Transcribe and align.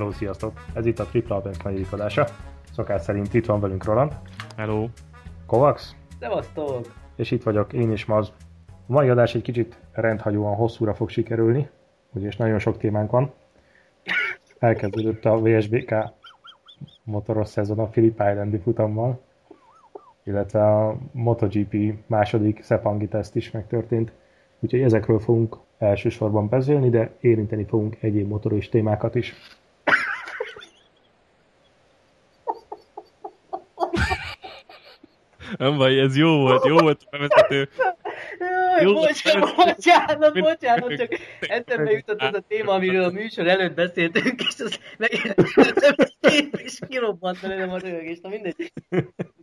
Hello, 0.00 0.12
sziasztok! 0.12 0.52
Ez 0.74 0.86
itt 0.86 0.98
a 0.98 1.04
Triple 1.04 1.34
Apex 1.34 1.56
negyedik 1.62 1.92
adása. 1.92 2.26
Szokás 2.72 3.02
szerint 3.02 3.34
itt 3.34 3.46
van 3.46 3.60
velünk 3.60 3.84
Roland. 3.84 4.12
Hello! 4.56 4.88
Kovacs. 5.46 5.82
Szevasztok! 6.20 6.92
És 7.16 7.30
itt 7.30 7.42
vagyok 7.42 7.72
én 7.72 7.90
is, 7.90 8.04
Maz. 8.04 8.32
A 8.68 8.72
mai 8.86 9.08
adás 9.08 9.34
egy 9.34 9.42
kicsit 9.42 9.78
rendhagyóan 9.92 10.54
hosszúra 10.54 10.94
fog 10.94 11.08
sikerülni, 11.08 11.68
ugyanis 12.12 12.36
nagyon 12.36 12.58
sok 12.58 12.78
témánk 12.78 13.10
van. 13.10 13.32
Elkezdődött 14.58 15.24
a 15.24 15.40
VSBK 15.40 15.94
motoros 17.04 17.48
szezon 17.48 17.78
a 17.78 17.86
Philip 17.86 18.20
Islandi 18.20 18.58
futammal, 18.58 19.20
illetve 20.22 20.76
a 20.76 20.96
MotoGP 21.12 21.94
második 22.06 22.64
Sepangi 22.64 23.08
teszt 23.08 23.36
is 23.36 23.50
megtörtént. 23.50 24.12
Úgyhogy 24.60 24.80
ezekről 24.80 25.18
fogunk 25.18 25.56
elsősorban 25.78 26.48
beszélni, 26.48 26.90
de 26.90 27.10
érinteni 27.20 27.64
fogunk 27.64 27.96
egyéb 28.00 28.28
motoros 28.28 28.68
témákat 28.68 29.14
is. 29.14 29.34
Nem 35.60 35.76
baj, 35.76 36.00
ez 36.00 36.16
jó 36.16 36.40
volt, 36.40 36.64
jó 36.64 36.76
volt 36.76 37.02
a 37.04 37.08
bevezető. 37.10 37.68
Jó, 38.80 38.92
bocsánat, 38.92 39.54
bocsánat, 39.56 40.32
bocsánat, 40.32 40.96
csak 40.96 41.12
eszembe 41.40 41.90
jutott 41.90 42.20
az 42.20 42.34
a 42.34 42.40
téma, 42.48 42.72
amiről 42.72 43.04
a 43.04 43.10
műsor 43.10 43.46
előtt 43.46 43.74
beszéltünk, 43.74 44.40
és 44.40 44.54
az 44.58 44.80
megjelentettem, 44.98 46.50
és 46.52 46.78
kirobbant 46.88 47.40
belőlem 47.40 47.70
a 47.70 47.78
röhögés, 47.78 48.20
na 48.20 48.28
mindegy. 48.28 48.72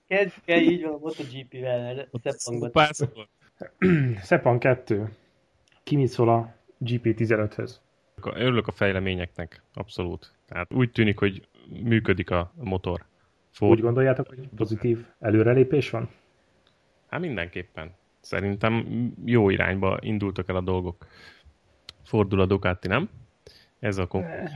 Kezdjük 0.07 0.43
el, 0.45 0.59
így 0.59 0.83
van 0.83 0.93
a 0.93 0.97
MotoGP-vel, 0.97 2.07
Szepangban. 2.23 2.89
Szepan 4.21 4.59
2. 4.59 5.09
Ki 5.83 5.95
mit 5.95 6.07
szól 6.07 6.29
a 6.29 6.55
GP15-höz? 6.85 7.71
Örülök 8.23 8.67
a 8.67 8.71
fejleményeknek, 8.71 9.61
abszolút. 9.73 10.31
Tehát 10.47 10.73
úgy 10.73 10.91
tűnik, 10.91 11.19
hogy 11.19 11.47
működik 11.83 12.29
a 12.29 12.53
motor. 12.55 13.05
Ford. 13.57 13.71
Úgy 13.71 13.81
gondoljátok, 13.81 14.27
hogy 14.27 14.49
pozitív 14.55 15.05
előrelépés 15.19 15.89
van? 15.89 16.09
Hát 17.09 17.19
mindenképpen. 17.19 17.91
Szerintem 18.19 18.85
jó 19.25 19.49
irányba 19.49 19.97
indultak 20.01 20.49
el 20.49 20.55
a 20.55 20.61
dolgok. 20.61 21.07
Fordul 22.03 22.41
a 22.41 22.45
Ducati, 22.45 22.87
nem? 22.87 23.09
Ez 23.79 23.97
a 23.97 24.07
konkrét. 24.07 24.49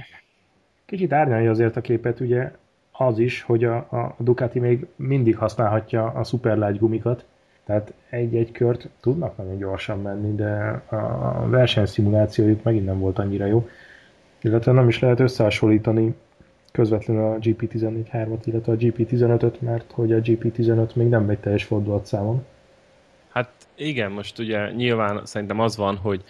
Kicsit 0.85 1.13
árnyalja 1.13 1.49
azért 1.49 1.75
a 1.75 1.81
képet, 1.81 2.19
ugye 2.19 2.52
az 2.91 3.19
is, 3.19 3.41
hogy 3.41 3.63
a, 3.63 3.75
a 3.75 4.16
Ducati 4.17 4.59
még 4.59 4.88
mindig 4.95 5.38
használhatja 5.38 6.05
a 6.05 6.23
szuperlágy 6.23 6.80
gumikat, 6.80 7.25
tehát 7.63 7.93
egy-egy 8.09 8.52
kört 8.52 8.89
tudnak 8.99 9.38
nagyon 9.38 9.58
gyorsan 9.58 10.02
menni, 10.02 10.36
de 10.36 10.83
a 10.89 11.49
versenyszimulációjuk 11.49 12.63
megint 12.63 12.86
nem 12.86 12.99
volt 12.99 13.19
annyira 13.19 13.45
jó. 13.45 13.69
Illetve 14.41 14.71
nem 14.71 14.88
is 14.88 14.99
lehet 14.99 15.19
összehasonlítani 15.19 16.15
közvetlenül 16.72 17.23
a 17.23 17.38
GP14-3-at, 17.38 18.41
illetve 18.44 18.72
a 18.72 18.75
GP15-öt, 18.75 19.61
mert 19.61 19.91
hogy 19.91 20.11
a 20.11 20.22
GP15 20.22 20.94
még 20.94 21.08
nem 21.08 21.25
megy 21.25 21.39
teljes 21.39 21.64
fordulatszámon. 21.64 22.45
Hát 23.30 23.50
igen, 23.75 24.11
most 24.11 24.39
ugye 24.39 24.72
nyilván 24.72 25.25
szerintem 25.25 25.59
az 25.59 25.77
van, 25.77 25.95
hogy 25.95 26.23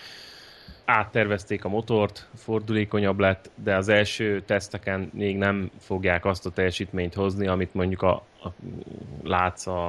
áttervezték 0.85 1.65
a 1.65 1.69
motort, 1.69 2.27
fordulékonyabb 2.35 3.19
lett, 3.19 3.49
de 3.63 3.75
az 3.75 3.87
első 3.87 4.41
teszteken 4.45 5.09
még 5.13 5.37
nem 5.37 5.71
fogják 5.79 6.25
azt 6.25 6.45
a 6.45 6.49
teljesítményt 6.49 7.13
hozni, 7.13 7.47
amit 7.47 7.73
mondjuk 7.73 8.01
a, 8.01 8.11
a 8.43 8.47
látsz 9.23 9.67
a, 9.67 9.87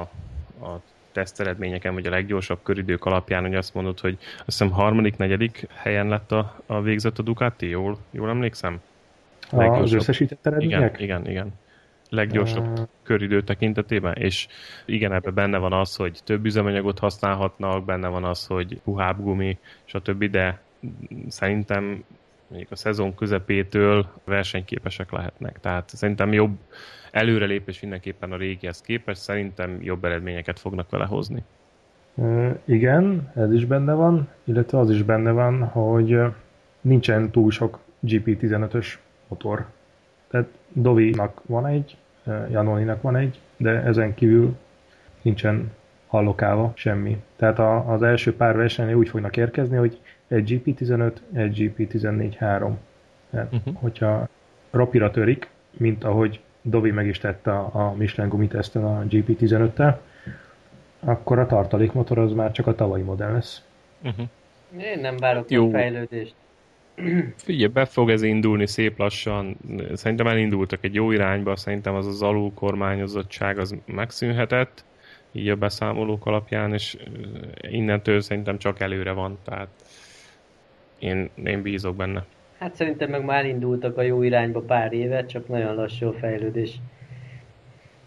a 0.61 0.81
teszteredményeken, 1.11 1.93
vagy 1.93 2.05
a 2.05 2.09
leggyorsabb 2.09 2.59
köridők 2.63 3.05
alapján, 3.05 3.41
hogy 3.41 3.55
azt 3.55 3.73
mondod, 3.73 3.99
hogy 3.99 4.17
azt 4.21 4.45
hiszem 4.45 4.71
harmadik, 4.71 5.17
negyedik 5.17 5.67
helyen 5.73 6.07
lett 6.07 6.31
a, 6.31 6.55
a 6.65 6.81
végzett 6.81 7.19
a 7.19 7.21
Ducati, 7.21 7.67
jól, 7.67 7.97
jól 8.11 8.29
emlékszem? 8.29 8.81
Az 9.53 9.93
összesített 9.93 10.45
eredmények? 10.45 10.99
Igen, 10.99 11.21
igen, 11.21 11.29
igen. 11.29 11.53
Leggyorsabb 12.09 12.79
uh... 12.79 12.85
köridő 13.03 13.41
tekintetében, 13.41 14.13
és 14.13 14.47
igen, 14.85 15.13
ebben 15.13 15.33
benne 15.33 15.57
van 15.57 15.73
az, 15.73 15.95
hogy 15.95 16.19
több 16.23 16.45
üzemanyagot 16.45 16.99
használhatnak, 16.99 17.85
benne 17.85 18.07
van 18.07 18.23
az, 18.23 18.47
hogy 18.47 18.81
puhább 18.83 19.21
gumi, 19.21 19.57
stb., 19.85 20.23
de 20.23 20.59
szerintem 21.27 22.03
mondjuk 22.47 22.71
a 22.71 22.75
szezon 22.75 23.15
közepétől 23.15 24.07
versenyképesek 24.25 25.11
lehetnek. 25.11 25.59
Tehát 25.59 25.89
szerintem 25.89 26.33
jobb 26.33 26.57
előrelépés 27.11 27.79
mindenképpen 27.79 28.31
a 28.31 28.37
régihez 28.37 28.81
képest, 28.81 29.21
szerintem 29.21 29.77
jobb 29.81 30.05
eredményeket 30.05 30.59
fognak 30.59 30.89
vele 30.89 31.05
hozni. 31.05 31.43
Igen, 32.65 33.31
ez 33.35 33.51
is 33.53 33.65
benne 33.65 33.93
van, 33.93 34.27
illetve 34.43 34.79
az 34.79 34.89
is 34.89 35.03
benne 35.03 35.31
van, 35.31 35.63
hogy 35.63 36.19
nincsen 36.81 37.31
túl 37.31 37.51
sok 37.51 37.79
GP15-ös 38.05 38.87
motor. 39.33 39.65
Tehát 40.27 40.47
Dovi-nak 40.73 41.41
van 41.45 41.65
egy, 41.67 41.97
Janoninak 42.51 43.01
van 43.01 43.15
egy, 43.15 43.39
de 43.57 43.69
ezen 43.69 44.13
kívül 44.13 44.55
nincsen 45.21 45.71
allokálva 46.07 46.71
semmi. 46.75 47.23
Tehát 47.35 47.59
a, 47.59 47.91
az 47.91 48.01
első 48.01 48.35
pár 48.35 48.55
versenyen 48.55 48.95
úgy 48.95 49.09
fognak 49.09 49.37
érkezni, 49.37 49.77
hogy 49.77 49.99
egy 50.27 50.61
GP15, 50.65 51.11
egy 51.33 51.73
GP14-3. 51.77 52.71
Tehát, 53.29 53.53
uh-huh. 53.53 53.75
hogyha 53.79 54.27
rapira 54.71 55.11
törik, 55.11 55.49
mint 55.71 56.03
ahogy 56.03 56.39
Dovi 56.61 56.91
meg 56.91 57.07
is 57.07 57.17
tette 57.17 57.51
a, 57.51 57.69
a 57.73 57.93
Michelin 57.93 58.29
gumiteszten 58.29 58.83
a 58.83 59.03
GP15-tel, 59.09 59.95
akkor 60.99 61.39
a 61.39 61.45
tartalékmotor 61.45 62.17
az 62.17 62.31
már 62.31 62.51
csak 62.51 62.67
a 62.67 62.75
tavalyi 62.75 63.03
modell 63.03 63.31
lesz. 63.31 63.63
Uh-huh. 64.03 64.27
Én 64.77 64.99
nem 64.99 65.17
várok 65.17 65.51
Jó. 65.51 65.67
a 65.67 65.69
fejlődést. 65.69 66.35
Figyelj, 67.35 67.71
be 67.71 67.85
fog 67.85 68.09
ez 68.09 68.21
indulni 68.21 68.67
szép 68.67 68.97
lassan. 68.97 69.57
Szerintem 69.93 70.27
elindultak 70.27 70.83
egy 70.83 70.93
jó 70.93 71.11
irányba, 71.11 71.55
szerintem 71.55 71.95
az 71.95 72.07
az 72.07 72.21
alul 72.21 72.53
kormányozottság 72.53 73.57
az 73.57 73.75
megszűnhetett, 73.85 74.85
így 75.31 75.49
a 75.49 75.55
beszámolók 75.55 76.25
alapján, 76.25 76.73
és 76.73 76.97
innentől 77.61 78.21
szerintem 78.21 78.57
csak 78.57 78.79
előre 78.79 79.11
van, 79.11 79.37
tehát 79.45 79.67
én, 80.99 81.29
én 81.43 81.61
bízok 81.61 81.95
benne. 81.95 82.25
Hát 82.57 82.75
szerintem 82.75 83.09
meg 83.09 83.23
már 83.25 83.45
indultak 83.45 83.97
a 83.97 84.01
jó 84.01 84.21
irányba 84.23 84.61
pár 84.61 84.93
éve, 84.93 85.25
csak 85.25 85.47
nagyon 85.47 85.75
lassú 85.75 86.07
a 86.07 86.13
fejlődés. 86.13 86.79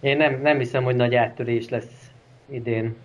Én 0.01 0.17
nem, 0.17 0.41
nem 0.41 0.59
hiszem, 0.59 0.85
hogy 0.85 0.97
nagy 0.97 1.15
áttörés 1.15 1.69
lesz 1.69 2.11
idén. 2.51 2.97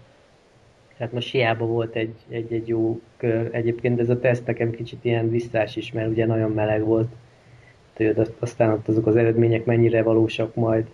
Tehát 1.02 1.16
most 1.16 1.32
hiába 1.32 1.66
volt 1.66 1.96
egy, 1.96 2.14
egy, 2.30 2.54
egy 2.54 2.68
jó 2.68 3.00
kör. 3.18 3.50
Egyébként 3.52 4.00
ez 4.00 4.10
a 4.10 4.20
teszt 4.20 4.46
nekem 4.46 4.72
kicsit 4.72 5.06
ilyen 5.06 5.30
visszás 5.30 5.76
is, 5.76 5.92
mert 5.92 6.10
ugye 6.10 6.26
nagyon 6.26 6.52
meleg 6.52 6.84
volt. 6.84 7.08
Tehát 7.94 8.32
aztán 8.40 8.72
ott 8.72 8.88
azok 8.88 9.08
az 9.08 9.16
eredmények 9.16 9.66
mennyire 9.66 10.04
valósak 10.04 10.56
majd, 10.56 10.86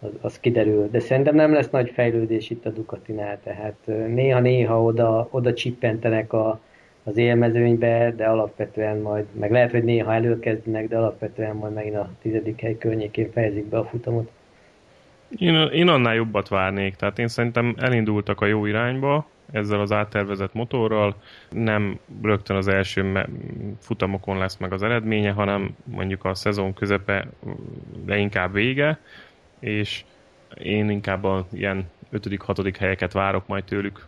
az, 0.00 0.10
az 0.20 0.40
kiderül. 0.40 0.88
De 0.90 0.98
szerintem 0.98 1.34
nem 1.34 1.52
lesz 1.52 1.70
nagy 1.70 1.90
fejlődés 1.90 2.50
itt 2.50 2.66
a 2.66 2.70
Ducatinál, 2.70 3.38
tehát 3.42 3.86
néha-néha 3.86 4.82
oda, 4.82 5.28
oda 5.30 5.52
csippentenek 5.54 6.32
a, 6.32 6.60
az 7.04 7.16
élmezőnybe, 7.16 8.12
de 8.16 8.26
alapvetően 8.26 8.98
majd, 8.98 9.24
meg 9.32 9.50
lehet, 9.50 9.70
hogy 9.70 9.84
néha 9.84 10.14
előkezdenek, 10.14 10.88
de 10.88 10.96
alapvetően 10.96 11.56
majd 11.56 11.72
megint 11.72 11.96
a 11.96 12.10
tizedik 12.22 12.60
hely 12.60 12.78
környékén 12.78 13.30
fejezik 13.30 13.64
be 13.64 13.78
a 13.78 13.84
futamot. 13.84 14.30
Én, 15.36 15.54
én 15.54 15.88
annál 15.88 16.14
jobbat 16.14 16.48
várnék, 16.48 16.94
tehát 16.94 17.18
én 17.18 17.28
szerintem 17.28 17.74
elindultak 17.78 18.40
a 18.40 18.46
jó 18.46 18.66
irányba 18.66 19.26
ezzel 19.52 19.80
az 19.80 19.92
áttervezett 19.92 20.54
motorral, 20.54 21.14
nem 21.50 21.98
rögtön 22.22 22.56
az 22.56 22.68
első 22.68 23.26
futamokon 23.78 24.38
lesz 24.38 24.56
meg 24.56 24.72
az 24.72 24.82
eredménye, 24.82 25.30
hanem 25.30 25.76
mondjuk 25.84 26.24
a 26.24 26.34
szezon 26.34 26.74
közepe, 26.74 27.28
de 28.04 28.16
inkább 28.16 28.52
vége, 28.52 28.98
és 29.58 30.04
én 30.58 30.90
inkább 30.90 31.24
a 31.24 31.46
ilyen 31.52 31.90
5.-6. 32.12 32.74
helyeket 32.78 33.12
várok 33.12 33.46
majd 33.46 33.64
tőlük. 33.64 34.06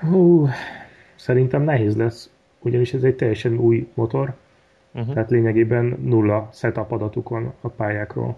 Hú, 0.00 0.48
szerintem 1.14 1.62
nehéz 1.62 1.96
lesz, 1.96 2.30
ugyanis 2.58 2.92
ez 2.92 3.02
egy 3.02 3.16
teljesen 3.16 3.56
új 3.58 3.88
motor, 3.94 4.34
uh-huh. 4.92 5.14
tehát 5.14 5.30
lényegében 5.30 5.98
nulla 6.02 6.48
setup 6.52 6.92
adatuk 6.92 7.28
van 7.28 7.54
a 7.60 7.68
pályákról. 7.68 8.36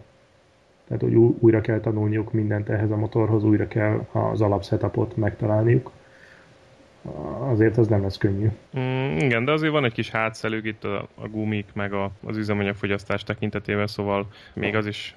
Tehát, 0.88 1.02
hogy 1.02 1.14
újra 1.14 1.60
kell 1.60 1.80
tanulniuk 1.80 2.32
mindent 2.32 2.68
ehhez 2.68 2.90
a 2.90 2.96
motorhoz, 2.96 3.44
újra 3.44 3.68
kell 3.68 4.06
az 4.12 4.40
alapsetupot 4.40 5.16
megtalálniuk. 5.16 5.90
Azért 7.38 7.76
az 7.76 7.88
nem 7.88 8.02
lesz 8.02 8.16
könnyű. 8.16 8.48
Mm, 8.78 9.16
igen, 9.16 9.44
de 9.44 9.52
azért 9.52 9.72
van 9.72 9.84
egy 9.84 9.92
kis 9.92 10.10
hátszelők 10.10 10.64
itt 10.64 10.84
a, 10.84 11.08
a 11.14 11.28
gumik, 11.28 11.66
meg 11.72 11.92
a, 11.92 12.10
az 12.24 12.36
üzemanyagfogyasztás 12.36 13.22
tekintetében, 13.24 13.86
szóval 13.86 14.26
még 14.54 14.76
az 14.76 14.86
is, 14.86 15.14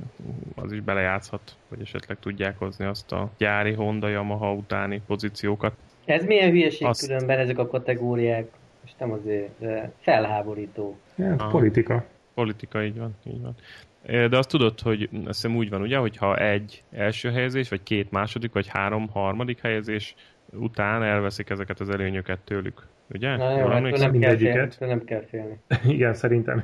az 0.55 0.71
is 0.71 0.81
belejátszhat, 0.81 1.55
hogy 1.67 1.81
esetleg 1.81 2.17
tudják 2.19 2.59
hozni 2.59 2.85
azt 2.85 3.11
a 3.11 3.29
gyári 3.37 3.73
Honda 3.73 4.07
Yamaha 4.07 4.53
utáni 4.53 5.01
pozíciókat. 5.07 5.73
Ez 6.05 6.25
milyen 6.25 6.49
hülyeség 6.49 6.87
azt... 6.87 7.07
különben 7.07 7.39
ezek 7.39 7.57
a 7.57 7.67
kategóriák? 7.67 8.47
Most 8.81 8.95
nem 8.99 9.11
azért 9.11 9.65
felháborító. 9.99 10.97
Ja, 11.15 11.35
politika. 11.51 12.05
Politika, 12.33 12.83
így 12.83 12.97
van, 12.97 13.15
így 13.27 13.41
van. 13.41 13.55
De 14.05 14.37
azt 14.37 14.49
tudod, 14.49 14.79
hogy 14.79 15.09
azt 15.13 15.25
hiszem 15.25 15.55
úgy 15.55 15.69
van, 15.69 15.81
ugye, 15.81 15.97
hogyha 15.97 16.37
egy 16.37 16.83
első 16.91 17.31
helyezés, 17.31 17.69
vagy 17.69 17.83
két 17.83 18.11
második, 18.11 18.51
vagy 18.51 18.67
három 18.67 19.09
harmadik 19.09 19.61
helyezés 19.61 20.15
után 20.51 21.03
elveszik 21.03 21.49
ezeket 21.49 21.79
az 21.79 21.89
előnyöket 21.89 22.39
tőlük. 22.39 22.87
Ugye? 23.13 23.35
Na 23.35 23.57
jó, 23.57 23.67
hát 23.67 23.81
nem 23.81 24.19
kell, 24.19 24.37
félni, 24.37 24.69
nem 24.79 25.03
kell 25.03 25.23
félni. 25.29 25.59
Igen, 25.87 26.13
szerintem 26.13 26.63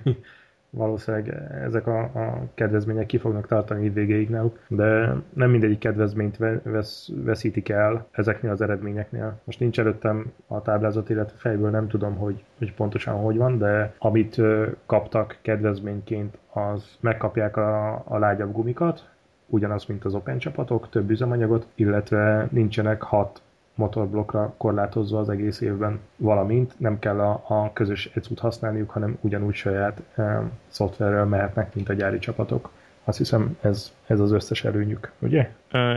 valószínűleg 0.72 1.30
ezek 1.64 1.88
a, 1.88 2.00
a 2.00 2.44
kedvezmények 2.54 3.06
ki 3.06 3.18
fognak 3.18 3.48
tartani 3.48 3.90
végéig 3.90 4.30
náluk, 4.30 4.60
de 4.68 5.16
nem 5.34 5.50
mindegyik 5.50 5.80
kedvezményt 5.80 6.38
vesz, 6.64 7.10
veszítik 7.16 7.70
el 7.70 8.08
ezeknél 8.12 8.52
az 8.52 8.62
eredményeknél. 8.62 9.40
Most 9.44 9.60
nincs 9.60 9.80
előttem 9.80 10.32
a 10.48 10.62
táblázat, 10.62 11.10
illetve 11.10 11.38
fejből 11.38 11.70
nem 11.70 11.88
tudom, 11.88 12.16
hogy, 12.16 12.44
hogy 12.58 12.74
pontosan 12.74 13.16
hogy 13.16 13.38
van, 13.38 13.58
de 13.58 13.94
amit 13.98 14.42
kaptak 14.86 15.38
kedvezményként, 15.42 16.38
az 16.54 16.98
megkapják 17.00 17.58
a, 17.58 17.94
a 18.08 18.18
lágyabb 18.18 18.52
gumikat, 18.52 19.10
ugyanaz, 19.48 19.86
mint 19.86 20.06
az 20.06 20.14
Open 20.14 20.38
csapatok, 20.38 20.90
több 20.90 21.10
üzemanyagot, 21.10 21.68
illetve 21.76 22.48
nincsenek 22.52 23.02
hat 23.02 23.42
motorblokkra 23.76 24.54
korlátozva 24.58 25.20
az 25.20 25.30
egész 25.30 25.62
évben, 25.62 26.00
valamint 26.16 26.74
nem 26.78 27.00
kell 27.00 27.20
a, 27.20 27.44
a 27.48 27.74
közös 27.74 28.12
ecut 28.14 28.40
használniuk, 28.40 28.90
hanem 28.90 29.18
ugyanúgy 29.22 29.56
saját 29.56 30.02
e, 30.16 30.42
szoftverrel 30.68 31.26
mehetnek, 31.26 31.76
mint 31.76 31.90
a 31.90 31.94
gyári 31.94 32.20
csapatok. 32.20 32.72
Azt 33.04 33.18
hiszem 33.18 33.58
ez, 33.62 33.94
ez 34.08 34.20
az 34.20 34.32
összes 34.32 34.64
előnyük, 34.64 35.12
ugye? 35.20 35.50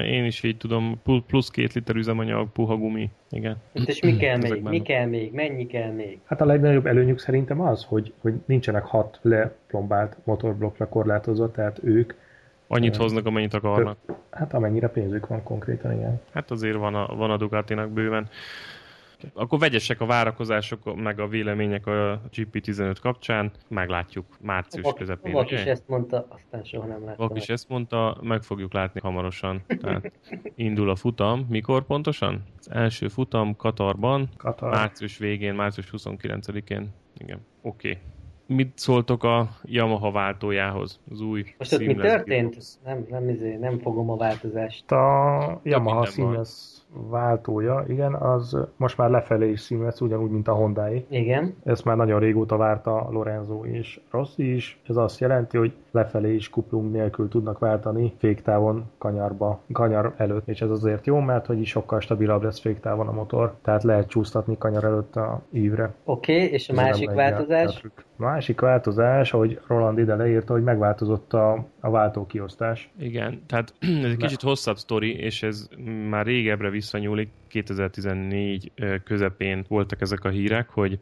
Én 0.04 0.24
is 0.24 0.42
így 0.42 0.56
tudom, 0.56 1.00
plusz 1.26 1.50
két 1.50 1.72
liter 1.72 1.96
üzemanyag, 1.96 2.52
puha 2.52 2.76
gumi, 2.76 3.10
igen. 3.30 3.56
És 3.72 4.00
mi 4.00 4.16
kell 4.16 4.36
még? 4.36 4.62
Mi 4.62 4.82
kell 4.82 5.06
még? 5.06 5.32
Mennyi 5.32 5.66
kell 5.66 5.90
még? 5.90 6.18
Hát 6.24 6.40
a 6.40 6.44
legnagyobb 6.44 6.86
előnyük 6.86 7.18
szerintem 7.18 7.60
az, 7.60 7.84
hogy, 7.84 8.12
hogy 8.20 8.34
nincsenek 8.44 8.84
hat 8.84 9.18
leplombált 9.22 10.16
motorblokkra 10.24 10.88
korlátozva, 10.88 11.50
tehát 11.50 11.80
ők 11.82 12.12
Annyit 12.66 12.96
hoznak, 12.96 13.26
amennyit 13.26 13.54
akarnak. 13.54 13.98
Hát 14.30 14.52
amennyire 14.54 14.88
pénzük 14.88 15.26
van 15.26 15.42
konkrétan, 15.42 15.92
igen. 15.92 16.20
Hát 16.32 16.50
azért 16.50 16.76
van 16.76 16.94
a, 16.94 17.14
van 17.14 17.30
a 17.30 17.36
Ducatinak 17.36 17.90
bőven. 17.90 18.28
Akkor 19.32 19.58
vegyesek 19.58 20.00
a 20.00 20.06
várakozások, 20.06 21.02
meg 21.02 21.20
a 21.20 21.28
vélemények 21.28 21.86
a 21.86 22.20
GP15 22.32 22.96
kapcsán, 23.00 23.50
meglátjuk 23.68 24.26
március 24.40 24.84
Vak, 24.84 24.94
közepén. 24.94 25.32
Vak 25.32 25.50
is 25.50 25.64
ezt 25.64 25.88
mondta, 25.88 26.26
aztán 26.28 26.64
soha 26.64 26.86
nem 26.86 27.04
láttam. 27.04 27.28
Vak 27.28 27.36
is 27.36 27.48
ezt 27.48 27.68
mondta, 27.68 28.16
meg 28.22 28.42
fogjuk 28.42 28.72
látni 28.72 29.00
hamarosan. 29.00 29.62
Tehát 29.66 30.12
indul 30.54 30.90
a 30.90 30.96
futam. 30.96 31.46
Mikor 31.48 31.84
pontosan? 31.84 32.42
Az 32.58 32.70
első 32.70 33.08
futam 33.08 33.56
Katarban, 33.56 34.28
Katar. 34.36 34.70
március 34.70 35.18
végén, 35.18 35.54
március 35.54 35.90
29-én. 35.92 36.92
Igen, 37.18 37.40
oké. 37.62 37.90
Okay 37.90 38.02
mit 38.46 38.78
szóltok 38.78 39.24
a 39.24 39.48
Yamaha 39.62 40.10
váltójához? 40.10 41.00
Az 41.10 41.20
új 41.20 41.44
Most 41.58 41.72
ott 41.72 41.80
mi 41.80 41.94
történt? 41.94 42.56
Nem, 42.84 43.06
nem, 43.10 43.28
izé, 43.28 43.54
nem 43.54 43.78
fogom 43.78 44.10
a 44.10 44.16
változást. 44.16 44.92
A 44.92 45.60
Yamaha 45.62 46.04
Seamless 46.04 46.74
váltója, 47.10 47.84
igen, 47.88 48.14
az 48.14 48.58
most 48.76 48.96
már 48.96 49.10
lefelé 49.10 49.50
is 49.50 49.60
seamless, 49.60 50.00
ugyanúgy, 50.00 50.30
mint 50.30 50.48
a 50.48 50.56
Hyundai. 50.56 51.04
Igen. 51.08 51.56
Ezt 51.64 51.84
már 51.84 51.96
nagyon 51.96 52.20
régóta 52.20 52.56
várta 52.56 53.08
Lorenzo 53.10 53.64
és 53.64 54.00
Rossi 54.10 54.54
is. 54.54 54.78
Ez 54.88 54.96
azt 54.96 55.20
jelenti, 55.20 55.56
hogy 55.56 55.72
lefelé 55.90 56.34
is 56.34 56.50
kuplung 56.50 56.92
nélkül 56.92 57.28
tudnak 57.28 57.58
váltani 57.58 58.12
féktávon 58.18 58.84
kanyarba, 58.98 59.60
kanyar 59.72 60.14
előtt. 60.16 60.48
És 60.48 60.60
ez 60.60 60.70
azért 60.70 61.06
jó, 61.06 61.18
mert 61.18 61.46
hogy 61.46 61.60
is 61.60 61.68
sokkal 61.68 62.00
stabilabb 62.00 62.42
lesz 62.42 62.60
féktávon 62.60 63.08
a 63.08 63.12
motor, 63.12 63.54
tehát 63.62 63.82
lehet 63.82 64.08
csúsztatni 64.08 64.58
kanyar 64.58 64.84
előtt 64.84 65.16
a 65.16 65.42
ívre. 65.50 65.94
Oké, 66.04 66.34
okay, 66.34 66.48
és 66.48 66.68
a 66.68 66.72
ez 66.72 66.78
másik 66.78 67.10
változás? 67.10 67.82
A 68.13 68.13
másik 68.16 68.60
változás, 68.60 69.32
ahogy 69.32 69.60
Roland 69.66 69.98
ide 69.98 70.14
leírta, 70.14 70.52
hogy 70.52 70.62
megváltozott 70.62 71.32
a, 71.32 71.66
a 71.80 71.90
váltókiosztás. 71.90 72.90
Igen, 72.98 73.42
tehát 73.46 73.74
ez 74.04 74.10
egy 74.10 74.16
kicsit 74.16 74.40
hosszabb 74.40 74.76
sztori, 74.76 75.16
és 75.16 75.42
ez 75.42 75.68
már 76.08 76.26
régebbre 76.26 76.70
visszanyúlik, 76.70 77.30
2014 77.54 78.72
közepén 79.04 79.64
voltak 79.68 80.00
ezek 80.00 80.24
a 80.24 80.28
hírek, 80.28 80.68
hogy 80.68 80.98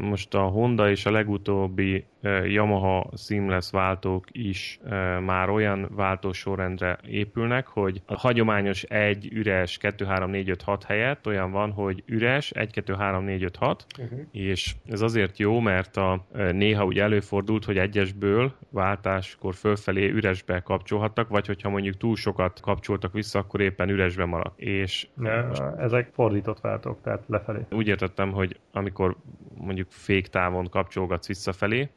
most 0.00 0.34
a 0.34 0.40
Honda 0.40 0.90
és 0.90 1.06
a 1.06 1.10
legutóbbi 1.10 2.04
Yamaha 2.44 3.10
Seamless 3.16 3.70
váltók 3.70 4.26
is 4.32 4.80
már 5.24 5.48
olyan 5.48 5.88
váltósorrendre 5.94 6.98
épülnek, 7.08 7.66
hogy 7.66 8.02
a 8.06 8.16
hagyományos 8.16 8.82
1 8.82 9.28
üres 9.32 9.78
2, 9.78 10.04
3, 10.04 10.30
4, 10.30 10.50
5, 10.50 10.62
6 10.62 10.84
helyett 10.84 11.26
olyan 11.26 11.50
van, 11.50 11.70
hogy 11.70 12.02
üres 12.06 12.50
1, 12.50 12.72
2, 12.72 12.94
3, 12.94 13.24
4, 13.24 13.42
5, 13.42 13.56
6, 13.56 13.86
uh-huh. 13.98 14.18
és 14.32 14.74
ez 14.88 15.00
azért 15.00 15.38
jó, 15.38 15.60
mert 15.60 15.96
a, 15.96 16.26
néha 16.52 16.84
úgy 16.84 16.98
előfordult, 16.98 17.64
hogy 17.64 17.78
egyesből 17.78 18.54
váltáskor 18.70 19.54
fölfelé 19.54 20.08
üresbe 20.08 20.60
kapcsolhattak, 20.60 21.28
vagy 21.28 21.46
hogyha 21.46 21.68
mondjuk 21.68 21.96
túl 21.96 22.16
sokat 22.16 22.60
kapcsoltak 22.60 23.12
vissza, 23.12 23.38
akkor 23.38 23.60
éppen 23.60 23.88
üresbe 23.88 24.24
maradt. 24.24 24.60
És 24.60 25.08
ne, 25.14 25.42
ezek 25.78 26.10
fordított 26.12 26.60
váltók, 26.60 27.00
tehát 27.02 27.22
lefelé. 27.26 27.66
Úgy 27.70 27.86
értettem, 27.86 28.32
hogy 28.32 28.60
amikor 28.72 29.16
mondjuk 29.54 29.90
féktávon 29.90 30.68
kapcsolgatsz 30.68 31.26
visszafelé, 31.26 31.90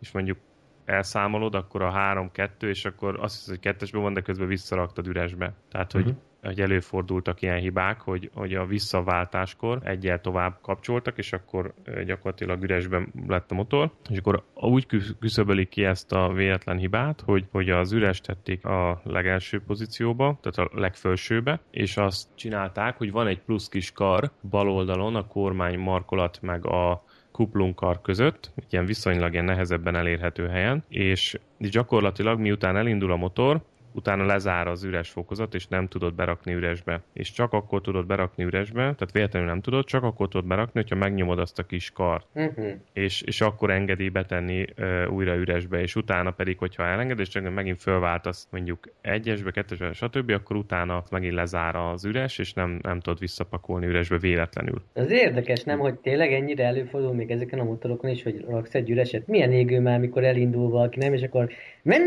és 0.00 0.12
mondjuk 0.12 0.38
elszámolod, 0.84 1.54
akkor 1.54 1.82
a 1.82 1.92
3-2, 1.92 2.48
és 2.60 2.84
akkor 2.84 3.18
azt 3.20 3.34
hiszed, 3.34 3.48
hogy 3.48 3.60
kettesben 3.60 4.02
van, 4.02 4.12
de 4.12 4.20
közben 4.20 4.48
visszaraktad 4.48 5.06
üresbe. 5.06 5.54
Tehát, 5.68 5.92
hogy 5.92 6.06
uh-huh 6.06 6.20
hogy 6.42 6.60
előfordultak 6.60 7.42
ilyen 7.42 7.58
hibák, 7.58 8.00
hogy, 8.00 8.30
hogy 8.34 8.54
a 8.54 8.66
visszaváltáskor 8.66 9.78
egyel 9.84 10.20
tovább 10.20 10.58
kapcsoltak, 10.62 11.18
és 11.18 11.32
akkor 11.32 11.74
gyakorlatilag 12.06 12.62
üresben 12.62 13.12
lett 13.26 13.50
a 13.50 13.54
motor, 13.54 13.90
és 14.10 14.18
akkor 14.18 14.42
úgy 14.54 14.86
küszöbölik 15.18 15.68
ki 15.68 15.84
ezt 15.84 16.12
a 16.12 16.32
véletlen 16.32 16.76
hibát, 16.78 17.20
hogy, 17.20 17.46
hogy 17.50 17.70
az 17.70 17.92
üres 17.92 18.20
tették 18.20 18.64
a 18.64 19.00
legelső 19.04 19.62
pozícióba, 19.62 20.38
tehát 20.40 20.70
a 20.70 20.78
legfelsőbe, 20.80 21.60
és 21.70 21.96
azt 21.96 22.28
csinálták, 22.34 22.96
hogy 22.96 23.12
van 23.12 23.26
egy 23.26 23.40
plusz 23.40 23.68
kis 23.68 23.92
kar 23.92 24.30
bal 24.50 24.70
oldalon 24.70 25.14
a 25.14 25.26
kormány 25.26 25.78
markolat 25.78 26.38
meg 26.42 26.66
a 26.66 27.04
kuplungkar 27.32 28.00
között, 28.00 28.50
ilyen 28.70 28.86
viszonylag 28.86 29.32
ilyen 29.32 29.44
nehezebben 29.44 29.96
elérhető 29.96 30.48
helyen, 30.48 30.84
és 30.88 31.38
gyakorlatilag 31.58 32.38
miután 32.40 32.76
elindul 32.76 33.12
a 33.12 33.16
motor, 33.16 33.62
utána 33.92 34.24
lezár 34.24 34.66
az 34.66 34.84
üres 34.84 35.10
fokozat, 35.10 35.54
és 35.54 35.66
nem 35.66 35.86
tudod 35.86 36.14
berakni 36.14 36.52
üresbe. 36.52 37.00
És 37.12 37.32
csak 37.32 37.52
akkor 37.52 37.80
tudod 37.80 38.06
berakni 38.06 38.44
üresbe, 38.44 38.80
tehát 38.80 39.12
véletlenül 39.12 39.48
nem 39.48 39.60
tudod, 39.60 39.84
csak 39.84 40.02
akkor 40.02 40.28
tudod 40.28 40.46
berakni, 40.46 40.80
hogyha 40.80 40.96
megnyomod 40.96 41.38
azt 41.38 41.58
a 41.58 41.62
kis 41.62 41.90
kart. 41.90 42.26
Uh-huh. 42.34 42.70
És, 42.92 43.22
és 43.22 43.40
akkor 43.40 43.70
engedi 43.70 44.08
betenni 44.08 44.64
uh, 44.78 45.12
újra 45.12 45.34
üresbe, 45.34 45.80
és 45.80 45.96
utána 45.96 46.30
pedig, 46.30 46.58
hogyha 46.58 46.82
elenged, 46.82 47.18
és 47.18 47.28
csak 47.28 47.54
megint 47.54 47.80
fölváltasz 47.80 48.48
mondjuk 48.50 48.88
egyesbe, 49.00 49.50
kettesbe, 49.50 49.92
stb., 49.92 50.30
akkor 50.30 50.56
utána 50.56 51.04
megint 51.10 51.34
lezár 51.34 51.76
az 51.76 52.04
üres, 52.04 52.38
és 52.38 52.52
nem, 52.52 52.78
nem 52.82 53.00
tudod 53.00 53.18
visszapakolni 53.18 53.86
üresbe 53.86 54.18
véletlenül. 54.18 54.82
Az 54.94 55.10
érdekes, 55.10 55.62
nem, 55.62 55.78
hogy 55.78 55.94
tényleg 55.94 56.32
ennyire 56.32 56.64
előfordul 56.64 57.14
még 57.14 57.30
ezeken 57.30 57.58
a 57.58 57.64
motorokon 57.64 58.10
is, 58.10 58.22
hogy 58.22 58.44
raksz 58.48 58.74
egy 58.74 58.90
üreset. 58.90 59.26
Milyen 59.26 59.52
égő 59.52 59.80
már, 59.80 59.98
mikor 59.98 60.24
elindul 60.24 60.70
valaki, 60.70 60.98
nem, 60.98 61.12
és 61.12 61.22
akkor 61.22 61.50
men 61.82 62.02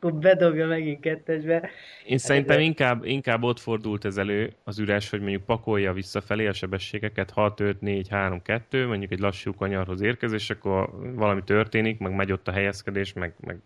akkor 0.00 0.18
bedobja 0.18 0.66
megint 0.66 1.00
kettesbe. 1.00 1.70
Én 2.06 2.18
szerintem 2.18 2.60
inkább, 2.60 3.04
inkább 3.04 3.42
ott 3.42 3.58
fordult 3.58 4.04
ez 4.04 4.16
elő 4.16 4.52
az 4.64 4.78
üres, 4.78 5.10
hogy 5.10 5.20
mondjuk 5.20 5.44
pakolja 5.44 5.92
visszafelé 5.92 6.46
a 6.46 6.52
sebességeket 6.52 7.30
6, 7.30 7.60
5, 7.60 7.80
4, 7.80 8.08
3, 8.08 8.42
2, 8.42 8.86
mondjuk 8.86 9.12
egy 9.12 9.18
lassú 9.18 9.54
kanyarhoz 9.54 10.00
érkezés, 10.00 10.42
és 10.42 10.50
akkor 10.50 10.90
valami 11.14 11.42
történik, 11.44 11.98
meg 11.98 12.14
megy 12.14 12.32
ott 12.32 12.48
a 12.48 12.52
helyezkedés, 12.52 13.12
meg, 13.12 13.34
meg 13.40 13.58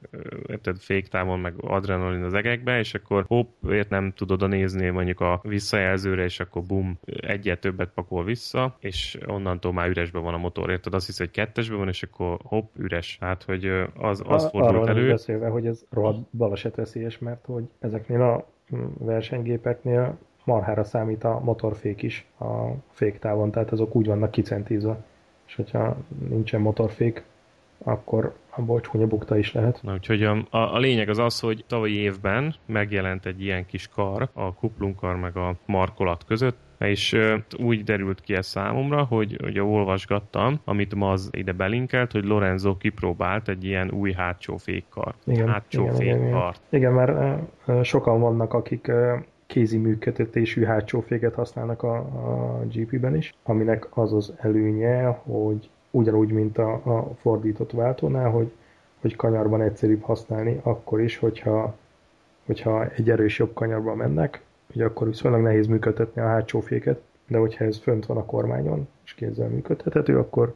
érted, 0.47 0.77
féktávon, 0.79 1.41
meg 1.41 1.55
adrenalin 1.57 2.23
az 2.23 2.35
egekbe, 2.35 2.79
és 2.79 2.95
akkor 2.95 3.25
hopp, 3.27 3.49
ért 3.71 3.91
nem 3.91 4.13
tud 4.13 4.31
oda 4.31 4.47
nézni 4.47 4.89
mondjuk 4.89 5.21
a 5.21 5.41
visszajelzőre, 5.43 6.25
és 6.25 6.41
akkor 6.41 6.63
bum, 6.63 6.99
egyet 7.05 7.61
többet 7.61 7.91
pakol 7.95 8.25
vissza, 8.25 8.77
és 8.81 9.19
onnantól 9.27 9.73
már 9.73 9.89
üresben 9.89 10.23
van 10.23 10.35
a 10.35 10.39
motor, 10.39 10.71
érted? 10.71 10.95
Azt 10.95 11.07
hisz, 11.07 11.19
hogy 11.19 11.31
kettesben 11.31 11.79
van, 11.79 11.89
és 11.89 12.03
akkor 12.03 12.39
hopp, 12.43 12.79
üres. 12.79 13.17
Hát, 13.21 13.43
hogy 13.43 13.67
az, 13.95 14.23
az 14.27 14.49
fordult 14.51 14.89
elő. 14.89 15.09
beszélve, 15.09 15.49
hogy 15.49 15.67
ez 15.67 15.85
rohadt 15.91 16.22
balesetveszélyes, 16.31 17.19
mert 17.19 17.47
hogy 17.47 17.65
ezeknél 17.79 18.23
a 18.23 18.47
versenygépeknél 18.99 20.19
marhára 20.45 20.85
számít 20.85 21.25
a 21.25 21.41
motorfék 21.45 22.03
is 22.03 22.27
a 22.39 22.69
féktávon, 22.91 23.51
tehát 23.51 23.73
azok 23.73 23.95
úgy 23.95 24.07
vannak 24.07 24.31
kicentízva. 24.31 25.05
És 25.47 25.55
hogyha 25.55 25.97
nincsen 26.29 26.61
motorfék, 26.61 27.25
akkor 27.85 28.35
abból 28.51 28.81
csúnya 28.81 29.07
bukta 29.07 29.37
is 29.37 29.53
lehet. 29.53 29.83
Na, 29.83 29.93
úgyhogy 29.93 30.23
a, 30.23 30.47
a, 30.51 30.75
a 30.75 30.79
lényeg 30.79 31.09
az 31.09 31.19
az, 31.19 31.41
hogy 31.41 31.65
tavalyi 31.67 31.95
évben 31.95 32.55
megjelent 32.67 33.27
egy 33.27 33.43
ilyen 33.43 33.67
kis 33.67 33.89
kar, 33.89 34.29
a 34.33 34.55
kuplungkar 34.55 35.17
meg 35.17 35.37
a 35.37 35.57
markolat 35.67 36.25
között, 36.25 36.57
és 36.89 37.17
úgy 37.59 37.85
derült 37.85 38.21
ki 38.21 38.35
ez 38.35 38.47
számomra, 38.47 39.05
hogy, 39.05 39.39
hogy 39.43 39.59
olvasgattam, 39.59 40.61
amit 40.65 40.95
ma 40.95 41.11
az 41.11 41.29
ide 41.33 41.53
belinkelt, 41.53 42.13
hogy 42.13 42.25
Lorenzo 42.25 42.77
kipróbált 42.77 43.49
egy 43.49 43.65
ilyen 43.65 43.91
új 43.91 44.13
hátsó 44.13 44.57
fékkar. 44.57 45.15
Igen, 45.25 45.49
hátsó 45.49 45.83
igen, 45.83 45.95
fékkart. 45.95 46.61
Igen, 46.69 46.81
igen, 46.81 46.93
mert 46.93 47.85
sokan 47.85 48.21
vannak, 48.21 48.55
akik 48.55 48.91
kézi 49.47 49.79
működtetésű 49.79 50.65
hátsó 50.65 51.01
féket 51.01 51.35
használnak 51.35 51.83
a, 51.83 51.97
a 51.97 52.65
GP-ben 52.73 53.17
is, 53.17 53.35
aminek 53.43 53.97
az 53.97 54.13
az 54.13 54.35
előnye, 54.41 55.07
hogy 55.07 55.71
ugyanúgy, 55.91 56.31
mint 56.31 56.59
a, 56.59 56.73
a 56.73 57.15
fordított 57.21 57.71
váltónál, 57.71 58.31
hogy, 58.31 58.53
hogy 59.01 59.17
kanyarban 59.17 59.61
egyszerűbb 59.61 60.03
használni, 60.03 60.61
akkor 60.63 61.01
is, 61.01 61.17
hogyha, 61.17 61.75
hogyha 62.47 62.89
egy 62.89 63.11
erős 63.11 63.39
jobb 63.39 63.53
kanyarban 63.55 63.97
mennek, 63.97 64.43
ugye 64.75 64.85
akkor 64.85 65.07
viszonylag 65.07 65.43
nehéz 65.43 65.67
működtetni 65.67 66.21
a 66.21 66.27
hátsó 66.27 66.61
féket, 66.61 67.01
de 67.27 67.39
hogyha 67.39 67.65
ez 67.65 67.79
fönt 67.79 68.07
van 68.07 68.17
a 68.17 68.25
kormányon, 68.25 68.89
és 69.05 69.15
kézzel 69.15 69.49
működtethető, 69.49 70.19
akkor 70.19 70.55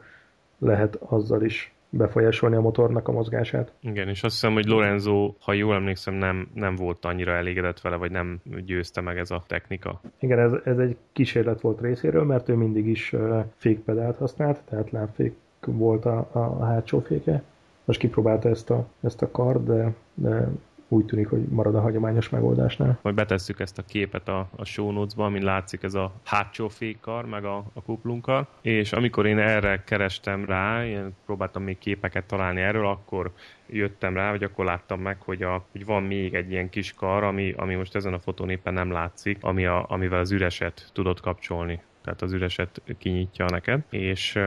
lehet 0.58 0.94
azzal 0.94 1.42
is 1.42 1.74
befolyásolni 1.90 2.56
a 2.56 2.60
motornak 2.60 3.08
a 3.08 3.12
mozgását. 3.12 3.72
Igen, 3.80 4.08
és 4.08 4.22
azt 4.22 4.34
hiszem, 4.34 4.52
hogy 4.52 4.64
Lorenzo, 4.64 5.34
ha 5.40 5.52
jól 5.52 5.74
emlékszem, 5.74 6.14
nem, 6.14 6.48
nem 6.54 6.76
volt 6.76 7.04
annyira 7.04 7.32
elégedett 7.32 7.80
vele, 7.80 7.96
vagy 7.96 8.10
nem 8.10 8.40
győzte 8.64 9.00
meg 9.00 9.18
ez 9.18 9.30
a 9.30 9.42
technika. 9.46 10.00
Igen, 10.18 10.38
ez, 10.38 10.52
ez 10.64 10.78
egy 10.78 10.96
kísérlet 11.12 11.60
volt 11.60 11.80
részéről, 11.80 12.24
mert 12.24 12.48
ő 12.48 12.54
mindig 12.54 12.86
is 12.86 13.14
fékpedált 13.56 14.16
használt, 14.16 14.60
tehát 14.68 14.90
lábfék 14.90 15.36
volt 15.66 16.04
a, 16.04 16.28
a 16.32 16.64
hátsó 16.64 17.00
féke. 17.00 17.42
Most 17.84 17.98
kipróbálta 17.98 18.48
ezt 18.48 18.70
a, 18.70 18.86
ezt 19.00 19.22
a 19.22 19.30
kard, 19.30 19.66
de, 19.66 19.94
de 20.14 20.48
úgy 20.88 21.04
tűnik, 21.04 21.28
hogy 21.28 21.44
marad 21.48 21.74
a 21.74 21.80
hagyományos 21.80 22.28
megoldásnál. 22.28 22.98
Majd 23.02 23.14
betesszük 23.14 23.60
ezt 23.60 23.78
a 23.78 23.82
képet 23.82 24.28
a, 24.28 24.48
a 24.56 24.64
show 24.64 24.90
notes-ba, 24.90 25.24
amin 25.24 25.42
látszik 25.42 25.82
ez 25.82 25.94
a 25.94 26.12
hátsó 26.24 26.68
fékkar, 26.68 27.26
meg 27.26 27.44
a, 27.44 27.64
a 27.74 27.82
kuplunkkal, 27.82 28.48
és 28.62 28.92
amikor 28.92 29.26
én 29.26 29.38
erre 29.38 29.84
kerestem 29.84 30.44
rá, 30.44 30.84
én 30.84 31.14
próbáltam 31.24 31.62
még 31.62 31.78
képeket 31.78 32.24
találni 32.24 32.60
erről, 32.60 32.86
akkor 32.86 33.32
jöttem 33.66 34.14
rá, 34.14 34.30
vagy 34.30 34.42
akkor 34.42 34.64
láttam 34.64 35.00
meg, 35.00 35.20
hogy, 35.20 35.42
a, 35.42 35.64
hogy 35.72 35.84
van 35.84 36.02
még 36.02 36.34
egy 36.34 36.50
ilyen 36.50 36.68
kis 36.68 36.94
kar, 36.94 37.22
ami, 37.22 37.52
ami 37.56 37.74
most 37.74 37.94
ezen 37.94 38.12
a 38.12 38.18
fotón 38.18 38.50
éppen 38.50 38.74
nem 38.74 38.90
látszik, 38.90 39.38
ami 39.40 39.66
a, 39.66 39.84
amivel 39.88 40.20
az 40.20 40.32
üreset 40.32 40.90
tudod 40.92 41.20
kapcsolni 41.20 41.80
tehát 42.06 42.22
az 42.22 42.32
üreset 42.32 42.82
kinyitja 42.98 43.44
neked, 43.50 43.82
és 43.90 44.38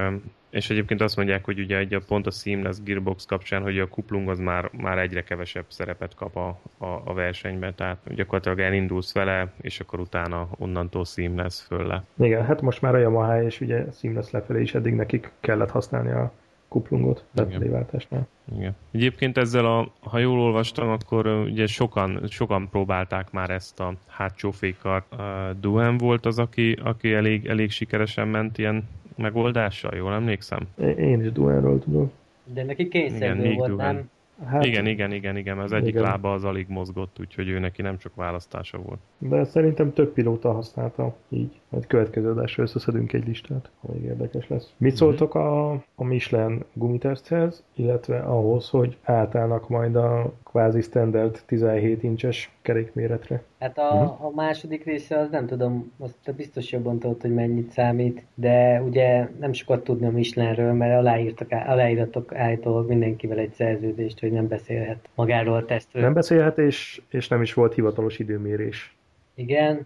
és 0.50 0.70
egyébként 0.70 1.02
azt 1.02 1.16
mondják, 1.16 1.46
hogy 1.46 1.60
ugye 1.60 1.78
egy 1.78 1.94
a 1.94 2.00
pont 2.08 2.28
a 2.28 2.32
Seamless 2.32 2.78
Gearbox 2.84 3.26
kapcsán, 3.26 3.62
hogy 3.62 3.80
a 3.80 3.88
kuplung 3.88 4.30
az 4.30 4.40
már, 4.40 4.70
már 4.72 4.98
egyre 4.98 5.24
kevesebb 5.24 5.66
szerepet 5.68 6.16
kap 6.16 6.36
a, 6.36 6.60
a, 6.78 7.02
a 7.06 7.14
versenyben, 7.14 7.76
tehát 7.76 7.98
gyakorlatilag 8.16 8.60
elindulsz 8.60 9.14
vele, 9.14 9.52
és 9.62 9.80
akkor 9.80 10.00
utána 10.00 10.48
onnantól 10.58 11.06
Seamless 11.06 11.62
föl 11.62 11.88
le. 11.88 12.04
Igen, 12.18 12.46
hát 12.46 12.62
most 12.62 12.82
már 12.82 12.96
a 12.96 12.98
Yamaha 12.98 13.44
és 13.44 13.62
ugye 13.62 13.86
Seamless 13.92 14.32
lefelé 14.32 14.62
is 14.62 14.76
eddig 14.76 14.94
nekik 14.94 15.32
kellett 15.40 15.72
használni 15.72 16.12
a 16.12 16.32
kuplungot 16.70 17.24
lefeléváltásnál. 17.32 18.28
Igen. 18.58 18.76
Egyébként 18.92 19.38
ezzel, 19.38 19.66
a, 19.66 19.92
ha 20.00 20.18
jól 20.18 20.40
olvastam, 20.40 20.90
akkor 20.90 21.28
ugye 21.28 21.68
sokan, 21.68 22.22
sokan 22.28 22.70
próbálták 22.70 23.32
már 23.32 23.50
ezt 23.50 23.80
a 23.80 23.94
hátsó 24.08 24.52
fékart. 24.52 25.16
Duhan 25.60 25.98
volt 25.98 26.26
az, 26.26 26.40
aki, 26.40 26.78
aki 26.84 27.14
elég, 27.14 27.46
elég 27.46 27.72
sikeresen 27.72 28.28
ment 28.28 28.58
ilyen 28.58 28.88
megoldással, 29.16 29.96
jól 29.96 30.14
emlékszem? 30.14 30.60
Én 30.98 31.22
is 31.22 31.32
Duhanról 31.32 31.80
tudom. 31.80 32.12
De 32.54 32.64
neki 32.64 32.88
kényszerből 32.88 33.54
volt, 33.54 33.70
Duhan. 33.70 33.96
nem? 33.96 34.10
Hát, 34.46 34.66
igen, 34.66 34.86
igen, 34.86 35.12
igen, 35.12 35.38
igen, 35.38 35.60
az 35.60 35.72
egyik 35.72 35.88
igen. 35.88 36.02
lába 36.02 36.34
az 36.34 36.44
alig 36.44 36.66
mozgott, 36.70 37.18
úgyhogy 37.20 37.50
ő 37.50 37.60
neki 37.60 37.82
nem 37.82 37.98
csak 37.98 38.16
választása 38.16 38.78
volt. 38.78 39.00
De 39.18 39.44
szerintem 39.44 39.94
több 39.94 40.14
pilóta 40.14 40.52
használta 40.52 41.16
így. 41.30 41.60
Majd 41.70 41.88
következő 41.88 42.30
adásra 42.30 42.64
összeszedünk 42.64 43.14
egy 43.14 43.28
listát, 43.28 43.70
ha 43.82 43.94
még 43.94 44.04
érdekes 44.04 44.48
lesz. 44.48 44.74
Mit 44.78 44.92
mhm. 44.92 45.00
szóltok 45.00 45.36
a, 45.36 45.72
a 45.96 46.04
Michelin 46.04 46.64
gumiteszthez, 46.74 47.64
illetve 47.76 48.20
ahhoz, 48.20 48.70
hogy 48.70 48.98
átállnak 49.04 49.70
majd 49.70 49.96
a 49.96 50.34
kvázi 50.50 50.82
standard 50.82 51.42
17 51.46 52.04
incses 52.04 52.52
kerékméretre? 52.62 53.44
Hát 53.60 53.78
a, 53.78 53.82
uh-huh. 53.82 54.26
a 54.26 54.32
második 54.36 54.84
része 54.84 55.18
az 55.18 55.30
nem 55.30 55.46
tudom, 55.46 55.92
azt 56.00 56.16
te 56.24 56.32
biztos 56.32 56.72
jobban 56.72 57.00
tudod, 57.00 57.22
hogy 57.22 57.34
mennyit 57.34 57.72
számít, 57.72 58.26
de 58.36 58.82
ugye 58.82 59.28
nem 59.40 59.54
sokat 59.54 59.84
tudni 59.84 60.08
a 60.08 60.12
Michelinről, 60.12 60.74
mert 60.74 60.98
aláírtak, 61.00 61.52
aláíratok 61.52 62.36
állítólag 62.36 62.88
mindenkivel 62.88 63.38
egy 63.38 63.54
szerződést, 63.54 64.20
hogy 64.20 64.32
nem 64.32 64.48
beszélhet 64.48 65.10
magáról 65.16 65.56
a 65.56 65.66
tesztről. 65.66 66.04
Nem 66.04 66.14
beszélhet, 66.14 66.58
és, 66.58 67.02
és 67.10 67.28
nem 67.28 67.42
is 67.42 67.54
volt 67.54 67.74
hivatalos 67.74 68.20
időmérés. 68.20 68.99
Igen, 69.40 69.86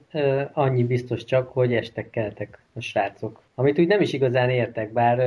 annyi 0.54 0.84
biztos 0.84 1.24
csak, 1.24 1.50
hogy 1.50 1.74
estek 1.74 2.10
keltek 2.10 2.60
a 2.74 2.80
srácok. 2.80 3.42
Amit 3.56 3.80
úgy 3.80 3.88
nem 3.88 4.02
is 4.02 4.14
igazán 4.14 4.50
értek, 4.50 4.94
bár 4.94 5.18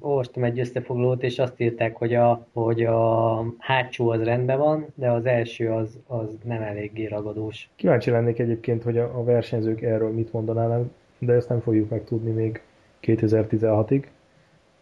olvastam 0.00 0.44
egy 0.44 0.60
összefoglalót, 0.60 1.22
és 1.22 1.38
azt 1.38 1.60
írták, 1.60 1.96
hogy 1.96 2.14
a, 2.14 2.46
hogy 2.52 2.84
a 2.84 3.44
hátsó 3.58 4.08
az 4.08 4.22
rendben 4.22 4.58
van, 4.58 4.86
de 4.94 5.10
az 5.10 5.26
első 5.26 5.70
az, 5.70 5.98
az 6.06 6.38
nem 6.44 6.62
eléggé 6.62 7.06
ragadós. 7.06 7.68
Kíváncsi 7.76 8.10
lennék 8.10 8.38
egyébként, 8.38 8.82
hogy 8.82 8.98
a, 8.98 9.18
a 9.18 9.24
versenyzők 9.24 9.82
erről 9.82 10.12
mit 10.12 10.32
mondanának, 10.32 10.90
de 11.18 11.32
ezt 11.32 11.48
nem 11.48 11.60
fogjuk 11.60 11.90
megtudni 11.90 12.30
még 12.30 12.62
2016-ig, 13.02 14.04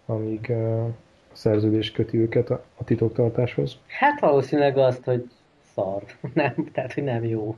amíg 0.06 0.50
a 0.50 0.88
szerződés 1.32 1.90
köti 1.90 2.18
őket 2.18 2.50
a, 2.50 2.64
a 2.76 2.84
titoktartáshoz. 2.84 3.78
Hát 3.86 4.20
valószínűleg 4.20 4.78
azt, 4.78 5.04
hogy 5.04 5.30
szar. 5.74 6.02
Nem, 6.34 6.54
tehát, 6.72 6.92
hogy 6.92 7.04
nem 7.04 7.24
jó. 7.24 7.56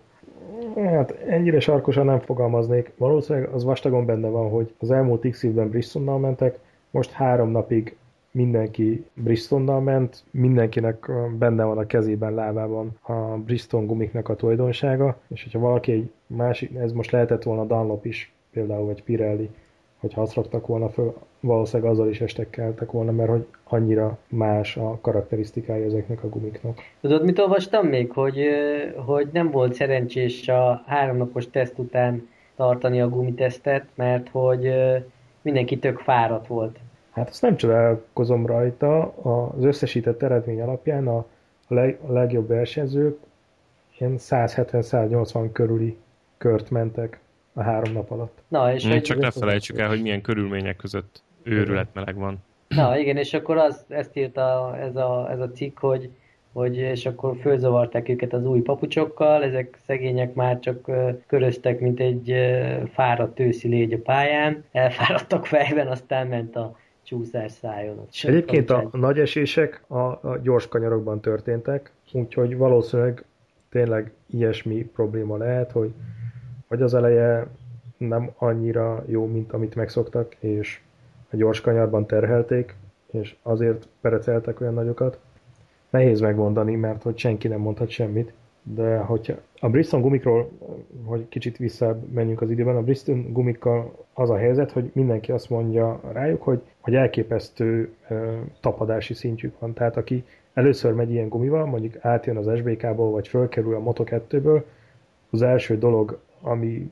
Hát 0.77 1.11
ennyire 1.11 1.61
sarkosan 1.61 2.05
nem 2.05 2.19
fogalmaznék. 2.19 2.93
Valószínűleg 2.97 3.49
az 3.49 3.65
vastagon 3.65 4.07
benne 4.07 4.29
van, 4.29 4.51
hogy 4.51 4.75
az 4.79 4.91
elmúlt 4.91 5.29
x 5.31 5.43
évben 5.43 5.69
Bristonnal 5.69 6.19
mentek, 6.19 6.59
most 6.91 7.11
három 7.11 7.51
napig 7.51 7.97
mindenki 8.31 9.05
Bristonnal 9.15 9.81
ment, 9.81 10.25
mindenkinek 10.31 11.11
benne 11.39 11.65
van 11.65 11.79
a 11.79 11.87
kezében, 11.87 12.35
lábában 12.35 12.99
a 13.01 13.13
Briston 13.23 13.87
gumiknak 13.87 14.29
a 14.29 14.37
tulajdonsága, 14.37 15.21
és 15.29 15.43
hogyha 15.43 15.59
valaki 15.59 15.93
egy 15.93 16.11
másik, 16.27 16.75
ez 16.77 16.93
most 16.93 17.11
lehetett 17.11 17.43
volna 17.43 17.65
Dunlop 17.65 18.05
is, 18.05 18.33
például, 18.53 18.87
vagy 18.87 19.03
Pirelli, 19.03 19.51
hogyha 20.01 20.21
azt 20.21 20.35
raktak 20.35 20.67
volna 20.67 20.89
föl, 20.89 21.15
valószínűleg 21.41 21.93
azzal 21.93 22.09
is 22.09 22.21
estekkeltek 22.21 22.91
volna, 22.91 23.13
mert 23.13 23.31
hogy 23.31 23.47
annyira 23.65 24.19
más 24.29 24.77
a 24.77 24.99
karakterisztikája 25.01 25.85
ezeknek 25.85 26.25
a 26.25 26.29
gumiknak. 26.29 26.79
Tudod, 27.01 27.25
mit 27.25 27.39
olvastam 27.39 27.87
még? 27.87 28.13
Hogy, 28.13 28.47
hogy 28.97 29.29
nem 29.33 29.51
volt 29.51 29.75
szerencsés 29.75 30.49
a 30.49 30.83
háromnapos 30.87 31.51
teszt 31.51 31.79
után 31.79 32.29
tartani 32.57 33.01
a 33.01 33.09
gumitesztet, 33.09 33.85
mert 33.95 34.29
hogy 34.29 34.73
mindenki 35.43 35.79
tök 35.79 35.99
fáradt 35.99 36.47
volt. 36.47 36.79
Hát 37.11 37.29
azt 37.29 37.43
nem 37.43 37.57
csodálkozom 37.57 38.47
rajta. 38.47 39.15
Az 39.57 39.65
összesített 39.65 40.23
eredmény 40.23 40.61
alapján 40.61 41.09
a, 41.09 41.25
leg, 41.69 41.99
a 42.07 42.13
legjobb 42.13 42.49
versenyzők 42.49 43.19
ilyen 43.99 44.15
170-180 44.19 45.49
körüli 45.53 45.97
kört 46.39 46.71
mentek 46.71 47.21
a 47.53 47.63
három 47.63 47.93
nap 47.93 48.11
alatt. 48.11 48.39
Na, 48.49 48.73
és 48.73 48.87
hmm, 48.87 49.01
csak 49.01 49.19
ne 49.19 49.31
felejtsük 49.31 49.79
el, 49.79 49.89
hogy 49.89 50.03
milyen 50.03 50.21
körülmények 50.21 50.77
között 50.77 51.23
őrületmeleg 51.43 52.17
van. 52.17 52.39
Na 52.69 52.99
igen, 52.99 53.17
és 53.17 53.35
akkor 53.35 53.57
az, 53.57 53.85
ezt 53.89 54.17
írta 54.17 54.77
ez 54.79 54.97
a, 54.97 55.31
ez 55.31 55.41
a 55.41 55.51
cikk, 55.51 55.79
hogy, 55.79 56.11
hogy 56.53 56.77
és 56.77 57.07
akkor 57.07 57.37
fölzavarták 57.41 58.09
őket 58.09 58.33
az 58.33 58.45
új 58.45 58.61
papucsokkal, 58.61 59.43
ezek 59.43 59.79
szegények 59.87 60.35
már 60.35 60.59
csak 60.59 60.91
köröztek, 61.27 61.81
mint 61.81 62.01
egy 62.01 62.35
fáradt 62.93 63.41
őszi 63.41 63.69
légy 63.69 63.93
a 63.93 63.99
pályán, 63.99 64.65
elfáradtak 64.73 65.47
fejben, 65.47 65.87
aztán 65.87 66.27
ment 66.27 66.57
a 66.57 66.79
csúszás 67.03 67.53
szájon. 67.53 68.07
Egyébként 68.23 68.71
a 68.71 68.89
nagy 68.93 69.19
esések 69.19 69.83
a, 69.87 69.99
a 69.99 70.39
gyors 70.43 70.69
kanyarokban 70.69 71.21
történtek, 71.21 71.93
úgyhogy 72.13 72.57
valószínűleg 72.57 73.25
tényleg 73.71 74.13
ilyesmi 74.27 74.85
probléma 74.85 75.37
lehet, 75.37 75.73
hogy 75.73 75.93
vagy 76.71 76.83
az 76.83 76.95
eleje 76.95 77.47
nem 77.97 78.31
annyira 78.39 79.05
jó, 79.07 79.27
mint 79.27 79.53
amit 79.53 79.75
megszoktak, 79.75 80.37
és 80.39 80.81
a 81.31 81.37
gyors 81.37 81.61
kanyarban 81.61 82.07
terhelték, 82.07 82.75
és 83.11 83.37
azért 83.43 83.89
pereceltek 84.01 84.61
olyan 84.61 84.75
nagyokat. 84.75 85.19
Nehéz 85.91 86.21
megmondani, 86.21 86.77
mert 86.77 87.03
hogy 87.03 87.19
senki 87.19 87.49
nem 87.49 87.61
mondhat 87.61 87.89
semmit, 87.89 88.33
de 88.63 88.97
hogyha 88.97 89.35
a 89.61 89.69
Bristol 89.69 90.01
gumikról, 90.01 90.51
hogy 91.05 91.29
kicsit 91.29 91.59
menjünk 92.13 92.41
az 92.41 92.51
időben, 92.51 92.77
a 92.77 92.83
Bristol 92.83 93.25
gumikkal 93.29 94.07
az 94.15 94.31
a 94.31 94.37
helyzet, 94.37 94.73
hogy 94.73 94.91
mindenki 94.95 95.33
azt 95.33 95.51
mondja 95.51 96.01
rájuk, 96.13 96.43
hogy, 96.43 96.61
hogy 96.81 96.95
elképesztő 96.95 97.95
ö, 98.09 98.39
tapadási 98.61 99.15
szintjük 99.15 99.59
van. 99.59 99.73
Tehát 99.73 99.97
aki 99.97 100.25
először 100.55 100.93
megy 100.93 101.11
ilyen 101.11 101.29
gumival, 101.29 101.67
mondjuk 101.67 102.05
átjön 102.05 102.37
az 102.37 102.59
SBK-ból, 102.59 103.11
vagy 103.11 103.29
fölkerül 103.29 103.75
a 103.75 103.93
Moto2-ből, 103.93 104.63
az 105.31 105.43
első 105.43 105.79
dolog, 105.79 106.19
ami 106.41 106.91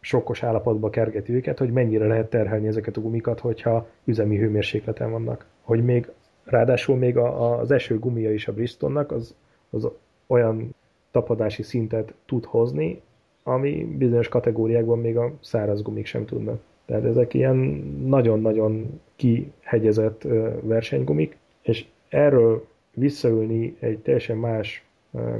sokkos 0.00 0.42
állapotba 0.42 0.90
kergeti 0.90 1.32
őket, 1.32 1.58
hogy 1.58 1.72
mennyire 1.72 2.06
lehet 2.06 2.30
terhelni 2.30 2.66
ezeket 2.66 2.96
a 2.96 3.00
gumikat, 3.00 3.40
hogyha 3.40 3.86
üzemi 4.04 4.36
hőmérsékleten 4.36 5.10
vannak. 5.10 5.46
Hogy 5.62 5.84
még 5.84 6.10
ráadásul 6.44 6.96
még 6.96 7.16
a, 7.16 7.58
az 7.58 7.70
eső 7.70 7.98
gumia 7.98 8.32
is 8.32 8.48
a 8.48 8.52
Bristolnak, 8.52 9.12
az, 9.12 9.34
az 9.70 9.88
olyan 10.26 10.74
tapadási 11.10 11.62
szintet 11.62 12.14
tud 12.26 12.44
hozni, 12.44 13.02
ami 13.42 13.94
bizonyos 13.98 14.28
kategóriákban 14.28 14.98
még 14.98 15.16
a 15.16 15.32
száraz 15.40 15.82
gumik 15.82 16.06
sem 16.06 16.24
tudnak. 16.24 16.60
Tehát 16.86 17.04
ezek 17.04 17.34
ilyen 17.34 17.56
nagyon-nagyon 18.06 19.00
kihegyezett 19.16 20.22
versenygumik, 20.60 21.36
és 21.62 21.86
erről 22.08 22.66
visszaülni 22.94 23.76
egy 23.78 23.98
teljesen 23.98 24.36
más 24.36 24.83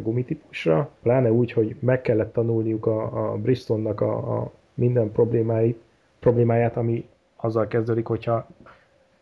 gumitípusra, 0.03 0.91
pláne 1.03 1.33
úgy, 1.33 1.53
hogy 1.53 1.77
meg 1.79 2.01
kellett 2.01 2.33
tanulniuk 2.33 2.87
a, 2.87 3.31
a 3.33 3.37
Bristolnak 3.37 4.01
a, 4.01 4.39
a 4.41 4.51
minden 4.75 5.13
problémáit, 5.13 5.83
problémáját, 6.19 6.77
ami 6.77 7.09
azzal 7.37 7.67
kezdődik, 7.67 8.07
hogyha 8.07 8.47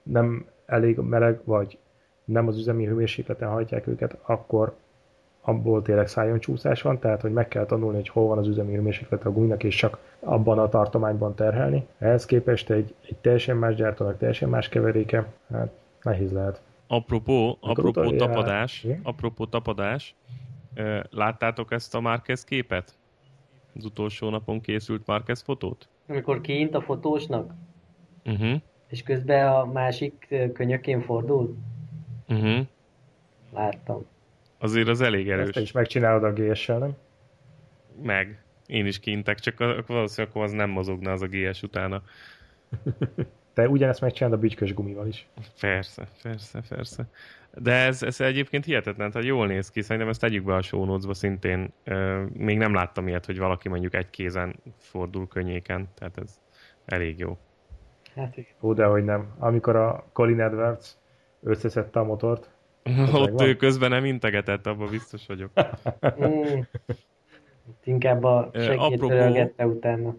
nem 0.03 0.47
elég 0.67 0.99
meleg, 0.99 1.41
vagy 1.45 1.79
nem 2.25 2.49
az 2.49 2.59
üzemi 2.59 2.85
hőmérsékleten 2.85 3.49
hajtják 3.49 3.87
őket, 3.87 4.17
akkor 4.23 4.75
abból 5.41 5.83
tényleg 5.83 6.09
szájon 6.09 6.39
csúszás 6.39 6.83
van, 6.83 6.99
tehát 6.99 7.21
hogy 7.21 7.33
meg 7.33 7.49
kell 7.49 7.67
tanulni, 7.67 7.97
hogy 7.97 8.09
hol 8.09 8.27
van 8.27 8.39
az 8.39 8.49
üzemi 8.49 8.75
hőmérséklet 8.75 9.25
a 9.25 9.33
guminak, 9.33 9.65
és 9.65 9.77
csak 9.77 9.99
abban 10.21 10.59
a 10.59 10.69
tartományban 10.69 11.35
terhelni. 11.35 11.87
Ehhez 11.99 12.27
képest 12.27 12.71
egy, 12.71 12.95
egy 13.09 13.17
teljesen 13.21 13.57
más 13.57 13.75
gyártónak 13.75 14.19
teljesen 14.19 14.49
más 14.49 14.69
keveréke, 14.69 15.27
hát 15.53 15.71
nehéz 16.03 16.33
lehet. 16.33 16.61
Apropó, 16.87 17.59
apropó 17.61 18.17
tapadás, 18.17 18.87
apropó 19.03 19.47
tapadás, 19.47 20.15
láttátok 21.11 21.73
ezt 21.73 21.95
a 21.95 22.01
Marquez 22.01 22.45
képet? 22.45 22.95
Az 23.75 23.85
utolsó 23.85 24.29
napon 24.31 24.61
készült 24.61 25.07
Marquez 25.07 25.43
fotót? 25.43 25.89
Amikor 26.09 26.41
kiint 26.41 26.75
a 26.75 26.81
fotósnak, 26.81 27.53
Uh-huh. 28.25 28.61
és 28.89 29.03
közben 29.03 29.47
a 29.53 29.65
másik 29.65 30.35
könyökén 30.53 31.01
fordul, 31.01 31.57
Uh-huh. 32.29 32.67
láttam. 33.53 34.05
Azért 34.59 34.89
az 34.89 35.01
elég 35.01 35.29
Ezt 35.31 35.41
erős. 35.41 35.55
te 35.55 35.61
is 35.61 35.73
megcsinálod 35.73 36.25
a 36.25 36.33
GS-sel, 36.33 36.79
nem? 36.79 36.97
Meg. 38.03 38.43
Én 38.67 38.87
is 38.87 38.99
kintek, 39.01 39.39
csak 39.39 39.59
valószínűleg 39.87 40.31
akkor 40.35 40.43
az 40.43 40.53
nem 40.53 40.71
mozogna 40.71 41.13
az 41.13 41.23
a 41.23 41.27
GS 41.27 41.63
utána. 41.63 42.03
Te 43.53 43.69
ugyanezt 43.69 44.01
megcsinálod 44.01 44.39
a 44.39 44.41
bütykös 44.41 44.75
gumival 44.75 45.07
is. 45.07 45.27
Persze, 45.61 46.09
persze, 46.23 46.63
persze. 46.69 47.07
De 47.55 47.73
ez, 47.73 48.03
ez 48.03 48.21
egyébként 48.21 48.65
hihetetlen, 48.65 49.11
tehát 49.11 49.27
jól 49.27 49.47
néz 49.47 49.71
ki, 49.71 49.83
szerintem 49.83 50.11
ezt 50.11 50.21
tegyük 50.21 50.45
be 50.45 50.55
a 50.55 50.63
show 50.63 50.85
notes-ba 50.85 51.15
szintén. 51.15 51.73
Még 52.33 52.59
nem 52.59 52.75
láttam 52.75 53.09
ilyet, 53.09 53.27
hogy 53.27 53.39
valaki 53.39 53.69
mondjuk 53.69 53.95
egy 53.95 54.11
kézen 54.11 54.55
fordul 54.79 55.29
könnyéken, 55.29 55.89
tehát 55.95 56.19
ez 56.19 56.41
elég 56.85 57.19
jó. 57.19 57.39
Hát 58.15 58.37
igen. 58.37 58.53
Ó, 58.61 58.73
de 58.73 58.85
hogy 58.85 59.05
nem. 59.05 59.35
Amikor 59.39 59.77
a 59.77 60.05
Colin 60.13 60.41
Edwards 60.41 60.97
összeszedte 61.43 62.01
a 62.01 62.05
motort, 62.05 62.51
Ott 63.15 63.41
ő 63.41 63.57
közben 63.57 63.91
nem 63.91 64.05
integetett, 64.05 64.67
abban 64.67 64.91
biztos 64.91 65.27
vagyok. 65.27 65.51
Inkább 67.85 68.25
a 68.25 68.51
segít 68.55 69.03
utána. 69.59 70.15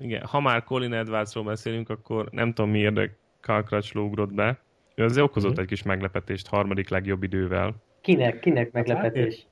Igen, 0.00 0.24
ha 0.24 0.40
már 0.40 0.64
Colin 0.64 0.92
Edwardsról 0.92 1.44
beszélünk, 1.44 1.88
akkor 1.90 2.28
nem 2.30 2.52
tudom 2.52 2.70
miért, 2.70 2.94
de 2.94 3.16
Crutchlow 3.40 4.04
ugrott 4.06 4.32
be. 4.32 4.58
Ő 4.94 5.04
azért 5.04 5.24
okozott 5.24 5.50
Mhm. 5.52 5.60
egy 5.60 5.66
kis 5.66 5.82
meglepetést 5.82 6.46
harmadik 6.46 6.88
legjobb 6.88 7.22
idővel. 7.22 7.74
Kinek, 8.00 8.40
kinek 8.40 8.72
meglepetés? 8.72 9.46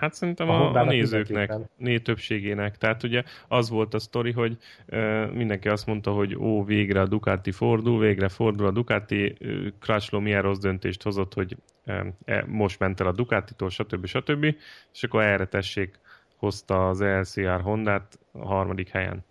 Hát 0.00 0.14
szerintem 0.14 0.50
A 0.50 0.72
a, 0.74 0.84
nézőknek, 0.84 1.52
né 1.76 1.98
többségének. 1.98 2.76
Tehát 2.76 3.02
ugye 3.02 3.22
az 3.48 3.70
volt 3.70 3.94
a 3.94 3.98
sztori, 3.98 4.32
hogy 4.32 4.56
uh, 4.88 5.32
mindenki 5.32 5.68
azt 5.68 5.86
mondta, 5.86 6.10
hogy 6.12 6.36
ó, 6.36 6.64
végre 6.64 7.00
a 7.00 7.06
Ducati 7.06 7.52
fordul, 7.52 7.98
végre 7.98 8.28
fordul 8.28 8.66
a 8.66 8.70
Ducati, 8.70 9.36
Crutchlow 9.80 10.20
milyen 10.20 10.42
rossz 10.42 10.58
döntést 10.58 11.02
hozott, 11.02 11.34
hogy 11.34 11.56
um, 11.86 12.14
e, 12.24 12.44
most 12.46 12.78
ment 12.78 13.00
el 13.00 13.06
a 13.06 13.12
Ducatitól, 13.12 13.70
stb. 13.70 14.06
stb. 14.06 14.54
És 14.92 15.02
akkor 15.02 15.22
erre 15.22 15.46
tessék 15.46 15.98
hozta 16.36 16.88
az 16.88 17.00
LCR 17.02 17.60
Hondát 17.60 18.18
a 18.32 18.46
harmadik 18.46 18.88
helyen. 18.88 19.24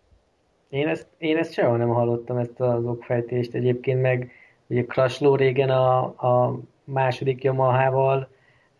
Én 0.70 0.88
ezt, 0.88 1.08
én 1.18 1.38
ezt 1.38 1.54
sehol 1.54 1.78
nem 1.78 1.90
hallottam, 1.90 2.38
ezt 2.38 2.60
az 2.60 2.86
okfejtést. 2.86 3.54
Egyébként 3.54 4.02
meg 4.02 4.32
ugye 4.68 4.86
Crashlow 4.86 5.36
régen 5.36 5.70
a, 5.70 5.98
a 6.04 6.60
második 6.84 7.44
Yamaha-val 7.44 8.28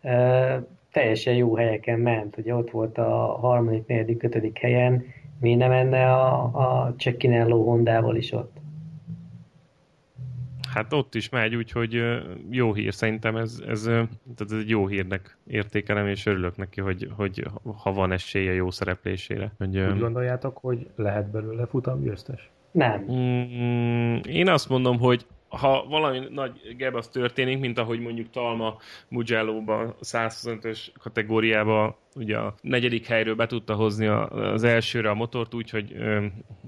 e, 0.00 0.62
teljesen 0.92 1.34
jó 1.34 1.56
helyeken 1.56 1.98
ment. 1.98 2.36
Ugye 2.36 2.54
ott 2.54 2.70
volt 2.70 2.98
a 2.98 3.38
harmadik, 3.40 3.86
negyedik, 3.86 4.22
ötödik 4.22 4.58
helyen. 4.58 5.04
Mi 5.40 5.54
nem 5.54 5.70
menne 5.70 6.12
a, 6.12 6.42
a 6.42 6.94
Cecchiniello 6.98 7.62
Hondával 7.62 8.16
is 8.16 8.32
ott? 8.32 8.56
Hát 10.78 10.92
ott 10.92 11.14
is 11.14 11.28
megy, 11.28 11.54
úgyhogy 11.54 12.02
jó 12.50 12.72
hír. 12.72 12.94
Szerintem 12.94 13.36
ez, 13.36 13.62
ez, 13.66 13.82
tehát 13.82 14.38
ez 14.38 14.52
egy 14.52 14.68
jó 14.68 14.86
hírnek 14.86 15.36
értékelem, 15.46 16.06
és 16.06 16.26
örülök 16.26 16.56
neki, 16.56 16.80
hogy, 16.80 17.08
hogy 17.16 17.46
ha 17.82 17.92
van 17.92 18.12
esélye 18.12 18.52
jó 18.52 18.70
szereplésére. 18.70 19.52
Hogy, 19.58 19.78
úgy 19.78 19.98
gondoljátok, 19.98 20.56
hogy 20.56 20.86
lehet 20.96 21.30
belőle 21.30 21.66
futam 21.66 22.02
győztes? 22.02 22.50
Nem. 22.70 23.04
Mm, 23.10 24.16
én 24.22 24.48
azt 24.48 24.68
mondom, 24.68 24.98
hogy 24.98 25.26
ha 25.48 25.86
valami 25.88 26.26
nagy 26.30 26.76
gebasz 26.76 27.08
történik, 27.08 27.58
mint 27.58 27.78
ahogy 27.78 28.00
mondjuk 28.00 28.30
Talma 28.30 28.76
Mugello-ba 29.08 29.96
125-ös 30.02 30.88
kategóriába 30.98 31.98
ugye 32.14 32.38
a 32.38 32.54
negyedik 32.60 33.06
helyről 33.06 33.34
be 33.34 33.46
tudta 33.46 33.74
hozni 33.74 34.06
az 34.06 34.64
elsőre 34.64 35.10
a 35.10 35.14
motort, 35.14 35.54
úgyhogy 35.54 35.96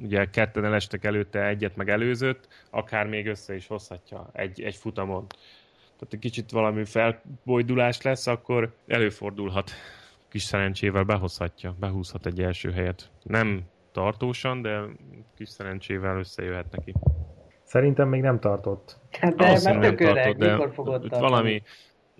ugye 0.03 0.25
ketten 0.31 0.65
elestek 0.65 1.05
előtte, 1.05 1.47
egyet 1.47 1.77
meg 1.77 1.89
előzött, 1.89 2.49
akár 2.71 3.07
még 3.07 3.27
össze 3.27 3.55
is 3.55 3.67
hozhatja 3.67 4.31
egy, 4.33 4.63
egy 4.63 4.77
futamon. 4.77 5.27
Tehát 5.99 6.15
egy 6.15 6.19
kicsit 6.19 6.51
valami 6.51 6.85
felbojdulás 6.85 8.03
lesz, 8.03 8.27
akkor 8.27 8.75
előfordulhat. 8.87 9.71
Kis 10.29 10.43
szerencsével 10.43 11.03
behozhatja, 11.03 11.75
behúzhat 11.81 12.27
egy 12.27 12.41
első 12.43 12.71
helyet. 12.71 13.11
Nem 13.23 13.63
tartósan, 13.93 14.63
de 14.63 14.81
kis 15.37 15.49
szerencsével 15.49 16.19
összejöhet 16.19 16.71
neki. 16.71 16.95
Szerintem 17.71 18.09
még 18.09 18.21
nem 18.21 18.39
tartott. 18.39 18.97
Hát 19.11 19.35
de 19.35 19.45
Valószínűleg 19.45 19.83
már 19.83 19.91
tök 19.91 20.01
öreg, 20.01 20.25
tartott, 20.25 20.41
de 20.41 20.53
mikor 20.53 20.71
fogod 20.73 21.01
tartani? 21.01 21.23
valami, 21.23 21.63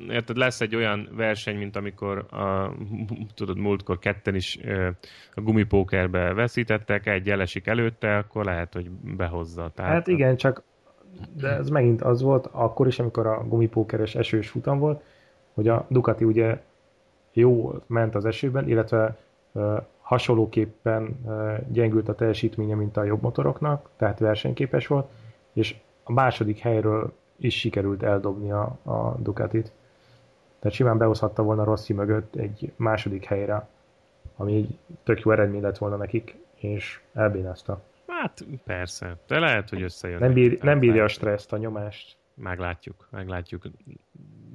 érted, 0.09 0.37
lesz 0.37 0.61
egy 0.61 0.75
olyan 0.75 1.09
verseny, 1.13 1.57
mint 1.57 1.77
amikor 1.77 2.19
a, 2.19 2.75
tudod, 3.35 3.59
múltkor 3.59 3.99
ketten 3.99 4.35
is 4.35 4.59
a 5.35 5.41
gumipókerbe 5.41 6.33
veszítettek, 6.33 7.07
egy 7.07 7.31
elesik 7.31 7.67
előtte, 7.67 8.17
akkor 8.17 8.45
lehet, 8.45 8.73
hogy 8.73 8.91
behozza. 8.91 9.71
Tehát, 9.75 9.93
Hát 9.93 10.07
igen, 10.07 10.37
csak 10.37 10.63
de 11.33 11.49
ez 11.49 11.69
megint 11.69 12.03
az 12.03 12.23
volt 12.23 12.49
akkor 12.51 12.87
is, 12.87 12.99
amikor 12.99 13.27
a 13.27 13.45
gumipókeres 13.49 14.15
esős 14.15 14.49
futam 14.49 14.79
volt, 14.79 15.03
hogy 15.55 15.69
a 15.69 15.87
Ducati 15.89 16.25
ugye 16.25 16.61
jó 17.33 17.75
ment 17.87 18.15
az 18.15 18.25
esőben, 18.25 18.69
illetve 18.69 19.17
ö, 19.53 19.77
hasonlóképpen 20.01 21.17
gyengült 21.69 22.09
a 22.09 22.15
teljesítménye, 22.15 22.75
mint 22.75 22.97
a 22.97 23.05
jobb 23.05 23.23
motoroknak, 23.23 23.89
tehát 23.97 24.19
versenyképes 24.19 24.87
volt, 24.87 25.09
és 25.61 25.75
a 26.05 26.13
második 26.13 26.59
helyről 26.59 27.13
is 27.37 27.59
sikerült 27.59 28.03
eldobni 28.03 28.51
a, 28.51 28.79
a 28.83 29.17
Ducatit. 29.19 29.73
Tehát 30.59 30.77
simán 30.77 30.99
behozhatta 30.99 31.43
volna 31.43 31.65
Rossi 31.65 31.93
mögött 31.93 32.35
egy 32.35 32.73
második 32.77 33.25
helyre, 33.25 33.69
ami 34.37 34.55
egy 34.55 34.79
tök 35.03 35.21
jó 35.21 35.31
eredmény 35.31 35.63
lett 35.63 35.79
volna 35.79 35.97
nekik, 35.97 36.37
és 36.55 37.01
elbénázta. 37.15 37.83
hát 38.07 38.45
persze, 38.65 39.17
de 39.27 39.39
lehet, 39.39 39.69
hogy 39.69 39.83
összejön. 39.83 40.19
Nem, 40.19 40.33
bír, 40.33 40.63
nem 40.63 40.79
bírja 40.79 41.05
a 41.05 41.09
stresszt, 41.09 41.53
a 41.53 41.57
nyomást. 41.57 42.17
Meglátjuk, 42.35 43.09
meglátjuk. 43.11 43.63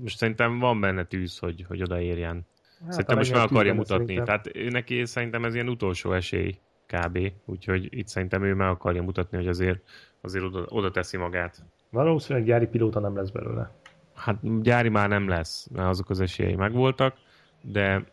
Most 0.02 0.18
szerintem 0.18 0.60
van 0.60 0.80
benne 0.80 1.04
tűz, 1.04 1.38
hogy, 1.38 1.66
hogy 1.68 1.82
odaérjen. 1.82 2.46
Hát, 2.84 2.92
Szerintem 2.92 3.18
most 3.18 3.34
meg 3.34 3.42
akarja 3.42 3.74
mutatni. 3.74 4.06
szerintem. 4.06 4.26
Tehát 4.26 4.72
neki 4.72 5.06
szerintem 5.06 5.46
ez 5.46 5.54
ilyen 5.54 5.70
utolsó 5.70 6.14
esély 6.14 6.60
kb. 6.88 7.32
Úgyhogy 7.46 7.88
itt 7.98 8.08
szerintem 8.08 8.44
ő 8.44 8.54
meg 8.54 8.68
akarja 8.68 9.04
mutatni, 9.04 9.38
hogy 9.38 9.48
azért, 9.48 9.84
azért 10.22 10.46
oda, 10.46 10.66
oda 10.70 10.92
teszi 10.92 11.18
magát. 11.18 11.64
Valószínűleg 11.90 12.48
gyári 12.48 12.68
pilóta 12.68 13.00
nem 13.00 13.16
lesz 13.16 13.30
belőle. 13.30 13.72
Hát 14.14 14.62
gyári 14.62 14.90
már 14.90 15.10
nem 15.10 15.28
lesz, 15.28 15.68
mert 15.72 15.88
azok 15.88 16.10
az 16.10 16.20
esélyei 16.20 16.56
megvoltak, 16.56 17.16
de 17.62 18.04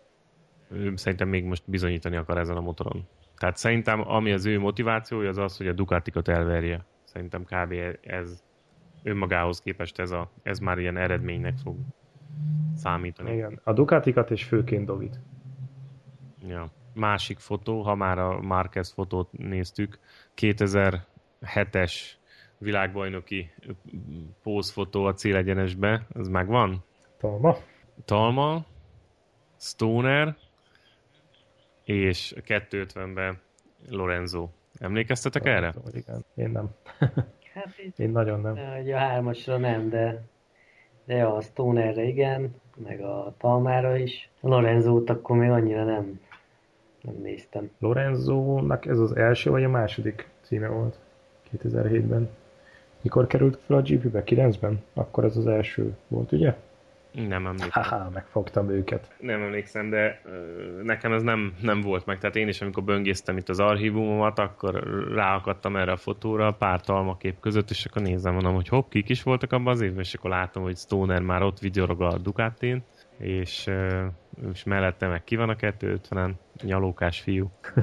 ő 0.69 0.97
szerintem 0.97 1.29
még 1.29 1.45
most 1.45 1.63
bizonyítani 1.67 2.17
akar 2.17 2.39
ezen 2.39 2.57
a 2.57 2.61
motoron. 2.61 3.07
Tehát 3.37 3.57
szerintem 3.57 4.09
ami 4.09 4.33
az 4.33 4.47
ő 4.47 4.59
motivációja, 4.59 5.29
az 5.29 5.39
az, 5.39 5.57
hogy 5.57 5.67
a 5.67 5.73
Ducatikat 5.73 6.29
elverje. 6.29 6.85
Szerintem 7.05 7.45
kb. 7.45 7.75
ez 8.01 8.43
önmagához 9.03 9.61
képest 9.61 9.99
ez, 9.99 10.11
a, 10.11 10.31
ez 10.43 10.59
már 10.59 10.79
ilyen 10.79 10.97
eredménynek 10.97 11.59
fog 11.59 11.77
számítani. 12.75 13.33
Igen. 13.33 13.61
A 13.65 13.73
Ducatikat 13.73 14.31
és 14.31 14.45
főként 14.45 14.87
Dovit. 14.87 15.21
Ja. 16.47 16.71
Másik 16.95 17.39
fotó, 17.39 17.83
ha 17.83 17.95
már 17.95 18.19
a 18.19 18.41
Marquez 18.41 18.93
fotót 18.93 19.33
néztük, 19.33 19.99
2007-es 20.37 21.93
világbajnoki 22.59 23.51
pózfotó 24.43 25.05
a 25.05 25.15
célegyenesbe, 25.15 26.07
az 26.13 26.29
megvan? 26.29 26.85
Talma? 27.19 27.57
Talma, 28.05 28.65
Stoner, 29.59 30.37
és 31.85 32.35
250-ben 32.47 33.41
Lorenzo. 33.89 34.49
Emlékeztetek 34.79 35.47
erre? 35.47 35.71
Tudom, 35.71 35.83
hogy 35.85 35.97
Igen. 35.97 36.25
Én 36.35 36.51
nem. 36.51 36.71
Hát 37.55 37.79
így, 37.85 38.01
Én 38.01 38.11
nagyon 38.11 38.41
nem. 38.41 38.57
a 38.93 38.97
hármasra 38.97 39.57
nem, 39.57 39.89
de, 39.89 40.23
de 41.05 41.25
a 41.25 41.41
Stonerre 41.41 42.05
igen, 42.05 42.55
meg 42.77 43.01
a 43.01 43.35
Talmára 43.39 43.97
is. 43.97 44.31
A 44.41 44.49
Lorenzót 44.49 45.11
akkor 45.11 45.37
még 45.37 45.51
annyira 45.51 45.85
nem, 45.85 46.21
nem 47.03 47.15
néztem. 47.23 47.71
Lorenzo-nak 47.79 48.87
ez 48.87 48.99
az 48.99 49.17
első 49.17 49.51
vagy 49.51 49.65
a 49.65 49.69
második 49.69 50.29
címe 50.43 50.69
volt 50.69 50.99
2007-ben. 51.59 52.29
Mikor 53.01 53.27
került 53.27 53.59
fel 53.67 53.77
a 53.77 53.83
GP-be? 53.83 54.23
9-ben? 54.27 54.83
Akkor 54.95 55.25
ez 55.25 55.37
az 55.37 55.47
első 55.47 55.97
volt, 56.09 56.33
ugye? 56.33 56.55
Nem 57.13 57.47
emlékszem. 57.47 57.83
Haha, 57.83 58.11
megfogtam 58.11 58.71
őket. 58.71 59.15
Nem 59.21 59.43
emlékszem, 59.43 59.91
de 59.91 60.21
ö, 60.25 60.83
nekem 60.83 61.13
ez 61.13 61.23
nem, 61.23 61.55
nem 61.61 61.81
volt 61.81 62.07
meg. 62.07 62.19
Tehát 62.19 62.37
én 62.37 62.49
is, 62.49 62.61
amikor 62.61 62.83
böngésztem 62.83 63.37
itt 63.37 63.49
az 63.49 63.61
archívumomat, 63.61 64.39
akkor 64.39 64.75
ráakadtam 65.15 65.77
erre 65.77 65.93
a 65.93 65.97
fotóra, 65.97 66.53
pár 66.53 66.81
talmakép 66.81 67.41
között, 67.41 67.71
és 67.71 67.85
akkor 67.85 68.03
nézem, 68.03 68.33
mondom, 68.33 68.55
hogy 68.55 68.69
hopp, 68.69 68.91
kik 68.91 69.09
is 69.09 69.23
voltak 69.23 69.53
abban 69.53 69.73
az 69.73 69.81
évben, 69.81 70.01
és 70.01 70.15
akkor 70.15 70.31
látom, 70.31 70.63
hogy 70.63 70.77
Stoner 70.77 71.21
már 71.21 71.43
ott 71.43 71.59
vigyorog 71.59 72.03
a 72.03 72.19
Ducatin, 72.19 72.83
és, 73.23 73.71
és 74.53 74.65
mellette 74.65 75.09
meg 75.09 75.25
ki 75.25 75.37
van 75.37 75.49
a 75.49 75.55
250-en, 75.55 76.33
nyalókás 76.63 77.21
fiú. 77.21 77.51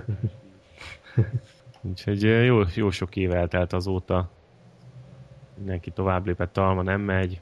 Úgyhogy 1.82 2.21
jó, 2.21 2.62
jó 2.75 2.89
sok 2.89 3.15
év 3.15 3.32
eltelt 3.32 3.73
azóta. 3.73 4.30
Mindenki 5.58 5.91
tovább 5.91 6.25
lépett, 6.25 6.54
Talma 6.54 6.82
nem 6.82 7.02
megy. 7.02 7.41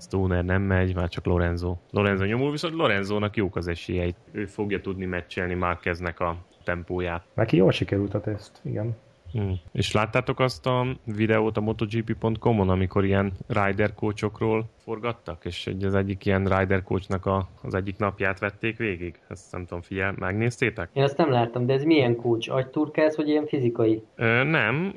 Stoner 0.00 0.44
nem 0.44 0.62
megy, 0.62 0.94
már 0.94 1.08
csak 1.08 1.24
Lorenzo. 1.24 1.76
Lorenzo 1.90 2.24
nyomul, 2.24 2.50
viszont 2.50 2.74
Lorenzónak 2.74 3.36
jók 3.36 3.56
az 3.56 3.68
esélyei. 3.68 4.14
Ő 4.32 4.46
fogja 4.46 4.80
tudni 4.80 5.04
meccselni 5.04 5.54
Márkeznek 5.54 6.20
a 6.20 6.36
tempóját. 6.64 7.24
Neki 7.34 7.56
jól 7.56 7.72
sikerült 7.72 8.14
a 8.14 8.20
teszt, 8.20 8.60
igen. 8.62 8.96
Hmm. 9.32 9.54
És 9.72 9.92
láttátok 9.92 10.40
azt 10.40 10.66
a 10.66 10.86
videót 11.04 11.56
a 11.56 11.60
MotoGP.com-on, 11.60 12.68
amikor 12.68 13.04
ilyen 13.04 13.32
rider 13.48 13.94
coachokról 13.94 14.64
forgattak, 14.84 15.44
és 15.44 15.70
az 15.82 15.94
egyik 15.94 16.26
ilyen 16.26 16.44
rider 16.44 16.82
coachnak 16.82 17.26
a, 17.26 17.48
az 17.62 17.74
egyik 17.74 17.98
napját 17.98 18.38
vették 18.38 18.76
végig? 18.76 19.14
Ezt 19.28 19.52
nem 19.52 19.64
tudom, 19.64 19.80
figyel, 19.80 20.14
megnéztétek? 20.18 20.88
Én 20.92 21.02
azt 21.02 21.16
nem 21.16 21.30
láttam, 21.30 21.66
de 21.66 21.72
ez 21.72 21.84
milyen 21.84 22.16
coach? 22.16 22.54
Agyturkász, 22.54 23.16
vagy 23.16 23.28
ilyen 23.28 23.46
fizikai? 23.46 24.02
Ö, 24.16 24.44
nem, 24.44 24.94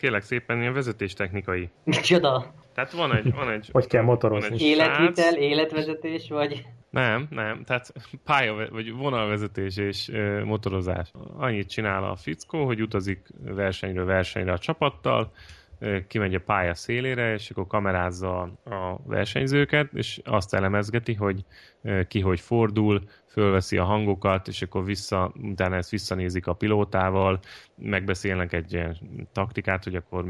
kérlek 0.00 0.22
szépen 0.22 0.60
ilyen 0.60 0.72
vezetéstechnikai. 0.72 1.68
Micsoda? 1.84 2.52
Tehát 2.74 2.92
van 2.92 3.16
egy... 3.16 3.34
Van 3.34 3.50
egy 3.50 3.68
hogy 3.72 3.86
kell 3.86 4.02
motorozni? 4.02 4.54
Egy 4.54 4.62
Életvitel, 4.62 5.30
srác, 5.30 5.36
életvezetés, 5.36 6.28
vagy... 6.28 6.66
Nem, 6.90 7.26
nem, 7.30 7.64
tehát 7.64 7.92
pálya, 8.24 8.68
vagy 8.70 8.92
vonalvezetés 8.92 9.76
és 9.76 10.08
ö, 10.08 10.44
motorozás. 10.44 11.10
Annyit 11.36 11.68
csinál 11.68 12.04
a 12.04 12.16
fickó, 12.16 12.64
hogy 12.64 12.82
utazik 12.82 13.28
versenyről 13.44 14.04
versenyre 14.04 14.52
a 14.52 14.58
csapattal, 14.58 15.32
ö, 15.78 15.98
kimegy 16.06 16.34
a 16.34 16.40
pálya 16.40 16.74
szélére, 16.74 17.32
és 17.32 17.50
akkor 17.50 17.66
kamerázza 17.66 18.40
a 18.64 18.96
versenyzőket, 19.06 19.92
és 19.92 20.20
azt 20.24 20.54
elemezgeti, 20.54 21.14
hogy 21.14 21.44
ö, 21.82 22.02
ki 22.04 22.20
hogy 22.20 22.40
fordul, 22.40 23.02
fölveszi 23.26 23.78
a 23.78 23.84
hangokat, 23.84 24.48
és 24.48 24.62
akkor 24.62 24.84
vissza, 24.84 25.32
utána 25.42 25.76
ezt 25.76 25.90
visszanézik 25.90 26.46
a 26.46 26.52
pilótával, 26.52 27.40
megbeszélnek 27.76 28.52
egy 28.52 28.72
ilyen 28.72 28.96
taktikát, 29.32 29.84
hogy 29.84 29.94
akkor 29.94 30.24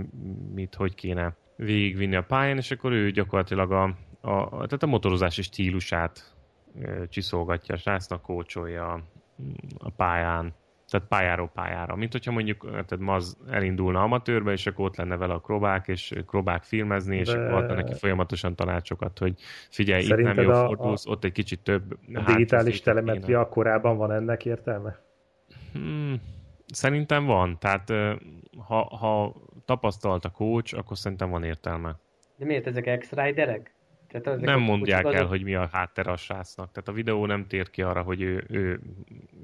mit, 0.54 0.74
hogy 0.74 0.94
kéne 0.94 1.36
végigvinni 1.56 2.16
a 2.16 2.22
pályán, 2.22 2.56
és 2.56 2.70
akkor 2.70 2.92
ő 2.92 3.10
gyakorlatilag 3.10 3.72
a, 3.72 3.82
a, 4.20 4.48
tehát 4.50 4.82
a 4.82 4.86
motorozási 4.86 5.42
stílusát 5.42 6.37
csiszolgatja 7.08 7.74
a 7.74 7.78
srácnak, 7.78 8.22
kócsolja 8.22 9.02
a 9.78 9.90
pályán, 9.90 10.54
tehát 10.88 11.06
pályáról 11.06 11.50
pályára. 11.54 11.96
Mint 11.96 12.12
hogyha 12.12 12.32
mondjuk 12.32 12.70
tehát 12.70 12.98
Maz 12.98 13.36
elindulna 13.50 14.02
amatőrbe, 14.02 14.52
és 14.52 14.66
akkor 14.66 14.84
ott 14.84 14.96
lenne 14.96 15.16
vele 15.16 15.32
a 15.32 15.40
krobák, 15.40 15.88
és 15.88 16.14
krobák 16.26 16.62
filmezni, 16.62 17.16
és 17.16 17.28
De... 17.28 17.38
akkor 17.38 17.62
adna 17.62 17.74
neki 17.74 17.94
folyamatosan 17.94 18.54
tanácsokat, 18.54 19.18
hogy 19.18 19.34
figyelj, 19.70 20.02
Szerinted 20.02 20.38
itt 20.38 20.44
nem 20.44 20.54
jó 20.54 20.66
fordulsz, 20.66 21.06
a... 21.06 21.10
ott 21.10 21.24
egy 21.24 21.32
kicsit 21.32 21.60
több. 21.60 21.98
A 22.14 22.22
digitális 22.22 22.80
telemetria 22.80 23.48
korában 23.48 23.96
van 23.96 24.12
ennek 24.12 24.44
értelme? 24.44 24.98
Hmm, 25.72 26.20
szerintem 26.66 27.24
van. 27.24 27.58
Tehát 27.58 27.92
ha, 28.66 28.96
ha 28.96 29.34
tapasztalt 29.64 30.24
a 30.24 30.30
coach, 30.30 30.78
akkor 30.78 30.98
szerintem 30.98 31.30
van 31.30 31.44
értelme. 31.44 31.96
De 32.36 32.44
miért 32.44 32.66
ezek 32.66 32.86
ex-riderek? 32.86 33.74
Tehát 34.08 34.40
nem 34.40 34.60
mondják 34.60 35.04
el, 35.04 35.12
azok... 35.12 35.28
hogy 35.28 35.42
mi 35.42 35.54
a 35.54 35.68
háttere 35.72 36.10
a 36.10 36.16
srácnak. 36.16 36.72
Tehát 36.72 36.88
a 36.88 36.92
videó 36.92 37.26
nem 37.26 37.46
tér 37.46 37.70
ki 37.70 37.82
arra, 37.82 38.02
hogy 38.02 38.22
ő, 38.22 38.44
ő 38.48 38.80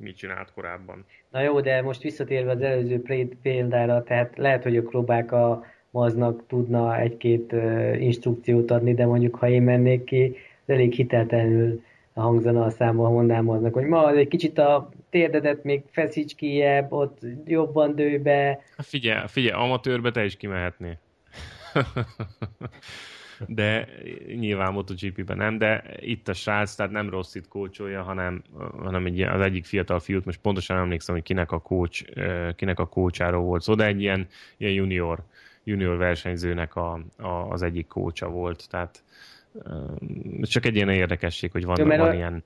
mit 0.00 0.16
csinált 0.16 0.53
korábban. 0.53 1.05
Na 1.31 1.40
jó, 1.40 1.61
de 1.61 1.83
most 1.83 2.03
visszatérve 2.03 2.50
az 2.50 2.61
előző 2.61 3.03
példára, 3.42 4.03
tehát 4.03 4.37
lehet, 4.37 4.62
hogy 4.62 4.77
a 4.77 4.83
klubák 4.83 5.33
a 5.33 5.64
maznak 5.90 6.46
tudna 6.46 6.98
egy-két 6.98 7.53
uh, 7.53 8.03
instrukciót 8.03 8.70
adni, 8.70 8.94
de 8.94 9.07
mondjuk 9.07 9.35
ha 9.35 9.48
én 9.48 9.62
mennék 9.62 10.05
ki, 10.05 10.37
elég 10.66 10.92
hiteltelenül 10.92 11.83
hangzana 12.14 12.64
a 12.64 12.70
számba, 12.70 13.05
ha 13.05 13.11
mondanám 13.11 13.48
aznak, 13.48 13.74
hogy 13.74 13.85
ma 13.85 14.11
egy 14.11 14.29
kicsit 14.29 14.59
a 14.59 14.88
térdedet 15.11 15.64
még 15.64 15.83
feszíts 15.90 16.35
kijebb, 16.35 16.92
ott 16.92 17.18
jobban 17.44 17.94
dőj 17.94 18.16
be. 18.16 18.61
Figyelj, 18.79 19.27
figyelj, 19.27 19.62
amatőrbe 19.62 20.11
te 20.11 20.24
is 20.24 20.37
kimehetnél 20.37 20.98
de 23.47 23.88
nyilván 24.38 24.73
MotoGP-ben 24.73 25.37
nem, 25.37 25.59
de 25.59 25.85
itt 26.01 26.29
a 26.29 26.33
srác, 26.33 26.75
tehát 26.75 26.92
nem 26.92 27.11
rossz 27.11 27.35
itt 27.35 27.49
kócsolja, 27.49 28.03
hanem, 28.03 28.42
hanem 28.83 29.07
egy, 29.07 29.20
az 29.20 29.40
egyik 29.40 29.64
fiatal 29.64 30.01
fiút, 30.01 30.25
most 30.25 30.40
pontosan 30.40 30.77
emlékszem, 30.77 31.14
hogy 31.14 31.25
kinek 31.25 31.53
a 31.53 31.59
kócs, 31.59 32.03
kinek 32.57 32.79
a 32.79 32.87
kócsáról 32.87 33.42
volt 33.42 33.62
szó, 33.62 33.75
de 33.75 33.87
egy 33.87 34.01
ilyen, 34.01 34.27
ilyen 34.57 34.73
junior, 34.73 35.18
junior 35.64 35.97
versenyzőnek 35.97 36.77
a, 36.77 37.01
a, 37.16 37.29
az 37.29 37.62
egyik 37.62 37.87
kócsa 37.87 38.29
volt, 38.29 38.68
tehát 38.70 39.03
csak 40.42 40.66
egy 40.66 40.75
ilyen 40.75 40.88
érdekesség, 40.88 41.51
hogy 41.51 41.64
van, 41.64 41.88
van 41.88 42.01
a, 42.01 42.14
ilyen 42.14 42.44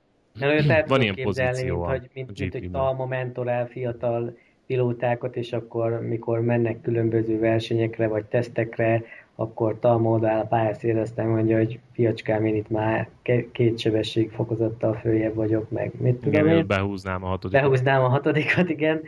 mert 0.66 0.88
van 0.88 1.02
ilyen 1.02 1.14
pozíció 1.22 1.76
mint, 1.76 1.90
hogy, 1.90 2.10
mint, 2.12 2.38
mint, 2.38 2.52
hogy 2.52 2.70
Talma 2.70 3.06
mentorál 3.06 3.66
fiatal 3.66 4.36
pilótákat, 4.66 5.36
és 5.36 5.52
akkor 5.52 6.00
mikor 6.00 6.40
mennek 6.40 6.80
különböző 6.80 7.38
versenyekre 7.38 8.06
vagy 8.06 8.24
tesztekre, 8.24 9.02
akkor 9.40 9.78
Talma 9.78 10.10
odáll 10.10 10.40
a 10.40 10.46
pályaszél, 10.46 10.98
aztán 10.98 11.26
mondja, 11.26 11.56
hogy 11.56 11.80
fiacskám, 11.92 12.44
én 12.44 12.54
itt 12.54 12.68
már 12.68 13.08
két 13.52 13.78
sebesség 13.78 14.30
fokozattal 14.30 14.94
följebb 14.94 15.34
vagyok, 15.34 15.70
meg 15.70 15.92
mit 16.00 16.14
tudom 16.14 16.44
igen, 16.44 16.56
én. 16.56 16.66
behúznám 16.66 17.24
a 17.24 17.26
hatodikat. 17.26 17.62
Behúznám 17.62 18.02
a 18.02 18.08
hatodikat, 18.08 18.68
igen. 18.68 19.02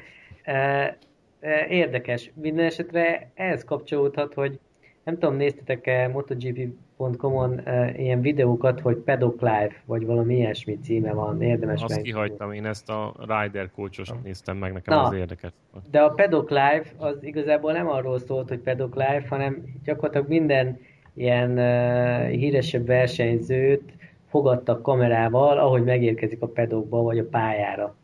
Érdekes. 1.68 2.30
Minden 2.34 2.64
esetre 2.64 3.30
ehhez 3.34 3.64
kapcsolódhat, 3.64 4.34
hogy 4.34 4.58
nem 5.04 5.18
tudom, 5.18 5.36
néztetek-e 5.36 6.08
MotoGP.com-on 6.08 7.60
uh, 7.66 7.98
ilyen 7.98 8.20
videókat, 8.20 8.80
hogy 8.80 8.96
Paddock 8.96 9.40
Live, 9.40 9.72
vagy 9.84 10.06
valami 10.06 10.34
ilyesmi 10.36 10.78
címe 10.78 11.12
van, 11.12 11.42
érdemes 11.42 11.82
Azt 11.82 11.94
meg. 11.94 12.02
kihagytam, 12.02 12.52
én 12.52 12.66
ezt 12.66 12.88
a 12.88 13.14
Rider 13.18 13.70
coachos 13.70 14.10
néztem 14.22 14.56
meg, 14.56 14.72
nekem 14.72 14.96
Na, 14.96 15.02
az 15.02 15.12
érdekes. 15.12 15.50
De 15.90 16.00
a 16.00 16.10
Paddock 16.10 16.50
Live 16.50 16.84
az 16.96 17.24
igazából 17.24 17.72
nem 17.72 17.88
arról 17.88 18.18
szólt, 18.18 18.48
hogy 18.48 18.58
Paddock 18.58 18.94
Live, 18.94 19.24
hanem 19.28 19.64
gyakorlatilag 19.84 20.28
minden 20.28 20.78
ilyen 21.14 21.50
uh, 21.50 22.28
híresebb 22.28 22.86
versenyzőt 22.86 23.92
fogadtak 24.28 24.82
kamerával, 24.82 25.58
ahogy 25.58 25.84
megérkezik 25.84 26.42
a 26.42 26.46
pedokba 26.46 27.02
vagy 27.02 27.18
a 27.18 27.28
pályára. 27.28 27.94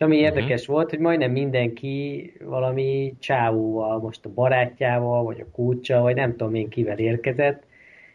És 0.00 0.06
ami 0.06 0.20
uh-huh. 0.20 0.36
érdekes 0.36 0.66
volt, 0.66 0.90
hogy 0.90 0.98
majdnem 0.98 1.30
mindenki 1.30 2.32
valami 2.44 3.14
csávóval, 3.18 3.98
most 3.98 4.24
a 4.24 4.32
barátjával, 4.32 5.24
vagy 5.24 5.40
a 5.40 5.50
kúcsa, 5.52 6.00
vagy 6.00 6.14
nem 6.14 6.30
tudom 6.30 6.54
én 6.54 6.68
kivel 6.68 6.98
érkezett, 6.98 7.62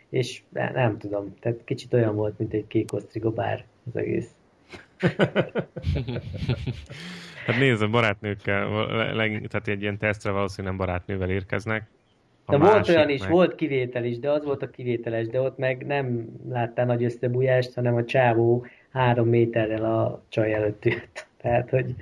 és 0.10 0.42
nem, 0.50 0.74
nem 0.74 0.98
tudom, 0.98 1.34
tehát 1.40 1.60
kicsit 1.66 1.94
olyan 1.94 2.16
volt, 2.16 2.38
mint 2.38 2.54
egy 2.54 2.68
kék 2.68 2.94
osztrigobár 2.94 3.66
az 3.88 3.96
egész. 3.96 4.30
hát 7.46 7.58
nézd, 7.60 7.82
a 7.82 7.90
barátnőkkel, 7.90 8.68
tehát 9.48 9.68
egy 9.68 9.82
ilyen 9.82 9.98
tesztre 9.98 10.32
valószínűleg 10.32 10.78
nem 10.78 10.88
barátnővel 10.88 11.30
érkeznek. 11.30 11.84
De 12.48 12.58
volt 12.58 12.90
olyan 12.90 13.10
is, 13.10 13.22
meg... 13.22 13.32
volt 13.32 13.56
kivétel 13.56 14.04
is, 14.04 14.20
de 14.20 14.32
az 14.32 14.46
volt 14.46 14.62
a 14.62 14.70
kivételes, 14.70 15.28
de 15.28 15.42
ott 15.42 15.58
meg 15.58 15.86
nem 15.86 16.30
láttál 16.50 16.86
nagy 16.86 17.04
összebújást, 17.04 17.74
hanem 17.74 17.96
a 17.96 18.06
csávó 18.06 18.66
három 18.92 19.28
méterrel 19.28 19.86
a 19.86 20.24
csaj 20.30 20.54
előtt 20.54 20.86
jött. 20.86 21.28
Tehát, 21.46 21.70
hogy... 21.70 21.96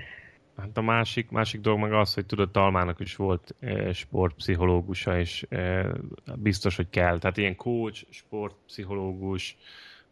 Hát 0.57 0.77
a 0.77 0.81
másik, 0.81 1.31
másik 1.31 1.61
dolog 1.61 1.79
meg 1.79 1.93
az, 1.93 2.13
hogy 2.13 2.25
tudod, 2.25 2.51
Talmának 2.51 2.99
is 2.99 3.15
volt 3.15 3.55
e, 3.59 3.93
sportpszichológusa, 3.93 5.19
és 5.19 5.45
e, 5.49 5.85
biztos, 6.35 6.75
hogy 6.75 6.89
kell. 6.89 7.19
Tehát 7.19 7.37
ilyen 7.37 7.55
coach, 7.55 8.05
sportpszichológus, 8.09 9.57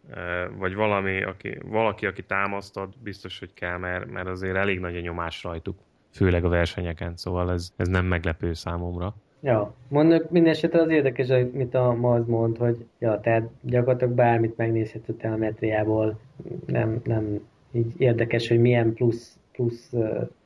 e, 0.09 0.47
vagy 0.47 0.75
valami, 0.75 1.23
aki, 1.23 1.57
valaki, 1.65 2.05
aki 2.05 2.23
támasztad, 2.23 2.93
biztos, 3.03 3.39
hogy 3.39 3.53
kell, 3.53 3.77
mert, 3.77 4.11
mert 4.11 4.27
azért 4.27 4.55
elég 4.55 4.79
nagy 4.79 4.95
a 4.95 4.99
nyomás 4.99 5.43
rajtuk, 5.43 5.79
főleg 6.11 6.45
a 6.45 6.49
versenyeken, 6.49 7.17
szóval 7.17 7.51
ez, 7.51 7.71
ez 7.75 7.87
nem 7.87 8.05
meglepő 8.05 8.53
számomra. 8.53 9.15
Ja, 9.43 9.73
mondjuk 9.87 10.29
minden 10.29 10.51
esetre 10.51 10.81
az 10.81 10.89
érdekes, 10.89 11.29
amit 11.29 11.73
a 11.73 11.93
Maz 11.93 12.25
mond, 12.27 12.57
hogy 12.57 12.85
ja, 12.99 13.19
tehát 13.19 13.49
gyakorlatilag 13.61 14.13
bármit 14.13 14.57
megnézhet 14.57 15.09
a 15.09 15.15
telemetriából, 15.15 16.19
nem, 16.65 17.01
nem 17.03 17.41
így 17.71 17.93
érdekes, 17.97 18.47
hogy 18.47 18.59
milyen 18.59 18.93
plusz, 18.93 19.37
plusz, 19.51 19.93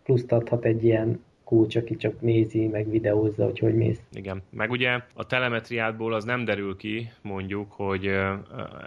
pluszt 0.04 0.32
adhat 0.32 0.66
egy 0.66 0.84
ilyen 0.84 1.24
kócs, 1.44 1.76
aki 1.76 1.96
csak 1.96 2.22
nézi, 2.22 2.68
meg 2.68 2.90
videózza, 2.90 3.44
hogy 3.44 3.60
hogy 3.60 3.76
mész. 3.76 4.00
Igen, 4.12 4.42
meg 4.50 4.72
ugye 4.72 5.00
a 5.14 5.26
telemetriádból 5.26 6.14
az 6.14 6.24
nem 6.24 6.46
derül 6.46 6.76
ki, 6.78 7.10
mondjuk, 7.22 7.72
hogy 7.72 8.08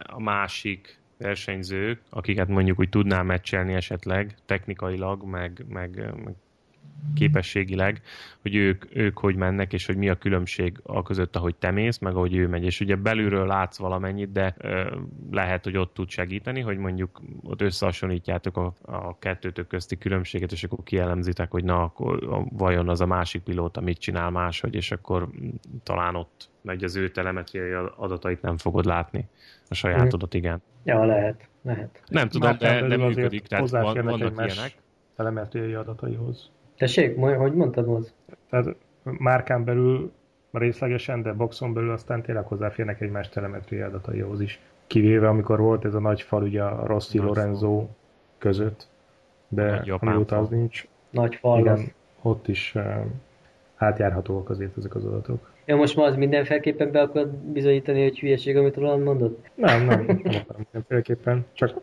a 0.03 0.21
másik 0.21 0.99
versenyzők, 1.17 2.01
akiket 2.11 2.49
mondjuk 2.49 2.79
úgy 2.79 2.89
tudnál 2.89 3.23
meccselni 3.23 3.75
esetleg 3.75 4.35
technikailag, 4.47 5.25
meg, 5.25 5.65
meg, 5.69 6.15
meg 6.25 6.35
képességileg, 7.15 8.03
hogy 8.43 8.55
ők, 8.55 8.85
ők 8.97 9.19
hogy 9.19 9.37
mennek, 9.37 9.73
és 9.73 9.87
hogy 9.87 9.97
mi 9.97 10.09
a 10.09 10.15
különbség 10.15 10.81
a 10.83 11.03
között, 11.03 11.37
ahogy 11.37 11.55
te 11.55 11.71
mész, 11.71 11.99
meg 11.99 12.15
ahogy 12.15 12.35
ő 12.37 12.49
megy. 12.49 12.65
És 12.65 12.81
ugye 12.81 12.97
belülről 12.97 13.47
látsz 13.47 13.79
valamennyit, 13.79 14.33
de 14.33 14.55
ö, 14.59 14.97
lehet, 15.31 15.65
hogy 15.65 15.77
ott 15.77 15.95
tud 15.95 16.09
segíteni, 16.09 16.61
hogy 16.61 16.79
mondjuk 16.79 17.21
ott 17.43 17.61
összehasonlítjátok 17.61 18.57
a, 18.57 18.75
a 18.83 19.19
kettőtök 19.19 19.67
közti 19.67 19.99
különbséget, 19.99 20.53
és 20.53 20.65
akkor 20.65 20.79
kielemzitek, 20.85 21.51
hogy 21.51 21.65
na, 21.65 21.83
akkor 21.83 22.19
vajon 22.51 22.89
az 22.89 23.01
a 23.01 23.07
másik 23.07 23.43
pilóta 23.43 23.81
mit 23.81 23.99
csinál 23.99 24.31
máshogy, 24.31 24.75
és 24.75 24.91
akkor 24.91 25.29
talán 25.83 26.15
ott 26.15 26.51
megy 26.63 26.85
az 26.85 26.97
ő 26.97 27.11
telemetriai 27.11 27.73
adatait 27.97 28.43
nem 28.43 28.57
fogod 28.57 28.85
látni. 28.85 29.29
A 29.69 29.75
sajátodat 29.75 30.35
igen. 30.35 30.63
Ja, 30.85 31.05
lehet. 31.05 31.49
lehet. 31.63 32.03
Nem 32.07 32.29
tudom, 32.29 32.57
de 32.59 32.81
nem 32.81 33.01
működik, 33.01 33.47
tehát 33.47 33.71
van, 33.71 34.05
vannak 34.05 34.33
ilyenek. 34.33 34.75
telemetriai 35.17 35.75
adataihoz. 35.75 36.51
Tessék, 36.79 37.17
hogy 37.17 37.55
mondtad 37.55 37.87
most? 37.87 38.13
Tehát 38.51 38.77
márkán 39.03 39.65
belül 39.65 40.13
részlegesen, 40.53 41.23
de 41.23 41.33
boxon 41.33 41.73
belül 41.73 41.91
aztán 41.91 42.23
tényleg 42.23 42.45
hozzáférnek 42.47 43.01
egymás 43.01 43.29
telemetriai 43.29 43.83
adataihoz 43.83 44.41
is. 44.41 44.61
kivéve 44.87 45.29
amikor 45.29 45.61
volt 45.61 45.85
ez 45.85 45.95
a 45.95 46.01
nagy 46.01 46.23
fal 46.23 46.43
ugye 46.43 46.63
a 46.63 46.87
Rossi 46.87 47.19
Lorenzo 47.19 47.87
között, 48.39 48.89
de 49.49 49.85
amióta 50.01 50.39
az 50.39 50.49
nincs. 50.49 50.87
Nagy 51.11 51.35
fal 51.35 51.59
igen, 51.59 51.93
ott 52.23 52.49
is 52.49 52.75
uh, 52.75 52.85
átjárhatóak 53.77 54.51
azért 54.51 54.77
ezek 54.77 54.95
az 54.95 55.05
adatok. 55.05 55.53
Ja, 55.65 55.77
most 55.77 55.97
ma 55.97 56.05
az 56.05 56.17
mindenféleképpen 56.17 56.91
be 56.91 57.01
akar 57.01 57.29
bizonyítani, 57.29 58.03
hogy 58.03 58.19
hülyeség, 58.19 58.57
amit 58.57 58.77
Roland 58.77 59.03
mondott? 59.03 59.51
Nem, 59.55 59.85
nem, 59.85 60.05
nem 60.07 60.21
akarom 60.25 60.67
mindenféleképpen, 60.73 61.45
csak 61.53 61.81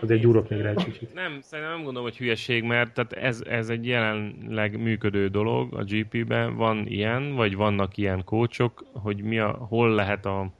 azért 0.00 0.20
gyúrok 0.20 0.48
még 0.48 0.60
rá 0.60 0.70
egy 0.70 0.84
kicsit. 0.84 1.14
Nem, 1.14 1.38
szerintem 1.40 1.74
nem 1.74 1.84
gondolom, 1.84 2.08
hogy 2.08 2.16
hülyeség, 2.16 2.62
mert 2.62 2.92
tehát 2.94 3.12
ez, 3.12 3.42
ez 3.48 3.68
egy 3.68 3.86
jelenleg 3.86 4.80
működő 4.80 5.28
dolog 5.28 5.74
a 5.74 5.84
GP-ben. 5.84 6.56
Van 6.56 6.86
ilyen, 6.86 7.34
vagy 7.34 7.56
vannak 7.56 7.96
ilyen 7.96 8.24
kócsok, 8.24 8.84
hogy 8.92 9.22
mi 9.22 9.38
a, 9.38 9.66
hol 9.68 9.94
lehet 9.94 10.26
a 10.26 10.52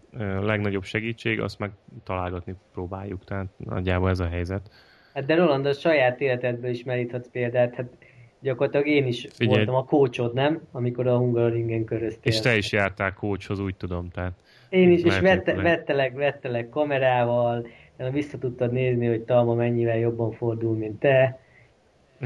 legnagyobb 0.42 0.84
segítség, 0.84 1.40
azt 1.40 1.58
meg 1.58 1.70
találgatni 2.04 2.54
próbáljuk. 2.72 3.24
Tehát 3.24 3.46
nagyjából 3.56 4.08
ez 4.08 4.20
a 4.20 4.26
helyzet. 4.26 4.70
Hát 5.14 5.26
de 5.26 5.34
Roland, 5.34 5.66
a 5.66 5.72
saját 5.72 6.20
életedből 6.20 6.70
is 6.70 6.84
meríthatsz 6.84 7.28
példát. 7.32 7.74
Hát 7.74 7.86
gyakorlatilag 8.40 8.86
én 8.86 9.06
is 9.06 9.26
Figyelj. 9.32 9.56
voltam 9.56 9.74
a 9.74 9.84
kócsod, 9.84 10.34
nem? 10.34 10.60
Amikor 10.72 11.06
a 11.06 11.16
Hungaroringen 11.16 11.84
köröztél. 11.84 12.32
És 12.32 12.40
te 12.40 12.56
is 12.56 12.72
jártál 12.72 13.14
kócshoz, 13.14 13.60
úgy 13.60 13.74
tudom. 13.74 14.10
Tehát 14.10 14.32
én 14.68 14.90
is, 14.90 15.02
és 15.02 15.18
vette, 15.18 15.54
vettelek, 15.54 16.14
vettelek 16.14 16.68
kamerával, 16.68 17.66
vissza 18.10 18.38
tudtad 18.38 18.72
nézni, 18.72 19.06
hogy 19.06 19.20
Talma 19.20 19.54
mennyivel 19.54 19.98
jobban 19.98 20.32
fordul, 20.32 20.76
mint 20.76 20.98
te. 20.98 21.40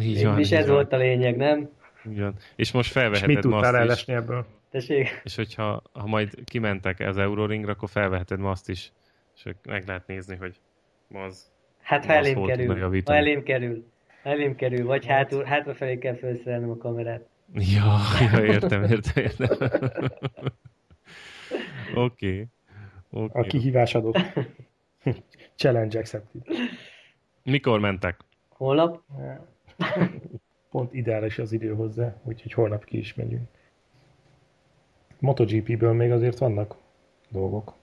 Így 0.01 0.25
van, 0.25 0.39
és 0.39 0.51
ez 0.51 0.67
van. 0.67 0.75
volt 0.75 0.93
a 0.93 0.97
lényeg, 0.97 1.37
nem? 1.37 1.69
Igen. 2.11 2.35
És 2.57 2.73
most 2.73 2.91
felveheted 2.91 3.29
és 3.29 3.35
mit 3.35 3.45
tudtál 3.45 3.77
elesni 3.77 4.15
ebből? 4.15 4.47
Tessék. 4.71 5.21
És 5.25 5.37
hogyha 5.37 5.83
ha 5.93 6.07
majd 6.07 6.35
kimentek 6.45 7.01
az 7.01 7.19
Euroringra, 7.19 7.73
akkor 7.73 7.89
felveheted 7.89 8.39
ma 8.39 8.51
azt 8.51 8.69
is, 8.69 8.93
és 9.37 9.53
meg 9.65 9.87
lehet 9.87 10.07
nézni, 10.07 10.37
hogy 10.37 10.57
az 11.13 11.53
Hát 11.83 12.05
ha 12.05 12.13
elém 12.13 12.45
kerül, 12.45 13.03
ha 13.05 13.15
elém 13.15 13.43
kerül, 13.43 13.85
elém 14.23 14.55
kerül, 14.55 14.87
vagy 14.87 15.07
hátul, 15.07 15.45
hátrafelé 15.45 15.99
kell 15.99 16.15
felszerelnem 16.15 16.71
a 16.71 16.77
kamerát. 16.77 17.29
Ja, 17.55 17.97
ja 18.33 18.45
értem, 18.45 18.83
értem, 18.83 19.25
értem. 19.25 19.49
Oké. 21.95 22.49
Okay. 23.11 23.27
Okay. 23.27 23.43
A 23.43 23.47
kihívás 23.47 23.95
adó. 23.95 24.15
Challenge 25.57 25.99
accepted. 25.99 26.43
Mikor 27.43 27.81
mentek? 27.81 28.21
Holnap? 28.49 29.03
Pont 30.71 30.95
ideális 30.95 31.39
az 31.39 31.53
idő 31.53 31.75
hozzá, 31.75 32.15
úgyhogy 32.23 32.53
holnap 32.53 32.85
ki 32.85 32.99
is 32.99 33.15
megyünk. 33.15 33.49
MotoGP-ből 35.19 35.93
még 35.93 36.11
azért 36.11 36.39
vannak 36.39 36.77
dolgok. 37.29 37.75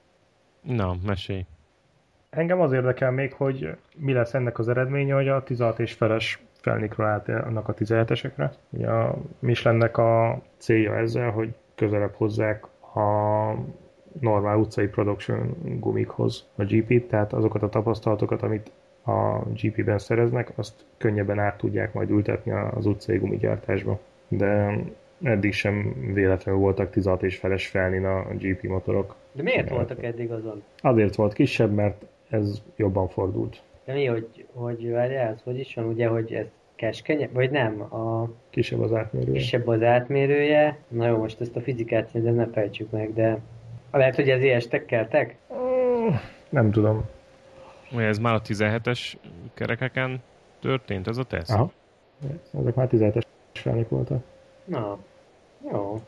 Na, 0.61 0.95
mesélj. 1.05 1.45
Engem 2.29 2.61
az 2.61 2.71
érdekel 2.71 3.11
még, 3.11 3.33
hogy 3.33 3.77
mi 3.95 4.13
lesz 4.13 4.33
ennek 4.33 4.59
az 4.59 4.67
eredménye, 4.67 5.13
hogy 5.13 5.27
a 5.27 5.43
16 5.43 5.79
és 5.79 5.93
feles 5.93 6.43
felnikről 6.53 7.05
állt 7.05 7.27
annak 7.27 7.67
a 7.67 7.73
17-esekre. 7.73 8.51
Ugye 8.69 8.89
a 8.89 9.17
Michelinnek 9.39 9.97
a 9.97 10.41
célja 10.57 10.97
ezzel, 10.97 11.31
hogy 11.31 11.55
közelebb 11.75 12.13
hozzák 12.13 12.65
a 12.95 13.55
normál 14.19 14.57
utcai 14.57 14.87
production 14.87 15.55
gumikhoz 15.79 16.45
a 16.55 16.63
GP-t, 16.63 17.07
tehát 17.07 17.33
azokat 17.33 17.63
a 17.63 17.69
tapasztalatokat, 17.69 18.41
amit 18.41 18.71
a 19.05 19.39
GP-ben 19.39 19.97
szereznek, 19.97 20.51
azt 20.55 20.73
könnyebben 20.97 21.39
át 21.39 21.57
tudják 21.57 21.93
majd 21.93 22.09
ültetni 22.09 22.51
az 22.51 22.85
utcai 22.85 23.17
gumigyártásba. 23.17 23.99
De 24.27 24.77
eddig 25.21 25.53
sem 25.53 25.95
véletlenül 26.13 26.61
voltak 26.61 26.89
16 26.89 27.23
és 27.23 27.37
feles 27.37 27.67
felnin 27.67 28.05
a 28.05 28.23
GP 28.33 28.63
motorok. 28.63 29.15
De 29.31 29.43
miért 29.43 29.63
mert 29.63 29.75
voltak 29.75 30.03
eddig 30.03 30.31
azon? 30.31 30.63
Azért 30.81 31.15
volt 31.15 31.33
kisebb, 31.33 31.73
mert 31.73 32.05
ez 32.29 32.61
jobban 32.75 33.07
fordult. 33.07 33.61
De 33.85 33.93
mi, 33.93 34.05
hogy, 34.05 34.45
hogy 34.53 34.89
várjál, 34.89 35.37
hogy 35.43 35.59
is 35.59 35.73
van, 35.75 35.85
ugye, 35.85 36.07
hogy 36.07 36.33
ez 36.33 36.45
keskeny, 36.75 37.29
vagy 37.33 37.51
nem? 37.51 37.81
A... 37.81 38.29
Kisebb 38.49 38.79
az 38.79 38.93
átmérője. 38.93 39.37
Kisebb 39.37 39.67
az 39.67 39.81
átmérője. 39.81 40.77
Na 40.87 41.07
jó, 41.07 41.17
most 41.17 41.41
ezt 41.41 41.55
a 41.55 41.61
fizikát 41.61 42.07
szerintem 42.07 42.35
ne 42.35 42.47
fejtsük 42.47 42.91
meg, 42.91 43.13
de 43.13 43.39
lehet, 43.99 44.15
hogy 44.15 44.29
ez 44.29 44.41
ilyes 44.41 44.67
tekkeltek? 44.67 45.35
Nem 46.49 46.71
tudom. 46.71 47.05
Ez 47.97 48.17
már 48.17 48.33
a 48.33 48.41
17-es 48.41 49.13
kerekeken 49.53 50.21
történt 50.59 51.07
ez 51.07 51.17
a 51.17 51.23
teszt? 51.23 51.51
Aha. 51.51 51.71
Ezek 52.59 52.75
már 52.75 52.87
17-es 52.91 53.23
felnik 53.53 53.89
voltak. 53.89 54.23
Na, 54.65 54.97
jó. 55.71 56.01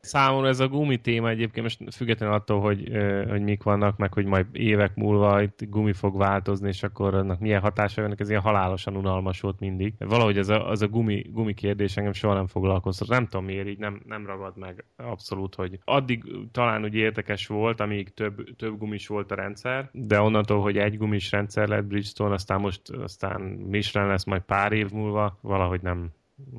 Számomra 0.00 0.48
ez 0.48 0.60
a 0.60 0.68
gumi 0.68 0.96
téma 0.96 1.28
egyébként 1.28 1.62
most 1.62 1.94
függetlenül 1.94 2.34
attól, 2.34 2.60
hogy, 2.60 2.90
hogy 3.28 3.42
mik 3.42 3.62
vannak, 3.62 3.96
meg 3.96 4.12
hogy 4.12 4.24
majd 4.24 4.46
évek 4.52 4.94
múlva 4.94 5.42
itt 5.42 5.68
gumi 5.68 5.92
fog 5.92 6.16
változni, 6.16 6.68
és 6.68 6.82
akkor 6.82 7.14
annak 7.14 7.40
milyen 7.40 7.60
hatása 7.60 8.02
vannak, 8.02 8.20
ez 8.20 8.28
ilyen 8.28 8.40
halálosan 8.40 8.96
unalmas 8.96 9.40
volt 9.40 9.60
mindig. 9.60 9.94
Valahogy 9.98 10.38
ez 10.38 10.48
a, 10.48 10.68
az 10.68 10.82
a 10.82 10.88
gumi, 10.88 11.26
gumi 11.32 11.54
kérdés 11.54 11.96
engem 11.96 12.12
soha 12.12 12.34
nem 12.34 12.46
foglalkoztat. 12.46 13.08
Nem 13.08 13.26
tudom 13.26 13.44
miért, 13.44 13.68
így 13.68 13.78
nem, 13.78 14.02
nem 14.06 14.26
ragad 14.26 14.56
meg 14.56 14.84
abszolút, 14.96 15.54
hogy 15.54 15.78
addig 15.84 16.24
talán 16.52 16.84
úgy 16.84 16.94
érdekes 16.94 17.46
volt, 17.46 17.80
amíg 17.80 18.14
több, 18.14 18.56
több 18.56 18.78
gumis 18.78 19.06
volt 19.06 19.30
a 19.30 19.34
rendszer, 19.34 19.88
de 19.92 20.20
onnantól, 20.20 20.60
hogy 20.60 20.76
egy 20.76 20.98
gumis 20.98 21.30
rendszer 21.30 21.68
lett 21.68 21.84
Bridgestone, 21.84 22.34
aztán 22.34 22.60
most 22.60 22.90
aztán 22.90 23.40
Michelin 23.40 24.08
lesz 24.08 24.24
majd 24.24 24.42
pár 24.42 24.72
év 24.72 24.90
múlva, 24.90 25.38
valahogy 25.40 25.80
nem, 25.82 26.10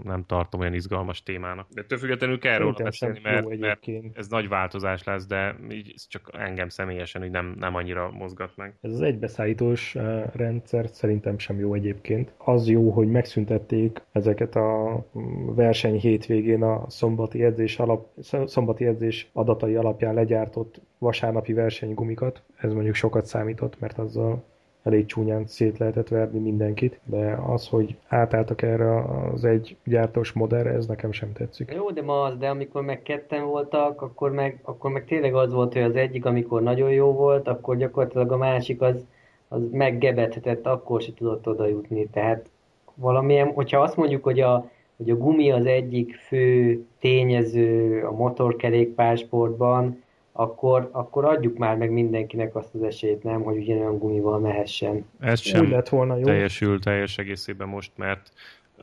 nem 0.03 0.23
tartom 0.25 0.59
olyan 0.59 0.73
izgalmas 0.73 1.23
témának. 1.23 1.67
De 1.69 1.83
több 1.83 1.99
függetlenül 1.99 2.39
kell 2.39 2.57
róla 2.57 2.83
beszélni, 2.83 3.19
mert, 3.23 3.57
mert 3.59 3.87
ez 4.13 4.27
nagy 4.27 4.47
változás 4.47 5.03
lesz, 5.03 5.27
de 5.27 5.55
így 5.69 5.93
csak 6.07 6.29
engem 6.33 6.69
személyesen 6.69 7.21
hogy 7.21 7.31
nem, 7.31 7.55
nem 7.59 7.75
annyira 7.75 8.11
mozgat 8.11 8.51
meg. 8.55 8.75
Ez 8.81 8.91
az 8.91 9.01
egybeszállítós 9.01 9.95
eh, 9.95 10.23
rendszer 10.33 10.89
szerintem 10.91 11.37
sem 11.37 11.59
jó 11.59 11.73
egyébként. 11.73 12.33
Az 12.37 12.67
jó, 12.67 12.89
hogy 12.89 13.07
megszüntették 13.07 14.01
ezeket 14.11 14.55
a 14.55 15.03
mm, 15.17 15.55
verseny 15.55 15.99
hétvégén 15.99 16.63
a 16.63 16.85
szombati 16.89 17.43
edzés, 17.43 17.79
alap, 17.79 18.07
szombati 18.45 18.85
edzés 18.85 19.29
adatai 19.33 19.75
alapján 19.75 20.13
legyártott 20.13 20.81
vasárnapi 20.97 21.53
versenygumikat. 21.53 22.43
Ez 22.57 22.73
mondjuk 22.73 22.95
sokat 22.95 23.25
számított, 23.25 23.79
mert 23.79 23.97
azzal 23.97 24.43
elég 24.83 25.05
csúnyán 25.05 25.47
szét 25.47 25.77
lehetett 25.77 26.07
verni 26.07 26.39
mindenkit, 26.39 26.99
de 27.03 27.39
az, 27.47 27.67
hogy 27.67 27.95
átálltak 28.07 28.61
erre 28.61 29.03
az 29.33 29.45
egy 29.45 29.75
gyártós 29.83 30.31
modellre, 30.31 30.69
ez 30.69 30.85
nekem 30.85 31.11
sem 31.11 31.33
tetszik. 31.33 31.71
Jó, 31.75 31.91
de 31.91 32.01
ma 32.01 32.21
az, 32.21 32.37
de 32.37 32.49
amikor 32.49 32.81
meg 32.81 33.01
ketten 33.01 33.45
voltak, 33.45 34.01
akkor 34.01 34.31
meg, 34.31 34.59
akkor 34.61 34.91
meg 34.91 35.05
tényleg 35.05 35.35
az 35.35 35.53
volt, 35.53 35.73
hogy 35.73 35.81
az 35.81 35.95
egyik, 35.95 36.25
amikor 36.25 36.61
nagyon 36.61 36.91
jó 36.91 37.13
volt, 37.13 37.47
akkor 37.47 37.77
gyakorlatilag 37.77 38.31
a 38.31 38.37
másik 38.37 38.81
az, 38.81 39.05
az 39.47 39.61
meggebethetett, 39.71 40.65
akkor 40.65 41.01
se 41.01 41.13
tudott 41.13 41.47
oda 41.47 41.67
jutni. 41.67 42.07
Tehát 42.07 42.49
valamilyen, 42.95 43.51
hogyha 43.51 43.81
azt 43.81 43.97
mondjuk, 43.97 44.23
hogy 44.23 44.39
a, 44.39 44.69
hogy 44.97 45.09
a 45.09 45.17
gumi 45.17 45.51
az 45.51 45.65
egyik 45.65 46.15
fő 46.15 46.79
tényező 46.99 48.01
a 48.03 48.11
motorkerékpársportban, 48.11 50.03
akkor, 50.31 50.89
akkor 50.91 51.25
adjuk 51.25 51.57
már 51.57 51.77
meg 51.77 51.91
mindenkinek 51.91 52.55
azt 52.55 52.75
az 52.75 52.83
esélyt, 52.83 53.23
nem, 53.23 53.41
hogy 53.41 53.57
ugyanolyan 53.57 53.97
gumival 53.97 54.39
mehessen. 54.39 55.05
Ez 55.19 55.39
sem 55.39 55.71
lett 55.71 55.89
volna 55.89 56.17
jó. 56.17 56.23
teljesül 56.23 56.79
teljes 56.79 57.17
egészében 57.17 57.67
most, 57.67 57.91
mert 57.95 58.31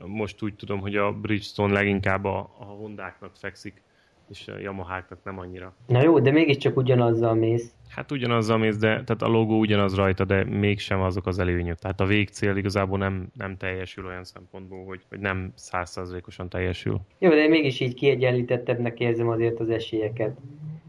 most 0.06 0.42
úgy 0.42 0.54
tudom, 0.54 0.80
hogy 0.80 0.96
a 0.96 1.12
Bridgestone 1.12 1.72
leginkább 1.72 2.24
a, 2.24 2.50
a 2.58 2.64
Hondáknak 2.64 3.30
fekszik, 3.36 3.82
és 4.30 4.48
a 4.48 4.58
Yamaháknak 4.58 5.18
nem 5.24 5.38
annyira. 5.38 5.74
Na 5.86 6.02
jó, 6.02 6.18
de 6.18 6.30
mégiscsak 6.30 6.76
ugyanazzal 6.76 7.34
mész. 7.34 7.72
Hát 7.88 8.12
ugyanazzal 8.12 8.58
mész, 8.58 8.76
de 8.76 8.88
tehát 8.88 9.22
a 9.22 9.28
logó 9.28 9.58
ugyanaz 9.58 9.94
rajta, 9.94 10.24
de 10.24 10.44
mégsem 10.44 11.00
azok 11.00 11.26
az 11.26 11.38
előnyök. 11.38 11.78
Tehát 11.78 12.00
a 12.00 12.04
végcél 12.04 12.56
igazából 12.56 12.98
nem, 12.98 13.28
nem 13.36 13.56
teljesül 13.56 14.06
olyan 14.06 14.24
szempontból, 14.24 14.84
hogy, 14.84 15.02
hogy 15.08 15.18
nem 15.18 15.52
százszerzalékosan 15.54 16.48
teljesül. 16.48 17.00
Jó, 17.18 17.30
de 17.30 17.48
mégis 17.48 17.80
így 17.80 17.94
kiegyenlítettebbnek 17.94 19.00
érzem 19.00 19.28
azért 19.28 19.60
az 19.60 19.70
esélyeket 19.70 20.36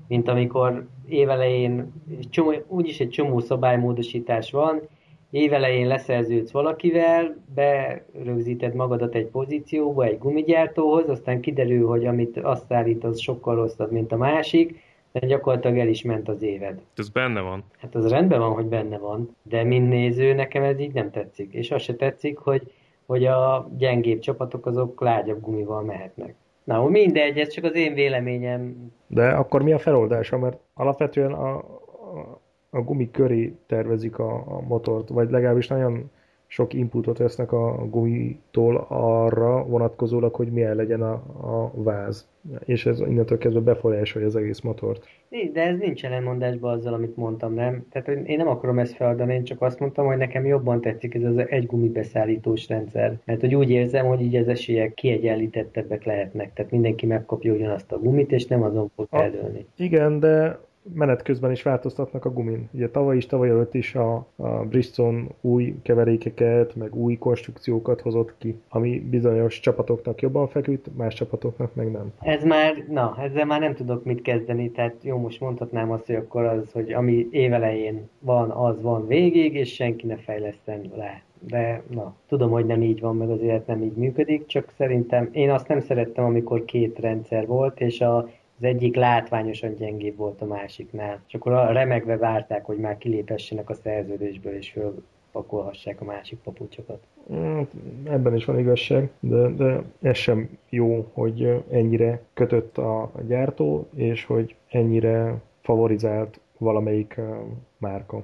mint 0.10 0.28
amikor 0.28 0.88
évelején, 1.08 1.94
csomó, 2.30 2.54
úgyis 2.68 3.00
egy 3.00 3.10
csomó 3.10 3.40
szabálymódosítás 3.40 4.52
van, 4.52 4.82
évelején 5.30 5.88
leszerződsz 5.88 6.52
valakivel, 6.52 7.36
berögzíted 7.56 8.74
magadat 8.74 9.16
egy 9.16 9.26
pozícióba, 9.26 10.04
egy 10.04 10.18
gumigyártóhoz, 10.18 11.10
aztán 11.10 11.40
kiderül, 11.40 11.88
hogy 11.88 12.06
amit 12.06 12.38
azt 12.38 12.74
állít, 12.74 13.04
az 13.04 13.20
sokkal 13.20 13.56
rosszabb, 13.56 13.92
mint 13.92 14.12
a 14.12 14.18
másik, 14.18 14.82
de 15.12 15.28
gyakorlatilag 15.28 15.78
el 15.78 15.88
is 15.88 16.02
ment 16.02 16.30
az 16.30 16.42
éved. 16.42 16.82
Ez 16.96 17.10
benne 17.10 17.42
van. 17.42 17.64
Hát 17.78 17.96
az 17.96 18.10
rendben 18.10 18.40
van, 18.40 18.52
hogy 18.52 18.66
benne 18.66 18.98
van, 18.98 19.36
de 19.44 19.64
mint 19.64 19.90
néző 19.90 20.34
nekem 20.34 20.64
ez 20.64 20.80
így 20.80 20.94
nem 20.94 21.12
tetszik. 21.12 21.54
És 21.54 21.72
az 21.72 21.82
se 21.82 21.96
tetszik, 21.96 22.38
hogy, 22.38 22.72
hogy 23.06 23.26
a 23.26 23.70
gyengébb 23.78 24.20
csapatok 24.20 24.66
azok 24.66 25.02
lágyabb 25.02 25.42
gumival 25.42 25.82
mehetnek. 25.82 26.36
Na, 26.64 26.88
mindegy, 26.88 27.38
ez 27.38 27.48
csak 27.48 27.64
az 27.64 27.76
én 27.76 27.94
véleményem. 27.94 28.92
De 29.08 29.30
akkor 29.30 29.64
mi 29.64 29.74
a 29.74 29.80
feloldása? 29.80 30.38
Mert 30.38 30.60
alapvetően 30.74 31.32
a, 31.32 31.56
a, 31.56 32.42
a 32.70 32.82
gumi 32.82 33.12
köré 33.12 33.54
tervezik 33.68 34.20
a, 34.20 34.34
a 34.34 34.62
motort, 34.62 35.10
vagy 35.10 35.30
legalábbis 35.30 35.68
nagyon 35.68 36.12
sok 36.52 36.74
inputot 36.74 37.18
vesznek 37.18 37.52
a 37.52 37.88
gumitól 37.90 38.86
arra 38.88 39.66
vonatkozólag, 39.66 40.36
hogy 40.36 40.52
milyen 40.52 40.76
legyen 40.76 41.02
a, 41.02 41.14
a 41.42 41.72
váz. 41.74 42.28
És 42.66 42.86
ez 42.86 43.00
innentől 43.00 43.38
kezdve 43.38 43.62
befolyásolja 43.62 44.28
az 44.28 44.36
egész 44.36 44.60
motort. 44.60 45.08
De 45.54 45.62
ez 45.62 45.78
nincs 45.78 46.06
ellenmondásban 46.06 46.78
azzal, 46.78 46.94
amit 46.94 47.16
mondtam, 47.16 47.54
nem? 47.54 47.86
Tehát 47.92 48.08
én 48.08 48.38
nem 48.38 48.48
akarom 48.48 48.80
ezt 48.80 48.96
feladni, 48.96 49.34
én 49.34 49.44
csak 49.44 49.62
azt 49.62 49.80
mondtam, 49.80 50.06
hogy 50.06 50.18
nekem 50.18 50.46
jobban 50.46 50.82
tetszik 50.82 51.16
ez 51.16 51.24
az 51.24 51.38
egy 51.48 51.66
gumibeszállítós 51.66 52.68
rendszer. 52.68 53.20
Mert 53.26 53.40
hogy 53.40 53.56
úgy 53.56 53.70
érzem, 53.70 54.06
hogy 54.06 54.22
így 54.22 54.36
az 54.36 54.48
esélyek 54.48 54.94
kiegyenlítettebbek 54.94 56.04
lehetnek. 56.04 56.54
Tehát 56.54 56.72
mindenki 56.72 57.06
megkapja 57.06 57.54
ugyanazt 57.54 57.92
a 57.92 58.00
gumit, 58.00 58.32
és 58.32 58.46
nem 58.46 58.64
azon 58.64 58.92
fog 58.96 59.08
eldőlni. 59.12 59.66
Igen, 59.78 60.20
de 60.20 60.60
menet 60.94 61.22
közben 61.22 61.52
is 61.52 61.64
változtatnak 61.64 62.26
a 62.26 62.32
gumin. 62.32 62.70
Ugye 62.72 62.90
tavaly 62.90 63.18
is, 63.18 63.26
tavaly 63.26 63.50
előtt 63.50 63.74
is 63.74 63.96
a, 63.96 64.28
a 64.36 64.48
Bridgestone 64.48 65.24
új 65.42 65.76
keverékeket, 65.82 66.76
meg 66.76 66.96
új 66.96 67.18
konstrukciókat 67.18 68.02
hozott 68.02 68.34
ki, 68.38 68.60
ami 68.70 69.00
bizonyos 69.00 69.60
csapatoknak 69.60 70.22
jobban 70.22 70.48
feküdt, 70.48 70.98
más 70.98 71.14
csapatoknak 71.14 71.76
meg 71.76 71.92
nem. 71.92 72.14
Ez 72.20 72.44
már, 72.44 72.86
na, 72.90 73.18
ezzel 73.22 73.46
már 73.46 73.60
nem 73.60 73.74
tudok 73.74 74.04
mit 74.04 74.22
kezdeni, 74.22 74.72
tehát 74.72 74.96
jó, 75.02 75.18
most 75.18 75.40
mondhatnám 75.40 75.92
azt, 75.92 76.06
hogy 76.06 76.16
akkor 76.16 76.44
az, 76.44 76.72
hogy 76.72 76.92
ami 76.92 77.28
évelején 77.32 78.10
van, 78.20 78.50
az 78.50 78.82
van 78.82 79.08
végig, 79.08 79.56
és 79.56 79.74
senki 79.74 80.06
ne 80.06 80.16
fejleszten 80.16 80.92
le 80.96 81.24
de 81.48 81.84
na, 81.90 82.16
tudom, 82.28 82.52
hogy 82.52 82.66
nem 82.66 82.82
így 82.82 83.00
van, 83.00 83.18
meg 83.18 83.30
az 83.30 83.42
élet 83.42 83.68
nem 83.68 83.84
így 83.84 83.96
működik, 83.96 84.46
csak 84.46 84.74
szerintem 84.78 85.30
én 85.32 85.50
azt 85.50 85.68
nem 85.68 85.80
szerettem, 85.80 86.26
amikor 86.26 86.66
két 86.66 87.00
rendszer 87.00 87.48
volt, 87.48 87.80
és 87.80 88.02
a 88.02 88.30
az 88.60 88.66
egyik 88.66 88.96
látványosan 88.96 89.76
gyengébb 89.76 90.16
volt 90.18 90.42
a 90.42 90.46
másiknál. 90.46 91.20
És 91.28 91.34
akkor 91.34 91.52
remegve 91.72 92.18
várták, 92.18 92.66
hogy 92.66 92.78
már 92.78 92.98
kilépessenek 92.98 93.70
a 93.70 93.74
szerződésből, 93.74 94.54
és 94.54 94.72
fölpakolhassák 94.72 96.02
a 96.02 96.06
másik 96.06 96.40
papucsokat. 96.44 97.00
Hát, 97.32 97.72
ebben 98.04 98.36
is 98.36 98.46
van 98.46 98.60
igazság, 98.60 99.10
de, 99.20 99.48
de 99.48 99.82
ez 100.02 100.18
sem 100.18 100.50
jó, 100.70 101.10
hogy 101.14 101.64
ennyire 101.72 102.22
kötött 102.34 102.78
a 102.78 103.12
gyártó, 103.28 103.88
és 103.96 104.26
hogy 104.26 104.56
ennyire 104.70 105.42
favorizált 105.62 106.40
valamelyik 106.58 107.20
márka. 107.78 108.24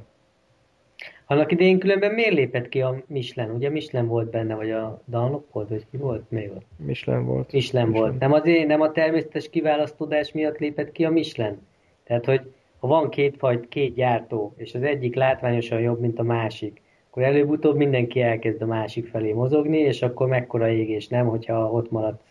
Annak 1.27 1.51
idején 1.51 1.79
különben 1.79 2.11
miért 2.11 2.33
lépett 2.33 2.69
ki 2.69 2.81
a 2.81 3.03
Michelin? 3.07 3.51
Ugye 3.51 3.69
Michelin 3.69 4.07
volt 4.07 4.29
benne, 4.29 4.55
vagy 4.55 4.71
a 4.71 5.01
Dunlop 5.05 5.51
volt, 5.51 5.69
vagy 5.69 5.85
ki 5.91 5.97
volt? 5.97 6.23
Mi 6.29 6.47
volt? 6.47 6.65
Michelin 6.85 7.25
volt. 7.25 7.51
Michelin, 7.51 7.87
Michelin. 7.87 8.09
volt. 8.09 8.19
Nem 8.19 8.31
azért, 8.33 8.67
nem 8.67 8.81
a 8.81 8.91
természetes 8.91 9.49
kiválasztódás 9.49 10.31
miatt 10.31 10.57
lépett 10.57 10.91
ki 10.91 11.05
a 11.05 11.09
Michelin? 11.09 11.57
Tehát, 12.03 12.25
hogy 12.25 12.41
ha 12.79 12.87
van 12.87 13.09
két 13.09 13.37
fajt, 13.37 13.67
két 13.67 13.95
gyártó, 13.95 14.53
és 14.57 14.73
az 14.73 14.83
egyik 14.83 15.15
látványosan 15.15 15.79
jobb, 15.79 15.99
mint 15.99 16.19
a 16.19 16.23
másik, 16.23 16.81
akkor 17.09 17.23
előbb-utóbb 17.23 17.75
mindenki 17.75 18.21
elkezd 18.21 18.61
a 18.61 18.65
másik 18.65 19.07
felé 19.07 19.31
mozogni, 19.31 19.77
és 19.77 20.01
akkor 20.01 20.27
mekkora 20.27 20.69
égés 20.69 21.07
nem, 21.07 21.27
hogyha 21.27 21.71
ott 21.71 21.91
maradt 21.91 22.21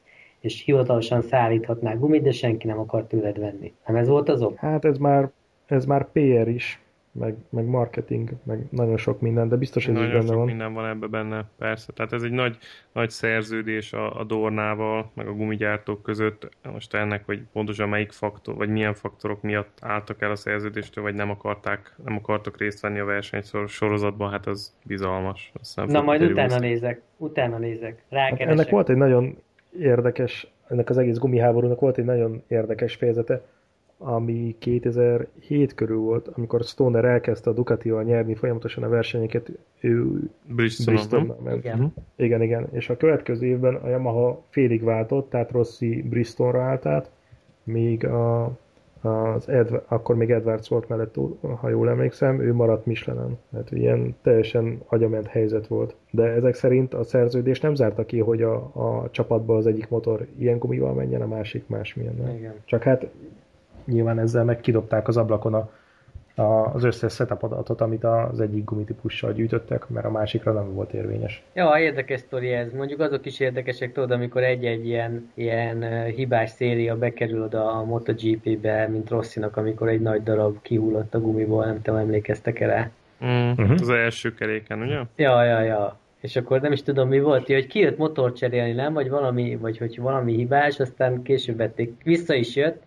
és 0.41 0.63
hivatalosan 0.65 1.23
szállíthatná 1.23 1.95
gumit, 1.95 2.23
de 2.23 2.33
senki 2.33 2.67
nem 2.67 2.79
akar 2.79 3.07
tőled 3.07 3.39
venni. 3.39 3.73
Nem 3.87 3.97
ez 3.97 4.09
volt 4.09 4.29
az 4.29 4.43
ok? 4.43 4.57
Hát 4.57 4.85
ez 4.85 4.99
már, 4.99 5.31
ez 5.67 5.85
már 5.85 6.09
PR 6.13 6.49
is 6.49 6.84
meg, 7.15 7.35
meg 7.49 7.65
marketing, 7.65 8.31
meg 8.43 8.67
nagyon 8.71 8.97
sok 8.97 9.21
minden, 9.21 9.49
de 9.49 9.57
biztos, 9.57 9.85
hogy 9.85 9.95
nagyon 9.95 10.11
benne 10.11 10.27
sok 10.27 10.35
van. 10.35 10.47
minden 10.47 10.73
van 10.73 10.87
ebbe 10.87 11.07
benne, 11.07 11.45
persze. 11.59 11.93
Tehát 11.93 12.13
ez 12.13 12.23
egy 12.23 12.31
nagy, 12.31 12.59
nagy 12.93 13.11
szerződés 13.11 13.93
a, 13.93 14.21
a 14.21 14.25
Dornával, 14.25 15.11
meg 15.15 15.27
a 15.27 15.33
gumigyártók 15.33 16.03
között. 16.03 16.49
Most 16.73 16.95
ennek, 16.95 17.25
hogy 17.27 17.43
pontosan 17.53 17.89
melyik 17.89 18.13
faktor, 18.13 18.55
vagy 18.55 18.69
milyen 18.69 18.95
faktorok 18.95 19.43
miatt 19.43 19.79
álltak 19.81 20.23
el 20.23 20.31
a 20.31 20.37
szerződéstől, 20.37 21.05
vagy 21.05 21.15
nem 21.15 21.31
akarták, 21.31 21.95
nem 22.05 22.17
akartak 22.17 22.59
részt 22.59 22.81
venni 22.81 22.99
a 22.99 23.05
verseny 23.05 23.43
sorozatban, 23.67 24.31
hát 24.31 24.47
az 24.47 24.75
bizalmas. 24.85 25.53
nem 25.75 25.87
Na 25.87 26.03
majd 26.03 26.23
utána 26.23 26.45
utána 26.47 26.67
nézek, 26.67 27.01
utána 27.17 27.59
nézek, 27.59 28.03
Hát 28.11 28.41
ennek 28.41 28.71
volt 28.71 28.89
egy 28.89 28.97
nagyon 28.97 29.37
érdekes, 29.79 30.53
ennek 30.69 30.91
az 30.91 30.99
egész 30.99 31.19
gumiháborúnak 31.19 31.81
volt 31.81 31.99
egy 31.99 32.05
nagyon 32.05 32.43
érdekes 32.49 32.95
fejezete, 32.95 33.43
ami 33.99 34.57
2007 34.59 35.75
körül 35.75 35.99
volt, 35.99 36.29
amikor 36.29 36.63
Stoner 36.63 37.05
elkezdte 37.05 37.51
a 37.51 37.53
Ducatival 37.53 38.03
nyerni 38.03 38.35
folyamatosan 38.35 38.83
a 38.83 38.89
versenyeket, 38.89 39.51
ő 39.81 40.21
Bristol 40.47 41.37
ment. 41.45 41.65
Igen. 41.65 41.79
Uh-huh. 41.79 41.93
igen, 42.17 42.43
igen. 42.43 42.69
És 42.73 42.91
a 42.91 42.97
következő 42.97 43.47
évben 43.47 43.75
a 43.75 43.89
Yamaha 43.89 44.43
félig 44.49 44.83
váltott, 44.83 45.31
tehát 45.31 45.51
Rossi 45.51 46.03
Bristolra 46.03 46.63
állt 46.63 46.87
át, 46.87 47.11
míg 47.65 48.07
a, 48.07 48.53
az 49.01 49.49
Edv- 49.49 49.83
akkor 49.87 50.17
még 50.17 50.31
Edwards 50.31 50.69
volt 50.69 50.89
mellett, 50.89 51.15
ha 51.61 51.69
jól 51.69 51.89
emlékszem, 51.89 52.41
ő 52.41 52.55
maradt 52.55 52.87
Michelinen. 52.87 53.39
Tehát 53.51 53.71
ilyen 53.71 54.17
teljesen 54.23 54.81
agyament 54.87 55.27
helyzet 55.27 55.67
volt. 55.67 55.95
De 56.11 56.23
ezek 56.23 56.55
szerint 56.55 56.95
a 56.95 57.03
szerződés 57.05 57.61
nem 57.61 57.75
zárta 57.75 58.05
ki, 58.05 58.19
hogy 58.19 58.43
a, 58.43 58.55
a 58.55 59.09
csapatban 59.11 59.57
az 59.57 59.67
egyik 59.67 59.89
motor 59.89 60.27
ilyen 60.39 60.59
gumival 60.59 60.93
menjen, 60.93 61.23
a 61.23 61.27
másik 61.27 61.67
másmilyen. 61.67 62.15
Csak 62.65 62.83
hát 62.83 63.07
nyilván 63.85 64.19
ezzel 64.19 64.45
meg 64.45 64.61
kidobták 64.61 65.09
az 65.09 65.17
ablakon 65.17 65.55
a, 65.55 65.71
a, 66.43 66.75
az 66.75 66.85
összes 66.85 67.15
setup 67.15 67.43
adatot, 67.43 67.81
amit 67.81 68.05
az 68.05 68.41
egyik 68.41 68.65
gumitípussal 68.65 69.33
gyűjtöttek, 69.33 69.89
mert 69.89 70.07
a 70.07 70.11
másikra 70.11 70.53
nem 70.53 70.75
volt 70.75 70.93
érvényes. 70.93 71.43
Ja, 71.55 71.79
érdekes 71.79 72.21
sztori 72.21 72.53
ez. 72.53 72.73
Mondjuk 72.73 73.01
azok 73.01 73.27
is 73.27 73.41
érdekesek, 73.41 73.93
tudod, 73.93 74.11
amikor 74.11 74.43
egy-egy 74.43 74.87
ilyen, 74.87 75.31
ilyen 75.35 76.05
hibás 76.05 76.51
széria 76.51 76.97
bekerül 76.99 77.43
oda 77.43 77.71
a 77.71 77.85
MotoGP-be, 77.85 78.89
mint 78.89 79.11
Rosszinak, 79.11 79.57
amikor 79.57 79.89
egy 79.89 80.01
nagy 80.01 80.23
darab 80.23 80.63
kihullott 80.63 81.15
a 81.15 81.21
gumiból, 81.21 81.65
nem 81.65 81.83
tudom, 81.83 82.01
emlékeztek 82.01 82.61
el 82.61 82.91
Mm, 83.25 83.51
uh-huh. 83.51 83.71
Az 83.81 83.89
első 83.89 84.35
keréken, 84.35 84.83
ugye? 84.83 85.01
Ja, 85.17 85.45
ja, 85.45 85.61
ja. 85.61 85.99
És 86.21 86.37
akkor 86.37 86.61
nem 86.61 86.73
is 86.73 86.83
tudom 86.83 87.09
mi 87.09 87.21
volt, 87.21 87.47
hogy 87.47 87.67
kijött 87.67 87.97
motor 87.97 88.33
cserélni, 88.33 88.73
nem? 88.73 88.93
Vagy 88.93 89.09
valami, 89.09 89.57
vagy 89.57 89.79
hogy 89.79 89.99
valami 90.01 90.35
hibás, 90.35 90.81
aztán 90.81 91.23
később 91.23 91.57
vették, 91.57 91.93
vissza 92.05 92.35
is 92.35 92.57
jött, 92.57 92.83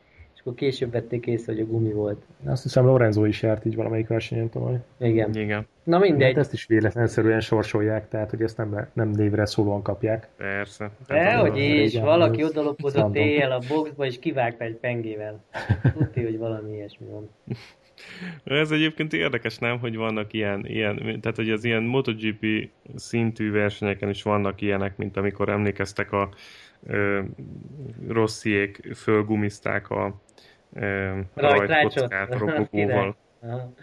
akkor 0.48 0.60
később 0.60 0.92
vették 0.92 1.26
észre, 1.26 1.54
hogy 1.54 1.62
a 1.62 1.66
gumi 1.66 1.92
volt. 1.92 2.22
Azt 2.46 2.64
hiszem 2.64 2.86
Lorenzo 2.86 3.26
is 3.26 3.42
járt 3.42 3.66
így 3.66 3.76
valamelyik 3.76 4.08
versenyen 4.08 4.50
tavaly. 4.50 4.80
Igen. 5.00 5.36
Igen. 5.36 5.68
Na 5.84 6.00
mindegy. 6.00 6.34
Hát 6.34 6.38
ezt 6.38 6.54
is 6.54 6.66
véletlenszerűen 6.66 7.40
sorsolják, 7.40 8.08
tehát 8.08 8.30
hogy 8.30 8.42
ezt 8.42 8.58
nem, 8.58 8.88
nem 8.94 9.10
névre 9.10 9.46
szólóan 9.46 9.82
kapják. 9.82 10.28
Persze. 10.38 10.92
hogy 11.40 11.58
is, 11.58 11.92
régen, 11.92 12.04
valaki 12.06 12.44
odalopozott 12.44 13.16
éjjel 13.16 13.52
a 13.52 13.60
boxba, 13.68 14.06
és 14.06 14.20
kivágta 14.20 14.64
egy 14.64 14.76
pengével. 14.76 15.44
Tudti, 15.98 16.24
hogy 16.24 16.38
valami 16.38 16.74
ilyesmi 16.74 17.08
van. 17.08 17.30
Ez 18.44 18.72
egyébként 18.72 19.14
érdekes, 19.14 19.58
nem, 19.58 19.80
hogy 19.80 19.96
vannak 19.96 20.34
ilyen, 20.34 20.66
ilyen, 20.66 20.96
tehát 20.96 21.36
hogy 21.36 21.50
az 21.50 21.64
ilyen 21.64 21.84
MotoGP 21.84 22.70
szintű 22.96 23.52
versenyeken 23.52 24.10
is 24.10 24.24
vannak 24.24 24.62
ilyenek, 24.62 24.98
mint 24.98 25.18
amikor 25.18 25.50
emlékeztek 25.50 26.12
a 26.12 26.30
Rossziék 28.08 28.94
fölgumizták 28.96 29.90
a 29.90 30.22
rajtkockát 31.34 32.36
robogóval. 32.38 33.18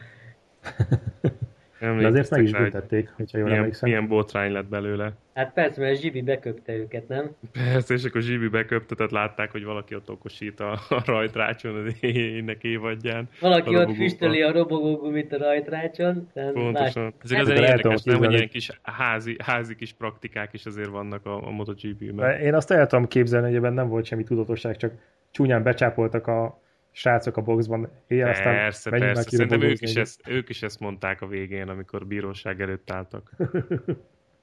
De 1.85 2.07
azért 2.07 2.31
meg 2.31 2.43
is 2.43 2.53
büntették, 2.53 3.09
hogyha 3.17 3.39
jól 3.39 3.49
milyen, 3.49 3.73
milyen 3.81 4.09
botrány 4.09 4.53
lett 4.53 4.67
belőle. 4.67 5.13
Hát 5.35 5.53
persze, 5.53 5.81
mert 5.81 6.01
Zsibi 6.01 6.23
beköpte 6.23 6.73
őket, 6.73 7.09
nem? 7.09 7.31
Persze, 7.53 7.95
és 7.95 8.05
akkor 8.05 8.21
Zsibi 8.21 8.49
beköpte, 8.49 8.95
tehát 8.95 9.13
látták, 9.13 9.51
hogy 9.51 9.65
valaki 9.65 9.95
ott 9.95 10.11
okosít 10.11 10.61
a, 10.61 10.73
a 10.89 11.03
rajtrácson 11.05 11.75
az 11.75 11.97
ének 12.01 12.65
évadján. 12.65 13.29
Valaki 13.41 13.77
ott 13.77 13.95
füstöli 13.95 14.43
a 14.43 14.53
robogógumit 14.53 15.33
a 15.33 15.39
rajtrácson. 15.39 16.29
Pontosan. 16.35 16.73
Más... 16.73 16.95
Hát, 16.95 17.41
azért 17.41 17.59
érdekes, 17.59 18.03
nem, 18.03 18.19
hogy 18.19 18.33
ilyen 18.33 18.49
kis 18.49 18.81
házi, 18.83 19.37
házi 19.45 19.75
kis 19.77 19.93
praktikák 19.93 20.53
is 20.53 20.67
azért 20.67 20.89
vannak 20.91 21.27
a, 21.27 21.47
a 21.47 21.51
MotoGP-ben. 21.51 22.41
Én 22.41 22.55
azt 22.55 22.71
el 22.71 22.87
tudom 22.87 23.09
képzelni, 23.09 23.47
hogy 23.47 23.57
ebben 23.57 23.73
nem 23.73 23.89
volt 23.89 24.05
semmi 24.05 24.25
tudatosság, 24.25 24.77
csak 24.77 24.93
csúnyán 25.31 25.63
becsápoltak 25.63 26.27
a 26.27 26.63
srácok 26.97 27.37
a 27.37 27.43
boxban 27.43 27.89
éjjel, 28.07 28.31
aztán 28.31 28.55
persze, 28.55 28.91
persze. 28.91 29.23
Szerintem 29.23 29.61
ők 29.61 29.81
is, 29.81 29.95
ezt, 29.95 30.21
ők 30.29 30.49
is 30.49 30.63
ezt 30.63 30.81
mondták 30.81 31.23
a 31.23 31.27
végén, 31.27 31.69
amikor 31.69 32.07
bíróság 32.07 32.61
előtt 32.61 32.91
álltak. 32.91 33.31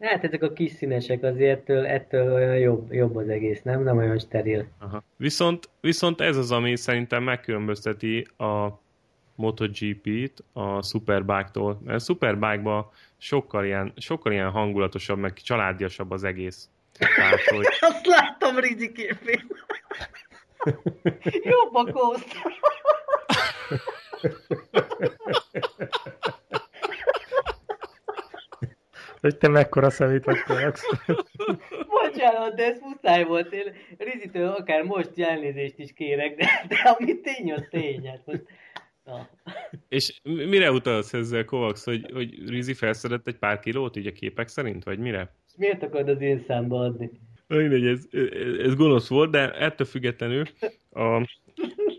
Hát 0.01 0.23
ezek 0.23 0.43
a 0.43 0.53
kis 0.53 0.71
színesek 0.71 1.23
azért 1.23 1.59
ettől, 1.59 1.85
ettől 1.85 2.33
olyan 2.33 2.57
jobb, 2.57 2.93
jobb 2.93 3.15
az 3.15 3.29
egész, 3.29 3.61
nem? 3.61 3.83
Nem 3.83 3.97
olyan 3.97 4.19
steril. 4.19 4.67
Aha. 4.79 5.03
Viszont, 5.17 5.69
viszont 5.81 6.21
ez 6.21 6.37
az, 6.37 6.51
ami 6.51 6.75
szerintem 6.75 7.23
megkülönbözteti 7.23 8.27
a 8.37 8.67
MotoGP-t 9.35 10.43
a 10.53 10.83
Superbike-tól. 10.83 11.81
Mert 11.83 11.97
a 11.97 12.03
Superbike-ban 12.03 12.89
sokkal 13.17 13.65
ilyen, 13.65 13.93
sokkal 13.95 14.31
ilyen 14.31 14.49
hangulatosabb, 14.49 15.17
meg 15.17 15.33
családiasabb 15.33 16.11
az 16.11 16.23
egész. 16.23 16.69
Tehát, 16.91 17.41
hogy... 17.41 17.65
Azt 17.89 18.05
láttam 18.05 18.57
Ridi 18.57 18.91
képén. 18.91 19.47
Jobb 21.43 21.73
a 21.73 21.91
kósz. 21.91 22.25
Hogy 29.21 29.37
te 29.37 29.47
mekkora 29.47 29.89
szemét 29.89 30.25
vagy 30.25 30.37
Bocsánat, 31.87 32.55
de 32.55 32.65
ez 32.65 32.79
muszáj 32.79 33.23
volt. 33.23 33.53
Én 33.53 33.73
Rizitől 33.97 34.47
akár 34.47 34.83
most 34.83 35.19
elnézést 35.19 35.77
is 35.77 35.93
kérek, 35.93 36.35
de, 36.35 36.65
de 36.67 36.75
ami 36.75 37.21
tény, 37.21 37.53
az 37.53 37.67
tény. 37.69 38.07
Hát 38.07 38.25
most 38.25 38.43
Ah. 39.03 39.21
És 39.89 40.19
mire 40.23 40.71
utalsz 40.71 41.13
ezzel, 41.13 41.45
Kovacs, 41.45 41.79
hogy, 41.79 42.11
hogy 42.13 42.49
Rizi 42.49 42.73
felszedett 42.73 43.27
egy 43.27 43.37
pár 43.37 43.59
kilót 43.59 43.95
így 43.95 44.07
a 44.07 44.11
képek 44.11 44.47
szerint, 44.47 44.83
vagy 44.83 44.99
mire? 44.99 45.35
És 45.47 45.53
miért 45.57 45.83
akarod 45.83 46.09
az 46.09 46.21
én 46.21 46.39
számba 46.39 46.79
adni? 46.79 47.11
Mindegy, 47.57 47.85
ez, 47.85 48.07
ez 48.63 48.75
gonosz 48.75 49.07
volt, 49.07 49.31
de 49.31 49.51
ettől 49.51 49.87
függetlenül 49.87 50.43
a, 50.91 51.27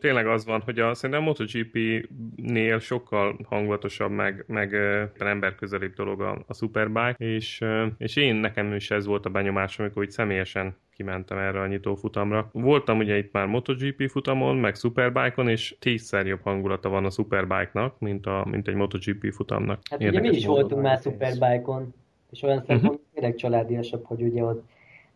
tényleg 0.01 0.27
az 0.27 0.45
van, 0.45 0.61
hogy 0.61 0.79
a, 0.79 0.95
szerintem 0.95 1.25
a 1.25 1.25
MotoGP-nél 1.25 2.79
sokkal 2.79 3.39
hangulatosabb, 3.49 4.11
meg, 4.11 4.45
meg 4.47 4.75
emberközelibb 5.19 5.95
dolog 5.95 6.21
a, 6.21 6.45
a 6.47 6.55
Superbike, 6.55 7.15
és, 7.19 7.65
és 7.99 8.17
én 8.17 8.35
nekem 8.35 8.75
is 8.75 8.91
ez 8.91 9.07
volt 9.07 9.27
a 9.27 9.31
benyomásom, 9.31 9.85
amikor 9.85 10.03
így 10.03 10.11
személyesen 10.11 10.77
kimentem 10.97 11.39
erre 11.39 11.61
a 11.61 11.67
nyitófutamra. 11.67 12.51
Voltam 12.53 12.99
ugye 12.99 13.19
itt 13.19 13.33
már 13.33 13.47
MotoGP 13.47 14.11
futamon, 14.11 14.57
meg 14.57 14.75
Superbike-on, 14.75 15.49
és 15.49 15.77
tízszer 15.79 16.27
jobb 16.27 16.41
hangulata 16.43 16.89
van 16.89 17.05
a 17.05 17.11
Superbike-nak, 17.11 17.99
mint, 17.99 18.27
a, 18.27 18.47
mint 18.51 18.69
egy 18.69 18.75
MotoGP 18.75 19.33
futamnak. 19.33 19.81
Hát 19.91 20.01
Érdekes 20.01 20.21
ugye 20.21 20.31
mi 20.31 20.37
is 20.37 20.47
voltunk 20.47 20.83
már 20.83 21.01
Superbike-on, 21.03 21.95
és 22.31 22.43
olyan 22.43 22.59
szempontból 22.67 22.91
uh-huh. 22.91 23.07
tényleg 23.15 23.35
családiasabb, 23.35 24.05
hogy 24.05 24.23
ugye 24.23 24.43
ott 24.43 24.71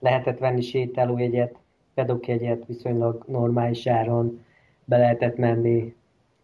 lehetett 0.07 0.39
venni 0.39 0.61
sétálójegyet, 0.61 1.57
pedokjegyet 1.95 2.67
viszonylag 2.67 3.25
normális 3.27 3.87
áron, 3.87 4.45
be 4.85 4.97
lehetett 4.97 5.37
menni, 5.37 5.95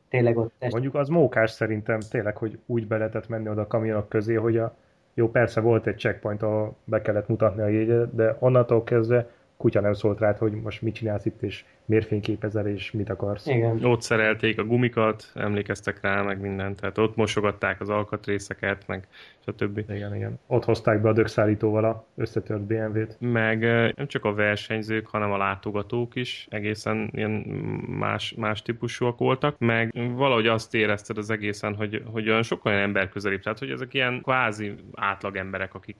tényleg 0.09 0.37
ott 0.37 0.53
test. 0.59 0.73
Mondjuk 0.73 0.95
az 0.95 1.09
mókás 1.09 1.51
szerintem 1.51 1.99
tényleg, 2.11 2.37
hogy 2.37 2.59
úgy 2.67 2.87
be 2.87 2.97
lehetett 2.97 3.29
menni 3.29 3.49
oda 3.49 3.61
a 3.61 3.67
kamionok 3.67 4.09
közé, 4.09 4.35
hogy 4.35 4.57
a, 4.57 4.77
jó, 5.15 5.31
persze 5.31 5.61
volt 5.61 5.87
egy 5.87 5.99
checkpoint, 5.99 6.43
ahol 6.43 6.77
be 6.85 7.01
kellett 7.01 7.29
mutatni 7.29 7.63
a 7.63 7.69
jegyet, 7.69 8.15
de 8.15 8.37
onnantól 8.39 8.85
kezdve 8.85 9.29
kutya 9.57 9.81
nem 9.81 9.93
szólt 9.93 10.19
rád, 10.19 10.39
hogy 10.39 10.53
most 10.53 10.83
mit 10.83 10.95
csinálsz 10.95 11.25
itt, 11.25 11.43
és 11.43 11.65
miért 11.93 12.07
fényképezel, 12.07 12.67
és 12.67 12.91
mit 12.91 13.11
akarsz. 13.11 13.47
Igen. 13.47 13.85
Ott 13.85 14.03
szerelték 14.03 14.59
a 14.59 14.65
gumikat, 14.65 15.31
emlékeztek 15.35 16.01
rá, 16.01 16.23
meg 16.23 16.41
mindent, 16.41 16.81
tehát 16.81 16.99
ott 16.99 17.17
mosogatták 17.17 17.81
az 17.81 17.89
alkatrészeket, 17.89 18.87
meg 18.87 19.07
stb. 19.47 19.79
Igen, 19.79 20.15
igen. 20.15 20.39
Ott 20.47 20.65
hozták 20.65 21.03
be 21.03 21.09
a 21.09 21.13
dögszállítóval 21.13 21.85
a 21.85 22.07
összetört 22.17 22.63
BMW-t. 22.63 23.17
Meg 23.19 23.61
nem 23.97 24.07
csak 24.07 24.25
a 24.25 24.35
versenyzők, 24.35 25.07
hanem 25.07 25.33
a 25.33 25.37
látogatók 25.37 26.15
is 26.15 26.47
egészen 26.51 27.11
ilyen 27.13 27.31
más, 27.99 28.35
más 28.37 28.63
típusúak 28.63 29.19
voltak, 29.19 29.59
meg 29.59 29.93
valahogy 30.15 30.47
azt 30.47 30.75
érezted 30.75 31.19
az 31.19 31.31
egészen, 31.31 31.75
hogy, 31.75 32.03
hogy 32.05 32.29
olyan 32.29 32.43
sokkal 32.43 32.73
olyan 32.73 32.85
ember 32.85 33.09
közelibb, 33.09 33.41
tehát 33.41 33.59
hogy 33.59 33.71
ezek 33.71 33.95
ilyen 33.95 34.21
kvázi 34.23 34.75
átlag 34.95 35.37
emberek, 35.37 35.75
akik 35.75 35.97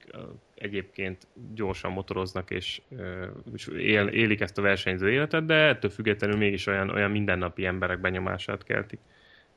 egyébként 0.63 1.27
gyorsan 1.55 1.93
motoroznak 1.93 2.51
és, 2.51 2.81
és 3.55 3.67
él, 3.67 4.07
élik 4.07 4.41
ezt 4.41 4.59
a 4.59 4.63
versenyző 4.63 5.11
életet, 5.11 5.45
de 5.45 5.77
ettől 5.83 5.91
függetlenül 5.97 6.37
mégis 6.37 6.67
olyan, 6.67 6.91
olyan 6.91 7.11
mindennapi 7.11 7.65
emberek 7.65 8.01
benyomását 8.01 8.63
keltik. 8.63 9.01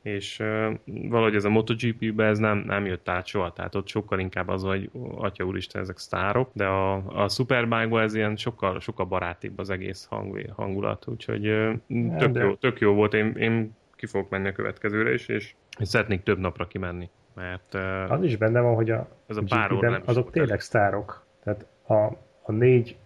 És 0.01 0.39
uh, 0.39 0.73
valahogy 0.85 1.35
ez 1.35 1.45
a 1.45 1.49
MotoGP-be 1.49 2.25
ez 2.25 2.37
nem, 2.37 2.57
nem 2.57 2.85
jött 2.85 3.09
át 3.09 3.25
soha, 3.25 3.53
tehát 3.53 3.75
ott 3.75 3.87
sokkal 3.87 4.19
inkább 4.19 4.47
az, 4.47 4.63
hogy 4.63 4.89
atya 5.15 5.43
úristen, 5.43 5.81
ezek 5.81 5.97
sztárok, 5.97 6.49
de 6.53 6.65
a, 6.65 6.93
a 7.23 7.29
Superbike-ban 7.29 8.01
ez 8.01 8.15
ilyen 8.15 8.35
sokkal, 8.35 8.79
sokkal 8.79 9.05
barátibb 9.05 9.59
az 9.59 9.69
egész 9.69 10.05
hang, 10.05 10.51
hangulat, 10.55 11.07
úgyhogy 11.07 11.47
uh, 11.47 12.17
tök, 12.17 12.35
jó, 12.35 12.53
tök 12.53 12.79
jó 12.79 12.93
volt, 12.93 13.13
én, 13.13 13.31
én 13.31 13.75
ki 13.95 14.05
fogok 14.05 14.29
menni 14.29 14.47
a 14.47 14.51
következőre 14.51 15.13
is, 15.13 15.27
és, 15.27 15.55
szeretnék 15.79 16.23
több 16.23 16.39
napra 16.39 16.67
kimenni. 16.67 17.09
Mert, 17.33 17.73
uh, 17.73 18.11
az 18.11 18.23
is 18.23 18.35
benne 18.35 18.59
van, 18.59 18.75
hogy 18.75 18.89
a, 18.89 19.07
ez 19.27 19.37
a 19.37 19.43
pár 19.47 19.71
óra 19.71 20.01
azok 20.05 20.31
tényleg 20.31 20.59
sztárok. 20.59 21.25
Tehát 21.43 21.65
a, 21.87 22.17
a 22.41 22.51
négy 22.51 22.97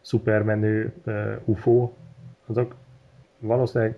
szupermenő 0.00 0.94
uh, 1.04 1.34
UFO, 1.44 1.92
azok 2.46 2.74
valószínűleg, 3.38 3.96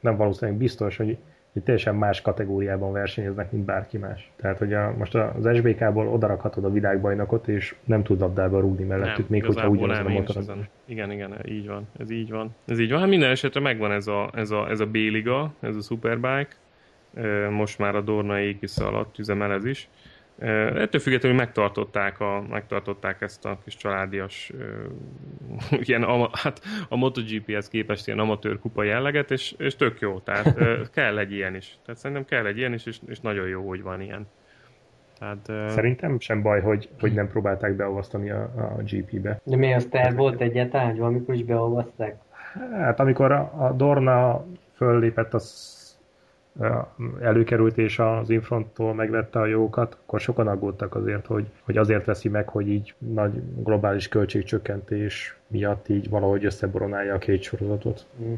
nem 0.00 0.16
valószínűleg 0.16 0.60
biztos, 0.60 0.96
hogy, 0.96 1.16
hogy 1.52 1.62
teljesen 1.62 1.94
más 1.94 2.20
kategóriában 2.20 2.92
versenyeznek, 2.92 3.52
mint 3.52 3.64
bárki 3.64 3.98
más. 3.98 4.30
Tehát, 4.36 4.58
hogy 4.58 4.72
a, 4.72 4.94
most 4.98 5.14
az 5.14 5.48
SBK-ból 5.56 6.08
odarakhatod 6.08 6.64
a 6.64 6.70
világbajnokot, 6.70 7.48
és 7.48 7.74
nem 7.84 8.02
tud 8.02 8.20
labdába 8.20 8.60
rúgni 8.60 8.84
mellettük, 8.84 9.28
még 9.28 9.44
hogyha 9.44 9.68
ugyanaz 9.68 9.98
a 9.98 10.08
motor. 10.08 10.68
Igen, 10.84 11.10
igen, 11.10 11.34
így 11.48 11.66
van. 11.66 11.88
Ez 11.98 12.10
így 12.10 12.30
van. 12.30 12.54
Ez 12.66 12.78
így 12.78 12.90
van. 12.90 13.00
Hát 13.00 13.08
minden 13.08 13.30
esetre 13.30 13.60
megvan 13.60 13.92
ez 13.92 14.06
a, 14.06 14.30
ez 14.34 14.50
a, 14.50 14.68
ez 14.70 14.80
a 14.80 14.86
B-liga, 14.86 15.52
ez 15.60 15.76
a 15.76 15.80
Superbike. 15.80 16.48
Most 17.50 17.78
már 17.78 17.96
a 17.96 18.00
Dorna 18.00 18.40
égisze 18.40 18.84
alatt 18.84 19.18
üzemel 19.18 19.52
ez 19.52 19.64
is 19.64 19.88
Ettől 20.38 21.00
függetlenül 21.00 21.38
megtartották, 21.38 22.20
a, 22.20 22.44
megtartották 22.48 23.20
ezt 23.20 23.44
a 23.44 23.58
kis 23.64 23.76
családias, 23.76 24.52
ilyen, 25.70 26.28
hát 26.32 26.60
a 26.88 26.96
MotoGP-hez 26.96 27.68
képest 27.68 28.06
ilyen 28.06 28.18
amatőr 28.18 28.58
kupa 28.58 28.82
jelleget, 28.82 29.30
és, 29.30 29.54
és 29.58 29.76
tök 29.76 30.00
jó, 30.00 30.18
tehát 30.18 30.54
kell 30.94 31.18
egy 31.18 31.32
ilyen 31.32 31.54
is. 31.54 31.78
Tehát 31.84 32.00
szerintem 32.00 32.24
kell 32.24 32.46
egy 32.46 32.56
ilyen 32.56 32.72
is, 32.72 32.86
és, 32.86 32.98
és 33.06 33.20
nagyon 33.20 33.48
jó, 33.48 33.68
hogy 33.68 33.82
van 33.82 34.00
ilyen. 34.00 34.26
Tehát, 35.18 35.70
Szerintem 35.70 36.20
sem 36.20 36.42
baj, 36.42 36.60
hogy, 36.60 36.88
hogy 37.00 37.12
nem 37.12 37.28
próbálták 37.28 37.76
beolvasztani 37.76 38.30
a, 38.30 38.42
a 38.56 38.82
GP-be. 38.82 39.40
De 39.44 39.56
mi 39.56 39.72
az 39.72 39.86
terv 39.90 40.16
volt 40.16 40.40
egyáltalán, 40.40 40.90
hogy 40.90 40.98
valamikor 40.98 41.34
is 41.34 41.44
beolvaszták? 41.44 42.16
Hát 42.72 43.00
amikor 43.00 43.32
a, 43.32 43.52
a 43.58 43.72
Dorna 43.72 44.44
föllépett, 44.74 45.34
az 45.34 45.77
előkerült 47.20 47.78
és 47.78 47.98
az 47.98 48.30
Infronttól 48.30 48.94
megvette 48.94 49.38
a 49.38 49.46
jókat, 49.46 49.98
akkor 50.02 50.20
sokan 50.20 50.46
aggódtak 50.46 50.94
azért, 50.94 51.26
hogy, 51.26 51.46
hogy 51.64 51.76
azért 51.76 52.04
veszi 52.04 52.28
meg, 52.28 52.48
hogy 52.48 52.68
így 52.68 52.94
nagy 52.98 53.32
globális 53.62 54.08
költségcsökkentés 54.08 55.36
miatt 55.46 55.88
így 55.88 56.08
valahogy 56.08 56.44
összeboronálja 56.44 57.14
a 57.14 57.18
két 57.18 57.42
sorozatot. 57.42 58.06
Mm. 58.22 58.34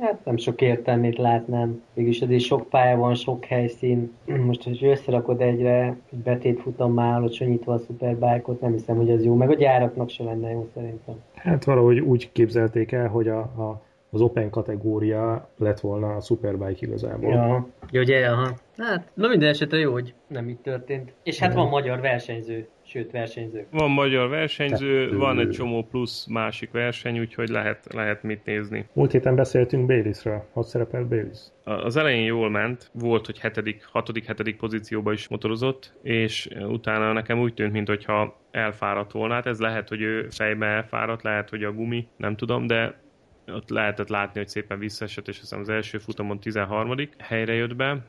Hát 0.00 0.24
nem 0.24 0.36
sok 0.36 0.60
értelmét 0.60 1.16
látnám. 1.18 1.82
Mégis 1.94 2.20
azért 2.20 2.42
sok 2.42 2.68
pálya 2.68 2.96
van, 2.96 3.14
sok 3.14 3.44
helyszín. 3.44 4.12
Most, 4.46 4.62
hogy 4.62 4.84
összerakod 4.84 5.40
egyre 5.40 5.96
egy 6.12 6.18
betétfutam 6.18 6.92
már 6.92 7.16
alacsonyítva 7.16 7.72
a 7.72 7.78
Superbike-ot, 7.78 8.60
nem 8.60 8.72
hiszem, 8.72 8.96
hogy 8.96 9.10
ez 9.10 9.24
jó. 9.24 9.34
Meg 9.34 9.50
a 9.50 9.54
gyáraknak 9.54 10.08
se 10.08 10.24
lenne 10.24 10.50
jó 10.50 10.68
szerintem. 10.74 11.14
Hát 11.34 11.64
valahogy 11.64 11.98
úgy 11.98 12.32
képzelték 12.32 12.92
el, 12.92 13.08
hogy 13.08 13.28
a, 13.28 13.38
a 13.38 13.80
az 14.10 14.20
Open 14.20 14.50
kategória 14.50 15.50
lett 15.58 15.80
volna 15.80 16.14
a 16.14 16.20
Superbike 16.20 16.86
igazából. 16.86 17.32
Ja, 17.32 17.68
jó, 17.90 18.00
ugye, 18.00 18.26
aha. 18.26 18.54
Hát, 18.76 19.10
na 19.14 19.28
minden 19.28 19.48
esetre 19.48 19.78
jó, 19.78 19.92
hogy 19.92 20.14
nem 20.26 20.48
így 20.48 20.58
történt. 20.58 21.12
És 21.22 21.38
hát 21.38 21.54
van 21.54 21.68
magyar 21.68 22.00
versenyző, 22.00 22.68
sőt 22.82 23.10
versenyző. 23.10 23.66
Van 23.70 23.90
magyar 23.90 24.28
versenyző, 24.28 25.04
Tettő. 25.04 25.16
van 25.16 25.38
egy 25.38 25.50
csomó 25.50 25.82
plusz 25.82 26.26
másik 26.26 26.70
verseny, 26.70 27.18
úgyhogy 27.18 27.48
lehet, 27.48 27.86
lehet 27.92 28.22
mit 28.22 28.44
nézni. 28.44 28.88
Múlt 28.92 29.12
héten 29.12 29.34
beszéltünk 29.34 29.86
Baylisről, 29.86 30.44
hogy 30.52 30.64
szerepelt 30.64 31.06
Baylis? 31.06 31.38
Az 31.64 31.96
elején 31.96 32.24
jól 32.24 32.50
ment, 32.50 32.90
volt, 32.92 33.26
hogy 33.26 33.38
hetedik, 33.38 33.84
hatodik, 33.92 34.24
hetedik 34.26 34.56
pozícióba 34.56 35.12
is 35.12 35.28
motorozott, 35.28 35.92
és 36.02 36.48
utána 36.68 37.12
nekem 37.12 37.40
úgy 37.40 37.54
tűnt, 37.54 37.72
mintha 37.72 38.36
elfáradt 38.50 39.12
volna. 39.12 39.34
Hát 39.34 39.46
ez 39.46 39.58
lehet, 39.58 39.88
hogy 39.88 40.00
ő 40.00 40.26
fejbe 40.30 40.66
elfáradt, 40.66 41.22
lehet, 41.22 41.50
hogy 41.50 41.64
a 41.64 41.72
gumi, 41.72 42.08
nem 42.16 42.36
tudom, 42.36 42.66
de 42.66 43.04
ott 43.46 43.68
lehetett 43.68 44.08
látni, 44.08 44.38
hogy 44.38 44.48
szépen 44.48 44.78
visszaesett, 44.78 45.28
és 45.28 45.40
aztán 45.40 45.60
az 45.60 45.68
első 45.68 45.98
futamon 45.98 46.40
13. 46.40 46.94
helyre 47.18 47.54
jött 47.54 47.76
be, 47.76 48.06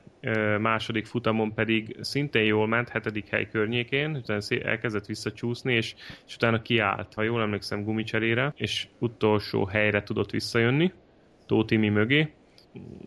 második 0.59 1.05
futamon 1.05 1.53
pedig 1.53 1.97
szintén 2.01 2.43
jól 2.43 2.67
ment, 2.67 2.89
hetedik 2.89 3.27
hely 3.27 3.47
környékén, 3.49 4.15
utána 4.15 4.41
elkezdett 4.63 5.05
visszacsúszni, 5.05 5.73
és, 5.73 5.95
és 6.27 6.35
utána 6.35 6.61
kiállt, 6.61 7.13
ha 7.13 7.23
jól 7.23 7.41
emlékszem, 7.41 7.83
gumicserére, 7.83 8.53
és 8.55 8.87
utolsó 8.99 9.65
helyre 9.65 10.03
tudott 10.03 10.31
visszajönni, 10.31 10.93
Tótimi 11.45 11.89
mögé, 11.89 12.33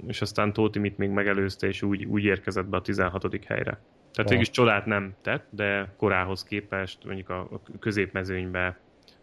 és 0.07 0.21
aztán 0.21 0.53
Tótimit 0.53 0.99
még 0.99 1.11
megelőzte, 1.11 1.67
és 1.67 1.83
úgy, 1.83 2.05
úgy 2.05 2.25
érkezett 2.25 2.67
be 2.67 2.77
a 2.77 2.81
16. 2.81 3.45
helyre. 3.45 3.81
Tehát 4.13 4.31
végül 4.31 4.45
csodát 4.45 4.87
nem 4.87 5.15
tett, 5.23 5.47
de 5.51 5.95
korához 5.97 6.45
képest 6.45 7.05
mondjuk 7.05 7.29
a, 7.29 7.41
a 7.41 7.61
középmezőnybe 7.79 8.79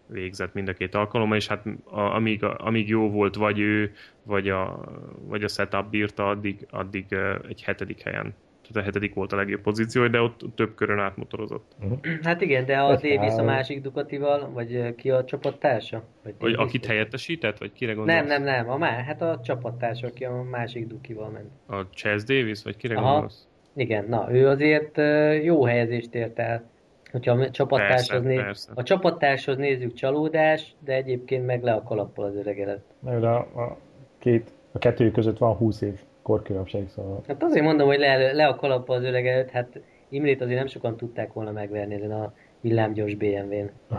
végzett 0.10 0.54
mind 0.54 0.68
a 0.68 0.74
két 0.74 0.96
alkalommal, 0.96 1.38
és 1.38 1.48
hát 1.48 1.66
a, 1.84 2.00
amíg, 2.00 2.44
amíg 2.44 2.88
jó 2.88 3.10
volt 3.10 3.36
vagy 3.36 3.60
ő, 3.60 3.92
vagy 4.24 4.50
a, 4.50 4.80
vagy 5.28 5.44
a 5.44 5.48
setup 5.48 5.90
bírta, 5.90 6.28
addig, 6.28 6.68
addig 6.70 7.06
egy 7.48 7.64
hetedik 7.64 8.02
helyen 8.02 8.34
tehát 8.68 8.82
a 8.82 8.86
hetedik 8.86 9.14
volt 9.14 9.32
a 9.32 9.36
legjobb 9.36 9.62
pozíció, 9.62 10.08
de 10.08 10.22
ott 10.22 10.42
több 10.56 10.76
körön 10.76 11.00
átmotorozott. 11.00 11.72
Uh-huh. 11.80 12.00
Hát 12.24 12.42
igen, 12.42 12.66
de 12.66 12.78
a 12.78 12.96
Davis 12.96 13.34
a 13.34 13.44
másik 13.44 13.82
Dukatival, 13.82 14.50
vagy 14.54 14.96
ki 14.96 15.10
a 15.10 15.24
csapattársa? 15.24 16.04
Vagy, 16.24 16.34
vagy 16.40 16.54
akit 16.54 16.86
helyettesített, 16.86 17.58
vagy 17.58 17.74
kire 17.74 17.94
gondolsz? 17.94 18.20
Nem, 18.20 18.28
nem, 18.28 18.44
nem, 18.44 18.70
a 18.70 18.78
má, 18.78 19.04
hát 19.04 19.22
a 19.22 19.40
csapattársa, 19.44 20.08
aki 20.08 20.26
a 20.26 20.42
másik 20.52 20.88
Dukival 20.88 21.30
ment. 21.30 21.50
A 21.66 21.90
Chess 21.90 22.24
Davis, 22.24 22.64
vagy 22.64 22.78
kire 22.78 22.96
Aha. 22.96 23.12
gondolsz? 23.12 23.48
Igen, 23.76 24.06
na, 24.10 24.28
ő 24.32 24.48
azért 24.48 24.98
jó 25.44 25.66
helyezést 25.66 26.16
ért 26.16 26.40
el 26.40 26.70
Hogyha 27.12 27.32
a 27.32 27.52
csapattárshoz, 27.52 28.08
persze, 28.08 28.28
néz, 28.28 28.44
persze. 28.44 28.72
a 28.76 28.84
csapattárshoz 28.84 29.58
nézzük 29.58 29.94
csalódás, 29.94 30.76
de 30.80 30.94
egyébként 30.94 31.46
meg 31.46 31.64
le 31.64 31.74
a 31.74 31.84
kalappal 31.84 32.26
az 32.26 32.36
öregelet. 32.36 32.82
Na, 33.00 33.20
de 33.20 33.28
a, 33.28 33.38
a, 33.38 33.78
két, 34.20 34.52
a 34.72 34.78
kettő 34.78 35.12
között 35.12 35.38
van 35.38 35.56
20 35.56 35.82
év 35.82 36.00
korkülönbség, 36.22 36.90
szóval... 36.90 37.24
Hát 37.28 37.44
azért 37.44 37.66
mondom, 37.66 37.88
hogy 37.88 38.00
le, 38.00 38.34
le 38.34 38.48
a 38.48 38.56
kalappal 38.56 38.96
az 38.96 39.04
öregelet, 39.04 39.50
hát 39.50 39.80
Imrét 40.10 40.42
azért 40.42 40.58
nem 40.58 40.68
sokan 40.68 40.98
tudták 40.98 41.34
volna 41.34 41.52
megverni 41.52 41.94
ezen 41.94 42.12
a 42.12 42.34
villámgyors 42.62 43.16
BMW-n. 43.16 43.72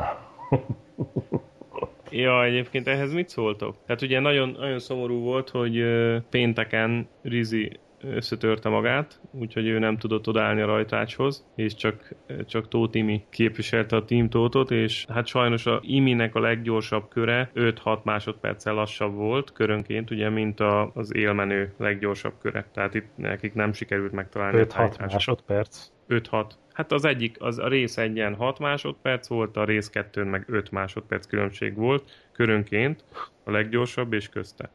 Ja, 2.10 2.44
egyébként 2.44 2.88
ehhez 2.88 3.12
mit 3.12 3.28
szóltok? 3.28 3.76
Tehát 3.86 4.02
ugye 4.02 4.20
nagyon, 4.20 4.56
nagyon 4.58 4.78
szomorú 4.78 5.20
volt, 5.20 5.48
hogy 5.48 5.84
pénteken 6.30 7.08
Rizi 7.22 7.78
összetörte 8.00 8.68
magát, 8.68 9.20
úgyhogy 9.30 9.66
ő 9.66 9.78
nem 9.78 9.96
tudott 9.96 10.28
odállni 10.28 10.60
a 10.60 10.66
rajtrácshoz, 10.66 11.46
és 11.54 11.74
csak, 11.74 12.14
csak 12.46 12.68
Tóth 12.68 12.96
Imi 12.96 13.24
képviselte 13.30 13.96
a 13.96 14.04
Team 14.04 14.28
Tótot, 14.28 14.70
és 14.70 15.06
hát 15.08 15.26
sajnos 15.26 15.66
a 15.66 15.80
Iminek 15.82 16.34
a 16.34 16.40
leggyorsabb 16.40 17.08
köre 17.08 17.50
5-6 17.54 18.02
másodperccel 18.02 18.74
lassabb 18.74 19.14
volt 19.14 19.52
körönként, 19.52 20.10
ugye, 20.10 20.28
mint 20.28 20.60
a, 20.60 20.90
az 20.94 21.14
élmenő 21.14 21.72
leggyorsabb 21.76 22.34
köre. 22.40 22.68
Tehát 22.72 22.94
itt 22.94 23.08
nekik 23.14 23.54
nem 23.54 23.72
sikerült 23.72 24.12
megtalálni 24.12 24.64
5-6 24.68 24.98
másodperc. 24.98 25.90
5-6. 26.08 26.50
Hát 26.72 26.92
az 26.92 27.04
egyik, 27.04 27.36
az 27.40 27.58
a 27.58 27.68
rész 27.68 27.96
egyen 27.96 28.34
6 28.34 28.58
másodperc 28.58 29.28
volt, 29.28 29.56
a 29.56 29.64
rész 29.64 29.88
kettőn 29.88 30.26
meg 30.26 30.44
5 30.46 30.70
másodperc 30.70 31.26
különbség 31.26 31.74
volt, 31.74 32.10
körönként, 32.32 33.04
a 33.44 33.50
leggyorsabb 33.50 34.12
és 34.12 34.28
közte. 34.28 34.70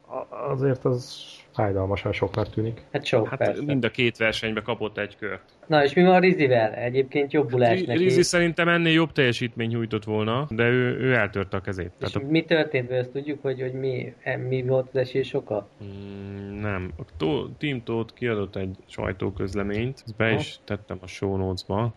Azért 0.48 0.84
az 0.84 1.24
fájdalmasan 1.54 2.12
soknak 2.12 2.50
tűnik. 2.50 2.82
Hát 2.92 3.04
sok, 3.04 3.28
Hát 3.28 3.38
persze. 3.38 3.62
mind 3.64 3.84
a 3.84 3.90
két 3.90 4.16
versenybe 4.16 4.60
kapott 4.60 4.98
egy 4.98 5.16
kört. 5.16 5.42
Na, 5.66 5.84
és 5.84 5.94
mi 5.94 6.02
van 6.02 6.14
a 6.14 6.18
Rizivel? 6.18 6.72
Egyébként 6.72 7.32
jobbulás 7.32 7.78
Hát, 7.78 7.86
neki. 7.86 8.02
Rizzi 8.02 8.22
szerintem 8.22 8.68
ennél 8.68 8.92
jobb 8.92 9.12
teljesítmény 9.12 9.68
nyújtott 9.68 10.04
volna, 10.04 10.46
de 10.50 10.68
ő, 10.68 10.98
ő 10.98 11.14
eltörte 11.14 11.56
a 11.56 11.60
kezét. 11.60 11.92
És 12.00 12.10
Tehát 12.10 12.28
a, 12.28 12.30
mi 12.32 12.42
történt 12.44 12.88
vele, 12.88 13.00
ezt 13.00 13.10
tudjuk, 13.10 13.42
hogy, 13.42 13.60
hogy 13.60 13.72
mi, 13.72 14.14
mi 14.48 14.62
volt 14.62 14.88
az 14.92 15.00
esés 15.00 15.34
oka? 15.34 15.68
mm, 15.84 16.60
nem. 16.60 16.92
A 16.98 17.02
tó, 17.16 17.46
Team 17.58 17.82
Tóth 17.82 18.14
kiadott 18.14 18.56
egy 18.56 18.76
sajtóközleményt, 18.86 20.02
ezt 20.06 20.16
be 20.16 20.26
Aha. 20.26 20.34
is 20.34 20.58
tettem 20.64 20.98
a 21.02 21.06
show 21.06 21.36
notes-ba, 21.36 21.94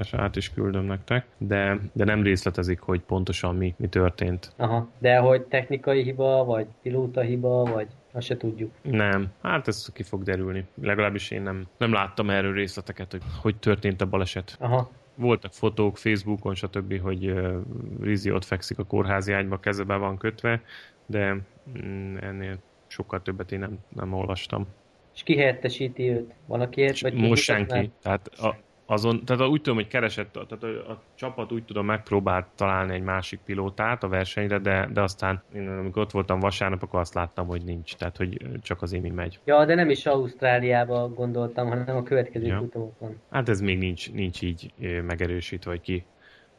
és 0.00 0.14
át 0.14 0.36
is 0.36 0.52
küldöm 0.52 0.84
nektek, 0.84 1.26
de, 1.38 1.78
de 1.92 2.04
nem 2.04 2.22
részletezik, 2.22 2.80
hogy 2.80 3.00
pontosan 3.00 3.56
mi, 3.56 3.74
mi 3.76 3.86
történt. 3.88 4.52
Aha. 4.56 4.88
De 4.98 5.16
hogy 5.16 5.42
technikai 5.42 6.02
hiba, 6.02 6.44
vagy 6.44 6.66
pilóta 6.82 7.20
hiba, 7.20 7.64
vagy 7.64 7.86
azt 8.12 8.26
se 8.26 8.36
tudjuk. 8.36 8.70
Nem, 8.82 9.32
hát 9.42 9.68
ez 9.68 9.92
ki 9.92 10.02
fog 10.02 10.22
derülni. 10.22 10.64
Legalábbis 10.82 11.30
én 11.30 11.42
nem, 11.42 11.66
nem 11.76 11.92
láttam 11.92 12.30
erről 12.30 12.52
részleteket, 12.52 13.10
hogy 13.10 13.22
hogy 13.40 13.56
történt 13.56 14.00
a 14.00 14.06
baleset. 14.06 14.56
Aha. 14.60 14.90
Voltak 15.14 15.52
fotók 15.52 15.96
Facebookon, 15.96 16.54
stb., 16.54 17.00
hogy 17.00 17.30
uh, 17.30 17.60
Rizzi 18.00 18.30
ott 18.30 18.44
fekszik 18.44 18.78
a 18.78 18.84
kórházi 18.84 19.32
ágyba, 19.32 19.60
keze 19.60 19.82
be 19.82 19.96
van 19.96 20.18
kötve, 20.18 20.62
de 21.06 21.36
mm, 21.82 22.16
ennél 22.16 22.58
sokkal 22.86 23.22
többet 23.22 23.52
én 23.52 23.58
nem, 23.58 23.78
nem 23.88 24.12
olvastam. 24.12 24.66
És 25.14 25.22
ki 25.22 25.36
helyettesíti 25.36 26.10
őt? 26.10 26.34
Van 26.46 26.60
aki 26.60 26.80
És 26.80 27.00
vagy 27.00 27.14
most 27.14 27.42
senki. 27.42 27.90
Tehát 28.02 28.26
a, 28.26 28.56
azon, 28.90 29.24
tehát 29.24 29.46
úgy 29.46 29.60
tudom, 29.60 29.78
hogy 29.78 29.88
keresett, 29.88 30.32
tehát 30.32 30.62
a, 30.62 30.90
a 30.92 31.02
csapat 31.14 31.52
úgy 31.52 31.64
tudom 31.64 31.86
megpróbált 31.86 32.46
találni 32.54 32.94
egy 32.94 33.02
másik 33.02 33.40
pilótát 33.44 34.02
a 34.02 34.08
versenyre, 34.08 34.58
de, 34.58 34.88
de 34.92 35.02
aztán 35.02 35.42
én 35.54 35.68
amikor 35.68 36.02
ott 36.02 36.10
voltam 36.10 36.40
vasárnap, 36.40 36.82
akkor 36.82 37.00
azt 37.00 37.14
láttam, 37.14 37.46
hogy 37.46 37.64
nincs, 37.64 37.96
tehát 37.96 38.16
hogy 38.16 38.46
csak 38.62 38.82
az 38.82 38.92
Émi 38.92 39.10
megy. 39.10 39.40
Ja, 39.44 39.64
de 39.64 39.74
nem 39.74 39.90
is 39.90 40.06
Ausztráliába 40.06 41.08
gondoltam, 41.08 41.68
hanem 41.68 41.96
a 41.96 42.02
következő 42.02 42.46
Ja. 42.46 42.58
futamokon. 42.58 43.16
Hát 43.30 43.48
ez 43.48 43.60
még 43.60 43.78
nincs, 43.78 44.12
nincs 44.12 44.42
így 44.42 44.72
megerősítve, 45.06 45.70
hogy 45.70 45.80
ki, 45.80 46.04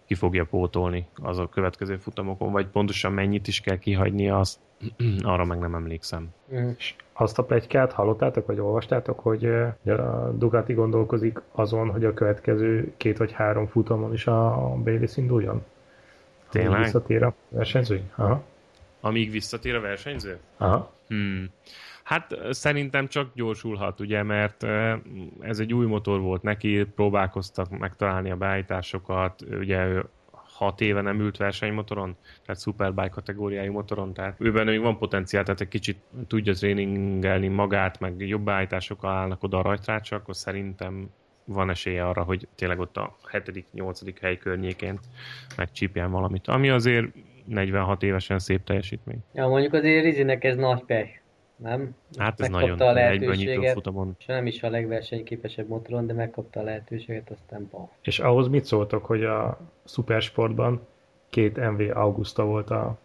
ki 0.06 0.16
fogja 0.16 0.46
pótolni 0.46 1.08
az 1.16 1.38
a 1.40 1.50
következő 1.50 1.98
futamokon, 1.98 2.52
vagy 2.52 2.68
pontosan 2.68 3.12
mennyit 3.12 3.48
is 3.48 3.60
kell 3.60 3.78
kihagynia, 3.78 4.40
azt 4.40 4.60
arra 5.22 5.46
meg 5.46 5.60
nem 5.60 5.76
emlékszem. 5.76 6.28
Mm. 6.54 6.70
És 6.78 6.96
azt 7.14 7.40
a 7.40 7.44
plegykát 7.44 7.92
hallottátok, 7.92 8.46
vagy 8.46 8.60
olvastátok, 8.60 9.20
hogy 9.20 9.46
a 9.86 10.34
Ducati 10.38 10.74
gondolkozik 10.74 11.42
azon, 11.52 11.90
hogy 11.90 12.06
a 12.06 12.14
következő 12.14 12.94
két 12.98 13.18
vagy 13.18 13.32
három 13.32 13.68
futamon 13.68 14.14
is 14.14 14.28
a 14.28 14.74
Bayliss 14.84 15.18
induljon? 15.18 15.64
Tényleg? 16.50 16.74
Amíg 16.74 16.84
Visszatér 16.84 17.24
a 17.24 17.34
versenyző? 17.50 18.02
Aha. 18.16 18.44
Amíg 19.02 19.32
visszatér 19.32 19.76
a 19.76 19.82
versenyző? 19.82 20.38
Aha. 20.58 20.92
Hmm. 21.08 21.50
Hát 22.04 22.38
szerintem 22.50 23.08
csak 23.08 23.32
gyorsulhat, 23.34 24.00
ugye, 24.00 24.24
mert 24.24 24.64
ez 25.40 25.60
egy 25.60 25.74
új 25.74 25.86
motor 25.86 26.20
volt 26.20 26.42
neki, 26.42 26.84
próbálkoztak 26.96 27.78
megtalálni 27.78 28.32
a 28.32 28.36
beállításokat, 28.36 29.42
ugye 29.60 30.02
ő 30.62 30.66
hat 30.66 30.82
éve 30.82 31.01
nem 31.01 31.20
ült 31.20 31.38
versenymotoron, 31.38 32.16
tehát 32.45 32.62
Superbike 32.62 33.10
kategóriájú 33.10 33.72
motoron, 33.72 34.14
tehát 34.14 34.36
őben 34.39 34.66
még 34.66 34.82
van 34.82 34.97
potenciál, 34.97 35.43
tehát 35.43 35.62
egy 35.62 35.68
kicsit 35.68 35.97
tudja 36.28 36.53
tréningelni 36.53 37.47
magát, 37.47 37.99
meg 37.99 38.28
jobb 38.28 38.41
beállításokkal 38.41 39.12
állnak 39.12 39.43
oda 39.43 39.57
a 39.57 39.62
rajtrácsra, 39.62 40.18
akkor 40.18 40.36
szerintem 40.36 41.10
van 41.45 41.70
esélye 41.70 42.07
arra, 42.07 42.24
hogy 42.24 42.47
tényleg 42.55 42.80
ott 42.80 42.97
a 42.97 43.16
7.-8. 43.32 44.14
hely 44.22 44.38
környékén 44.38 44.99
megcsípjen 45.57 46.12
valamit, 46.12 46.47
ami 46.47 46.70
azért 46.70 47.07
46 47.45 48.03
évesen 48.03 48.39
szép 48.39 48.64
teljesítmény. 48.64 49.24
Ja, 49.34 49.47
mondjuk 49.47 49.74
azért 49.74 50.03
Rizinek 50.03 50.43
ez 50.43 50.55
nagy 50.55 50.84
pech, 50.84 51.20
nem? 51.62 51.95
Hát 52.18 52.41
ez 52.41 52.49
Megkapta 52.49 52.76
nagyon 52.76 52.89
a 52.89 52.93
lehetőséget, 52.93 53.74
futamon. 53.74 54.16
és 54.20 54.26
nem 54.26 54.45
is 54.45 54.64
a 54.64 54.70
legversenyképesebb 54.70 55.68
motoron, 55.68 56.07
de 56.07 56.14
megkapta 56.14 56.60
a 56.60 56.64
lehetőséget, 56.64 57.30
aztán 57.30 57.68
paf. 57.70 57.89
És 58.01 58.20
ahhoz 58.20 58.47
mit 58.47 58.66
szóltok, 58.66 59.05
hogy 59.05 59.24
a 59.24 59.57
Supersportban 59.86 60.82
két 61.30 61.72
MV 61.72 61.97
Augusta 61.97 62.45
volt 62.45 62.70
a, 62.70 62.97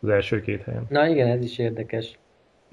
az 0.00 0.08
első 0.08 0.40
két 0.40 0.62
helyen? 0.62 0.86
Na 0.88 1.06
igen, 1.06 1.28
ez 1.28 1.42
is 1.42 1.58
érdekes. 1.58 2.18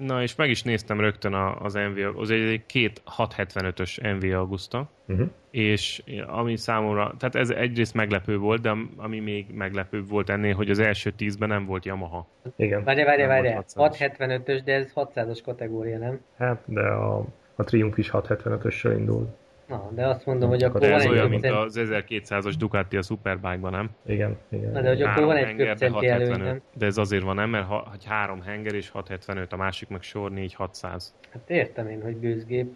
Na, 0.06 0.22
és 0.22 0.36
meg 0.36 0.50
is 0.50 0.64
néztem 0.64 1.00
rögtön 1.00 1.34
a- 1.34 1.62
az 1.62 1.74
MV, 1.74 2.18
az 2.20 2.30
egy 2.30 2.42
egy 2.42 2.66
két 2.66 3.02
675-ös 3.18 4.02
MV 4.20 4.34
Augusta, 4.34 4.90
Uh-huh. 5.08 5.28
és 5.52 6.04
ami 6.28 6.56
számomra, 6.58 7.14
tehát 7.18 7.36
ez 7.36 7.50
egyrészt 7.50 7.94
meglepő 7.94 8.38
volt, 8.38 8.62
de 8.62 8.74
ami 8.98 9.20
még 9.20 9.46
meglepőbb 9.54 10.10
volt 10.10 10.30
ennél, 10.30 10.56
hogy 10.56 10.70
az 10.70 10.80
első 10.80 11.12
tízben 11.12 11.48
nem 11.50 11.66
volt 11.66 11.86
Yamaha. 11.86 12.28
Igen. 12.56 12.84
Várja. 13.28 13.52
volt 13.76 13.96
600-as. 13.98 13.98
675-ös, 14.00 14.62
de 14.66 14.74
ez 14.74 14.92
600-as 14.96 15.40
kategória, 15.44 15.98
nem? 15.98 16.20
Hát, 16.38 16.62
de 16.66 16.82
a, 16.82 17.26
a 17.56 17.64
Triumph 17.64 18.00
is 18.00 18.10
675-össel 18.14 18.94
indul. 18.98 19.36
Na, 19.70 19.90
de 19.94 20.08
azt 20.08 20.26
mondom, 20.26 20.50
hogy 20.50 20.64
akkor 20.64 20.82
van 20.82 20.92
ez 20.92 21.02
egy 21.04 21.10
olyan, 21.10 21.30
mint 21.30 21.46
az 21.46 21.80
1200-as 21.80 22.54
Ducati 22.58 22.98
a 22.98 23.02
Superbike-ban, 23.02 23.72
nem? 23.72 23.90
Igen, 24.06 24.38
igen. 24.50 24.72
Na, 24.72 24.82
de 24.82 24.88
hogy 24.88 25.02
akkor 25.02 25.24
van 25.24 25.36
egy 25.36 25.46
henger, 25.46 25.66
de 25.66 25.72
köpcenti 25.72 26.08
előny, 26.08 26.28
675. 26.30 26.48
nem? 26.54 26.62
De 26.78 26.86
ez 26.86 26.98
azért 26.98 27.24
van, 27.24 27.36
nem? 27.36 27.50
Mert 27.50 27.66
ha, 27.68 27.88
hogy 27.90 28.06
három 28.06 28.42
henger 28.42 28.74
és 28.74 28.90
675, 28.90 29.54
a 29.54 29.56
másik 29.58 29.88
meg 29.90 30.02
sor 30.02 30.32
4 30.32 30.54
600. 30.54 31.16
Hát 31.32 31.50
értem 31.50 31.88
én, 31.88 32.02
hogy 32.02 32.20
gőzgép. 32.20 32.68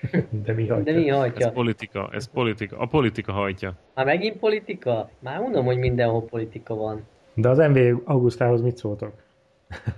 De 0.44 0.52
mi 0.52 0.66
hagyja? 0.66 0.92
De 0.92 0.98
mi 0.98 1.08
Ez 1.10 1.16
hajtja? 1.16 1.50
politika, 1.50 2.08
ez 2.12 2.30
politika. 2.30 2.78
A 2.78 2.86
politika 2.86 3.32
hajtja. 3.32 3.74
Már 3.94 4.04
megint 4.04 4.36
politika? 4.36 5.10
Már 5.18 5.40
mondom, 5.40 5.64
hogy 5.64 5.78
mindenhol 5.78 6.24
politika 6.24 6.74
van. 6.74 7.06
De 7.34 7.48
az 7.48 7.58
MV 7.58 7.78
Augustához 8.04 8.60
mit 8.60 8.76
szóltok? 8.76 9.12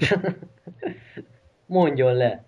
Mondjon 1.67 2.15
le. 2.15 2.45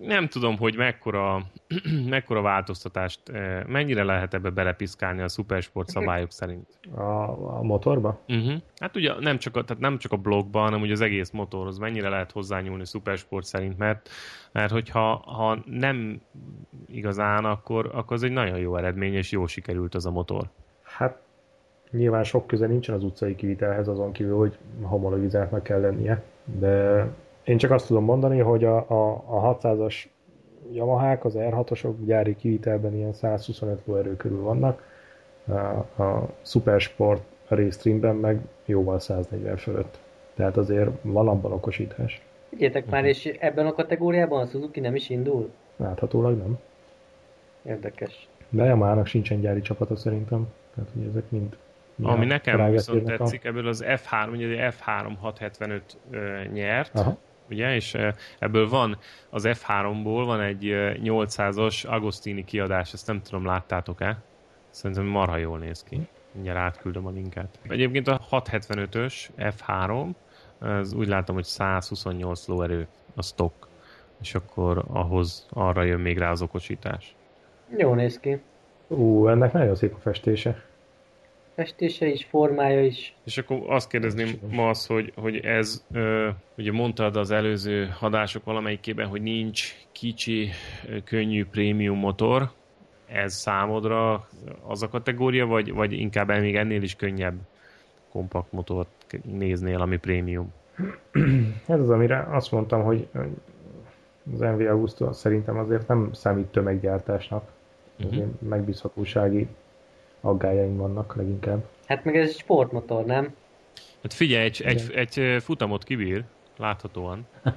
Nem 0.00 0.28
tudom, 0.28 0.56
hogy 0.56 0.76
mekkora, 0.76 1.42
mekkora 2.08 2.40
változtatást, 2.40 3.28
eh, 3.28 3.62
mennyire 3.66 4.04
lehet 4.04 4.34
ebbe 4.34 4.50
belepiszkálni 4.50 5.22
a 5.22 5.28
szupersport 5.28 5.88
szabályok 5.88 6.32
szerint. 6.32 6.66
A, 6.94 7.02
a 7.58 7.62
motorba? 7.62 8.20
Uh-huh. 8.28 8.54
Hát 8.78 8.96
ugye 8.96 9.12
nem 9.20 9.38
csak, 9.38 9.56
a, 9.56 9.64
tehát 9.64 9.82
nem 9.82 9.98
csak 9.98 10.12
a 10.12 10.16
blogban, 10.16 10.62
hanem 10.62 10.80
ugye 10.80 10.92
az 10.92 11.00
egész 11.00 11.30
motorhoz 11.30 11.78
mennyire 11.78 12.08
lehet 12.08 12.32
hozzányúlni 12.32 12.86
szupersport 12.86 13.44
szerint, 13.44 13.78
mert, 13.78 14.08
mert 14.52 14.72
hogyha 14.72 15.16
ha 15.16 15.58
nem 15.64 16.20
igazán, 16.86 17.44
akkor, 17.44 17.90
akkor 17.94 18.16
az 18.16 18.22
egy 18.22 18.32
nagyon 18.32 18.58
jó 18.58 18.76
eredmény, 18.76 19.14
és 19.14 19.30
jó 19.30 19.46
sikerült 19.46 19.94
az 19.94 20.06
a 20.06 20.10
motor. 20.10 20.48
Hát 20.82 21.18
nyilván 21.90 22.24
sok 22.24 22.46
köze 22.46 22.66
nincsen 22.66 22.94
az 22.94 23.04
utcai 23.04 23.34
kivitelhez, 23.34 23.88
azon 23.88 24.12
kívül, 24.12 24.36
hogy 24.36 24.58
homologizáltnak 24.82 25.62
kell 25.62 25.80
lennie. 25.80 26.22
De 26.44 27.06
én 27.46 27.58
csak 27.58 27.70
azt 27.70 27.86
tudom 27.86 28.04
mondani, 28.04 28.38
hogy 28.38 28.64
a, 28.64 28.76
a, 28.76 29.24
a 29.26 29.58
600-as 29.58 29.94
Yamahák, 30.72 31.24
az 31.24 31.34
R6-osok 31.36 31.94
gyári 32.04 32.36
kivitelben 32.36 32.94
ilyen 32.94 33.12
125 33.12 33.80
lóerő 33.84 34.16
körül 34.16 34.42
vannak, 34.42 34.82
a, 35.44 35.52
a 36.02 36.28
Supersport 36.42 37.22
Racetreamben 37.48 38.16
meg 38.16 38.40
jóval 38.64 38.98
140 38.98 39.56
fölött. 39.56 39.98
Tehát 40.34 40.56
azért 40.56 40.90
van 41.02 41.28
abban 41.28 41.52
okosítás. 41.52 42.22
Figyeljetek 42.48 42.86
már, 42.86 43.04
és 43.04 43.24
ebben 43.24 43.66
a 43.66 43.72
kategóriában 43.72 44.40
a 44.40 44.46
Suzuki 44.46 44.80
nem 44.80 44.94
is 44.94 45.08
indul? 45.08 45.50
Láthatólag 45.76 46.36
nem. 46.36 46.58
Érdekes. 47.62 48.28
De 48.48 48.62
a 48.62 48.66
Yamahának 48.66 49.06
sincsen 49.06 49.40
gyári 49.40 49.60
csapata 49.60 49.96
szerintem. 49.96 50.46
Tehát, 50.74 50.90
hogy 50.94 51.06
ezek 51.06 51.30
mind... 51.30 51.56
Ami 52.02 52.26
nekem 52.26 52.70
viszont 52.70 52.98
érnek 53.00 53.20
a- 53.20 53.24
tetszik, 53.24 53.44
ebből 53.44 53.66
az 53.68 53.84
F3, 53.86 54.30
ugye 54.30 54.70
F3 54.70 55.12
675 55.20 55.96
ö, 56.10 56.44
nyert, 56.52 56.94
Aha. 56.94 57.16
Ugye, 57.50 57.74
és 57.74 57.94
ö, 57.94 58.08
ebből 58.38 58.68
van, 58.68 58.98
az 59.30 59.44
F3-ból 59.46 60.22
van 60.24 60.40
egy 60.40 60.68
ö, 60.68 60.92
800-as 61.02 61.86
Agostini 61.86 62.44
kiadás, 62.44 62.92
ezt 62.92 63.06
nem 63.06 63.22
tudom, 63.22 63.44
láttátok-e? 63.44 64.22
Szerintem 64.70 65.04
marha 65.04 65.36
jól 65.36 65.58
néz 65.58 65.82
ki. 65.82 66.08
Mindjárt 66.32 66.58
átküldöm 66.58 67.06
a 67.06 67.10
linket. 67.10 67.58
Egyébként 67.68 68.08
a 68.08 68.20
675-ös 68.30 69.28
F3, 69.38 70.08
ez 70.60 70.92
úgy 70.92 71.08
látom, 71.08 71.34
hogy 71.34 71.44
128 71.44 72.46
lóerő 72.46 72.86
a 73.14 73.22
stock, 73.22 73.68
és 74.20 74.34
akkor 74.34 74.84
ahhoz 74.88 75.46
arra 75.50 75.82
jön 75.82 76.00
még 76.00 76.18
rá 76.18 76.30
az 76.30 76.42
okosítás. 76.42 77.16
Jó 77.76 77.94
néz 77.94 78.20
ki. 78.20 78.40
Ú, 78.88 79.28
ennek 79.28 79.52
nagyon 79.52 79.74
szép 79.74 79.94
a 79.94 79.98
festése. 79.98 80.64
Festése 81.56 82.06
is, 82.06 82.24
formája 82.24 82.84
is. 82.84 83.14
És 83.24 83.38
akkor 83.38 83.60
azt 83.66 83.88
kérdezném 83.88 84.30
ma 84.50 84.68
az, 84.68 84.86
hogy, 84.86 85.12
hogy 85.16 85.36
ez, 85.36 85.84
ö, 85.92 86.28
ugye 86.56 86.72
mondtad 86.72 87.16
az 87.16 87.30
előző 87.30 87.88
adások 88.00 88.44
valamelyikében, 88.44 89.06
hogy 89.06 89.22
nincs 89.22 89.74
kicsi, 89.92 90.48
könnyű 91.04 91.44
prémium 91.44 91.98
motor, 91.98 92.50
ez 93.06 93.34
számodra 93.34 94.28
az 94.66 94.82
a 94.82 94.88
kategória, 94.88 95.46
vagy, 95.46 95.72
vagy 95.72 95.92
inkább 95.92 96.28
még 96.28 96.56
ennél 96.56 96.82
is 96.82 96.96
könnyebb 96.96 97.34
kompakt 98.10 98.52
motort 98.52 98.88
néznél, 99.24 99.80
ami 99.80 99.96
prémium? 99.96 100.52
Ez 101.66 101.80
az, 101.80 101.90
amire 101.90 102.26
azt 102.30 102.50
mondtam, 102.52 102.82
hogy 102.82 103.08
az 104.32 104.38
NV 104.38 104.60
Augusto 104.60 105.12
szerintem 105.12 105.58
azért 105.58 105.88
nem 105.88 106.12
számít 106.12 106.46
tömeggyártásnak. 106.46 107.52
Uh-huh. 107.98 108.24
Megbízhatósági 108.38 109.48
aggájaim 110.26 110.76
vannak 110.76 111.16
leginkább. 111.16 111.64
Hát 111.86 112.04
meg 112.04 112.16
ez 112.16 112.28
egy 112.28 112.36
sportmotor, 112.36 113.04
nem? 113.04 113.34
Hát 114.02 114.12
figyelj, 114.12 114.44
egy, 114.44 114.62
egy, 114.64 114.92
egy 114.94 115.42
futamot 115.42 115.84
kibír, 115.84 116.24
láthatóan. 116.56 117.26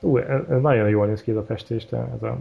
Ú, 0.00 0.18
nagyon 0.60 0.88
jól 0.88 1.06
néz 1.06 1.22
ki 1.22 1.30
ez 1.30 1.36
a 1.36 1.44
festés, 1.44 1.84
ez 1.84 2.22
a, 2.22 2.38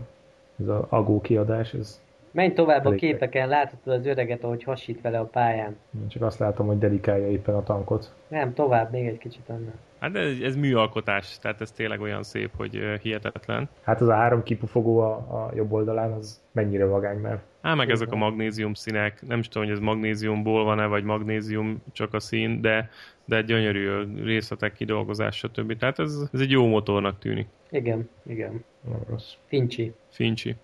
ez 0.59 0.67
a 0.67 0.86
agó 0.89 1.22
kiadás, 1.22 1.74
ez 1.74 2.01
Menj 2.32 2.53
tovább 2.53 2.86
a 2.86 2.91
képeken, 2.91 3.47
láthatod 3.47 3.93
az 3.93 4.05
öreget, 4.05 4.43
ahogy 4.43 4.63
hasít 4.63 5.01
vele 5.01 5.20
a 5.20 5.24
pályán. 5.24 5.78
Én 6.01 6.07
csak 6.07 6.22
azt 6.22 6.39
látom, 6.39 6.67
hogy 6.67 6.78
dedikálja 6.78 7.30
éppen 7.30 7.55
a 7.55 7.63
tankot. 7.63 8.13
Nem, 8.28 8.53
tovább, 8.53 8.91
még 8.91 9.07
egy 9.07 9.17
kicsit 9.17 9.49
annál. 9.49 9.80
Hát 10.00 10.16
ez, 10.16 10.39
ez 10.39 10.56
műalkotás, 10.56 11.39
tehát 11.39 11.62
ez 11.62 11.72
tényleg 11.72 12.02
olyan 12.02 12.24
szép, 12.24 12.50
hogy 12.56 12.80
hihetetlen. 13.02 13.70
Hát 13.82 14.02
az 14.02 14.08
a 14.08 14.14
három 14.14 14.43
kipufogó 14.43 15.00
a, 15.00 15.12
a 15.16 15.52
jobb 15.56 15.72
oldalán, 15.72 16.12
az 16.12 16.41
mennyire 16.52 16.86
vagány 16.86 17.18
már. 17.18 17.41
Á, 17.62 17.74
meg 17.74 17.89
ezek 17.89 18.12
a 18.12 18.16
magnézium 18.16 18.74
színek, 18.74 19.28
nem 19.28 19.39
is 19.39 19.47
tudom, 19.47 19.68
hogy 19.68 19.78
ez 19.78 19.84
magnéziumból 19.84 20.64
van-e, 20.64 20.86
vagy 20.86 21.04
magnézium 21.04 21.84
csak 21.91 22.14
a 22.14 22.20
szín, 22.20 22.62
de, 22.62 22.89
de 23.26 23.41
gyönyörű 23.41 23.89
részletek 24.24 24.74
kidolgozás, 24.74 25.38
stb. 25.38 25.78
Tehát 25.78 26.00
ez, 26.00 26.30
ez 26.34 26.39
egy 26.39 26.52
jó 26.52 26.68
motornak 26.68 27.20
tűnik. 27.20 27.47
Igen, 27.70 28.10
igen. 28.26 28.64
Nem 28.82 29.00
rossz. 29.10 29.34
Fincsi. 29.45 29.93
Fincsi. 30.10 30.56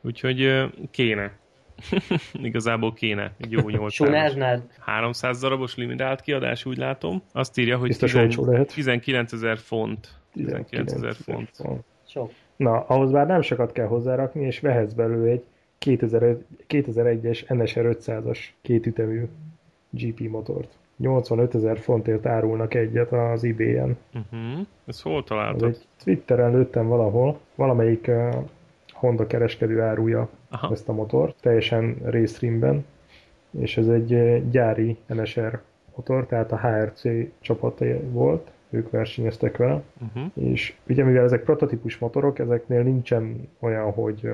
Úgyhogy 0.00 0.70
kéne. 0.90 1.40
Igazából 2.48 2.92
kéne 2.92 3.32
egy 3.38 3.50
jó 3.50 3.68
800 3.78 4.36
300 4.78 5.40
darabos 5.40 5.76
limitált 5.76 6.20
kiadás, 6.20 6.64
úgy 6.64 6.76
látom. 6.76 7.22
Azt 7.32 7.58
írja, 7.58 7.76
hogy 7.76 7.96
19 8.66 9.32
ezer 9.32 9.58
font. 9.58 10.08
19 10.32 10.92
ezer 10.92 11.14
font. 11.14 11.50
font. 11.54 11.84
Sok. 12.06 12.30
Na, 12.56 12.80
ahhoz 12.80 13.10
már 13.10 13.26
nem 13.26 13.42
sokat 13.42 13.72
kell 13.72 13.86
hozzárakni, 13.86 14.44
és 14.44 14.60
vehetsz 14.60 14.92
belőle 14.92 15.30
egy 15.30 15.44
2001-es 16.68 17.54
NSR 17.54 17.96
500-as 18.00 18.38
kétütemű 18.62 19.24
GP 19.90 20.28
motort. 20.28 20.68
85 20.96 21.54
ezer 21.54 21.78
fontért 21.78 22.26
árulnak 22.26 22.74
egyet 22.74 23.12
az 23.12 23.44
eBay-en. 23.44 23.96
Uh-huh. 24.14 24.66
Ez 24.86 25.00
hol 25.00 25.24
találtad? 25.24 25.68
Ez 25.68 25.76
egy 25.76 26.04
Twitteren 26.04 26.52
lőttem 26.52 26.86
valahol, 26.86 27.38
valamelyik 27.54 28.06
uh, 28.08 28.34
Honda 29.02 29.26
kereskedő 29.26 29.80
árulja 29.80 30.28
Aha. 30.50 30.72
ezt 30.72 30.88
a 30.88 30.92
motort, 30.92 31.36
teljesen 31.40 31.96
résztrimben, 32.04 32.84
és 33.50 33.76
ez 33.76 33.88
egy 33.88 34.42
gyári 34.50 34.96
NSR 35.06 35.60
motor, 35.96 36.26
tehát 36.26 36.52
a 36.52 36.58
HRC 36.58 37.02
csapata 37.40 37.84
volt, 38.10 38.50
ők 38.70 38.90
versenyeztek 38.90 39.56
vele, 39.56 39.82
uh-huh. 40.00 40.30
és 40.34 40.74
ugye 40.88 41.04
mivel 41.04 41.24
ezek 41.24 41.42
prototípus 41.42 41.98
motorok, 41.98 42.38
ezeknél 42.38 42.82
nincsen 42.82 43.48
olyan, 43.58 43.92
hogy, 43.92 44.32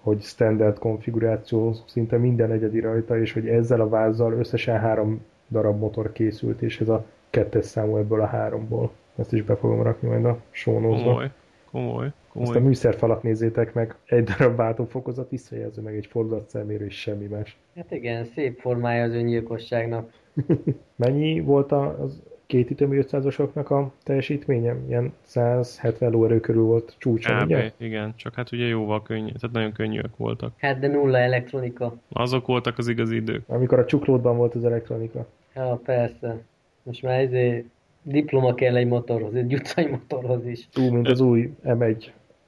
hogy 0.00 0.20
standard 0.20 0.78
konfiguráció, 0.78 1.74
szinte 1.86 2.16
minden 2.16 2.50
egyedi 2.50 2.80
rajta, 2.80 3.18
és 3.18 3.32
hogy 3.32 3.48
ezzel 3.48 3.80
a 3.80 3.88
vázzal 3.88 4.32
összesen 4.32 4.78
három 4.78 5.24
darab 5.48 5.78
motor 5.78 6.12
készült, 6.12 6.62
és 6.62 6.80
ez 6.80 6.88
a 6.88 7.04
kettes 7.30 7.64
számú 7.64 7.96
ebből 7.96 8.20
a 8.20 8.26
háromból. 8.26 8.90
Ezt 9.16 9.32
is 9.32 9.42
be 9.42 9.56
fogom 9.56 9.82
rakni 9.82 10.08
majd 10.08 10.24
a 10.24 10.38
sónózba. 10.50 11.04
Komoly. 11.04 11.30
Komoly. 11.70 12.12
Azt 12.32 12.54
a 12.54 12.60
műszerfalat 12.60 13.22
nézzétek 13.22 13.74
meg, 13.74 13.94
egy 14.04 14.24
darab 14.24 14.56
váltófokozat, 14.56 15.30
visszajelző 15.30 15.82
meg 15.82 15.96
egy 15.96 16.06
fordulatszermérő 16.06 16.84
és 16.84 17.00
semmi 17.00 17.26
más. 17.26 17.56
Hát 17.76 17.90
igen, 17.90 18.24
szép 18.24 18.60
formája 18.60 19.04
az 19.04 19.12
öngyilkosságnak. 19.12 20.12
Mennyi 20.96 21.40
volt 21.40 21.72
az 21.72 22.22
két 22.46 22.70
ütemű 22.70 23.00
500-osoknak 23.02 23.66
a 23.66 23.92
teljesítménye? 24.02 24.76
Ilyen 24.88 25.12
170 25.22 26.10
lóerő 26.10 26.40
körül 26.40 26.62
volt 26.62 26.94
csúcsa, 26.98 27.44
ugye? 27.44 27.72
Igen, 27.76 28.12
csak 28.16 28.34
hát 28.34 28.52
ugye 28.52 28.64
jóval 28.64 29.02
könnyű, 29.02 29.32
tehát 29.32 29.56
nagyon 29.56 29.72
könnyűek 29.72 30.16
voltak. 30.16 30.52
Hát 30.56 30.78
de 30.78 30.88
nulla 30.88 31.18
elektronika. 31.18 31.96
Azok 32.08 32.46
voltak 32.46 32.78
az 32.78 32.88
igazi 32.88 33.16
idők. 33.16 33.42
Amikor 33.46 33.78
a 33.78 33.84
csuklódban 33.84 34.36
volt 34.36 34.54
az 34.54 34.64
elektronika. 34.64 35.26
Ja, 35.54 35.80
persze. 35.84 36.42
Most 36.82 37.02
már 37.02 37.20
ezért 37.20 37.64
diploma 38.02 38.54
kell 38.54 38.76
egy 38.76 38.86
motorhoz, 38.86 39.34
egy 39.34 39.54
utcai 39.54 39.86
motorhoz 39.86 40.46
is. 40.46 40.68
Túl, 40.72 40.90
mint 40.90 41.08
az 41.08 41.20
új 41.20 41.52
M1 41.64 42.06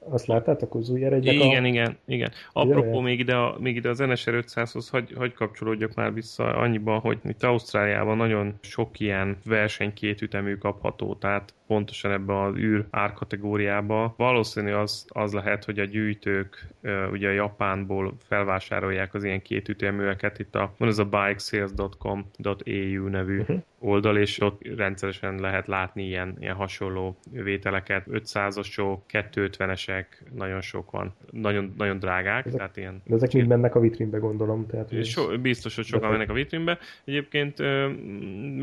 azt 0.09 0.25
láttátok 0.25 0.75
az 0.75 0.89
új 0.89 1.05
eredjek? 1.05 1.33
Igen, 1.33 1.63
a... 1.63 1.67
igen, 1.67 1.97
igen. 2.05 2.31
Apropó, 2.51 2.99
még 2.99 3.19
ide, 3.19 3.35
a, 3.35 3.55
még 3.59 3.75
ide 3.75 3.89
az 3.89 3.97
NSR 3.97 4.43
500-hoz 4.47 4.89
hagy, 4.89 5.13
hagy 5.17 5.33
kapcsolódjak 5.33 5.95
már 5.95 6.13
vissza 6.13 6.55
annyiban, 6.55 6.99
hogy 6.99 7.19
itt 7.23 7.43
Ausztráliában 7.43 8.17
nagyon 8.17 8.53
sok 8.61 8.99
ilyen 8.99 9.37
verseny 9.45 9.93
kétütemű 9.93 10.55
kapható, 10.55 11.15
tehát 11.15 11.53
pontosan 11.67 12.11
ebbe 12.11 12.41
az 12.41 12.55
űr 12.55 12.85
árkategóriába. 12.89 14.13
Valószínű 14.17 14.71
az, 14.71 15.05
az 15.09 15.33
lehet, 15.33 15.65
hogy 15.65 15.79
a 15.79 15.85
gyűjtők 15.85 16.67
ugye 17.11 17.27
a 17.27 17.31
Japánból 17.31 18.13
felvásárolják 18.27 19.13
az 19.13 19.23
ilyen 19.23 19.41
kétüteműeket. 19.41 20.39
Itt 20.39 20.55
a, 20.55 20.73
van 20.77 20.89
ez 20.89 20.99
a 20.99 21.05
bikesales.com.au 21.05 23.07
nevű 23.07 23.39
uh-huh 23.39 23.61
oldal, 23.83 24.17
és 24.17 24.41
ott 24.41 24.61
rendszeresen 24.75 25.39
lehet 25.39 25.67
látni 25.67 26.05
ilyen, 26.05 26.35
ilyen 26.39 26.55
hasonló 26.55 27.17
vételeket. 27.31 28.05
500-asok, 28.11 28.97
250-esek, 29.11 29.92
nagyon 30.35 30.61
sok 30.61 30.91
van. 30.91 31.15
Nagyon, 31.31 31.73
nagyon 31.77 31.99
drágák. 31.99 32.45
Ezek, 32.45 32.57
tehát 32.57 32.77
ilyen, 32.77 33.01
de 33.05 33.15
ezek 33.15 33.33
mind 33.33 33.47
mennek 33.47 33.75
a 33.75 33.79
vitrínbe, 33.79 34.17
gondolom. 34.17 34.67
Tehát, 34.67 35.05
so, 35.05 35.37
biztos, 35.37 35.75
hogy 35.75 35.85
sokan 35.85 36.11
mennek 36.11 36.29
a 36.29 36.33
vitrínbe. 36.33 36.77
Egyébként 37.03 37.57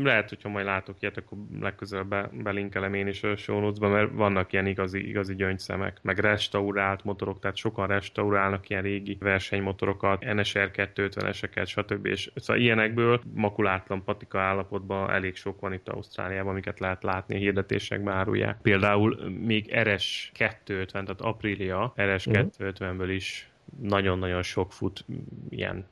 lehet, 0.03 0.29
hogyha 0.29 0.49
majd 0.49 0.65
látok 0.65 0.95
ilyet, 0.99 1.17
akkor 1.17 1.37
legközelebb 1.59 2.07
be, 2.07 2.29
belinkelem 2.43 2.93
én 2.93 3.07
is 3.07 3.23
a 3.23 3.35
show 3.35 3.71
mert 3.79 4.11
vannak 4.13 4.53
ilyen 4.53 4.65
igazi, 4.65 5.07
igazi 5.07 5.35
gyöngyszemek, 5.35 5.99
meg 6.01 6.19
restaurált 6.19 7.03
motorok, 7.03 7.39
tehát 7.39 7.55
sokan 7.55 7.87
restaurálnak 7.87 8.69
ilyen 8.69 8.81
régi 8.81 9.17
versenymotorokat, 9.19 10.25
NSR 10.33 10.71
250-eseket, 10.73 11.67
stb. 11.67 12.05
És 12.05 12.31
szóval 12.35 12.61
ilyenekből 12.61 13.21
makulátlan 13.33 14.03
patika 14.03 14.39
állapotban 14.39 15.09
elég 15.09 15.35
sok 15.35 15.59
van 15.59 15.73
itt 15.73 15.89
Ausztráliában, 15.89 16.51
amiket 16.51 16.79
lehet 16.79 17.03
látni, 17.03 17.37
hirdetésekben 17.37 18.13
árulják. 18.13 18.57
Például 18.61 19.29
még 19.45 19.75
RS 19.75 20.31
250, 20.33 21.05
tehát 21.05 21.20
Aprilia 21.21 21.93
RS 21.95 22.27
250-ből 22.29 23.09
is 23.09 23.51
nagyon-nagyon 23.81 24.43
sok 24.43 24.71
fut 24.73 25.05
ilyen 25.49 25.85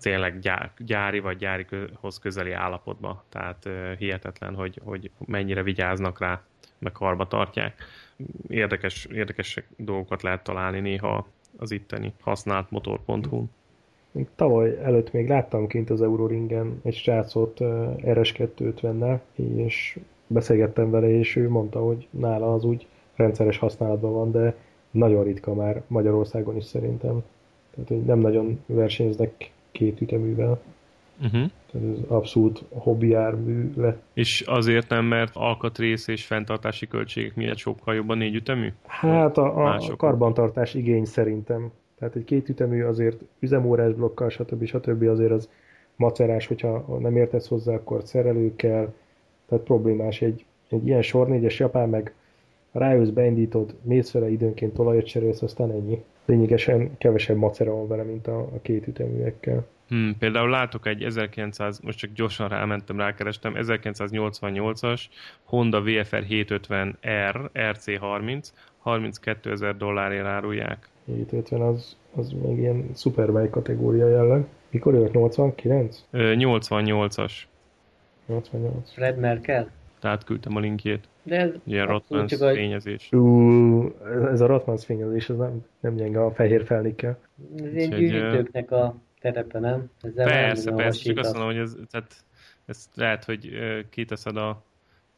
tényleg 0.00 0.38
gyár, 0.38 0.72
gyári 0.78 1.18
vagy 1.18 1.36
gyárihoz 1.36 2.18
közeli 2.18 2.52
állapotban. 2.52 3.22
Tehát 3.28 3.68
hihetetlen, 3.98 4.54
hogy, 4.54 4.80
hogy 4.84 5.10
mennyire 5.26 5.62
vigyáznak 5.62 6.20
rá, 6.20 6.42
meg 6.78 6.92
karba 6.92 7.26
tartják. 7.26 7.82
Érdekes, 8.48 9.04
érdekes 9.04 9.62
dolgokat 9.76 10.22
lehet 10.22 10.42
találni 10.42 10.80
néha 10.80 11.26
az 11.56 11.70
itteni 11.70 12.12
használt 12.20 12.70
motor.hu-n. 12.70 13.50
Még 14.10 14.26
tavaly 14.34 14.78
előtt 14.82 15.12
még 15.12 15.28
láttam 15.28 15.66
kint 15.66 15.90
az 15.90 16.02
Euroringen 16.02 16.80
egy 16.84 16.94
srácot 16.94 17.56
RS250-nel, 18.02 19.18
és 19.34 19.98
beszélgettem 20.26 20.90
vele, 20.90 21.08
és 21.08 21.36
ő 21.36 21.48
mondta, 21.48 21.78
hogy 21.78 22.08
nála 22.10 22.54
az 22.54 22.64
úgy 22.64 22.86
rendszeres 23.16 23.58
használatban 23.58 24.12
van, 24.12 24.30
de 24.30 24.54
nagyon 24.90 25.24
ritka 25.24 25.54
már 25.54 25.82
Magyarországon 25.86 26.56
is 26.56 26.64
szerintem. 26.64 27.22
Tehát, 27.70 27.88
hogy 27.88 28.04
nem 28.04 28.18
nagyon 28.18 28.60
versenyeznek 28.66 29.50
két 29.72 30.00
üteművel. 30.00 30.60
Uh-huh. 31.22 31.50
Tehát 31.70 31.86
ez 31.88 31.98
abszolút 32.08 32.64
hobbi 32.72 33.08
jármű 33.08 33.72
lett. 33.76 34.02
És 34.14 34.40
azért 34.46 34.88
nem, 34.88 35.04
mert 35.04 35.30
alkatrész 35.34 36.08
és 36.08 36.26
fenntartási 36.26 36.86
költségek 36.86 37.34
miatt 37.34 37.56
sokkal 37.56 37.94
jobban 37.94 38.18
négy 38.18 38.34
ütemű? 38.34 38.72
Hát 38.86 39.38
a, 39.38 39.74
a 39.74 39.96
karbantartás 39.96 40.74
igény 40.74 41.04
szerintem. 41.04 41.70
Tehát 41.98 42.14
egy 42.14 42.24
kétütemű 42.24 42.82
azért 42.82 43.20
üzemórás 43.38 43.92
blokkal, 43.92 44.28
stb. 44.28 44.64
stb. 44.64 45.02
azért 45.02 45.30
az 45.30 45.48
macerás, 45.96 46.46
hogyha 46.46 46.98
nem 46.98 47.16
értesz 47.16 47.48
hozzá, 47.48 47.74
akkor 47.74 48.02
szerelő 48.04 48.56
kell, 48.56 48.92
tehát 49.48 49.64
problémás. 49.64 50.22
Egy, 50.22 50.44
egy 50.68 50.86
ilyen 50.86 51.02
sor 51.02 51.28
négyes 51.28 51.58
japán 51.58 51.88
meg 51.88 52.14
rájössz, 52.78 53.08
beindítod, 53.08 53.74
mész 53.82 54.10
vele 54.10 54.30
időnként 54.30 54.74
talajat 54.74 55.06
cserélsz, 55.06 55.42
aztán 55.42 55.70
ennyi. 55.70 56.02
Lényegesen 56.24 56.98
kevesebb 56.98 57.36
macera 57.36 57.72
van 57.74 57.88
vele, 57.88 58.02
mint 58.02 58.26
a, 58.26 58.38
a 58.38 58.60
két 58.62 58.86
üteműekkel. 58.86 59.66
Hmm, 59.88 60.16
például 60.18 60.50
látok 60.50 60.86
egy 60.86 61.02
1900, 61.02 61.80
most 61.80 61.98
csak 61.98 62.10
gyorsan 62.12 62.48
rámentem, 62.48 62.98
rákerestem, 62.98 63.54
1988-as 63.56 65.00
Honda 65.44 65.80
VFR 65.80 66.24
750R 66.28 67.48
RC30, 67.54 68.48
32 68.78 69.50
ezer 69.50 69.76
dollárért 69.76 70.24
árulják. 70.24 70.88
750 71.04 71.60
az, 71.60 71.96
az 72.14 72.32
még 72.42 72.58
ilyen 72.58 72.90
Superbike 72.94 73.50
kategória 73.50 74.08
jelleg. 74.08 74.44
Mikor 74.70 74.94
jövök? 74.94 75.12
89? 75.12 76.04
88-as. 76.12 77.32
88. 78.26 78.92
Fred 78.92 79.18
Merkel? 79.18 79.70
Tehát 80.00 80.24
küldtem 80.24 80.56
a 80.56 80.60
linkjét. 80.60 81.08
De 81.26 81.36
ez 81.36 81.50
Ilyen 81.64 81.86
Rotmans 81.86 82.30
csak 82.30 82.40
a- 82.40 82.52
fényezés. 82.52 83.12
Ú, 83.12 83.94
ez 84.30 84.40
a 84.40 84.46
Rotmans 84.46 84.84
fényezés, 84.84 85.28
ez 85.28 85.36
nem, 85.36 85.64
nem 85.80 85.94
gyenge 85.96 86.24
a 86.24 86.30
fehér 86.30 86.64
felnikkel. 86.64 87.18
Ez 87.56 87.74
ilyen 87.74 87.90
gyűjtőknek 87.90 88.70
a 88.70 88.94
terepe, 89.20 89.58
nem? 89.58 89.90
Ezzel 90.02 90.26
Persze, 90.26 90.68
nem 90.70 90.78
persze, 90.78 91.02
csak 91.04 91.18
azt 91.18 91.32
mondom, 91.36 91.52
hogy 91.52 91.60
ez, 91.62 91.76
tehát, 91.90 92.14
ez 92.66 92.88
lehet, 92.94 93.24
hogy 93.24 93.50
kiteszed 93.90 94.36
a, 94.36 94.48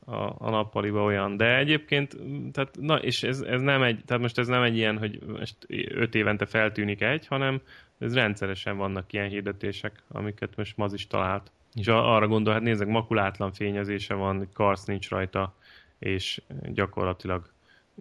a, 0.05 0.17
a 0.39 0.51
nappaliba 0.51 1.03
olyan. 1.03 1.37
De 1.37 1.57
egyébként, 1.59 2.17
tehát, 2.53 2.75
na, 2.81 2.97
és 2.97 3.23
ez, 3.23 3.41
ez 3.41 3.61
nem 3.61 3.83
egy, 3.83 4.01
tehát 4.07 4.23
most 4.23 4.39
ez 4.39 4.47
nem 4.47 4.63
egy 4.63 4.77
ilyen, 4.77 4.99
hogy 4.99 5.19
most 5.39 5.57
öt 5.89 6.15
évente 6.15 6.47
feltűnik 6.47 7.03
egy, 7.03 7.27
hanem 7.27 7.61
ez 7.99 8.15
rendszeresen 8.15 8.77
vannak 8.77 9.13
ilyen 9.13 9.29
hirdetések, 9.29 9.93
amiket 10.09 10.57
most 10.57 10.77
Maz 10.77 10.93
is 10.93 11.07
talált. 11.07 11.51
És 11.75 11.89
a- 11.89 12.15
arra 12.15 12.27
gondol, 12.27 12.53
hát 12.53 12.63
nézzek, 12.63 12.89
makulátlan 12.89 13.53
fényezése 13.53 14.15
van, 14.15 14.49
karsz 14.53 14.85
nincs 14.85 15.09
rajta, 15.09 15.55
és 15.99 16.43
gyakorlatilag 16.73 17.43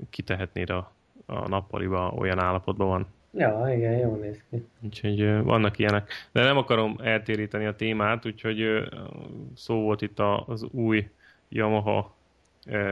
kitehetnéd 0.10 0.70
a, 0.70 0.92
a 1.26 1.48
nappaliba, 1.48 2.14
olyan 2.18 2.40
állapotban 2.40 2.88
van. 2.88 3.08
Ja, 3.32 3.74
igen, 3.76 3.98
jól 3.98 4.18
néz 4.18 4.44
ki. 4.50 4.66
Úgyhogy 4.82 5.44
vannak 5.44 5.78
ilyenek. 5.80 6.12
De 6.32 6.44
nem 6.44 6.58
akarom 6.58 6.96
eltéríteni 7.04 7.66
a 7.66 7.76
témát, 7.76 8.26
úgyhogy 8.26 8.88
szó 9.56 9.82
volt 9.82 10.02
itt 10.02 10.20
a- 10.20 10.44
az 10.48 10.64
új 10.72 11.10
Yamaha 11.50 12.16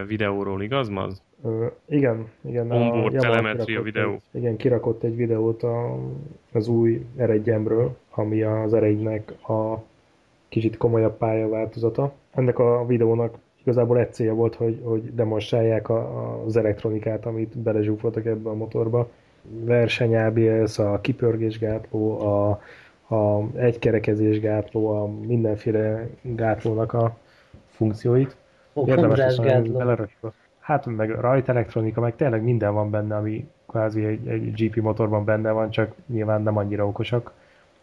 videóról, 0.08 0.62
igaz, 0.62 0.90
Maz? 0.90 1.22
Ö, 1.44 1.66
igen, 1.86 2.30
igen. 2.42 2.72
Onboard 2.72 3.16
telemetria 3.16 3.82
videó. 3.82 4.12
Egy, 4.12 4.22
igen, 4.32 4.56
kirakott 4.58 5.04
egy 5.04 5.16
videót 5.16 5.64
a, 5.64 5.98
az 6.52 6.68
új 6.68 7.06
R1 7.18 7.90
ami 8.10 8.42
az 8.42 8.72
R1-nek 8.76 9.22
a 9.48 9.84
kicsit 10.50 10.78
komolyabb 10.78 11.18
pályaváltozata. 11.18 12.14
Ennek 12.32 12.60
a 12.60 12.86
videónak 12.86 13.38
igazából 13.66 14.00
egy 14.00 14.14
célja 14.14 14.34
volt, 14.34 14.56
hogy, 14.56 14.80
hogy 14.84 15.14
demonstrálják 15.14 15.90
a, 15.90 16.44
az 16.46 16.58
elektronikát, 16.58 17.26
amit 17.26 17.58
belezsúfoltak 17.58 18.26
ebbe 18.26 18.50
a 18.50 18.54
motorba. 18.54 19.10
Verseny 19.42 20.16
ABS, 20.16 20.80
a 20.80 21.02
kipörgésgátló, 21.02 22.20
a, 22.20 22.50
a 23.16 23.48
egykerekezésgátló, 23.56 24.88
a 24.88 25.08
mindenféle 25.28 26.08
gátlónak 26.22 26.94
a 26.94 27.18
funkcióit. 27.68 28.36
Érdemes 28.74 29.02
mondani, 29.02 29.22
hogy 29.22 29.36
Fogomzásgátló. 29.36 29.78
belerakjuk. 29.78 30.34
Hát 30.60 30.86
meg 30.86 31.10
rajtelektronika, 31.10 32.02
meg 32.02 32.16
tényleg 32.16 32.44
minden 32.44 32.74
van 32.74 32.90
benne, 32.90 33.16
ami 33.16 33.48
kvázi 33.68 34.06
egy, 34.06 34.28
egy 34.28 34.54
GP 34.54 34.82
motorban 34.82 35.26
benne 35.26 35.52
van, 35.52 35.70
csak 35.70 35.92
nyilván 36.08 36.42
nem 36.42 36.58
annyira 36.58 36.88
okosak 36.88 37.34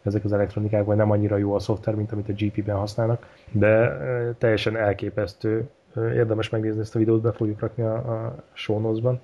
ezek 0.03 0.23
az 0.23 0.33
elektronikák, 0.33 0.85
vagy 0.85 0.97
nem 0.97 1.11
annyira 1.11 1.37
jó 1.37 1.53
a 1.53 1.59
szoftver, 1.59 1.95
mint 1.95 2.11
amit 2.11 2.29
a 2.29 2.33
GP-ben 2.33 2.75
használnak, 2.75 3.27
de 3.51 3.97
teljesen 4.37 4.77
elképesztő. 4.77 5.69
Érdemes 5.95 6.49
megnézni 6.49 6.81
ezt 6.81 6.95
a 6.95 6.99
videót, 6.99 7.21
be 7.21 7.31
fogjuk 7.31 7.59
rakni 7.59 7.83
a, 7.83 7.95
a 7.95 8.35
show 8.53 9.17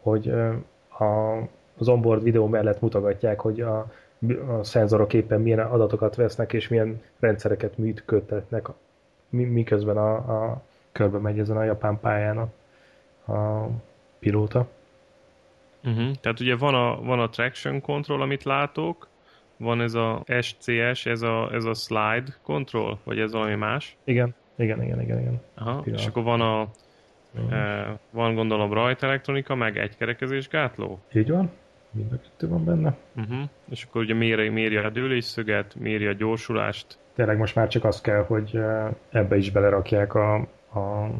hogy 0.00 0.28
a, 0.98 1.38
az 1.78 1.88
onboard 1.88 2.22
videó 2.22 2.46
mellett 2.46 2.80
mutogatják, 2.80 3.40
hogy 3.40 3.60
a, 3.60 3.78
a 4.58 4.62
szenzorok 4.62 5.12
éppen 5.12 5.40
milyen 5.40 5.58
adatokat 5.58 6.14
vesznek, 6.14 6.52
és 6.52 6.68
milyen 6.68 7.02
rendszereket 7.18 7.78
működtetnek, 7.78 8.68
mi, 9.28 9.44
miközben 9.44 9.96
a, 9.96 10.14
a 10.14 10.62
körbe 10.92 11.18
megy 11.18 11.38
ezen 11.38 11.56
a 11.56 11.64
japán 11.64 12.00
pályán 12.00 12.38
a, 12.38 12.48
a 13.32 13.68
pilóta. 14.18 14.66
Uh-huh. 15.84 16.10
Tehát 16.20 16.40
ugye 16.40 16.56
van 16.56 16.74
a, 16.74 17.02
van 17.02 17.20
a 17.20 17.28
traction 17.28 17.80
control, 17.80 18.22
amit 18.22 18.44
látok, 18.44 19.08
van 19.60 19.80
ez 19.80 19.94
a 19.94 20.24
SCS, 20.40 21.06
ez 21.06 21.22
a, 21.22 21.50
ez 21.52 21.64
a 21.64 21.74
slide 21.74 22.34
control, 22.42 22.98
vagy 23.04 23.18
ez 23.18 23.32
valami 23.32 23.54
más? 23.54 23.96
Igen, 24.04 24.34
igen, 24.56 24.82
igen, 24.82 25.00
igen, 25.00 25.20
igen. 25.20 25.40
Aha. 25.54 25.80
Pillanat. 25.80 26.00
És 26.00 26.06
akkor 26.06 26.22
van 26.22 26.40
a 26.40 26.68
e, 27.50 27.98
van 28.10 28.34
gondolom 28.34 28.72
rajtelektronika, 28.72 29.54
meg 29.54 29.78
egykerekezés 29.78 30.48
gátló. 30.48 30.98
Így 31.12 31.30
van, 31.30 31.50
mind 31.90 32.12
a 32.12 32.16
kettő 32.16 32.48
van 32.48 32.64
benne. 32.64 32.96
Uh-huh. 33.16 33.48
És 33.70 33.84
akkor 33.84 34.02
ugye 34.02 34.14
méri, 34.14 34.48
méri 34.48 34.76
a 34.76 34.90
dőlésszöget, 34.90 35.74
méri 35.74 36.06
a 36.06 36.12
gyorsulást. 36.12 36.98
Tényleg 37.14 37.38
most 37.38 37.54
már 37.54 37.68
csak 37.68 37.84
az 37.84 38.00
kell, 38.00 38.24
hogy 38.24 38.50
eh, 38.56 38.88
ebbe 39.10 39.36
is 39.36 39.50
belerakják 39.50 40.14
a, 40.14 40.34
a 40.74 41.10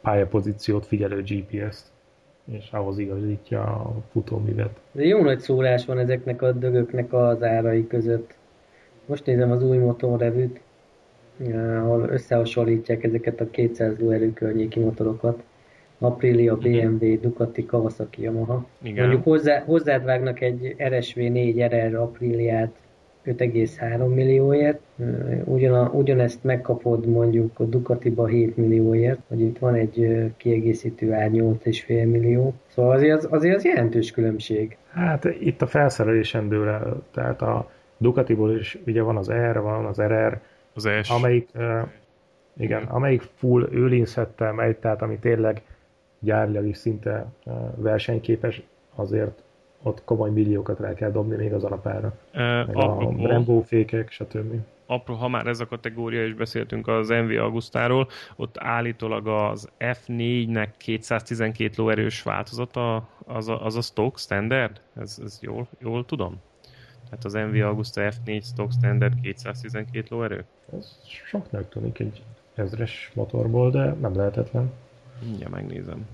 pályapozíciót 0.00 0.86
figyelő 0.86 1.22
GPS-t, 1.22 1.92
és 2.52 2.70
ahhoz 2.70 2.98
igazítja 2.98 3.62
a 3.62 3.94
futóművet. 4.12 4.80
De 4.92 5.04
jó 5.04 5.22
nagy 5.22 5.40
szórás 5.40 5.84
van 5.84 5.98
ezeknek 5.98 6.42
a 6.42 6.52
dögöknek 6.52 7.12
az 7.12 7.42
árai 7.42 7.86
között. 7.86 8.34
Most 9.06 9.26
nézem 9.26 9.50
az 9.50 9.62
új 9.62 9.76
motorrevűt, 9.76 10.60
eh, 11.38 11.84
ahol 11.84 12.08
összehasonlítják 12.08 13.04
ezeket 13.04 13.40
a 13.40 13.50
200 13.50 13.98
lóerő 13.98 14.32
környéki 14.32 14.80
motorokat. 14.80 15.42
Aprilia, 15.98 16.56
BMW, 16.56 17.20
Ducati, 17.20 17.66
Kawasaki, 17.66 18.22
Yamaha. 18.22 18.66
Igen. 18.82 19.04
Mondjuk 19.04 19.24
hozzá, 19.24 19.60
hozzád 19.64 20.04
vágnak 20.04 20.40
egy 20.40 20.74
RSV4 20.78 21.68
RR 21.70 21.94
Apriliát 21.94 22.74
5,3 23.26 24.14
millióért, 24.14 24.80
ugyan, 25.44 25.86
ugyanezt 25.86 26.44
megkapod 26.44 27.06
mondjuk 27.06 27.58
a 27.58 27.64
Ducatiba 27.64 28.26
7 28.26 28.56
millióért, 28.56 29.18
hogy 29.28 29.40
itt 29.40 29.58
van 29.58 29.74
egy 29.74 30.32
kiegészítő 30.36 31.12
ár 31.12 31.30
8,5 31.30 31.86
millió. 31.86 32.54
Szóval 32.66 32.92
azért 32.92 33.16
az, 33.16 33.26
azért 33.30 33.56
az 33.56 33.64
jelentős 33.64 34.10
különbség. 34.10 34.76
Hát 34.92 35.24
itt 35.24 35.62
a 35.62 35.66
felszerelésen 35.66 36.48
dől 36.48 36.68
el, 36.68 37.02
tehát 37.12 37.42
a 37.42 37.70
Ducatiból 37.96 38.56
is 38.56 38.78
ugye 38.86 39.02
van 39.02 39.16
az 39.16 39.30
R, 39.30 39.60
van 39.60 39.84
az 39.84 40.00
RR, 40.00 40.40
Az 40.74 40.88
S. 41.02 41.10
amelyik, 41.10 41.48
eh, 41.52 41.82
igen, 42.56 42.82
amelyik 42.82 43.22
full 43.34 43.68
őlinszettel 43.72 44.52
megy, 44.52 44.76
tehát 44.76 45.02
ami 45.02 45.18
tényleg 45.18 45.62
gyárlilag 46.18 46.66
is 46.66 46.76
szinte 46.76 47.26
eh, 47.44 47.54
versenyképes, 47.76 48.62
azért 48.94 49.42
ott 49.84 50.04
komoly 50.04 50.30
milliókat 50.30 50.78
rá 50.80 50.94
kell 50.94 51.10
dobni 51.10 51.36
még 51.36 51.52
az 51.52 51.64
alapára. 51.64 52.14
E, 52.32 52.64
Meg 52.64 52.76
a 52.76 52.80
apropó, 52.80 53.22
Brembo 53.22 53.60
fékek, 53.60 54.10
stb. 54.10 54.54
apró, 54.86 55.14
ha 55.14 55.28
már 55.28 55.46
ez 55.46 55.60
a 55.60 55.66
kategória, 55.66 56.24
és 56.24 56.34
beszéltünk 56.34 56.88
az 56.88 57.08
MV 57.08 57.30
Augustáról, 57.30 58.08
ott 58.36 58.58
állítólag 58.58 59.26
az 59.26 59.68
F4-nek 59.78 60.68
212 60.76 61.72
lóerős 61.76 62.22
változata, 62.22 63.08
az 63.26 63.48
a, 63.48 63.64
az 63.64 63.76
a 63.76 63.80
stock 63.80 64.18
standard? 64.18 64.80
Ez, 64.96 65.18
ez 65.24 65.38
jól, 65.42 65.68
jól 65.78 66.04
tudom? 66.04 66.40
Tehát 67.04 67.24
az 67.24 67.32
MV 67.32 67.64
Augusta 67.64 68.02
F4 68.02 68.44
stock 68.44 68.72
standard 68.72 69.20
212 69.20 70.06
lóerő? 70.08 70.44
Ez 70.78 70.98
soknak 71.24 71.68
tűnik 71.68 71.98
egy 71.98 72.22
ezres 72.54 73.10
motorból, 73.14 73.70
de 73.70 73.92
nem 74.00 74.16
lehetetlen. 74.16 74.72
Mindjárt 75.24 75.52
megnézem. 75.52 76.06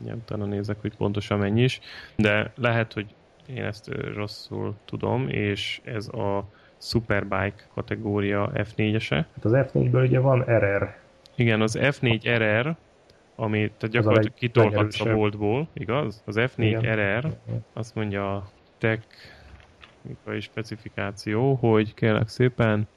Mindjárt 0.00 0.30
utána 0.30 0.44
nézek, 0.44 0.80
hogy 0.80 0.96
pontosan 0.96 1.38
mennyi 1.38 1.62
is. 1.62 1.80
De 2.16 2.52
lehet, 2.54 2.92
hogy 2.92 3.06
én 3.46 3.64
ezt 3.64 3.90
rosszul 4.14 4.74
tudom, 4.84 5.28
és 5.28 5.80
ez 5.84 6.08
a 6.08 6.48
Superbike 6.78 7.66
kategória 7.74 8.50
F4-ese. 8.54 9.24
Hát 9.34 9.44
az 9.44 9.52
F4-ből 9.54 10.06
ugye 10.06 10.18
van 10.18 10.40
RR, 10.40 10.94
Igen, 11.34 11.60
az 11.60 11.78
F4 11.80 12.36
RR, 12.36 12.74
ami 13.36 13.58
tehát 13.58 13.94
gyakorlatilag 13.94 14.34
kitolhatsz 14.34 15.00
a 15.00 15.14
boltból, 15.14 15.68
igaz? 15.72 16.22
Az 16.26 16.34
F4 16.38 16.52
Igen. 16.56 16.96
RR, 16.96 17.26
azt 17.72 17.94
mondja 17.94 18.36
a 18.36 18.50
technikai 18.78 20.40
specifikáció, 20.40 21.54
hogy 21.54 21.94
kérlek 21.94 22.28
szépen 22.28 22.88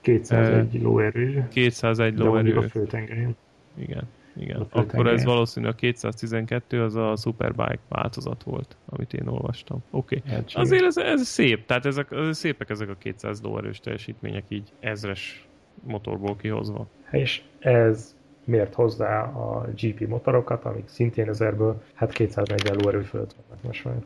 201 0.00 0.82
lóerő, 0.82 1.48
201 1.48 2.14
de 2.14 2.24
mondjuk 2.24 2.54
lóerő. 2.54 2.66
a 2.66 2.70
főtengelyen. 2.70 3.36
Igen, 3.74 4.08
igen. 4.36 4.66
Akkor 4.70 5.06
ez 5.06 5.24
valószínűleg 5.24 5.74
a 5.74 5.78
212 5.78 6.82
az 6.82 6.94
a 6.94 7.16
Superbike 7.16 7.78
változat 7.88 8.42
volt, 8.42 8.76
amit 8.88 9.12
én 9.12 9.26
olvastam. 9.26 9.82
Oké. 9.90 10.16
Okay. 10.16 10.30
Lehetséges. 10.30 10.62
Azért 10.62 10.84
ez, 10.84 10.96
ez 10.96 11.26
szép, 11.26 11.66
tehát 11.66 11.86
ezek, 11.86 12.10
ez 12.10 12.38
szépek 12.38 12.70
ezek 12.70 12.88
a 12.88 12.94
200 12.94 13.40
lóerős 13.40 13.80
teljesítmények 13.80 14.44
így 14.48 14.72
ezres 14.80 15.46
motorból 15.82 16.36
kihozva. 16.36 16.86
És 17.10 17.42
ez 17.58 18.16
miért 18.44 18.74
hozzá 18.74 19.22
a 19.22 19.68
GP 19.82 20.08
motorokat, 20.08 20.64
amik 20.64 20.88
szintén 20.88 21.28
ezerből, 21.28 21.82
hát 21.94 22.12
240 22.12 22.76
lóerő 22.76 23.02
fölött 23.02 23.34
vannak 23.48 23.62
most 23.64 23.84
már. 23.84 23.96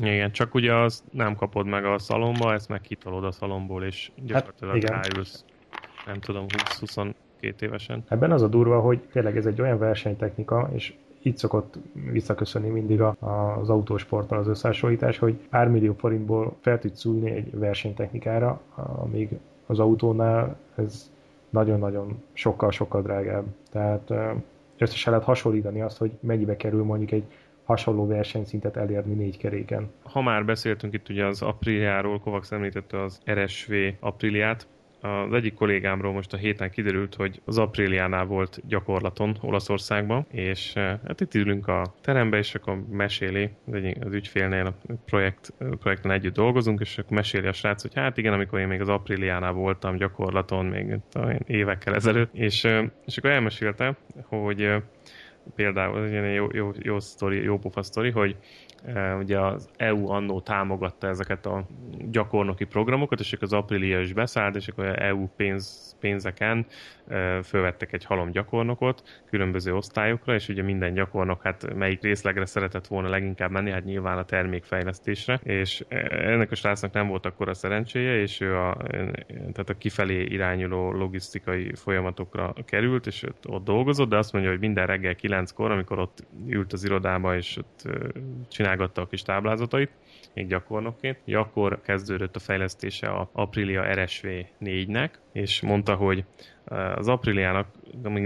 Igen, 0.00 0.32
csak 0.32 0.54
ugye 0.54 0.74
az 0.74 1.04
nem 1.10 1.34
kapod 1.34 1.66
meg 1.66 1.84
a 1.84 1.98
szalomba, 1.98 2.52
ezt 2.52 2.68
meg 2.68 2.80
kitolod 2.80 3.24
a 3.24 3.32
szalomból, 3.32 3.84
és 3.84 4.10
gyakorlatilag 4.16 4.76
igen. 4.76 5.00
ráülsz, 5.00 5.44
nem 6.06 6.20
tudom, 6.20 6.46
20-22 7.42 7.60
évesen. 7.62 8.04
Ebben 8.08 8.32
az 8.32 8.42
a 8.42 8.48
durva, 8.48 8.80
hogy 8.80 8.98
tényleg 9.12 9.36
ez 9.36 9.46
egy 9.46 9.60
olyan 9.60 9.78
versenytechnika, 9.78 10.70
és 10.74 10.94
így 11.22 11.36
szokott 11.36 11.78
visszaköszönni 12.12 12.68
mindig 12.68 13.00
a- 13.00 13.16
az 13.60 13.68
autósporttal 13.70 14.38
az 14.38 14.48
összehasonlítás, 14.48 15.18
hogy 15.18 15.34
pár 15.50 15.68
millió 15.68 15.92
forintból 15.92 16.56
fel 16.60 16.78
tudsz 16.78 17.00
szújni 17.00 17.30
egy 17.30 17.58
versenytechnikára, 17.58 18.60
amíg 18.74 19.28
az 19.66 19.78
autónál 19.78 20.56
ez 20.74 21.10
nagyon-nagyon 21.50 22.22
sokkal-sokkal 22.32 23.02
drágább. 23.02 23.44
Tehát 23.70 24.12
összesen 24.78 25.12
lehet 25.12 25.26
hasonlítani 25.26 25.80
azt, 25.80 25.98
hogy 25.98 26.10
mennyibe 26.20 26.56
kerül 26.56 26.84
mondjuk 26.84 27.10
egy 27.10 27.24
hasonló 27.64 28.06
versenyszintet 28.06 28.76
elérni 28.76 29.14
négy 29.14 29.36
keréken. 29.38 29.90
Ha 30.02 30.22
már 30.22 30.44
beszéltünk 30.44 30.94
itt 30.94 31.08
ugye 31.08 31.24
az 31.26 31.42
Apriliáról, 31.42 32.20
Kovacs 32.20 32.52
említette 32.52 33.02
az 33.02 33.20
RSV 33.30 33.72
Apriliát, 34.00 34.66
az 35.00 35.32
egyik 35.32 35.54
kollégámról 35.54 36.12
most 36.12 36.32
a 36.32 36.36
héten 36.36 36.70
kiderült, 36.70 37.14
hogy 37.14 37.40
az 37.44 37.58
Apriliánál 37.58 38.24
volt 38.24 38.60
gyakorlaton 38.66 39.36
Olaszországban, 39.40 40.26
és 40.30 40.72
eh, 40.74 40.98
hát 41.06 41.20
itt 41.20 41.34
ülünk 41.34 41.68
a 41.68 41.94
terembe, 42.00 42.38
és 42.38 42.54
akkor 42.54 42.82
meséli, 42.90 43.50
az 44.00 44.12
ügyfélnél 44.12 44.66
a 44.66 44.94
projekt, 45.04 45.52
projekten 45.78 46.10
együtt 46.10 46.34
dolgozunk, 46.34 46.80
és 46.80 46.98
akkor 46.98 47.16
meséli 47.16 47.46
a 47.46 47.52
srác, 47.52 47.82
hogy 47.82 47.94
hát 47.94 48.16
igen, 48.18 48.32
amikor 48.32 48.58
én 48.58 48.66
még 48.66 48.80
az 48.80 48.88
Apriliánál 48.88 49.52
voltam 49.52 49.96
gyakorlaton, 49.96 50.66
még 50.66 50.98
évekkel 51.46 51.94
ezelőtt, 51.94 52.34
és, 52.34 52.64
eh, 52.64 52.84
és 53.06 53.18
akkor 53.18 53.30
elmesélte, 53.30 53.96
hogy 54.28 54.62
eh, 54.62 54.82
például, 55.54 56.04
ez 56.04 56.22
egy 56.22 56.34
jó, 56.34 56.46
jó, 56.52 56.70
jó, 56.78 57.00
sztori, 57.00 57.42
jó 57.42 57.58
pofa 57.58 57.82
sztori, 57.82 58.10
hogy 58.10 58.36
ugye 59.18 59.40
az 59.40 59.68
EU 59.76 60.08
annó 60.08 60.40
támogatta 60.40 61.06
ezeket 61.06 61.46
a 61.46 61.66
gyakornoki 62.10 62.64
programokat, 62.64 63.20
és 63.20 63.36
az 63.40 63.52
Aprilia 63.52 64.00
is 64.00 64.12
beszállt, 64.12 64.56
és 64.56 64.68
akkor 64.68 65.02
EU 65.02 65.26
pénz, 65.36 65.96
pénzeken 66.00 66.66
fölvettek 67.42 67.92
egy 67.92 68.04
halom 68.04 68.30
gyakornokot 68.30 69.22
különböző 69.30 69.74
osztályokra, 69.74 70.34
és 70.34 70.48
ugye 70.48 70.62
minden 70.62 70.94
gyakornok 70.94 71.42
hát 71.42 71.74
melyik 71.74 72.02
részlegre 72.02 72.46
szeretett 72.46 72.86
volna 72.86 73.08
leginkább 73.08 73.50
menni, 73.50 73.70
hát 73.70 73.84
nyilván 73.84 74.18
a 74.18 74.24
termékfejlesztésre, 74.24 75.40
és 75.42 75.84
ennek 76.08 76.50
a 76.50 76.54
srácnak 76.54 76.92
nem 76.92 77.08
volt 77.08 77.26
akkor 77.26 77.48
a 77.48 77.54
szerencséje, 77.54 78.20
és 78.20 78.40
ő 78.40 78.56
a, 78.56 78.76
tehát 79.30 79.68
a 79.68 79.78
kifelé 79.78 80.22
irányuló 80.22 80.92
logisztikai 80.92 81.74
folyamatokra 81.74 82.54
került, 82.64 83.06
és 83.06 83.22
ott, 83.22 83.48
ott 83.48 83.64
dolgozott, 83.64 84.08
de 84.08 84.16
azt 84.16 84.32
mondja, 84.32 84.50
hogy 84.50 84.60
minden 84.60 84.86
reggel 84.86 85.14
kilenckor, 85.14 85.70
amikor 85.70 85.98
ott 85.98 86.26
ült 86.48 86.72
az 86.72 86.84
irodába, 86.84 87.36
és 87.36 87.56
ott 87.56 87.88
csinálgatta 88.68 89.02
a 89.02 89.06
kis 89.06 89.22
táblázatait, 89.22 89.90
még 90.34 90.46
gyakornokként, 90.46 91.18
akkor 91.32 91.80
kezdődött 91.80 92.36
a 92.36 92.38
fejlesztése 92.38 93.08
a 93.08 93.28
Aprilia 93.32 93.94
RSV 93.94 94.26
4-nek, 94.60 95.10
és 95.32 95.60
mondta, 95.60 95.94
hogy 95.94 96.24
az 96.94 97.08
Apriliának, 97.08 97.66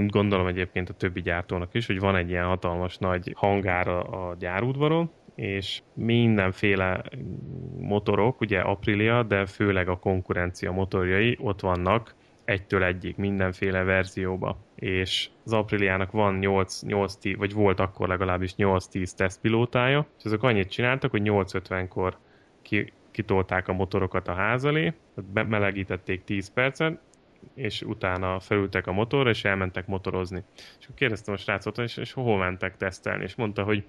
gondolom 0.07 0.47
egyébként 0.47 0.89
a 0.89 0.95
többi 0.95 1.21
gyártónak 1.21 1.75
is, 1.75 1.87
hogy 1.87 1.99
van 1.99 2.17
egy 2.17 2.31
ilyen 2.31 2.45
hatalmas 2.47 2.99
nagy 2.99 3.33
hangára 3.37 4.01
a 4.01 4.35
gyárudvaron, 4.39 5.11
és 5.35 5.83
mindenféle 5.95 7.03
motorok, 7.79 8.41
ugye 8.41 8.61
Aprilia, 8.61 9.23
de 9.23 9.47
főleg 9.47 9.89
a 9.89 9.99
konkurencia 9.99 10.73
motorjai 10.73 11.39
ott 11.41 11.61
vannak 11.61 12.15
egytől 12.45 12.85
egyig 12.85 13.15
mindenféle 13.17 13.83
verzióba. 13.83 14.59
És 14.75 15.29
az 15.45 15.53
Apriliának 15.53 16.11
van 16.11 16.35
8, 16.35 16.83
8 16.83 17.15
10, 17.15 17.37
vagy 17.37 17.53
volt 17.53 17.81
akkor 17.81 18.09
legalábbis 18.09 18.55
8-10 18.57 19.15
tesztpilótája, 19.15 20.07
és 20.19 20.25
azok 20.25 20.43
annyit 20.43 20.71
csináltak, 20.71 21.11
hogy 21.11 21.23
8.50-kor 21.25 22.17
ki, 22.63 22.93
kitolták 23.11 23.69
a 23.69 23.73
motorokat 23.73 24.29
a 24.29 24.35
ház 24.35 24.65
elé, 24.65 24.93
melegítették 25.33 26.25
10 26.25 26.53
percet, 26.53 27.01
és 27.55 27.83
utána 27.83 28.41
felültek 28.41 28.87
a 28.87 28.93
motorra, 28.93 29.31
és 29.31 29.45
elmentek 29.45 29.87
motorozni. 29.87 30.43
És 30.55 30.85
akkor 30.85 30.95
kérdeztem 30.97 31.35
a 31.35 31.37
srácot, 31.37 31.79
és, 31.79 31.97
és 31.97 32.13
hol 32.13 32.39
mentek 32.39 32.77
tesztelni, 32.77 33.23
és 33.23 33.35
mondta, 33.35 33.63
hogy 33.63 33.85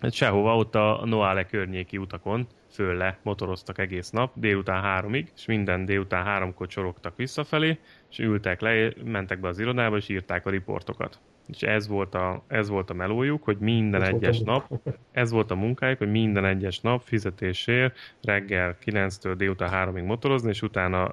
hát 0.00 0.12
sehova, 0.12 0.56
ott 0.56 0.74
a 0.74 1.02
Noale 1.04 1.44
környéki 1.44 1.98
utakon, 1.98 2.46
föl 2.70 2.96
le 2.96 3.18
motoroztak 3.22 3.78
egész 3.78 4.10
nap, 4.10 4.32
délután 4.34 4.82
háromig, 4.82 5.32
és 5.36 5.46
minden 5.46 5.84
délután 5.84 6.24
háromkor 6.24 6.66
csorogtak 6.66 7.16
visszafelé, 7.16 7.78
és 8.10 8.18
ültek 8.18 8.60
le, 8.60 8.92
mentek 9.04 9.40
be 9.40 9.48
az 9.48 9.58
irodába, 9.58 9.96
és 9.96 10.08
írták 10.08 10.46
a 10.46 10.50
riportokat 10.50 11.20
és 11.52 11.62
ez 11.62 11.88
volt 11.88 12.14
a, 12.14 12.42
ez 12.46 12.68
volt 12.68 12.90
a 12.90 12.94
melójuk, 12.94 13.44
hogy 13.44 13.56
minden 13.58 14.02
ez 14.02 14.08
egyes 14.08 14.40
nap, 14.40 14.70
ez 15.12 15.30
volt 15.30 15.50
a 15.50 15.54
munkájuk, 15.54 15.98
hogy 15.98 16.10
minden 16.10 16.44
egyes 16.44 16.80
nap 16.80 17.02
fizetésért 17.02 17.96
reggel 18.22 18.76
9-től 18.84 19.34
délután 19.36 19.92
3-ig 19.92 20.06
motorozni, 20.06 20.48
és 20.48 20.62
utána 20.62 21.10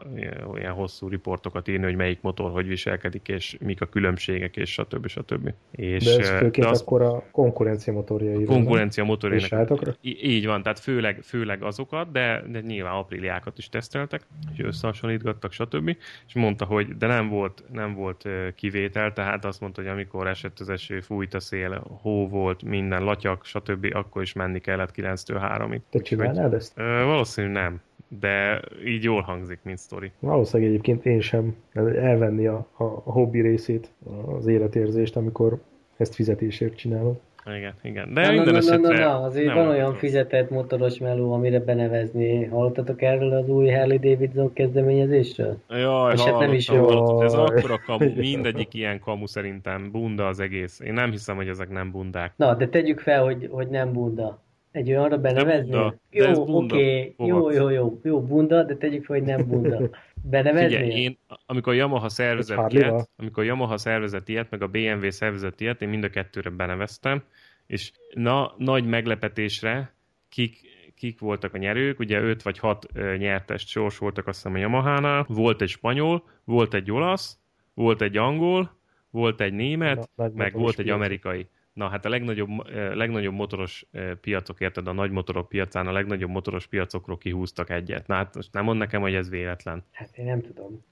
olyan 0.52 0.74
hosszú 0.74 1.08
riportokat 1.08 1.68
írni, 1.68 1.86
hogy 1.86 1.96
melyik 1.96 2.22
motor 2.22 2.52
hogy 2.52 2.68
viselkedik, 2.68 3.28
és 3.28 3.58
mik 3.60 3.82
a 3.82 3.86
különbségek, 3.86 4.58
és 4.58 4.72
stb. 4.72 5.08
stb. 5.08 5.54
És, 5.72 6.04
de 6.04 6.18
ez 6.18 6.30
főként 6.30 6.66
de 6.66 6.68
az, 6.68 6.82
akkor 6.82 7.02
a 7.02 7.24
konkurencia 7.32 7.94
motorjai. 7.94 8.44
Konkurencia 8.44 9.04
motorjainak. 9.04 9.98
Így 10.02 10.46
van, 10.46 10.62
tehát 10.62 10.80
főleg, 10.80 11.20
főleg 11.24 11.64
azokat, 11.64 12.12
de, 12.12 12.44
de 12.52 12.60
nyilván 12.60 12.94
apríliákat 12.94 13.58
is 13.58 13.70
teszteltek, 13.70 14.22
és 14.54 14.64
összehasonlítgattak, 14.64 15.52
stb. 15.52 15.98
És 16.28 16.34
mondta, 16.34 16.66
hogy 16.66 16.98
de 16.98 17.08
nem 17.08 17.30
volt, 17.30 17.64
nem 17.72 17.94
volt 17.94 18.28
kivétel, 18.56 19.14
tehát 19.14 19.46
azt 19.46 19.62
mondta, 19.62 19.82
hogy 19.82 19.90
amikor 19.90 20.27
amikor 20.28 20.46
esett 20.46 20.60
az 20.60 20.70
eső, 20.70 21.00
fújt 21.00 21.34
a 21.34 21.40
szél, 21.40 21.84
hó 22.02 22.28
volt, 22.28 22.64
minden, 22.64 23.04
latyak, 23.04 23.46
stb., 23.46 23.88
akkor 23.94 24.22
is 24.22 24.34
menni 24.34 24.60
kellett 24.60 24.92
9-től 24.96 25.58
3-ig. 25.58 25.80
Te 25.90 26.00
csinálnád 26.00 26.54
ezt? 26.54 26.74
Ö, 26.76 27.04
valószínűleg 27.04 27.64
nem, 27.64 27.82
de 28.20 28.62
így 28.86 29.04
jól 29.04 29.22
hangzik, 29.22 29.60
mint 29.64 29.78
sztori. 29.78 30.12
Valószínűleg 30.20 30.72
egyébként 30.72 31.06
én 31.06 31.20
sem 31.20 31.56
elvenni 31.96 32.48
a, 32.48 32.68
a 32.78 33.12
hobbi 33.12 33.42
részét, 33.42 33.90
az 34.38 34.48
életérzést, 34.48 35.16
amikor 35.16 35.62
ezt 35.98 36.16
fizetésért 36.16 36.76
csinálod. 36.76 37.20
Igen, 37.56 37.74
igen. 37.82 38.14
De 38.14 38.22
na, 38.22 38.32
minden 38.32 38.54
na, 38.54 38.58
esetre... 38.60 38.98
Na, 38.98 39.10
na, 39.10 39.20
na, 39.20 39.26
azért 39.26 39.54
van 39.54 39.68
olyan 39.68 39.80
motoros. 39.80 40.00
fizetett 40.00 40.50
motoros 40.50 40.98
meló, 40.98 41.34
amire 41.34 41.60
benevezni. 41.60 42.46
Hallottatok 42.46 43.02
erről 43.02 43.34
az 43.34 43.50
új 43.50 43.70
Harley 43.70 43.98
Davidson 43.98 44.54
kezdeményezésről? 44.54 45.58
Jaj, 45.70 46.14
És 46.14 46.22
hát 46.22 46.40
nem 46.40 46.54
is 46.54 46.70
jó. 46.70 47.22
Ez 47.22 47.34
akkora 47.34 47.82
kamu, 47.86 48.12
mindegyik 48.32 48.74
ilyen 48.74 49.00
kamu 49.00 49.28
szerintem. 49.28 49.92
Bunda 49.92 50.28
az 50.28 50.40
egész. 50.40 50.80
Én 50.80 50.94
nem 50.94 51.12
hiszem, 51.12 51.36
hogy 51.36 51.48
ezek 51.48 51.70
nem 51.70 51.92
bundák. 51.92 52.34
Na, 52.36 52.54
de 52.56 52.68
tegyük 52.68 53.00
fel, 53.00 53.24
hogy, 53.24 53.48
hogy 53.52 53.68
nem 53.68 53.94
bunda. 53.94 54.46
Egy 54.78 54.90
olyanra 54.90 55.18
benevezni? 55.18 55.72
Bunda, 55.72 55.96
jó, 56.10 56.56
oké, 56.56 57.14
okay. 57.18 57.28
jó, 57.28 57.52
jó, 57.52 57.70
jó, 57.70 58.00
jó, 58.04 58.22
bunda, 58.22 58.64
de 58.64 58.76
tegyük 58.76 59.06
fel, 59.06 59.18
hogy 59.18 59.26
nem 59.26 59.48
bunda. 59.48 59.90
Benevezni? 60.30 60.76
Figyelj, 60.76 61.02
én, 61.02 61.18
amikor 61.46 61.74
Yamaha 61.74 62.10
szervezett 62.10 62.72
ilyet, 62.72 63.10
amikor 63.16 63.44
Yamaha 63.44 63.78
szervezett 63.78 64.30
ilyet, 64.30 64.50
meg 64.50 64.62
a 64.62 64.68
BMW 64.68 65.10
szervezett 65.10 65.62
ilyet, 65.62 65.82
én 65.82 65.90
mind 65.90 66.04
a 66.04 66.10
kettőre 66.10 66.50
beneveztem, 66.50 67.24
és 67.68 67.92
na, 68.14 68.54
nagy 68.58 68.86
meglepetésre 68.86 69.94
kik, 70.30 70.58
kik 70.96 71.20
voltak 71.20 71.54
a 71.54 71.58
nyerők, 71.58 72.00
ugye 72.00 72.20
öt 72.22 72.42
vagy 72.42 72.60
hat 72.60 72.86
nyertes 73.18 73.62
sors 73.68 73.98
voltak 73.98 74.28
azt 74.28 74.36
hiszem 74.38 74.54
a 74.54 74.58
Yamaha-nál, 74.58 75.26
volt 75.28 75.62
egy 75.62 75.70
spanyol, 75.70 76.24
volt 76.44 76.74
egy 76.74 76.92
olasz, 76.92 77.38
volt 77.74 78.02
egy 78.02 78.18
angol, 78.18 78.78
volt 79.10 79.42
egy 79.42 79.54
német, 79.54 80.10
na, 80.16 80.30
meg 80.34 80.54
volt 80.54 80.80
egy 80.80 80.90
amerikai. 80.90 81.48
Na 81.78 81.90
hát 81.90 82.06
a 82.06 82.10
legnagyobb, 82.10 82.50
legnagyobb 82.94 83.34
motoros 83.34 83.86
piacok, 84.22 84.60
érted, 84.60 84.88
a 84.88 84.92
nagy 84.92 85.12
motorok 85.12 85.50
piacán 85.50 85.88
a 85.88 85.92
legnagyobb 85.92 86.30
motoros 86.30 86.68
piacokról 86.68 87.18
kihúztak 87.18 87.70
egyet. 87.70 88.08
Na 88.08 88.16
hát 88.16 88.36
most 88.36 88.54
nem 88.54 88.64
mond 88.64 88.78
nekem, 88.78 89.02
hogy 89.02 89.14
ez 89.14 89.30
véletlen. 89.30 89.84
Hát 89.92 90.18
én 90.18 90.26
nem 90.26 90.42
tudom. 90.42 90.84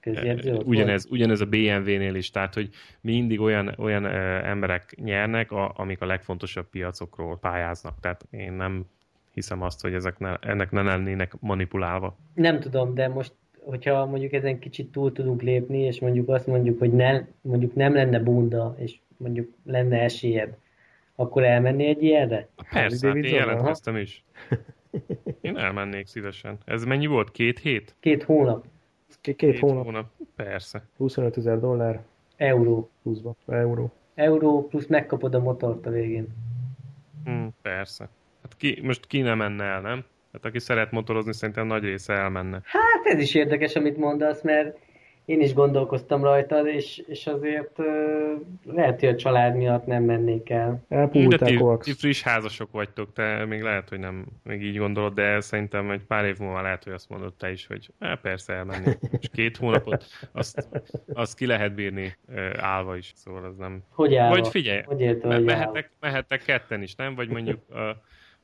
ugyanez, 0.64 1.06
ugyanez 1.10 1.40
a 1.40 1.46
BMW-nél 1.46 2.14
is, 2.14 2.30
tehát 2.30 2.54
hogy 2.54 2.68
mindig 3.00 3.40
olyan, 3.40 3.74
olyan 3.78 4.06
emberek 4.44 4.94
nyernek, 4.96 5.52
a, 5.52 5.72
amik 5.76 6.00
a 6.00 6.06
legfontosabb 6.06 6.66
piacokról 6.68 7.38
pályáznak. 7.38 8.00
Tehát 8.00 8.26
én 8.30 8.52
nem 8.52 8.86
hiszem 9.32 9.62
azt, 9.62 9.80
hogy 9.80 9.94
ezek 9.94 10.18
ne, 10.18 10.36
ennek 10.36 10.70
ne 10.70 10.82
lennének 10.82 11.40
manipulálva. 11.40 12.16
Nem 12.34 12.60
tudom, 12.60 12.94
de 12.94 13.08
most 13.08 13.32
hogyha 13.64 14.06
mondjuk 14.06 14.32
ezen 14.32 14.58
kicsit 14.58 14.92
túl 14.92 15.12
tudunk 15.12 15.42
lépni, 15.42 15.78
és 15.78 16.00
mondjuk 16.00 16.28
azt 16.28 16.46
mondjuk, 16.46 16.78
hogy 16.78 16.92
ne, 16.92 17.22
mondjuk 17.40 17.74
nem 17.74 17.94
lenne 17.94 18.18
bunda, 18.18 18.74
és 18.78 18.96
mondjuk 19.16 19.48
lenne 19.64 20.00
esélyed, 20.00 20.56
akkor 21.16 21.44
elmenni 21.44 21.86
egy 21.86 22.02
ilyenre? 22.02 22.48
Persze, 22.70 23.06
hát 23.06 23.16
én 23.16 23.34
jelentkeztem 23.34 23.96
is. 23.96 24.24
Én 25.40 25.56
elmennék 25.56 26.06
szívesen. 26.06 26.58
Ez 26.64 26.84
mennyi 26.84 27.06
volt? 27.06 27.30
Két 27.30 27.58
hét? 27.58 27.94
Két 28.00 28.22
hónap. 28.22 28.64
Két, 29.20 29.36
két 29.36 29.58
hónap. 29.58 29.84
hónap. 29.84 30.06
Persze. 30.36 30.82
25 30.96 31.36
ezer 31.36 31.60
dollár. 31.60 32.02
Euró. 32.36 32.90
Pluszba. 33.02 33.36
Euró. 33.46 33.92
Euró 34.14 34.66
plusz 34.66 34.86
megkapod 34.86 35.34
a 35.34 35.40
motort 35.40 35.86
a 35.86 35.90
végén. 35.90 36.26
Hmm, 37.24 37.54
persze. 37.62 38.08
Hát 38.42 38.56
ki, 38.56 38.80
most 38.82 39.06
ki 39.06 39.20
nem 39.20 39.38
menne 39.38 39.64
el, 39.64 39.80
nem? 39.80 40.04
Hát 40.32 40.44
aki 40.44 40.58
szeret 40.58 40.90
motorozni, 40.90 41.32
szerintem 41.32 41.66
nagy 41.66 41.82
része 41.82 42.14
elmenne. 42.14 42.60
Hát 42.64 43.04
ez 43.04 43.20
is 43.20 43.34
érdekes, 43.34 43.74
amit 43.74 43.96
mondasz, 43.96 44.42
mert 44.42 44.78
én 45.26 45.40
is 45.40 45.54
gondolkoztam 45.54 46.22
rajta, 46.22 46.68
és, 46.68 47.02
és 47.06 47.26
azért 47.26 47.78
uh, 47.78 47.86
lehet, 48.64 49.00
hogy 49.00 49.08
a 49.08 49.16
család 49.16 49.56
miatt 49.56 49.86
nem 49.86 50.02
mennék 50.02 50.50
el. 50.50 50.84
De 50.88 51.08
ti, 51.08 51.26
ti 51.80 51.92
friss 51.92 52.22
házasok 52.22 52.72
vagytok, 52.72 53.12
te 53.12 53.44
még 53.44 53.62
lehet, 53.62 53.88
hogy 53.88 53.98
nem 53.98 54.26
még 54.42 54.62
így 54.62 54.78
gondolod, 54.78 55.14
de 55.14 55.40
szerintem 55.40 55.90
egy 55.90 56.02
pár 56.02 56.24
év 56.24 56.38
múlva 56.38 56.62
lehet, 56.62 56.84
hogy 56.84 56.92
azt 56.92 57.08
mondod 57.08 57.34
te 57.34 57.50
is, 57.50 57.66
hogy 57.66 57.90
eh, 57.98 58.16
persze 58.16 58.52
elmenni. 58.52 58.92
És 59.20 59.28
két 59.32 59.56
hónapot, 59.56 60.04
azt, 60.32 60.68
azt 61.14 61.36
ki 61.36 61.46
lehet 61.46 61.74
bírni 61.74 62.16
állva 62.56 62.96
is, 62.96 63.12
szóval 63.14 63.44
az 63.44 63.56
nem... 63.56 63.82
Hogy 63.90 64.14
állva? 64.14 64.34
Vagy 64.34 64.48
figyelj, 64.48 64.82
hogy 64.82 65.00
érte, 65.00 65.34
hogy 65.34 65.44
mehettek, 65.44 65.90
mehettek 66.00 66.42
ketten 66.42 66.82
is, 66.82 66.94
nem? 66.94 67.14
Vagy 67.14 67.28
mondjuk 67.28 67.60
uh, 67.70 67.78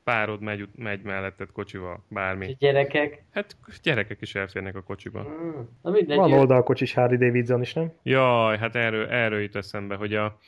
párod 0.04 0.40
megy, 0.40 0.68
megy 0.74 1.02
melletted 1.02 1.52
kocsival, 1.52 2.04
bármi. 2.08 2.46
És 2.46 2.56
gyerekek? 2.56 3.24
Hát 3.30 3.56
gyerekek 3.82 4.20
is 4.20 4.34
elférnek 4.34 4.76
a 4.76 4.82
kocsiba. 4.82 5.22
Hmm. 5.22 5.68
Na 5.82 5.90
mindegy. 5.90 6.16
Van 6.16 6.32
oldalkocsis 6.32 6.94
Harley 6.94 7.18
Davidson 7.18 7.60
is, 7.60 7.72
nem? 7.72 7.92
Jaj, 8.02 8.58
hát 8.58 8.76
erről, 8.76 9.06
erről 9.06 9.40
jut 9.40 9.56
eszembe, 9.56 9.94
hogy 9.94 10.14
a, 10.14 10.38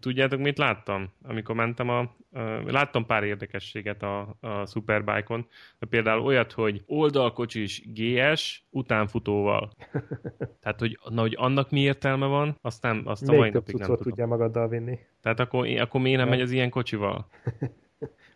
tudjátok, 0.00 0.40
mit 0.40 0.58
láttam? 0.58 1.12
Amikor 1.22 1.54
mentem 1.54 1.88
a... 1.88 2.14
Ö, 2.32 2.70
láttam 2.70 3.06
pár 3.06 3.24
érdekességet 3.24 4.02
a, 4.02 4.36
a 4.40 4.66
Superbike-on, 4.66 5.46
például 5.88 6.20
olyat, 6.22 6.52
hogy 6.52 6.82
oldalkocsis 6.86 7.82
GS 7.94 8.64
utánfutóval. 8.70 9.70
Tehát, 10.62 10.78
hogy, 10.78 10.98
na, 11.08 11.20
hogy 11.20 11.34
annak 11.38 11.70
mi 11.70 11.80
értelme 11.80 12.26
van, 12.26 12.58
azt, 12.62 12.82
nem, 12.82 13.02
azt 13.04 13.28
a 13.28 13.32
mai 13.32 13.40
Még 13.40 13.52
napig 13.52 13.74
nem 13.74 13.86
tudom. 13.86 14.02
tudja 14.02 14.26
magaddal 14.26 14.68
vinni, 14.68 14.98
Tehát 15.22 15.40
akkor, 15.40 15.68
akkor 15.78 16.00
miért 16.00 16.18
nem 16.18 16.28
megy 16.28 16.40
az 16.40 16.50
ilyen 16.50 16.70
kocsival? 16.70 17.26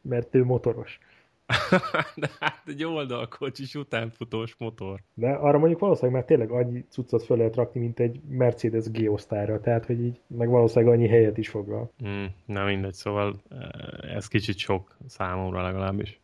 mert 0.09 0.35
ő 0.35 0.45
motoros. 0.45 0.99
De 2.17 2.29
hát 2.41 2.63
egy 2.67 2.85
oldalkocsis 2.85 3.75
utánfutós 3.75 4.55
motor. 4.59 5.01
De 5.15 5.31
arra 5.31 5.59
mondjuk 5.59 5.81
valószínűleg 5.81 6.17
már 6.17 6.25
tényleg 6.25 6.51
annyi 6.51 6.85
cuccot 6.89 7.23
föl 7.23 7.37
lehet 7.37 7.55
rakni, 7.57 7.81
mint 7.81 8.01
egy 8.01 8.21
Mercedes 8.29 8.91
G-osztályra, 8.91 9.61
tehát 9.61 9.87
hogy 9.87 10.01
így, 10.01 10.21
meg 10.27 10.49
valószínűleg 10.49 10.95
annyi 10.95 11.09
helyet 11.09 11.39
is 11.39 11.49
foglal. 11.49 11.91
Hmm, 11.99 12.27
na 12.47 12.65
mindegy, 12.65 12.93
szóval 12.93 13.35
eh, 13.51 14.17
ez 14.17 14.29
kicsit 14.29 14.57
sok 14.59 14.97
számomra 15.07 15.63
legalábbis. 15.63 16.21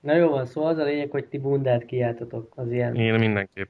Na 0.00 0.14
jó 0.14 0.28
van, 0.28 0.46
szóval 0.46 0.70
az 0.70 0.78
a 0.78 0.84
lényeg, 0.84 1.10
hogy 1.10 1.26
ti 1.26 1.38
bundát 1.38 1.84
kiáltatok 1.84 2.52
az 2.56 2.72
ilyen 2.72 2.94
Én 2.94 3.14
mindenképp. 3.14 3.68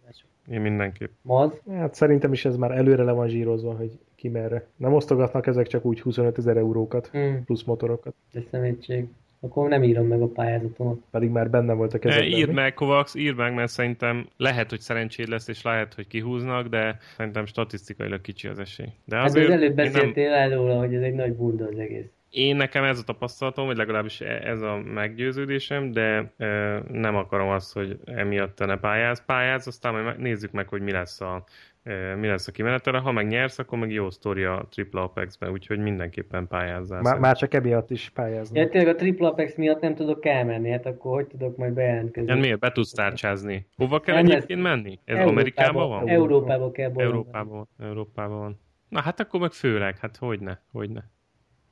Én 0.50 0.60
mindenképp. 0.60 1.10
maz. 1.22 1.62
Hát 1.70 1.94
szerintem 1.94 2.32
is 2.32 2.44
ez 2.44 2.56
már 2.56 2.70
előre 2.70 3.02
le 3.02 3.12
van 3.12 3.28
zsírozva, 3.28 3.74
hogy 3.76 3.98
ki 4.14 4.28
merre. 4.28 4.66
Nem 4.76 4.92
osztogatnak 4.94 5.46
ezek 5.46 5.66
csak 5.66 5.84
úgy 5.84 6.00
25 6.00 6.38
ezer 6.38 6.56
eurókat, 6.56 7.06
Hmm, 7.06 7.44
plusz 7.44 7.62
motorokat, 7.62 8.14
de 8.32 8.40
szemétség. 8.50 9.06
Akkor 9.45 9.68
nem 9.68 9.82
írom 9.82 10.07
meg 10.07 10.22
a 10.22 10.26
pályázatomat. 10.26 10.99
pedig 11.11 11.30
már 11.30 11.51
benne 11.51 11.72
volt 11.72 11.92
a 11.92 11.97
E, 11.97 11.99
kezedben. 11.99 12.28
írd 12.28 12.49
mi? 12.49 12.55
meg, 12.55 12.74
Kovacs, 12.74 13.14
írd 13.14 13.36
meg, 13.36 13.55
mert 13.55 13.70
szerintem 13.70 14.26
lehet, 14.36 14.70
hogy 14.70 14.80
szerencséd 14.80 15.28
lesz, 15.28 15.49
és 15.49 15.62
lehet, 15.62 15.95
hogy 15.95 16.07
kihúznak, 16.07 16.66
de 16.66 16.99
szerintem 17.16 17.47
statisztikailag 17.47 18.20
kicsi 18.20 18.49
az 18.49 18.59
esély. 18.59 18.86
De 19.05 19.16
Hát 19.16 19.24
az 19.24 19.30
azért 19.34 19.51
előbb 19.51 19.62
én, 19.62 19.74
nem, 19.74 19.92
beszéltél 19.92 20.32
el 20.32 20.51
róla, 20.51 20.78
hogy 20.78 20.95
ez 20.95 21.03
egy 21.03 21.14
nagy 21.14 21.32
bunda 21.32 21.64
az 21.66 21.78
egész. 21.78 22.05
én 22.30 22.57
nekem 22.57 22.84
ez 22.84 22.99
a 22.99 23.03
tapasztalatom, 23.05 23.66
vagy 23.66 23.76
legalábbis 23.76 24.20
e- 24.20 24.40
ez 24.45 24.61
a 24.61 24.76
meggyőződésem, 24.95 25.92
de 25.92 26.32
e, 26.36 26.47
nem 26.92 27.16
akarom 27.16 27.49
azt, 27.49 27.72
hogy 27.72 27.99
emiatt 28.05 28.57
te 28.57 28.64
ne 28.66 28.76
pályáz, 28.76 29.24
pályáz, 29.24 29.66
aztán 29.66 30.03
majd 30.03 30.18
nézzük 30.18 30.51
meg, 30.53 30.68
hogy 30.68 30.80
mi 30.82 30.92
lesz 30.92 31.20
a 31.20 31.45
e, 31.45 31.73
mi 32.18 32.26
lesz 32.26 32.49
a 32.49 32.53
kimenetele. 32.53 32.99
Ha 32.99 33.12
meg 33.12 33.26
nyersz, 33.26 33.59
akkor 33.59 33.78
meg 33.78 33.91
jó 33.91 34.11
sztori 34.11 34.45
a 34.45 34.66
Triple 34.70 35.01
Apex-be, 35.01 35.51
úgyhogy 35.51 35.78
mindenképpen 35.78 36.47
pályázzál. 36.49 37.01
Már, 37.01 37.18
már 37.18 37.37
csak 37.37 37.55
emiatt 37.55 37.91
is 37.91 38.11
pályázni. 38.11 38.59
Ja, 38.59 38.68
tényleg 38.68 38.95
a 38.95 38.97
Triple 38.99 39.26
Apex 39.26 39.55
miatt 39.57 39.80
nem 39.80 39.95
tudok 39.95 40.26
elmenni, 40.26 40.70
hát 40.70 40.87
akkor 40.87 41.14
hogy 41.14 41.26
tudok 41.26 41.57
majd 41.57 41.72
bejelentkezni? 41.72 42.30
Ja, 42.30 42.37
miért? 42.37 42.59
Be 42.59 42.72
tudsz 42.72 42.93
tárcsázni. 42.93 43.66
Hova 43.76 44.01
kell 44.01 44.14
Nem, 44.14 44.24
egyébként 44.24 44.62
menni? 44.62 44.99
Ez 45.05 45.16
Európába- 45.16 45.30
Amerikában 45.30 45.89
van? 45.89 46.09
Európába 46.09 46.70
kell 46.70 46.91
bolondani. 46.91 47.18
Európában 47.18 47.68
van. 47.76 47.89
Európában 47.89 48.39
van. 48.39 48.61
Na 48.89 49.01
hát 49.01 49.20
akkor 49.20 49.41
meg 49.41 49.53
főleg, 49.53 49.99
hát 49.99 50.16
hogyne, 50.16 50.62
hogyne. 50.72 51.11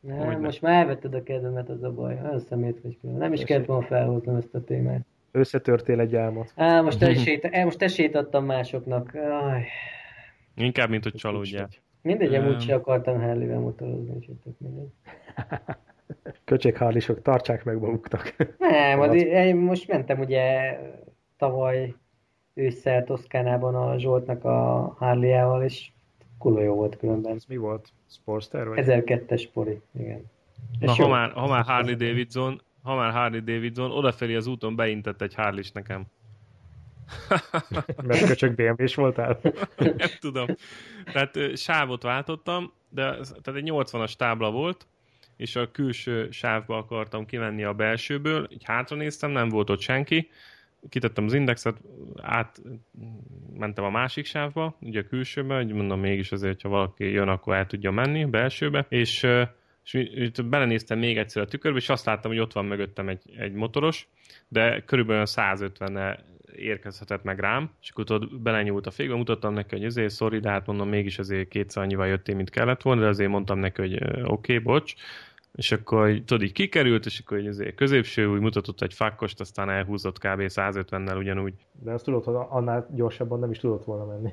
Nem, 0.00 0.18
Hogyne. 0.18 0.38
most 0.38 0.62
már 0.62 0.74
elvetted 0.80 1.14
a 1.14 1.22
kedvemet, 1.22 1.68
az 1.68 1.82
a 1.82 1.90
baj. 1.92 2.18
Olyan 2.24 2.38
szemét 2.40 2.80
vagy 2.82 2.98
külön. 3.00 3.16
Nem 3.16 3.32
is 3.32 3.44
kellett 3.44 3.66
volna 3.66 3.86
felhoznom 3.86 4.36
ezt 4.36 4.54
a 4.54 4.64
témát. 4.64 5.06
Összetörtél 5.30 6.00
egy 6.00 6.16
álmot. 6.16 6.52
Á, 6.56 6.80
most 6.80 7.02
esélyt, 7.02 7.44
eh, 7.52 7.64
most 7.64 7.82
esélyt 7.82 8.14
adtam 8.14 8.44
másoknak. 8.44 9.14
Aj. 9.14 9.62
Inkább, 10.54 10.88
mint 10.88 11.02
hogy 11.02 11.14
csalódjál. 11.14 11.68
Mindegy, 12.02 12.34
amúgy 12.34 12.60
se 12.60 12.74
akartam 12.74 13.20
Harley-vel 13.20 13.58
motorozni, 13.58 14.14
úgyhogy 14.14 14.34
tök 14.36 14.58
mindegy. 14.58 14.90
Köcség 16.44 16.76
harlisok, 16.76 17.22
tartsák 17.22 17.64
meg 17.64 17.78
maguknak. 17.78 18.34
Nem, 18.58 19.00
Az- 19.00 19.14
én 19.14 19.56
most 19.56 19.88
mentem 19.88 20.20
ugye 20.20 20.78
tavaly 21.36 21.94
ősszel 22.54 23.04
Toszkánában 23.04 23.74
a 23.74 23.98
Zsoltnak 23.98 24.44
a 24.44 24.94
Harley-ával, 24.98 25.62
és 25.62 25.90
kurva 26.38 26.60
jó 26.62 26.74
volt 26.74 26.96
különben. 26.96 27.34
Ez 27.34 27.44
mi 27.44 27.56
volt? 27.56 27.88
Sportster? 28.10 28.68
Vagy? 28.68 28.84
1002-es 28.86 29.48
poli, 29.52 29.80
igen. 29.98 30.30
És 30.80 30.86
Na, 30.86 30.94
jó. 30.98 31.04
ha 31.04 31.10
már, 31.10 31.30
ha 31.30 31.46
már 31.48 31.64
Harley 31.64 31.94
Davidson, 31.94 32.60
ha 32.82 32.94
már 32.94 33.12
Harley 33.12 33.40
Davidson, 33.40 33.90
odafelé 33.90 34.34
az 34.34 34.46
úton 34.46 34.76
beintett 34.76 35.22
egy 35.22 35.34
harley 35.34 35.62
nekem. 35.72 36.04
Mert 38.02 38.26
köcsög 38.26 38.54
BMW-s 38.54 38.94
voltál? 38.94 39.40
Nem 39.76 40.08
tudom. 40.20 40.46
Tehát 41.12 41.56
sávot 41.56 42.02
váltottam, 42.02 42.72
de 42.88 43.02
tehát 43.02 43.60
egy 43.60 43.70
80-as 43.72 44.12
tábla 44.12 44.50
volt, 44.50 44.86
és 45.36 45.56
a 45.56 45.70
külső 45.70 46.30
sávba 46.30 46.76
akartam 46.76 47.26
kimenni 47.26 47.64
a 47.64 47.72
belsőből, 47.72 48.48
így 48.50 48.64
hátra 48.64 48.96
néztem, 48.96 49.30
nem 49.30 49.48
volt 49.48 49.70
ott 49.70 49.80
senki, 49.80 50.28
kitettem 50.88 51.24
az 51.24 51.34
indexet, 51.34 51.76
át 52.22 52.62
mentem 53.58 53.84
a 53.84 53.90
másik 53.90 54.26
sávba, 54.26 54.76
ugye 54.80 55.00
a 55.00 55.06
külsőbe, 55.06 55.56
hogy 55.56 55.72
mondom 55.72 56.00
mégis 56.00 56.32
azért, 56.32 56.60
ha 56.60 56.68
valaki 56.68 57.10
jön, 57.10 57.28
akkor 57.28 57.54
el 57.54 57.66
tudja 57.66 57.90
menni 57.90 58.22
a 58.22 58.28
belsőbe, 58.28 58.86
és, 58.88 59.26
és 59.90 60.30
belenéztem 60.44 60.98
még 60.98 61.18
egyszer 61.18 61.42
a 61.42 61.46
tükörbe, 61.46 61.78
és 61.78 61.88
azt 61.88 62.06
láttam, 62.06 62.30
hogy 62.30 62.40
ott 62.40 62.52
van 62.52 62.64
mögöttem 62.64 63.08
egy, 63.08 63.22
egy 63.36 63.52
motoros, 63.52 64.08
de 64.48 64.84
körülbelül 64.84 65.26
150 65.26 66.18
érkezhetett 66.56 67.22
meg 67.22 67.38
rám, 67.38 67.70
és 67.80 67.90
akkor 67.90 68.04
tudod, 68.04 68.40
belenyúlt 68.40 68.86
a 68.86 68.90
fékbe, 68.90 69.14
mutattam 69.14 69.52
neki, 69.52 69.76
hogy 69.76 69.84
azért, 69.84 70.14
sorry, 70.14 70.38
de 70.38 70.50
hát 70.50 70.66
mondom, 70.66 70.88
mégis 70.88 71.18
azért 71.18 71.48
kétszer 71.48 71.82
annyival 71.82 72.06
jöttél, 72.06 72.34
mint 72.34 72.50
kellett 72.50 72.82
volna, 72.82 73.00
de 73.00 73.08
azért 73.08 73.30
mondtam 73.30 73.58
neki, 73.58 73.80
hogy 73.80 73.94
oké, 73.94 74.24
okay, 74.24 74.58
bocs, 74.58 74.94
és 75.52 75.72
akkor 75.72 76.22
tudod, 76.24 76.42
így 76.42 76.52
kikerült, 76.52 77.06
és 77.06 77.20
akkor 77.20 77.38
így 77.38 77.46
azért 77.46 77.74
középső 77.74 78.26
úgy 78.26 78.40
mutatott 78.40 78.82
egy 78.82 78.94
fakkost, 78.94 79.40
aztán 79.40 79.70
elhúzott 79.70 80.18
kb. 80.18 80.40
150-nel 80.40 81.18
ugyanúgy. 81.18 81.54
De 81.82 81.92
azt 81.92 82.04
tudod, 82.04 82.24
hogy 82.24 82.34
annál 82.48 82.86
gyorsabban 82.94 83.38
nem 83.38 83.50
is 83.50 83.58
tudott 83.58 83.84
volna 83.84 84.04
menni. 84.04 84.32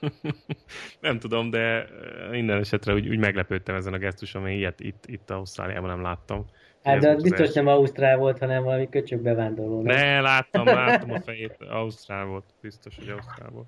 nem 1.00 1.18
tudom, 1.18 1.50
de 1.50 1.88
minden 2.30 2.58
esetre 2.58 2.94
úgy, 2.94 3.08
úgy 3.08 3.18
meglepődtem 3.18 3.74
ezen 3.74 3.92
a 3.92 3.98
gesztuson, 3.98 4.42
mert 4.42 4.54
ilyet 4.54 4.80
itt, 4.80 5.04
itt 5.06 5.30
Ausztráliában 5.30 5.90
nem 5.90 6.02
láttam. 6.02 6.46
Hát 6.82 6.98
de 6.98 7.14
biztos 7.14 7.52
nem 7.52 7.66
Ausztrál 7.66 8.16
volt, 8.16 8.38
hanem 8.38 8.62
valami 8.62 8.88
köcsög 8.88 9.20
bevándorló. 9.20 9.82
Ne, 9.82 10.20
láttam, 10.20 10.66
láttam 10.66 11.10
a 11.10 11.20
fejét, 11.26 11.56
Ausztrál 11.70 12.24
volt, 12.24 12.44
biztos, 12.60 12.96
hogy 12.96 13.08
Ausztrál 13.08 13.50
volt. 13.50 13.66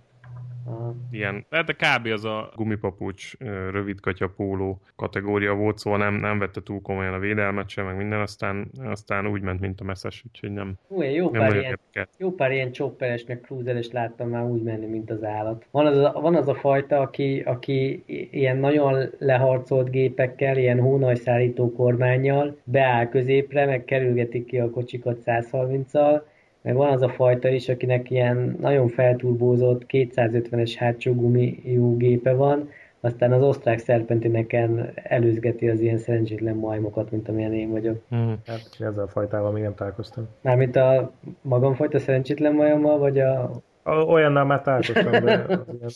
Aha. 0.67 0.95
Ilyen, 1.11 1.47
de, 1.51 1.63
de 1.63 1.73
kb. 1.73 2.07
az 2.07 2.25
a 2.25 2.53
gumipapucs, 2.57 3.33
ö, 3.39 3.71
rövidkatya 3.71 4.29
póló 4.29 4.81
kategória 4.97 5.55
volt, 5.55 5.79
szóval 5.79 5.99
nem, 5.99 6.15
nem 6.15 6.39
vette 6.39 6.63
túl 6.63 6.81
komolyan 6.83 7.15
a 7.15 7.19
védelmet 7.19 7.69
sem, 7.69 7.85
meg 7.85 7.97
minden, 7.97 8.21
aztán, 8.21 8.71
aztán 8.85 9.27
úgy 9.27 9.41
ment, 9.41 9.61
mint 9.61 9.81
a 9.81 9.85
messzes, 9.85 10.25
úgyhogy 10.27 10.51
nem, 10.51 10.75
Hú, 10.89 11.03
jó 11.03 11.31
nem 11.31 11.41
pár 11.41 11.53
ilyen 11.53 11.65
érdekelt. 11.65 12.09
Jó 12.19 12.31
pár 12.31 12.53
ilyen 12.53 12.73
chopperes, 12.73 13.25
meg 13.25 13.41
cruiseres 13.41 13.91
láttam 13.91 14.29
már 14.29 14.45
úgy 14.45 14.63
menni, 14.63 14.87
mint 14.87 15.11
az 15.11 15.25
állat. 15.25 15.67
Van 15.71 15.87
az 15.87 15.97
a, 15.97 16.21
van 16.21 16.35
az 16.35 16.49
a 16.49 16.55
fajta, 16.55 17.01
aki, 17.01 17.41
aki 17.41 18.03
ilyen 18.31 18.57
nagyon 18.57 19.09
leharcolt 19.19 19.91
gépekkel, 19.91 20.57
ilyen 20.57 20.81
hónajszállító 20.81 21.73
kormányjal 21.73 22.57
beáll 22.65 23.09
középre, 23.09 23.67
meg 23.67 23.85
kerülgetik 23.85 24.45
ki 24.47 24.59
a 24.59 24.71
kocsikat 24.71 25.19
130-al, 25.27 26.21
meg 26.65 26.75
van 26.75 26.93
az 26.93 27.03
a 27.03 27.09
fajta 27.09 27.49
is, 27.49 27.69
akinek 27.69 28.11
ilyen 28.11 28.57
nagyon 28.61 28.89
felturbózott 28.89 29.83
250-es 29.89 30.75
hátsó 30.77 31.15
gumijú 31.15 31.97
gépe 31.97 32.33
van, 32.33 32.69
aztán 33.01 33.33
az 33.33 33.43
osztrák 33.43 33.79
szerpentineken 33.79 34.93
előzgeti 34.95 35.69
az 35.69 35.81
ilyen 35.81 35.99
szerencsétlen 35.99 36.57
majmokat, 36.57 37.11
mint 37.11 37.29
amilyen 37.29 37.55
én 37.55 37.71
vagyok. 37.71 38.03
Hmm. 38.09 38.39
Hát 38.47 38.69
ezzel 38.79 39.05
a 39.05 39.09
fajtával 39.09 39.53
még 39.53 39.63
nem 39.63 39.75
találkoztam. 39.75 40.29
Mármint 40.41 40.77
a 40.77 41.13
magamfajta 41.41 41.99
szerencsétlen 41.99 42.55
majommal, 42.55 42.99
vagy 42.99 43.19
a 43.19 43.51
A- 43.83 44.05
Olyannal 44.05 44.45
már 44.45 44.63
találkoztam, 44.63 45.25
de 45.25 45.47
az 45.49 45.67
ilyen, 45.67 45.73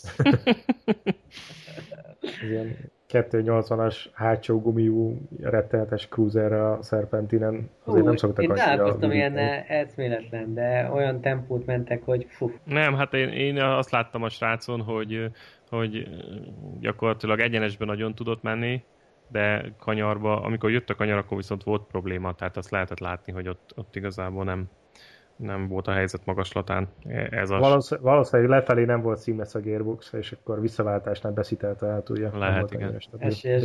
az 2.21 2.51
ilyen 2.51 2.77
280-as 3.09 4.05
hátsó 4.13 4.61
gumiú 4.61 5.19
rettenetes 5.41 6.09
cruiserre 6.09 6.71
a 6.71 6.83
Serpentinen. 6.83 7.71
Azért 7.85 8.05
nem 8.05 8.17
szoktak 8.17 8.45
Én 8.45 8.51
annyira 8.51 8.65
találkoztam 8.65 9.11
ilyen 9.11 9.37
eszméletlen, 9.69 10.55
de 10.55 10.91
olyan 10.93 11.21
tempót 11.21 11.67
mentek, 11.67 12.05
hogy 12.05 12.27
fú. 12.29 12.53
Nem, 12.65 12.95
hát 12.95 13.15
én, 13.15 13.29
én 13.29 13.63
azt 13.63 13.91
láttam 13.91 14.23
a 14.23 14.29
srácon, 14.29 14.81
hogy, 14.81 15.31
hogy 15.71 16.09
gyakorlatilag 16.81 17.41
egyenesben 17.41 17.89
nagyon 17.89 18.15
tudott 18.15 18.43
menni, 18.43 18.83
de 19.29 19.73
kanyarba, 19.79 20.43
amikor 20.43 20.71
jött 20.71 20.91
a 20.91 20.95
kanyar, 20.95 21.19
akkor 21.19 21.37
viszont 21.37 21.63
volt 21.63 21.87
probléma, 21.87 22.35
tehát 22.35 22.57
azt 22.57 22.71
lehetett 22.71 23.01
látni, 23.01 23.33
hogy 23.33 23.49
ott, 23.49 23.73
ott 23.77 23.97
igazából 23.97 24.45
nem, 24.45 24.65
nem 25.39 25.69
volt 25.69 25.87
a 25.87 25.93
helyzet 25.93 26.21
magaslatán. 26.25 26.89
Ez 27.31 27.51
a 27.51 27.59
Valósz- 27.59 27.99
Valószínűleg 28.01 28.51
lefelé 28.51 28.85
nem 28.85 29.01
volt 29.03 29.19
színes 29.19 29.55
a 29.55 29.59
gearbox, 29.59 30.13
és 30.13 30.33
akkor 30.33 30.61
visszaváltásnál 30.61 31.33
beszítelte 31.33 31.87
a 31.87 31.91
hátulja. 31.91 32.29
Nem 32.31 32.39
Lehet, 32.39 32.73
igen. 32.73 33.01
Esélyes. 33.19 33.65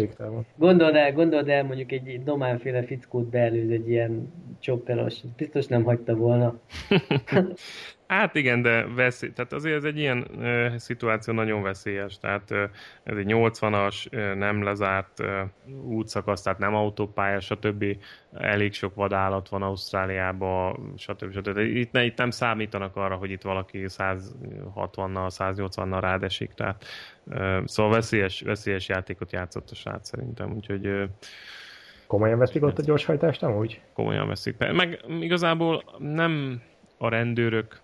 Gondold 0.56 0.96
el, 0.96 1.12
gondold 1.12 1.50
el, 1.50 1.64
mondjuk 1.64 1.92
egy 1.92 2.24
dománféle 2.24 2.84
fickót 2.84 3.30
beelőz 3.30 3.70
egy 3.70 3.90
ilyen 3.90 4.34
csopperos. 4.60 5.22
Biztos 5.36 5.68
nem 5.68 5.84
hagyta 5.84 6.16
volna. 6.16 6.60
Hát 8.14 8.36
igen, 8.36 8.62
de 8.62 8.88
veszély, 8.88 9.32
tehát 9.32 9.54
azért 9.54 9.76
ez 9.76 9.84
egy 9.84 9.98
ilyen 9.98 10.26
ö, 10.40 10.68
szituáció 10.78 11.34
nagyon 11.34 11.62
veszélyes, 11.62 12.18
tehát 12.18 12.52
ö, 12.52 12.64
ez 13.04 13.18
egy 13.18 13.26
80-as, 13.30 14.06
ö, 14.12 14.34
nem 14.36 14.64
lezárt 14.64 15.20
ö, 15.20 15.42
útszakasz, 15.84 16.42
tehát 16.42 16.60
nem 16.60 16.76
autópálya, 16.76 17.40
stb. 17.40 17.86
Elég 18.34 18.74
sok 18.74 18.96
vadállat 18.96 19.50
van 19.50 19.62
Ausztráliában, 19.62 20.94
stb. 20.98 21.32
stb. 21.32 21.58
Itt, 21.58 21.92
ne, 21.92 22.04
itt 22.04 22.18
nem 22.18 22.30
számítanak 22.30 22.96
arra, 22.96 23.16
hogy 23.16 23.32
itt 23.32 23.42
valaki 23.42 23.86
160-nal, 23.88 25.30
180-nal 25.30 25.98
rádesik, 26.02 26.54
tehát 26.54 26.86
ö, 27.28 27.62
szóval 27.66 27.92
veszélyes, 27.92 28.42
veszélyes 28.42 28.88
játékot 28.88 29.32
játszott 29.32 29.70
a 29.70 29.76
srác 29.76 30.10
szerintem, 30.10 30.54
úgyhogy 30.56 30.86
ö, 30.86 31.04
Komolyan 32.08 32.38
veszik 32.38 32.64
ott 32.64 32.80
a 32.80 32.84
gyorshajtást 32.84 33.44
amúgy? 33.44 33.82
Komolyan 33.94 34.28
veszik. 34.28 34.58
Meg 34.58 35.06
igazából 35.20 35.84
nem 36.00 36.62
a 36.98 37.10
rendőrök 37.10 37.82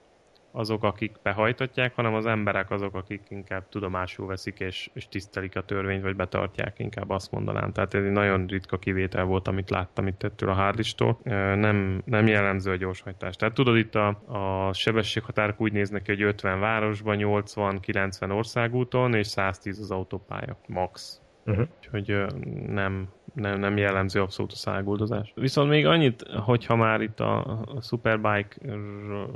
azok, 0.51 0.83
akik 0.83 1.11
behajtatják, 1.23 1.95
hanem 1.95 2.13
az 2.13 2.25
emberek 2.25 2.71
azok, 2.71 2.95
akik 2.95 3.21
inkább 3.29 3.69
tudomásul 3.69 4.27
veszik 4.27 4.59
és, 4.59 4.89
és 4.93 5.07
tisztelik 5.07 5.55
a 5.55 5.61
törvényt, 5.61 6.03
vagy 6.03 6.15
betartják, 6.15 6.79
inkább 6.79 7.09
azt 7.09 7.31
mondanám. 7.31 7.71
Tehát 7.71 7.93
ez 7.93 8.03
egy 8.03 8.11
nagyon 8.11 8.45
ritka 8.45 8.77
kivétel 8.77 9.23
volt, 9.23 9.47
amit 9.47 9.69
láttam 9.69 10.07
itt 10.07 10.23
ettől 10.23 10.49
a 10.49 10.53
Harlistól. 10.53 11.19
Nem, 11.23 12.01
nem 12.05 12.27
jellemző 12.27 12.71
a 12.71 12.75
gyorshajtás. 12.75 13.35
Tehát 13.35 13.53
tudod, 13.53 13.77
itt 13.77 13.95
a, 13.95 14.07
a 14.27 14.73
sebességhatárok 14.73 15.61
úgy 15.61 15.71
néznek 15.71 16.01
ki, 16.01 16.11
hogy 16.11 16.21
50 16.21 16.59
városban, 16.59 17.17
80-90 17.19 18.35
országúton, 18.35 19.13
és 19.13 19.27
110 19.27 19.79
az 19.79 19.91
autópálya. 19.91 20.57
Max. 20.67 21.21
Uh-huh. 21.45 21.67
Úgyhogy 21.77 22.25
nem, 22.67 23.09
nem, 23.33 23.59
nem 23.59 23.77
jellemző 23.77 24.21
abszolút 24.21 24.51
a 24.51 24.55
száguldozás. 24.55 25.31
Viszont 25.35 25.69
még 25.69 25.85
annyit, 25.85 26.25
hogyha 26.31 26.75
már 26.75 27.01
itt 27.01 27.19
a, 27.19 27.59
Superbike 27.81 28.55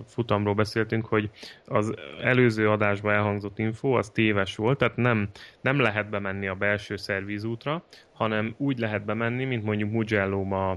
futamról 0.07 0.53
beszéltünk, 0.53 1.05
hogy 1.05 1.29
az 1.65 1.93
előző 2.21 2.69
adásban 2.69 3.13
elhangzott 3.13 3.59
info, 3.59 3.91
az 3.91 4.09
téves 4.09 4.55
volt, 4.55 4.77
tehát 4.77 4.95
nem, 4.95 5.29
nem 5.61 5.79
lehet 5.79 6.09
bemenni 6.09 6.47
a 6.47 6.55
belső 6.55 6.95
szervízútra, 6.95 7.83
hanem 8.13 8.53
úgy 8.57 8.77
lehet 8.77 9.05
bemenni, 9.05 9.45
mint 9.45 9.63
mondjuk 9.63 9.91
mugello 9.91 10.53
a, 10.53 10.71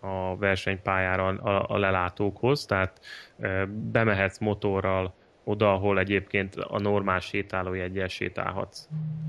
a 0.00 0.36
versenypályára 0.36 1.26
a, 1.26 1.74
a 1.74 1.78
lelátókhoz, 1.78 2.66
tehát 2.66 3.00
e, 3.40 3.66
bemehetsz 3.66 4.38
motorral 4.38 5.14
oda, 5.44 5.72
ahol 5.72 5.98
egyébként 5.98 6.54
a 6.54 6.78
normál 6.78 7.20
sétálójegyel 7.20 8.08
sétálhatsz. 8.08 8.88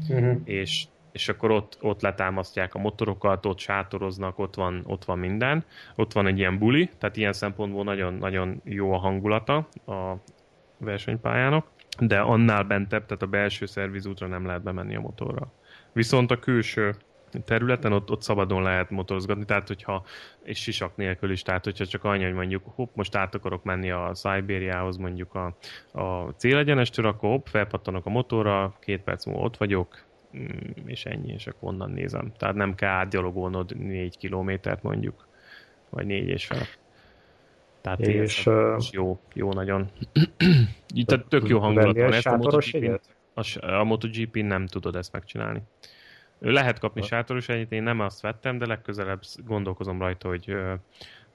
Uh-huh. 0.09 0.41
És 0.43 0.85
és 1.11 1.29
akkor 1.29 1.51
ott, 1.51 1.77
ott 1.81 2.01
letámasztják 2.01 2.73
a 2.73 2.79
motorokat, 2.79 3.45
ott 3.45 3.59
sátoroznak, 3.59 4.39
ott 4.39 4.55
van, 4.55 4.83
ott 4.85 5.05
van 5.05 5.19
minden. 5.19 5.65
Ott 5.95 6.13
van 6.13 6.27
egy 6.27 6.37
ilyen 6.37 6.57
buli, 6.57 6.89
tehát 6.97 7.17
ilyen 7.17 7.33
szempontból 7.33 7.83
nagyon, 7.83 8.13
nagyon 8.13 8.61
jó 8.63 8.93
a 8.93 8.97
hangulata 8.97 9.55
a 9.85 10.13
versenypályának, 10.77 11.67
de 11.99 12.19
annál 12.19 12.63
bentebb, 12.63 13.05
tehát 13.05 13.23
a 13.23 13.27
belső 13.27 13.65
szervizútra 13.65 14.27
nem 14.27 14.45
lehet 14.45 14.63
bemenni 14.63 14.95
a 14.95 14.99
motorral. 14.99 15.51
Viszont 15.93 16.31
a 16.31 16.39
külső 16.39 16.95
területen 17.45 17.93
ott, 17.93 18.11
ott 18.11 18.21
szabadon 18.21 18.63
lehet 18.63 18.89
motorozgatni, 18.89 19.45
tehát 19.45 19.67
hogyha, 19.67 20.03
és 20.43 20.61
sisak 20.61 20.95
nélkül 20.95 21.31
is, 21.31 21.41
tehát 21.41 21.63
hogyha 21.63 21.85
csak 21.85 22.03
annyi, 22.03 22.23
hogy 22.23 22.33
mondjuk 22.33 22.63
hopp, 22.75 22.95
most 22.95 23.15
át 23.15 23.35
akarok 23.35 23.63
menni 23.63 23.91
a 23.91 24.11
Siberiához 24.15 24.97
mondjuk 24.97 25.35
a, 25.35 25.55
a 25.99 26.33
célegyenestől, 26.37 27.05
akkor 27.05 27.29
hopp, 27.29 27.45
felpattanok 27.45 28.05
a 28.05 28.09
motorra, 28.09 28.73
két 28.79 29.01
perc 29.01 29.25
múlva 29.25 29.41
ott 29.41 29.57
vagyok, 29.57 30.07
és 30.85 31.05
ennyi, 31.05 31.31
és 31.33 31.47
akkor 31.47 31.69
onnan 31.69 31.91
nézem. 31.91 32.31
Tehát 32.37 32.55
nem 32.55 32.75
kell 32.75 32.89
átgyalogolnod 32.89 33.77
négy 33.77 34.17
kilométert 34.17 34.83
mondjuk, 34.83 35.27
vagy 35.89 36.05
négy 36.05 36.27
és 36.27 36.45
fel. 36.45 36.65
Tehát 37.81 37.99
és, 37.99 38.45
uh, 38.45 38.83
jó, 38.91 39.19
jó 39.33 39.53
nagyon. 39.53 39.89
Itt 40.93 41.25
tök 41.27 41.47
jó 41.47 41.59
hangulat 41.59 41.97
van. 41.97 42.13
Ezt 42.13 42.25
a 42.25 42.37
MotoGP, 42.37 43.01
a, 43.33 43.65
a 43.65 43.83
MotoGP 43.83 44.35
nem 44.35 44.65
tudod 44.65 44.95
ezt 44.95 45.11
megcsinálni. 45.11 45.61
Lehet 46.39 46.79
kapni 46.79 47.01
sátoros 47.01 47.49
egyet, 47.49 47.71
én 47.71 47.83
nem 47.83 47.99
azt 47.99 48.21
vettem, 48.21 48.57
de 48.57 48.65
legközelebb 48.65 49.21
gondolkozom 49.45 49.99
rajta, 49.99 50.27
hogy 50.27 50.55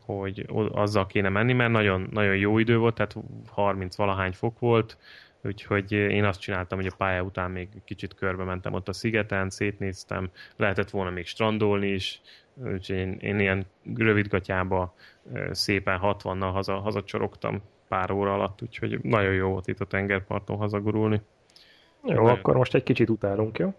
hogy 0.07 0.47
azzal 0.72 1.07
kéne 1.07 1.28
menni, 1.28 1.53
mert 1.53 1.70
nagyon, 1.70 2.09
nagyon 2.11 2.36
jó 2.36 2.59
idő 2.59 2.78
volt, 2.78 2.95
tehát 2.95 3.16
30 3.47 3.97
valahány 3.97 4.32
fok 4.32 4.59
volt, 4.59 4.99
Úgyhogy 5.45 5.92
én 5.92 6.24
azt 6.24 6.40
csináltam, 6.40 6.78
hogy 6.78 6.86
a 6.86 6.97
pálya 6.97 7.22
után 7.22 7.51
még 7.51 7.68
kicsit 7.84 8.14
körbe 8.14 8.45
mentem 8.45 8.72
ott 8.72 8.88
a 8.88 8.92
szigeten, 8.92 9.51
szétnéztem, 9.51 10.30
lehetett 10.57 10.90
volna 10.90 11.11
még 11.11 11.26
strandolni 11.26 11.88
is, 11.88 12.20
úgyhogy 12.55 12.97
én, 12.97 13.16
én 13.20 13.38
ilyen 13.38 13.66
rövidgatyába 13.95 14.95
szépen 15.51 16.01
60-nal 16.03 16.51
haza, 16.53 16.74
hazacsorogtam 16.74 17.62
pár 17.88 18.11
óra 18.11 18.34
alatt, 18.34 18.62
úgyhogy 18.62 18.99
nagyon 19.03 19.32
jó 19.32 19.49
volt 19.49 19.68
itt 19.68 19.80
a 19.80 19.84
tengerparton 19.84 20.57
hazagurulni. 20.57 21.20
Jó, 22.05 22.14
nagyon... 22.14 22.28
akkor 22.30 22.57
most 22.57 22.74
egy 22.74 22.82
kicsit 22.82 23.11
utálunk, 23.11 23.59
jó? 23.59 23.74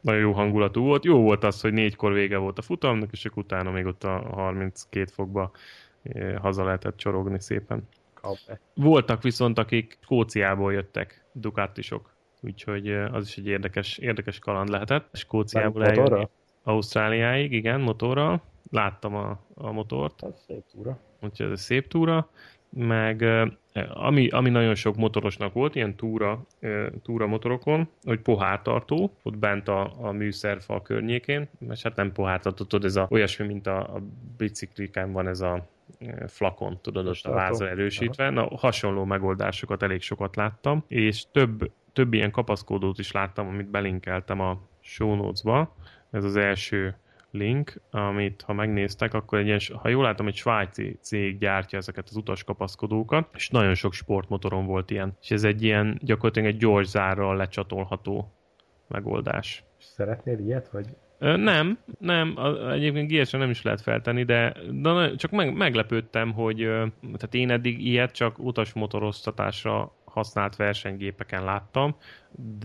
Nagyon 0.00 0.20
jó 0.20 0.32
hangulatú 0.32 0.82
volt. 0.82 1.04
Jó 1.04 1.20
volt 1.20 1.44
az, 1.44 1.60
hogy 1.60 1.72
négykor 1.72 2.12
vége 2.12 2.36
volt 2.36 2.58
a 2.58 2.62
futamnak, 2.62 3.12
és 3.12 3.24
akkor 3.24 3.42
utána 3.42 3.70
még 3.70 3.86
ott 3.86 4.04
a 4.04 4.18
32 4.30 5.10
fokba 5.12 5.50
haza 6.40 6.64
lehetett 6.64 6.96
csorogni 6.96 7.40
szépen. 7.40 7.88
Voltak 8.74 9.22
viszont, 9.22 9.58
akik 9.58 9.98
Skóciából 10.00 10.72
jöttek, 10.72 11.24
Ducatisok, 11.32 12.14
úgyhogy 12.40 12.88
az 12.92 13.26
is 13.26 13.36
egy 13.36 13.46
érdekes, 13.46 13.98
érdekes 13.98 14.38
kaland 14.38 14.68
lehetett. 14.68 15.08
Skóciából 15.12 15.84
eljönni 15.84 16.28
Ausztráliáig, 16.62 17.52
igen, 17.52 17.80
motorral. 17.80 18.42
Láttam 18.70 19.14
a, 19.14 19.38
a 19.54 19.72
motort. 19.72 20.22
Ez 20.22 20.44
szép 20.46 20.64
túra. 20.72 20.98
Úgyhogy 21.20 21.46
ez 21.46 21.52
egy 21.52 21.58
szép 21.58 21.88
túra. 21.88 22.28
Meg 22.68 23.24
ami, 23.94 24.28
ami 24.28 24.50
nagyon 24.50 24.74
sok 24.74 24.96
motorosnak 24.96 25.52
volt, 25.52 25.74
ilyen 25.74 25.96
túra, 25.96 26.46
túra 27.02 27.26
motorokon, 27.26 27.88
hogy 28.04 28.20
pohártartó, 28.20 29.12
ott 29.22 29.36
bent 29.36 29.68
a, 29.68 29.92
a 30.00 30.10
műszerfal 30.10 30.82
környékén, 30.82 31.48
mert 31.58 31.82
hát 31.82 31.96
nem 31.96 32.12
pohártartó, 32.12 32.64
tudod, 32.64 32.84
ez 32.84 32.96
a, 32.96 33.06
olyasmi, 33.10 33.46
mint 33.46 33.66
a, 33.66 33.94
a 33.94 34.02
bicikliken 34.36 35.12
van 35.12 35.28
ez 35.28 35.40
a 35.40 35.66
flakon, 36.26 36.78
tudod, 36.80 37.06
ott 37.06 37.20
a 37.22 37.32
vázra 37.32 37.68
erősítve. 37.68 38.30
Na, 38.30 38.56
hasonló 38.56 39.04
megoldásokat 39.04 39.82
elég 39.82 40.00
sokat 40.00 40.36
láttam, 40.36 40.84
és 40.88 41.24
több, 41.32 41.72
több 41.92 42.12
ilyen 42.12 42.30
kapaszkódót 42.30 42.98
is 42.98 43.12
láttam, 43.12 43.46
amit 43.46 43.70
belinkeltem 43.70 44.40
a 44.40 44.60
show 44.80 45.14
notes-ba. 45.14 45.74
Ez 46.10 46.24
az 46.24 46.36
első 46.36 46.96
link, 47.30 47.80
amit 47.90 48.42
ha 48.42 48.52
megnéztek, 48.52 49.14
akkor 49.14 49.38
egy 49.38 49.46
ilyen, 49.46 49.60
ha 49.74 49.88
jól 49.88 50.02
látom, 50.02 50.26
egy 50.26 50.34
svájci 50.34 50.98
cég 51.00 51.38
gyártja 51.38 51.78
ezeket 51.78 52.08
az 52.08 52.16
utaskapaszkodókat, 52.16 53.28
és 53.34 53.48
nagyon 53.48 53.74
sok 53.74 53.92
sportmotoron 53.92 54.66
volt 54.66 54.90
ilyen. 54.90 55.16
És 55.20 55.30
ez 55.30 55.44
egy 55.44 55.62
ilyen, 55.62 55.98
gyakorlatilag 56.02 56.48
egy 56.48 56.56
gyors 56.56 56.88
zárral 56.88 57.36
lecsatolható 57.36 58.32
megoldás. 58.88 59.64
Szeretnél 59.78 60.38
ilyet, 60.38 60.70
vagy 60.70 60.86
nem, 61.22 61.78
nem, 61.98 62.38
egyébként 62.70 63.10
gs 63.10 63.30
nem 63.30 63.50
is 63.50 63.62
lehet 63.62 63.80
feltenni, 63.80 64.24
de, 64.24 64.56
de 64.70 65.14
csak 65.14 65.30
meg, 65.30 65.54
meglepődtem, 65.54 66.32
hogy 66.32 66.56
tehát 67.00 67.34
én 67.34 67.50
eddig 67.50 67.86
ilyet 67.86 68.12
csak 68.12 68.38
utasmotoroztatásra 68.38 69.92
használt 70.04 70.56
versenygépeken 70.56 71.44
láttam, 71.44 71.96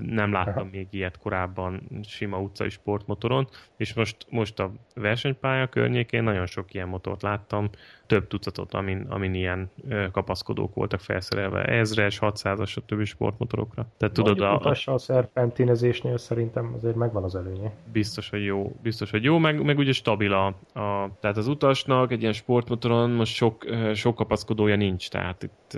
nem 0.01 0.31
láttam 0.31 0.53
Aha. 0.53 0.67
még 0.71 0.87
ilyet 0.89 1.17
korábban 1.17 1.81
sima 2.03 2.39
utcai 2.39 2.69
sportmotoron, 2.69 3.47
és 3.77 3.93
most, 3.93 4.17
most 4.29 4.59
a 4.59 4.71
versenypálya 4.95 5.67
környékén 5.67 6.23
nagyon 6.23 6.45
sok 6.45 6.73
ilyen 6.73 6.87
motort 6.87 7.21
láttam, 7.21 7.69
több 8.05 8.27
tucatot, 8.27 8.73
amin, 8.73 9.05
amin 9.09 9.33
ilyen 9.33 9.71
kapaszkodók 10.11 10.73
voltak 10.73 10.99
felszerelve, 10.99 11.63
ezres, 11.63 12.17
600-as, 12.21 12.77
a 12.77 12.81
többi 12.85 13.05
sportmotorokra. 13.05 13.85
Tehát 13.97 14.13
tudod, 14.15 14.41
a, 14.41 14.59
a, 14.59 14.75
a 14.85 14.97
szerpentinezésnél 14.97 16.17
szerintem 16.17 16.73
azért 16.75 16.95
megvan 16.95 17.23
az 17.23 17.35
előnye. 17.35 17.71
Biztos, 17.91 18.29
hogy 18.29 18.43
jó, 18.43 18.75
biztos, 18.81 19.11
hogy 19.11 19.23
jó, 19.23 19.37
meg, 19.37 19.63
meg 19.63 19.77
ugye 19.77 19.91
stabil 19.91 20.33
a, 20.33 20.45
a, 20.79 21.09
tehát 21.19 21.37
az 21.37 21.47
utasnak 21.47 22.11
egy 22.11 22.21
ilyen 22.21 22.33
sportmotoron 22.33 23.09
most 23.09 23.33
sok, 23.33 23.65
sok 23.93 24.15
kapaszkodója 24.15 24.75
nincs, 24.75 25.09
tehát 25.09 25.43
itt 25.43 25.77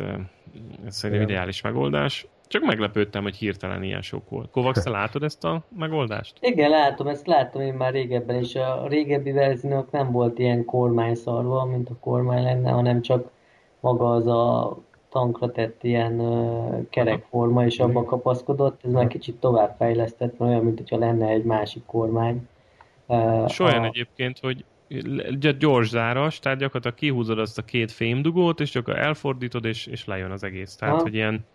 ez 0.85 0.95
szerintem 0.95 1.27
ideális 1.27 1.61
megoldás. 1.61 2.27
Csak 2.49 2.63
meglepődtem, 2.63 3.23
hogy 3.23 3.35
hirtelen 3.35 3.83
ilyen 3.83 4.01
sok 4.01 4.29
volt. 4.29 4.49
Kovacs, 4.51 4.83
látod 4.83 5.23
ezt 5.23 5.43
a 5.43 5.63
megoldást? 5.77 6.37
Igen, 6.39 6.69
látom, 6.69 7.07
ezt 7.07 7.27
láttam 7.27 7.61
én 7.61 7.73
már 7.73 7.91
régebben 7.91 8.39
is. 8.39 8.55
A 8.55 8.87
régebbi 8.87 9.31
verziók 9.31 9.91
nem 9.91 10.11
volt 10.11 10.39
ilyen 10.39 10.65
kormányszarva, 10.65 11.65
mint 11.65 11.89
a 11.89 11.95
kormány 11.99 12.43
lenne, 12.43 12.71
hanem 12.71 13.01
csak 13.01 13.29
maga 13.79 14.11
az 14.13 14.27
a 14.27 14.77
tankra 15.09 15.51
tett 15.51 15.83
ilyen 15.83 16.21
kerekforma, 16.89 17.65
és 17.65 17.79
abban 17.79 18.05
kapaszkodott. 18.05 18.79
Ez 18.83 18.91
már 18.91 19.07
kicsit 19.07 19.35
tovább 19.35 19.75
fejlesztett, 19.77 20.39
olyan, 20.39 20.63
mint 20.63 20.77
hogyha 20.77 20.97
lenne 20.97 21.27
egy 21.27 21.43
másik 21.43 21.85
kormány. 21.85 22.47
És 23.47 23.59
olyan 23.59 23.83
a... 23.83 23.85
egyébként, 23.85 24.39
hogy 24.39 24.65
gyors 25.59 25.89
záras, 25.89 26.39
tehát 26.39 26.57
gyakorlatilag 26.57 26.97
kihúzod 26.97 27.39
azt 27.39 27.57
a 27.57 27.61
két 27.61 27.91
fémdugót, 27.91 28.59
és 28.59 28.69
csak 28.69 28.89
elfordítod, 28.89 29.65
és, 29.65 29.85
és 29.85 30.05
lejön 30.05 30.31
az 30.31 30.43
egész. 30.43 30.75
Tehát, 30.75 30.95
ha. 30.95 31.01
hogy 31.01 31.13
ilyen 31.13 31.45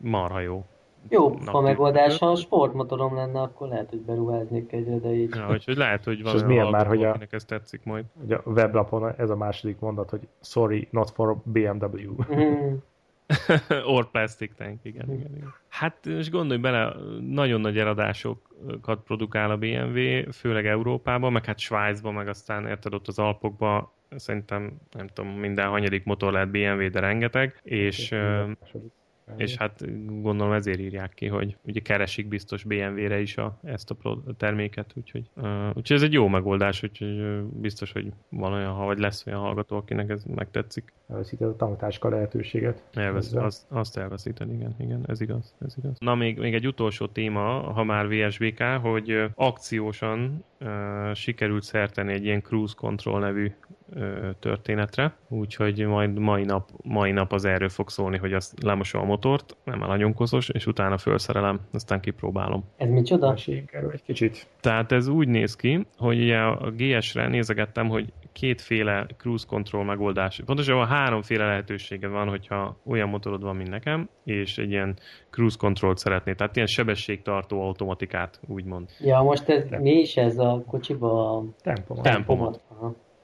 marha 0.00 0.40
jó. 0.40 0.64
Jó, 1.08 1.34
a 1.44 1.60
megoldás, 1.60 2.18
ha 2.18 2.26
a 2.26 2.36
sportmotorom 2.36 3.14
lenne, 3.14 3.40
akkor 3.40 3.68
lehet, 3.68 3.90
hogy 3.90 3.98
beruháznék 3.98 4.72
egyre, 4.72 4.98
de 4.98 5.14
így... 5.14 5.34
Ja, 5.34 5.44
hogy, 5.44 5.64
hogy 5.64 5.76
lehet, 5.76 6.04
hogy 6.04 6.22
van 6.22 6.44
milyen 6.46 6.66
már, 6.66 6.86
hogy 6.86 7.04
a, 7.04 7.16
ez 7.30 7.44
tetszik 7.44 7.84
majd. 7.84 8.04
Hogy 8.18 8.32
a 8.32 8.42
weblapon 8.44 9.14
ez 9.16 9.30
a 9.30 9.36
második 9.36 9.78
mondat, 9.78 10.10
hogy 10.10 10.20
sorry, 10.40 10.88
not 10.90 11.10
for 11.10 11.36
BMW. 11.44 12.14
Mm. 12.34 12.74
Or 13.94 14.10
plastic 14.10 14.54
tank, 14.56 14.78
igen, 14.82 15.12
igen, 15.12 15.34
igen. 15.36 15.54
Hát 15.68 16.06
most 16.06 16.30
gondolj 16.30 16.60
bele, 16.60 16.94
nagyon 17.20 17.60
nagy 17.60 17.78
eladásokat 17.78 19.00
produkál 19.04 19.50
a 19.50 19.56
BMW, 19.56 20.32
főleg 20.32 20.66
Európában, 20.66 21.32
meg 21.32 21.44
hát 21.44 21.58
Svájcban, 21.58 22.14
meg 22.14 22.28
aztán 22.28 22.66
érted 22.66 22.94
ott 22.94 23.08
az 23.08 23.18
Alpokban, 23.18 23.90
szerintem 24.16 24.72
nem 24.92 25.06
tudom, 25.06 25.30
minden 25.30 25.68
hanyadik 25.68 26.04
motor 26.04 26.32
lehet 26.32 26.50
BMW, 26.50 26.90
de 26.90 27.00
rengeteg, 27.00 27.60
és 27.62 28.14
és 29.36 29.56
hát 29.56 29.84
gondolom 30.22 30.52
ezért 30.52 30.78
írják 30.78 31.14
ki, 31.14 31.26
hogy 31.26 31.56
ugye 31.62 31.80
keresik 31.80 32.28
biztos 32.28 32.64
BMW-re 32.64 33.20
is 33.20 33.36
a, 33.36 33.58
ezt 33.64 33.90
a 33.90 34.22
terméket, 34.36 34.92
úgyhogy, 34.94 35.30
uh, 35.36 35.68
úgyhogy 35.68 35.96
ez 35.96 36.02
egy 36.02 36.12
jó 36.12 36.28
megoldás, 36.28 36.82
úgyhogy 36.82 37.20
uh, 37.20 37.40
biztos, 37.42 37.92
hogy 37.92 38.12
van 38.28 38.52
olyan, 38.52 38.76
vagy 38.76 38.98
lesz 38.98 39.26
olyan 39.26 39.40
hallgató, 39.40 39.76
akinek 39.76 40.10
ez 40.10 40.24
megtetszik. 40.24 40.92
Elveszíted 41.08 41.48
a 41.48 41.56
tanktáska 41.56 42.08
lehetőséget. 42.08 42.82
Elvesz, 42.92 43.32
az, 43.32 43.66
azt 43.68 43.96
elveszíted, 43.96 44.52
igen, 44.52 44.74
igen, 44.78 45.04
ez 45.06 45.20
igaz, 45.20 45.54
ez 45.64 45.74
igaz. 45.78 45.96
Na 45.98 46.14
még, 46.14 46.38
még 46.38 46.54
egy 46.54 46.66
utolsó 46.66 47.06
téma, 47.06 47.42
ha 47.72 47.84
már 47.84 48.08
VSBK, 48.08 48.62
hogy 48.62 49.24
akciósan 49.34 50.44
uh, 50.60 50.68
sikerült 51.14 51.62
szerteni 51.62 52.12
egy 52.12 52.24
ilyen 52.24 52.42
cruise 52.42 52.74
control 52.76 53.20
nevű 53.20 53.52
történetre, 54.38 55.14
úgyhogy 55.28 55.86
majd 55.86 56.18
mai 56.18 56.44
nap, 56.44 56.68
mai 56.82 57.12
nap 57.12 57.32
az 57.32 57.44
erről 57.44 57.68
fog 57.68 57.88
szólni, 57.88 58.18
hogy 58.18 58.32
azt 58.32 58.62
lemosom 58.62 59.00
a 59.00 59.04
motort, 59.04 59.56
nem 59.64 59.78
nagyon 59.78 60.14
koszos, 60.14 60.48
és 60.48 60.66
utána 60.66 60.98
felszerelem, 60.98 61.60
aztán 61.72 62.00
kipróbálom. 62.00 62.64
Ez 62.76 62.88
micsoda? 62.90 63.28
Meséljünk 63.30 63.72
erről 63.72 63.90
egy 63.90 64.02
kicsit. 64.02 64.46
Tehát 64.60 64.92
ez 64.92 65.08
úgy 65.08 65.28
néz 65.28 65.56
ki, 65.56 65.86
hogy 65.96 66.20
ugye 66.20 66.38
a 66.38 66.70
GS-re 66.70 67.28
nézegettem, 67.28 67.88
hogy 67.88 68.12
kétféle 68.32 69.06
cruise 69.16 69.46
control 69.48 69.84
megoldás. 69.84 70.42
Pontosan 70.44 70.86
háromféle 70.86 71.46
lehetősége 71.46 72.08
van, 72.08 72.28
hogyha 72.28 72.76
olyan 72.86 73.08
motorod 73.08 73.42
van, 73.42 73.56
mint 73.56 73.70
nekem, 73.70 74.08
és 74.24 74.58
egy 74.58 74.70
ilyen 74.70 74.96
cruise 75.30 75.56
control 75.58 75.96
szeretné, 75.96 76.32
tehát 76.32 76.56
ilyen 76.56 76.68
sebességtartó 76.68 77.62
automatikát, 77.62 78.40
úgymond. 78.48 78.88
Ja, 78.98 79.22
most 79.22 79.48
ez 79.48 79.68
De. 79.68 79.78
mi 79.78 79.92
is 79.92 80.16
ez 80.16 80.38
a 80.38 80.62
kocsiba? 80.66 81.44
Tempomat. 81.62 82.02
Tempomat. 82.02 82.60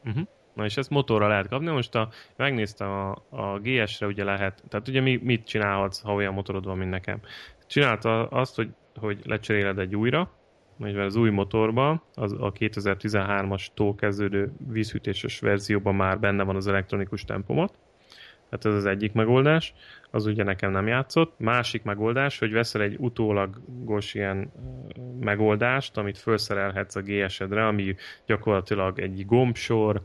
Uh-huh. 0.05 0.27
Na 0.57 0.65
és 0.65 0.77
ezt 0.77 0.91
motorra 0.91 1.29
lehet 1.29 1.49
kapni. 1.49 1.71
Most 1.71 1.95
a, 1.95 2.09
megnéztem 2.37 2.91
a, 2.91 3.11
a 3.31 3.59
GS-re, 3.59 4.07
ugye 4.07 4.25
lehet, 4.25 4.63
tehát 4.69 4.89
ugye 4.89 5.01
mi, 5.01 5.21
mit 5.23 5.47
csinálhatsz, 5.47 6.01
ha 6.01 6.15
olyan 6.15 6.35
motorod 6.35 6.65
van, 6.65 6.79
mint 6.79 6.91
nekem. 6.91 7.21
Csinálta 7.67 8.27
azt, 8.27 8.57
hogy, 8.57 8.69
hogy 8.95 9.21
lecseréled 9.25 9.79
egy 9.79 9.97
újra, 9.97 10.31
mivel 10.77 11.05
az 11.05 11.17
új 11.17 11.31
motorban, 11.31 12.03
az 12.15 12.33
a 12.33 12.53
2013-as 12.53 13.95
kezdődő 13.97 14.53
vízhűtéses 14.69 15.41
verzióban 15.41 15.95
már 15.95 16.21
benne 16.21 16.43
van 16.43 16.57
az 16.57 16.67
elektronikus 16.67 17.25
tempomat, 17.25 17.79
tehát 18.49 18.65
ez 18.65 18.75
az 18.75 18.87
egyik 18.87 19.13
megoldás, 19.13 19.75
az 20.11 20.27
ugye 20.27 20.43
nekem 20.43 20.71
nem 20.71 20.87
játszott. 20.87 21.35
Másik 21.39 21.83
megoldás, 21.83 22.39
hogy 22.39 22.53
veszel 22.53 22.83
egy 22.83 22.97
utólagos 22.99 24.15
ilyen 24.15 24.53
megoldást, 25.21 25.97
amit 25.97 26.19
felszerelhetsz 26.19 26.97
a 26.97 27.01
GS-edre, 27.01 27.67
ami 27.67 27.95
gyakorlatilag 28.27 29.01
egy 29.01 29.27
gombsor, 29.27 30.03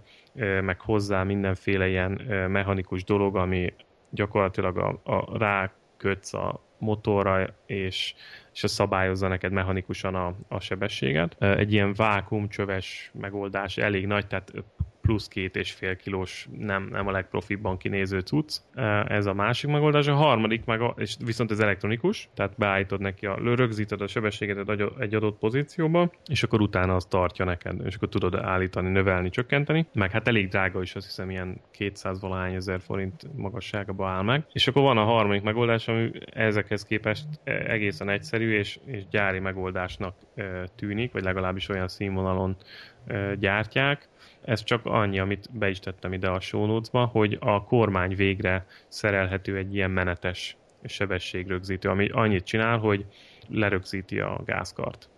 meg 0.62 0.80
hozzá 0.80 1.24
mindenféle 1.24 1.88
ilyen 1.88 2.12
mechanikus 2.50 3.04
dolog, 3.04 3.36
ami 3.36 3.74
gyakorlatilag 4.10 4.78
a, 4.78 5.02
a 5.04 5.38
rákötsz 5.38 6.34
a 6.34 6.64
motorra, 6.78 7.48
és, 7.66 8.14
és 8.54 8.64
az 8.64 8.72
szabályozza 8.72 9.28
neked 9.28 9.52
mechanikusan 9.52 10.16
a, 10.16 10.36
a 10.48 10.60
sebességet. 10.60 11.36
Egy 11.44 11.74
ilyen 11.74 11.94
vákumcsöves 11.94 13.12
megoldás 13.14 13.78
elég 13.78 14.08
nagy, 14.08 14.28
tehát 14.28 14.54
plusz 15.02 15.28
két 15.28 15.56
és 15.56 15.72
fél 15.72 15.96
kilós, 15.96 16.48
nem, 16.58 16.88
nem 16.92 17.08
a 17.08 17.12
legprofibban 17.12 17.78
kinéző 17.78 18.20
cucc. 18.20 18.58
Ez 19.06 19.26
a 19.26 19.34
másik 19.34 19.70
megoldás. 19.70 20.08
A 20.08 20.14
harmadik, 20.16 20.66
meg 20.66 20.82
a, 20.82 20.96
és 20.98 21.16
viszont 21.26 21.52
ez 21.52 21.60
elektronikus, 21.60 22.30
tehát 22.34 22.58
beállítod 22.58 23.00
neki, 23.00 23.26
a, 23.26 23.36
rögzíted 23.56 24.02
a 24.02 24.08
sebességet 24.08 24.70
egy 25.00 25.16
adott 25.16 25.38
pozícióba, 25.38 26.12
és 26.26 26.44
akkor 26.44 26.62
utána 26.62 26.96
az 26.96 27.06
tartja 27.06 27.46
neked, 27.46 27.86
és 27.86 27.96
akkor 27.96 28.10
tudod 28.10 28.36
állítani, 28.36 28.90
növelni, 28.90 29.30
csökkenteni. 29.30 29.86
Meg 29.94 30.12
hát 30.12 30.28
elég 30.28 30.48
drága 30.48 30.82
is, 30.82 30.96
azt 30.96 31.06
hiszem 31.06 31.30
ilyen 31.30 31.62
200 31.72 32.22
valahány 32.22 32.54
ezer 32.54 32.82
forint 32.82 33.36
magasságba 33.36 34.08
áll 34.08 34.24
meg. 34.24 34.46
És 34.52 34.68
akkor 34.68 34.82
van 34.82 34.98
a 34.98 35.04
harmadik 35.04 35.42
megoldás, 35.42 35.88
ami 35.88 36.12
ezekhez 36.26 36.84
képest 36.84 37.26
egészen 37.44 38.10
egyszerű 38.10 38.54
és, 38.54 38.80
és 38.86 39.08
gyári 39.08 39.40
megoldásnak 39.40 40.16
tűnik, 40.76 41.12
vagy 41.12 41.24
legalábbis 41.24 41.70
olyan 41.70 41.88
színvonalon 41.88 42.56
gyártják, 43.40 44.10
ez 44.46 44.64
csak 44.64 44.86
annyi, 44.86 45.20
amit 45.20 45.58
be 45.58 45.70
is 45.70 45.80
tettem 45.80 46.14
ide 46.14 46.30
a 46.30 46.40
show 46.40 46.66
notes-ba, 46.66 47.06
hogy 47.06 47.38
a 47.40 47.64
kormány 47.64 48.16
végre 48.16 48.66
szerelhető 48.88 49.58
egy 49.58 49.76
ilyen 49.76 49.92
menetes 49.92 50.58
sebességrögzítő, 50.84 51.90
ami 51.90 52.10
annyit 52.10 52.44
csinál, 52.44 52.78
hogy 52.78 53.06
lerögzíti 53.50 54.20
a 54.20 54.42
gázkart. 54.46 55.10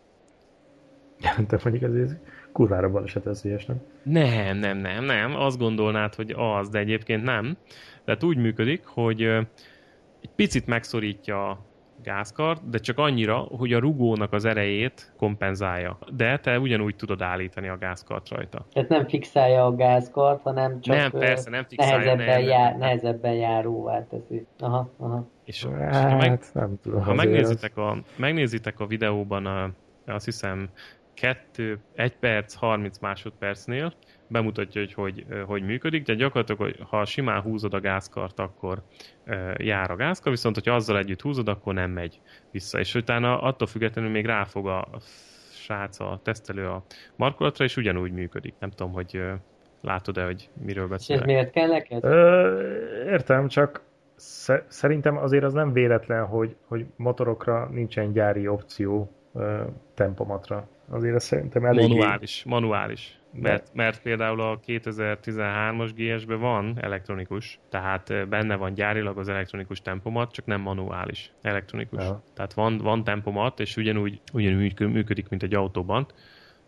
Te 1.47 1.59
mondjuk 1.63 1.93
ez 1.93 2.15
kurvára 2.51 2.91
balesetveszélyes, 2.91 3.65
nem? 3.65 3.81
Nem, 4.03 4.57
nem, 4.57 4.77
nem, 4.77 5.03
nem. 5.03 5.35
Azt 5.35 5.57
gondolnád, 5.57 6.15
hogy 6.15 6.33
az, 6.37 6.69
de 6.69 6.79
egyébként 6.79 7.23
nem. 7.23 7.57
Tehát 8.03 8.23
úgy 8.23 8.37
működik, 8.37 8.85
hogy 8.85 9.21
egy 10.21 10.29
picit 10.35 10.65
megszorítja 10.65 11.65
gázkart, 12.03 12.69
de 12.69 12.77
csak 12.77 12.97
annyira, 12.97 13.37
hogy 13.37 13.73
a 13.73 13.79
rugónak 13.79 14.33
az 14.33 14.45
erejét 14.45 15.13
kompenzálja. 15.17 15.97
De 16.15 16.39
te 16.39 16.59
ugyanúgy 16.59 16.95
tudod 16.95 17.21
állítani 17.21 17.67
a 17.67 17.77
gázkart 17.77 18.29
rajta. 18.29 18.65
Tehát 18.73 18.89
nem 18.89 19.07
fixálja 19.07 19.65
a 19.65 19.75
gázkart, 19.75 20.41
hanem 20.41 20.81
csak 20.81 20.95
nem, 20.95 21.11
persze, 21.11 21.49
nem 21.49 21.65
fixálja, 21.67 21.95
nehezebben, 21.95 22.25
nem, 22.25 22.49
jár, 22.49 22.69
nem. 22.69 22.79
nehezebben 22.79 23.33
járóvá 23.33 24.07
teszi. 24.07 24.45
Aha, 24.59 24.89
aha. 24.97 25.27
És, 25.45 25.65
hát, 25.65 25.93
és 25.93 26.11
ha, 26.11 26.15
meg, 26.15 26.43
nem 26.53 26.79
tudom, 26.81 27.01
ha 27.01 27.13
megnézitek, 27.13 27.77
a, 27.77 27.97
megnézitek 28.15 28.79
a 28.79 28.85
videóban, 28.85 29.45
a, 29.45 29.71
azt 30.05 30.25
hiszem 30.25 30.69
2, 31.13 31.79
1 31.95 32.15
perc, 32.17 32.53
30 32.53 32.99
másodpercnél, 32.99 33.93
bemutatja, 34.33 34.81
hogy, 34.81 34.93
hogy 34.93 35.25
hogy 35.45 35.63
működik, 35.63 36.05
de 36.05 36.13
gyakorlatilag, 36.13 36.61
hogy 36.61 36.87
ha 36.89 37.05
simán 37.05 37.41
húzod 37.41 37.73
a 37.73 37.79
gázkart, 37.79 38.39
akkor 38.39 38.83
jár 39.57 39.91
a 39.91 39.95
gázkar, 39.95 40.31
viszont 40.31 40.55
hogyha 40.55 40.75
azzal 40.75 40.97
együtt 40.97 41.21
húzod, 41.21 41.47
akkor 41.47 41.73
nem 41.73 41.91
megy 41.91 42.19
vissza. 42.51 42.79
És 42.79 42.95
utána 42.95 43.41
attól 43.41 43.67
függetlenül 43.67 44.11
még 44.11 44.25
ráfog 44.25 44.67
a 44.67 44.87
srác, 45.51 45.99
a 45.99 46.19
tesztelő 46.23 46.67
a 46.67 46.83
markolatra, 47.15 47.65
és 47.65 47.77
ugyanúgy 47.77 48.11
működik. 48.11 48.53
Nem 48.59 48.69
tudom, 48.69 48.93
hogy 48.93 49.21
látod-e, 49.81 50.25
hogy 50.25 50.49
miről 50.65 50.87
beszélek. 50.87 51.25
És 51.25 51.29
ez 51.29 51.35
miért 51.35 51.53
kell 51.53 51.67
neked? 51.67 52.03
Ö, 52.03 52.63
értem, 53.05 53.47
csak 53.47 53.81
szerintem 54.67 55.17
azért 55.17 55.43
az 55.43 55.53
nem 55.53 55.73
véletlen, 55.73 56.25
hogy, 56.25 56.55
hogy 56.67 56.85
motorokra 56.95 57.69
nincsen 57.71 58.11
gyári 58.11 58.47
opció 58.47 59.11
ö, 59.33 59.61
tempomatra. 59.93 60.67
Azért 60.89 61.15
ez 61.15 61.23
szerintem 61.23 61.65
elég... 61.65 61.87
Manuális, 61.87 62.43
manuális. 62.43 63.17
Mert, 63.41 63.73
mert 63.73 64.01
például 64.01 64.41
a 64.41 64.59
2013-as 64.59 65.91
GS-ben 65.95 66.39
van 66.39 66.77
elektronikus, 66.81 67.59
tehát 67.69 68.29
benne 68.29 68.55
van 68.55 68.73
gyárilag 68.73 69.17
az 69.17 69.29
elektronikus 69.29 69.81
tempomat, 69.81 70.31
csak 70.31 70.45
nem 70.45 70.61
manuális, 70.61 71.31
elektronikus. 71.41 72.03
Ja. 72.03 72.23
Tehát 72.33 72.53
van, 72.53 72.77
van 72.77 73.03
tempomat, 73.03 73.59
és 73.59 73.77
ugyanúgy, 73.77 74.21
ugyanúgy 74.33 74.79
működik, 74.79 75.29
mint 75.29 75.43
egy 75.43 75.53
autóban. 75.53 76.05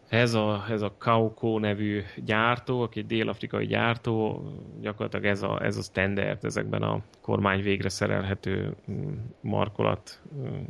Ez 0.09 0.33
a, 0.33 0.65
ez 0.69 0.81
a 0.81 0.95
Kauko 0.97 1.59
nevű 1.59 2.01
gyártó, 2.15 2.81
aki 2.81 2.99
egy 2.99 3.05
dél-afrikai 3.05 3.65
gyártó, 3.65 4.43
gyakorlatilag 4.81 5.25
ez 5.25 5.41
a, 5.41 5.63
ez 5.63 5.77
a 5.77 5.81
standard 5.81 6.45
ezekben 6.45 6.81
a 6.81 7.01
kormány 7.21 7.61
végre 7.61 7.89
szerelhető 7.89 8.75
mm, 8.91 9.13
markolat, 9.41 10.21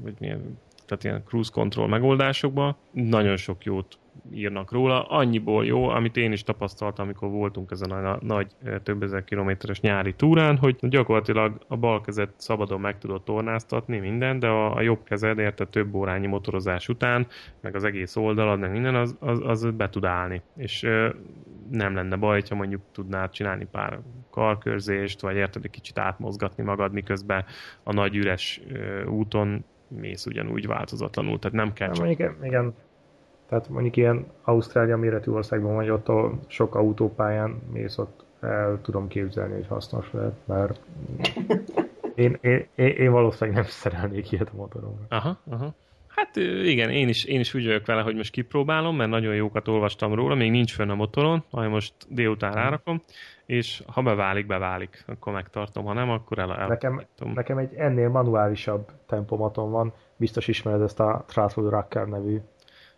vagy 0.01 0.13
milyen 0.19 0.59
tehát 0.85 1.03
ilyen 1.03 1.23
cruise 1.25 1.51
control 1.53 1.87
megoldásokban. 1.87 2.75
Nagyon 2.91 3.37
sok 3.37 3.63
jót 3.63 3.97
írnak 4.33 4.71
róla. 4.71 5.03
Annyiból 5.03 5.65
jó, 5.65 5.87
amit 5.87 6.17
én 6.17 6.31
is 6.31 6.43
tapasztaltam, 6.43 7.05
amikor 7.05 7.29
voltunk 7.29 7.71
ezen 7.71 7.91
a 7.91 8.17
nagy 8.21 8.47
több 8.83 9.03
ezer 9.03 9.23
kilométeres 9.23 9.81
nyári 9.81 10.13
túrán, 10.13 10.57
hogy 10.57 10.75
gyakorlatilag 10.81 11.65
a 11.67 11.77
bal 11.77 12.01
kezed 12.01 12.29
szabadon 12.35 12.79
meg 12.79 12.97
tudod 12.97 13.23
tornáztatni 13.23 13.97
minden, 13.97 14.39
de 14.39 14.47
a, 14.47 14.75
a 14.75 14.81
jobb 14.81 15.03
kezed 15.03 15.37
érte 15.37 15.65
több 15.65 15.95
órányi 15.95 16.27
motorozás 16.27 16.89
után, 16.89 17.27
meg 17.61 17.75
az 17.75 17.83
egész 17.83 18.15
oldalad, 18.15 18.59
meg 18.59 18.71
minden, 18.71 18.95
az, 18.95 19.15
az, 19.19 19.39
az 19.43 19.71
be 19.71 19.89
tud 19.89 20.05
állni. 20.05 20.41
És 20.55 20.83
ö, 20.83 21.09
nem 21.71 21.95
lenne 21.95 22.15
baj, 22.15 22.41
ha 22.49 22.55
mondjuk 22.55 22.81
tudnád 22.91 23.29
csinálni 23.29 23.67
pár 23.71 23.99
karkörzést, 24.29 25.21
vagy 25.21 25.35
érted 25.35 25.63
egy 25.65 25.71
kicsit 25.71 25.99
átmozgatni 25.99 26.63
magad, 26.63 26.91
miközben 26.91 27.45
a 27.83 27.93
nagy 27.93 28.15
üres 28.15 28.61
ö, 28.71 29.05
úton 29.05 29.65
mész 29.87 30.25
ugyanúgy 30.25 30.67
változatlanul, 30.67 31.39
tehát 31.39 31.57
nem 31.57 31.73
kell 31.73 31.91
csak... 31.91 32.09
Igen, 32.09 32.35
igen, 32.43 32.73
tehát 33.55 33.69
mondjuk 33.69 33.97
ilyen 33.97 34.25
Ausztrália 34.43 34.97
méretű 34.97 35.31
országban 35.31 35.75
vagy 35.75 35.89
ott 35.89 36.07
a 36.07 36.31
sok 36.47 36.75
autópályán 36.75 37.61
mész 37.71 37.97
ott 37.97 38.23
el 38.41 38.79
tudom 38.81 39.07
képzelni, 39.07 39.53
hogy 39.53 39.67
hasznos 39.67 40.11
lehet, 40.11 40.33
mert 40.45 40.79
én, 42.15 42.37
én, 42.41 42.67
én, 42.75 42.87
én 42.87 43.11
valószínűleg 43.11 43.59
nem 43.59 43.69
szerelnék 43.69 44.31
ilyet 44.31 44.49
a 44.53 44.55
motoromra. 44.55 45.05
Aha, 45.09 45.37
aha. 45.49 45.73
Hát 46.07 46.35
igen, 46.63 46.89
én 46.89 47.07
is, 47.07 47.23
én 47.23 47.39
is 47.39 47.53
úgy 47.53 47.65
vagyok 47.65 47.85
vele, 47.85 48.01
hogy 48.01 48.15
most 48.15 48.31
kipróbálom, 48.31 48.95
mert 48.95 49.09
nagyon 49.09 49.35
jókat 49.35 49.67
olvastam 49.67 50.13
róla, 50.13 50.35
még 50.35 50.51
nincs 50.51 50.73
fönn 50.73 50.89
a 50.89 50.95
motoron, 50.95 51.43
majd 51.49 51.69
most 51.69 51.93
délután 52.09 52.53
rárakom, 52.53 53.01
és 53.45 53.83
ha 53.87 54.01
beválik, 54.01 54.45
beválik, 54.45 55.03
akkor 55.07 55.33
megtartom, 55.33 55.85
ha 55.85 55.93
nem, 55.93 56.09
akkor 56.09 56.39
el, 56.39 56.55
el 56.55 56.67
nekem, 56.67 57.01
nekem 57.33 57.57
egy 57.57 57.73
ennél 57.73 58.09
manuálisabb 58.09 58.91
tempomaton 59.05 59.71
van, 59.71 59.93
biztos 60.15 60.47
ismered 60.47 60.81
ezt 60.81 60.99
a 60.99 61.23
Throttle 61.27 61.69
Rocker 61.69 62.07
nevű 62.07 62.39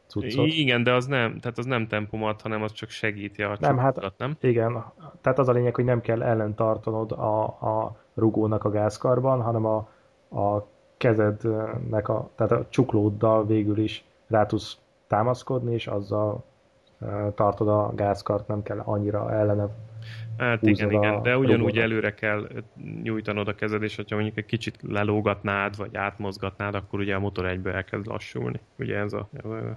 cuccot. 0.07 0.45
Igen, 0.45 0.83
de 0.83 0.93
az 0.93 1.05
nem, 1.05 1.39
tehát 1.39 1.57
az 1.57 1.65
nem 1.65 1.87
tempomat, 1.87 2.41
hanem 2.41 2.61
az 2.61 2.71
csak 2.71 2.89
segíti 2.89 3.43
a 3.43 3.57
nem, 3.59 3.77
hát, 3.77 4.13
nem? 4.17 4.37
Igen, 4.41 4.83
tehát 5.21 5.39
az 5.39 5.47
a 5.47 5.51
lényeg, 5.51 5.75
hogy 5.75 5.85
nem 5.85 6.01
kell 6.01 6.23
ellentartanod 6.23 7.11
a, 7.11 7.43
a 7.43 7.95
rugónak 8.13 8.63
a 8.63 8.69
gázkarban, 8.69 9.41
hanem 9.41 9.65
a, 9.65 9.77
a 10.39 10.67
kezednek, 10.97 12.09
a, 12.09 12.29
tehát 12.35 12.51
a 12.51 12.65
csuklóddal 12.69 13.45
végül 13.45 13.77
is 13.77 14.03
rá 14.27 14.45
tudsz 14.45 14.77
támaszkodni, 15.07 15.73
és 15.73 15.87
azzal 15.87 16.43
tartod 17.35 17.67
a 17.67 17.91
gázkart, 17.95 18.47
nem 18.47 18.63
kell 18.63 18.79
annyira 18.79 19.31
ellene 19.31 19.67
Hát 20.37 20.61
igen, 20.61 20.91
igen, 20.91 21.21
de 21.21 21.37
ugyanúgy 21.37 21.57
robotot. 21.57 21.81
előre 21.81 22.13
kell 22.13 22.47
nyújtanod 23.03 23.47
a 23.47 23.55
kezed, 23.55 23.83
és 23.83 23.95
ha 23.95 24.03
mondjuk 24.09 24.37
egy 24.37 24.45
kicsit 24.45 24.77
lelógatnád, 24.87 25.77
vagy 25.77 25.95
átmozgatnád, 25.95 26.75
akkor 26.75 26.99
ugye 26.99 27.15
a 27.15 27.19
motor 27.19 27.45
egyből 27.45 27.73
elkezd 27.73 28.05
lassulni. 28.05 28.59
Ugye 28.79 28.97
ez 28.97 29.13
a... 29.13 29.29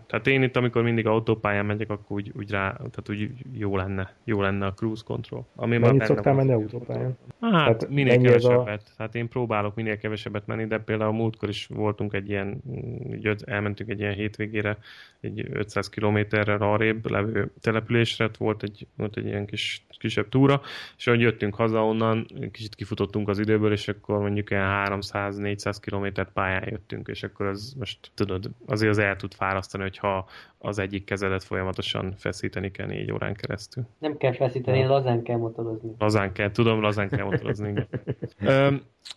Tehát 0.07 0.27
én 0.27 0.43
itt, 0.43 0.57
amikor 0.57 0.83
mindig 0.83 1.07
autópályán 1.07 1.67
megyek, 1.67 1.91
akkor 1.91 2.17
úgy, 2.17 2.33
úgy 2.37 2.51
rá, 2.51 2.73
tehát 2.73 3.09
úgy 3.09 3.31
jó 3.53 3.77
lenne, 3.77 4.15
jó 4.25 4.41
lenne 4.41 4.67
a 4.67 4.73
cruise 4.73 5.03
control. 5.07 5.47
Ami 5.55 5.79
Mennyit 5.79 6.05
szoktál 6.05 6.35
menni 6.35 6.53
autópályán? 6.53 7.19
Hát 7.41 7.51
tehát 7.51 7.89
minél 7.89 8.21
kevesebbet. 8.21 8.83
A... 8.87 8.93
Hát 8.99 9.15
én 9.15 9.29
próbálok 9.29 9.75
minél 9.75 9.99
kevesebbet 9.99 10.47
menni, 10.47 10.67
de 10.67 10.79
például 10.79 11.13
múltkor 11.13 11.49
is 11.49 11.67
voltunk 11.67 12.13
egy 12.13 12.29
ilyen, 12.29 12.63
elmentünk 13.45 13.91
egy 13.91 14.01
ilyen 14.01 14.15
hétvégére, 14.15 14.79
egy 15.21 15.47
500 15.53 15.89
kilométerre 15.89 16.55
arrébb 16.55 17.11
levő 17.11 17.51
településre, 17.61 18.31
volt 18.39 18.63
egy, 18.63 18.87
volt 18.97 19.17
egy 19.17 19.27
ilyen 19.27 19.47
kis, 19.47 19.85
kisebb 20.21 20.29
túra, 20.29 20.61
és 20.97 21.07
ahogy 21.07 21.21
jöttünk 21.21 21.55
haza 21.55 21.87
onnan, 21.87 22.27
kicsit 22.53 22.75
kifutottunk 22.75 23.29
az 23.29 23.39
időből, 23.39 23.73
és 23.73 23.89
akkor 23.89 24.19
mondjuk 24.19 24.51
ilyen 24.51 24.87
300-400 24.87 25.77
kilométert 25.81 26.33
pályán 26.33 26.69
jöttünk, 26.71 27.09
és 27.09 27.23
akkor 27.23 27.47
az 27.47 27.75
most 27.79 27.99
tudod, 28.15 28.51
azért 28.67 28.91
az 28.91 28.99
el 28.99 29.17
tud 29.17 29.35
fárasztani, 29.35 29.83
hogyha 29.83 30.29
az 30.59 30.79
egyik 30.79 31.05
kezedet 31.05 31.45
folyamatosan 31.45 32.15
feszíteni 32.17 32.71
kell 32.71 32.87
négy 32.87 33.13
órán 33.13 33.35
keresztül. 33.35 33.85
Nem 33.99 34.17
kell 34.17 34.35
feszíteni, 34.35 34.85
lazán 34.85 35.23
kell 35.23 35.37
motorozni. 35.37 35.91
Lazán 35.99 36.33
kell, 36.33 36.51
tudom, 36.51 36.81
lazán 36.81 37.09
kell 37.09 37.25
motorozni. 37.25 37.75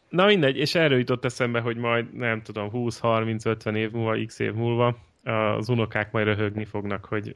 Na 0.10 0.26
mindegy, 0.26 0.58
és 0.58 0.76
erről 0.76 0.98
jutott 0.98 1.26
eszembe, 1.26 1.60
hogy 1.60 1.78
majd 1.78 2.14
nem 2.14 2.42
tudom, 2.42 2.70
20-30-50 2.74 3.76
év 3.76 3.92
múlva, 3.92 4.26
x 4.26 4.40
év 4.40 4.54
múlva 4.54 4.98
az 5.24 5.70
unokák 5.70 6.12
majd 6.12 6.26
röhögni 6.26 6.66
fognak, 6.66 7.06
hogy 7.06 7.36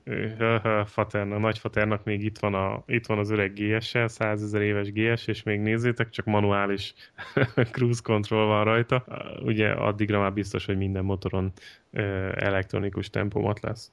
Faterna, 0.85 1.38
nagyfaternak 1.38 2.03
még 2.03 2.23
itt 2.23 2.38
van, 2.38 2.53
a, 2.53 2.84
itt 2.88 3.05
van 3.05 3.18
az 3.18 3.30
öreg 3.30 3.53
GS-sel, 3.53 4.07
100 4.07 4.43
ezer 4.43 4.61
éves 4.61 4.91
GS, 4.91 5.27
és 5.27 5.43
még 5.43 5.59
nézzétek, 5.59 6.09
csak 6.09 6.26
manuális 6.26 6.93
cruise 7.72 8.01
control 8.03 8.45
van 8.45 8.64
rajta. 8.64 9.05
Ugye 9.43 9.69
addigra 9.69 10.19
már 10.19 10.34
biztos, 10.34 10.65
hogy 10.65 10.77
minden 10.77 11.03
motoron 11.03 11.51
elektronikus 12.35 13.09
tempomat 13.09 13.59
lesz. 13.59 13.91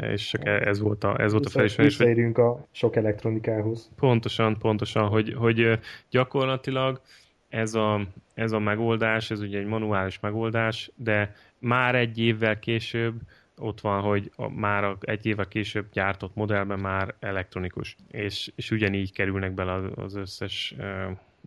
És 0.00 0.28
csak 0.28 0.46
ez 0.46 0.80
volt 0.80 1.04
a, 1.04 1.20
ez 1.20 1.32
volt 1.32 1.46
a 1.46 1.50
felismerés. 1.50 1.96
Visszaérünk 1.96 2.38
a 2.38 2.66
sok 2.70 2.96
elektronikához. 2.96 3.90
Pontosan, 3.96 4.58
pontosan, 4.58 5.08
hogy, 5.08 5.34
hogy 5.34 5.78
gyakorlatilag 6.10 7.00
ez 7.48 7.74
a, 7.74 8.00
ez 8.34 8.52
a 8.52 8.58
megoldás, 8.58 9.30
ez 9.30 9.40
ugye 9.40 9.58
egy 9.58 9.66
manuális 9.66 10.20
megoldás, 10.20 10.90
de 10.96 11.34
már 11.64 11.94
egy 11.94 12.18
évvel 12.18 12.58
később 12.58 13.20
ott 13.56 13.80
van, 13.80 14.00
hogy 14.00 14.30
a, 14.36 14.48
már 14.48 14.96
egy 15.00 15.26
évvel 15.26 15.48
később 15.48 15.86
gyártott 15.92 16.34
modellben 16.34 16.78
már 16.78 17.14
elektronikus, 17.18 17.96
és, 18.10 18.52
és 18.54 18.70
ugyanígy 18.70 19.12
kerülnek 19.12 19.52
bele 19.52 19.72
az 19.94 20.14
összes, 20.14 20.74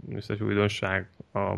összes 0.10 0.42
újdonság, 0.42 1.10
a 1.34 1.56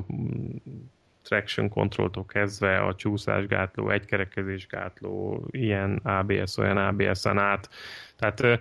traction 1.23 1.69
controltól 1.69 2.25
kezdve 2.25 2.79
a 2.79 2.95
csúszásgátló, 2.95 3.89
egykerekezésgátló, 3.89 5.47
ilyen 5.51 5.97
ABS, 5.97 6.57
olyan 6.57 6.77
ABS-en 6.77 7.37
át. 7.37 7.69
Tehát 8.15 8.59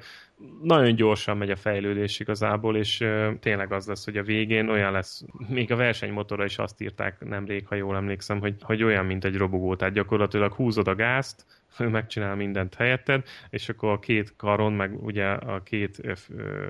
nagyon 0.63 0.95
gyorsan 0.95 1.37
megy 1.37 1.51
a 1.51 1.57
fejlődés 1.57 2.21
igazából, 2.21 2.77
és 2.77 3.05
tényleg 3.41 3.73
az 3.73 3.87
lesz, 3.87 4.05
hogy 4.05 4.17
a 4.17 4.23
végén 4.23 4.69
olyan 4.69 4.93
lesz, 4.93 5.25
még 5.49 5.73
a 5.73 5.77
versenymotorra 5.77 6.45
is 6.45 6.59
azt 6.59 6.81
írták 6.81 7.25
nemrég, 7.25 7.67
ha 7.67 7.75
jól 7.75 7.97
emlékszem, 7.97 8.41
hogy, 8.41 8.55
hogy 8.61 8.83
olyan, 8.83 9.07
mint 9.07 9.25
egy 9.25 9.37
robogó, 9.37 9.77
tehát 9.77 9.95
gyakorlatilag 9.95 10.53
húzod 10.53 10.89
a 10.89 10.95
gázt, 10.95 11.47
ő 11.79 11.89
megcsinál 11.89 12.35
mindent 12.35 12.75
helyetted, 12.75 13.25
és 13.51 13.69
akkor 13.69 13.93
a 13.93 13.99
két 13.99 14.37
karon, 14.37 14.73
meg 14.73 15.05
ugye 15.05 15.27
a 15.27 15.63
két 15.63 16.19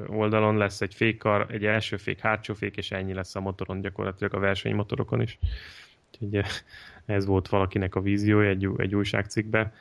oldalon 0.07 0.57
lesz 0.57 0.81
egy 0.81 0.95
fékkar, 0.95 1.47
egy 1.51 1.65
első 1.65 1.97
fék, 1.97 2.19
hátsó 2.19 2.55
fék, 2.55 2.77
és 2.77 2.91
ennyi 2.91 3.15
lesz 3.15 3.35
a 3.35 3.41
motoron 3.41 3.81
gyakorlatilag 3.81 4.35
a 4.35 4.39
versenymotorokon 4.39 5.21
is. 5.21 5.39
Úgyhogy 6.21 6.45
ez 7.09 7.27
volt 7.27 7.49
valakinek 7.49 7.95
a 7.95 8.01
víziója 8.01 8.49
egy, 8.49 8.69
egy 8.77 8.95
újságcikkben. 8.95 9.73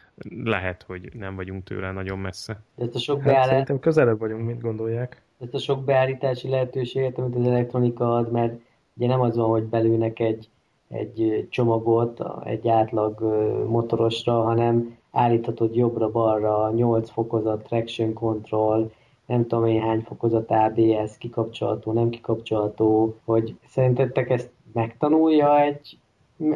Lehet, 0.43 0.83
hogy 0.83 1.09
nem 1.13 1.35
vagyunk 1.35 1.63
tőle 1.63 1.91
nagyon 1.91 2.19
messze. 2.19 2.61
Ezt 2.77 2.95
a 2.95 2.99
sok 2.99 3.21
hát 3.21 3.45
szerintem 3.45 3.79
közelebb 3.79 4.19
vagyunk, 4.19 4.45
mint 4.45 4.61
gondolják. 4.61 5.21
Ezt 5.39 5.53
a 5.53 5.59
sok 5.59 5.83
beállítási 5.83 6.49
lehetőséget, 6.49 7.17
amit 7.17 7.35
az 7.35 7.47
elektronika 7.47 8.15
ad, 8.15 8.31
mert 8.31 8.59
ugye 8.93 9.07
nem 9.07 9.21
az 9.21 9.35
van, 9.35 9.49
hogy 9.49 9.63
belőnek 9.63 10.19
egy, 10.19 10.49
egy 10.87 11.47
csomagot 11.49 12.23
egy 12.43 12.67
átlag 12.67 13.21
motorosra, 13.69 14.41
hanem 14.41 14.97
állíthatod 15.11 15.75
jobbra-balra, 15.75 16.71
8 16.71 17.09
fokozat 17.09 17.67
traction 17.67 18.13
control, 18.13 18.91
nem 19.25 19.47
tudom 19.47 19.65
én 19.65 19.81
hány 19.81 20.01
fokozat 20.01 20.51
ABS, 20.51 21.17
kikapcsolható, 21.17 21.91
nem 21.91 22.09
kikapcsolható, 22.09 23.17
hogy 23.23 23.55
szerintetek 23.67 24.29
ezt 24.29 24.49
megtanulja 24.73 25.61
egy 25.61 25.97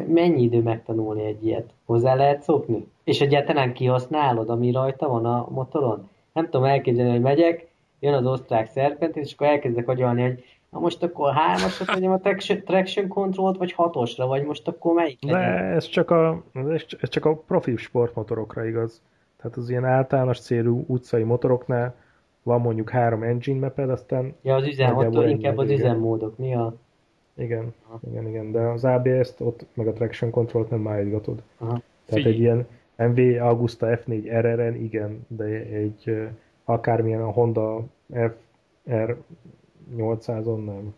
mennyi 0.06 0.42
idő 0.42 0.62
megtanulni 0.62 1.24
egy 1.24 1.46
ilyet? 1.46 1.70
Hozzá 1.84 2.14
lehet 2.14 2.42
szokni? 2.42 2.86
És 3.04 3.20
egyáltalán 3.20 3.72
kihasználod, 3.72 4.48
ami 4.48 4.70
rajta 4.70 5.08
van 5.08 5.26
a 5.26 5.46
motoron? 5.50 6.08
Nem 6.32 6.44
tudom 6.44 6.64
elképzelni, 6.64 7.10
hogy 7.10 7.20
megyek, 7.20 7.68
jön 8.00 8.14
az 8.14 8.26
osztrák 8.26 8.66
szerpent, 8.66 9.16
és 9.16 9.32
akkor 9.32 9.46
elkezdek 9.46 9.88
agyalni, 9.88 10.22
hogy 10.22 10.44
na 10.70 10.78
most 10.78 11.02
akkor 11.02 11.32
hármasra 11.32 11.84
tegyem 11.84 12.12
a 12.12 12.20
traction, 12.64 13.08
controlt, 13.08 13.56
vagy 13.56 13.72
hatosra, 13.72 14.26
vagy 14.26 14.44
most 14.44 14.68
akkor 14.68 14.94
melyik 14.94 15.18
De 15.26 15.36
ez 15.38 15.86
csak, 15.86 16.10
a, 16.10 16.42
ez 17.00 17.08
csak 17.08 17.24
a 17.24 17.34
profi 17.34 17.76
sportmotorokra 17.76 18.66
igaz. 18.66 19.02
Tehát 19.36 19.56
az 19.56 19.70
ilyen 19.70 19.84
általános 19.84 20.40
célú 20.40 20.84
utcai 20.86 21.22
motoroknál 21.22 21.94
van 22.42 22.60
mondjuk 22.60 22.90
három 22.90 23.22
engine 23.22 23.58
maped, 23.58 23.90
aztán... 23.90 24.34
Ja, 24.42 24.54
az 24.54 24.66
üzem, 24.66 25.12
inkább 25.12 25.58
az 25.58 25.70
üzemmódok. 25.70 26.38
Mi 26.38 26.54
a 26.54 26.74
igen, 27.36 27.74
Aha. 27.86 28.00
igen, 28.10 28.28
igen, 28.28 28.52
de 28.52 28.60
az 28.60 28.84
ABS-t 28.84 29.40
ott, 29.40 29.66
meg 29.74 29.86
a 29.86 29.92
traction 29.92 30.30
control 30.30 30.66
nem 30.70 30.88
állítgatod. 30.88 31.42
Aha. 31.58 31.82
Tehát 32.06 32.24
Figyelj. 32.24 32.34
egy 32.34 32.40
ilyen 32.40 32.66
MV 33.10 33.42
Augusta 33.42 33.86
F4 34.04 34.40
RRN 34.40 34.74
igen, 34.82 35.26
de 35.28 35.44
egy 35.44 36.28
akármilyen 36.64 37.22
a 37.22 37.30
Honda 37.30 37.84
FR 38.08 39.16
800-on 39.96 40.64
nem, 40.64 40.94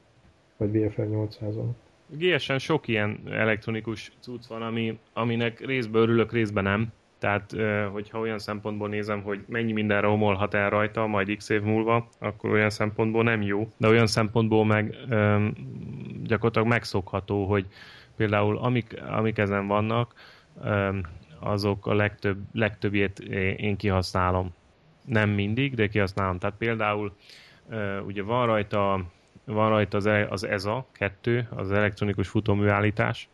vagy 0.56 0.70
VFR 0.70 1.06
800-on. 1.10 1.66
GS-en 2.08 2.58
sok 2.58 2.88
ilyen 2.88 3.20
elektronikus 3.30 4.12
cucc 4.20 4.46
van, 4.46 4.62
ami, 4.62 4.98
aminek 5.12 5.60
részben 5.60 6.02
örülök, 6.02 6.32
részben 6.32 6.64
nem. 6.64 6.92
Tehát, 7.24 7.54
hogyha 7.92 8.18
olyan 8.18 8.38
szempontból 8.38 8.88
nézem, 8.88 9.22
hogy 9.22 9.44
mennyi 9.48 9.72
minden 9.72 10.00
romolhat 10.00 10.54
el 10.54 10.70
rajta, 10.70 11.06
majd 11.06 11.36
x 11.36 11.48
év 11.48 11.62
múlva, 11.62 12.08
akkor 12.18 12.50
olyan 12.50 12.70
szempontból 12.70 13.22
nem 13.22 13.42
jó. 13.42 13.68
De 13.76 13.88
olyan 13.88 14.06
szempontból 14.06 14.64
meg 14.64 14.96
gyakorlatilag 16.22 16.66
megszokható, 16.68 17.46
hogy 17.46 17.66
például 18.16 18.58
amik, 18.58 19.02
amik 19.06 19.38
ezen 19.38 19.66
vannak, 19.66 20.14
azok 21.38 21.86
a 21.86 21.94
legtöbb, 21.94 22.38
legtöbbjét 22.52 23.18
én 23.56 23.76
kihasználom. 23.76 24.54
Nem 25.04 25.30
mindig, 25.30 25.74
de 25.74 25.86
kihasználom. 25.86 26.38
Tehát 26.38 26.56
például 26.56 27.12
ugye 28.06 28.22
van 28.22 28.46
rajta, 28.46 29.04
van 29.44 29.68
rajta 29.68 29.96
az, 29.96 30.08
az 30.28 30.44
EZA 30.44 30.86
2, 30.92 31.48
az 31.50 31.72
elektronikus 31.72 32.28
futóműállítás, 32.28 33.28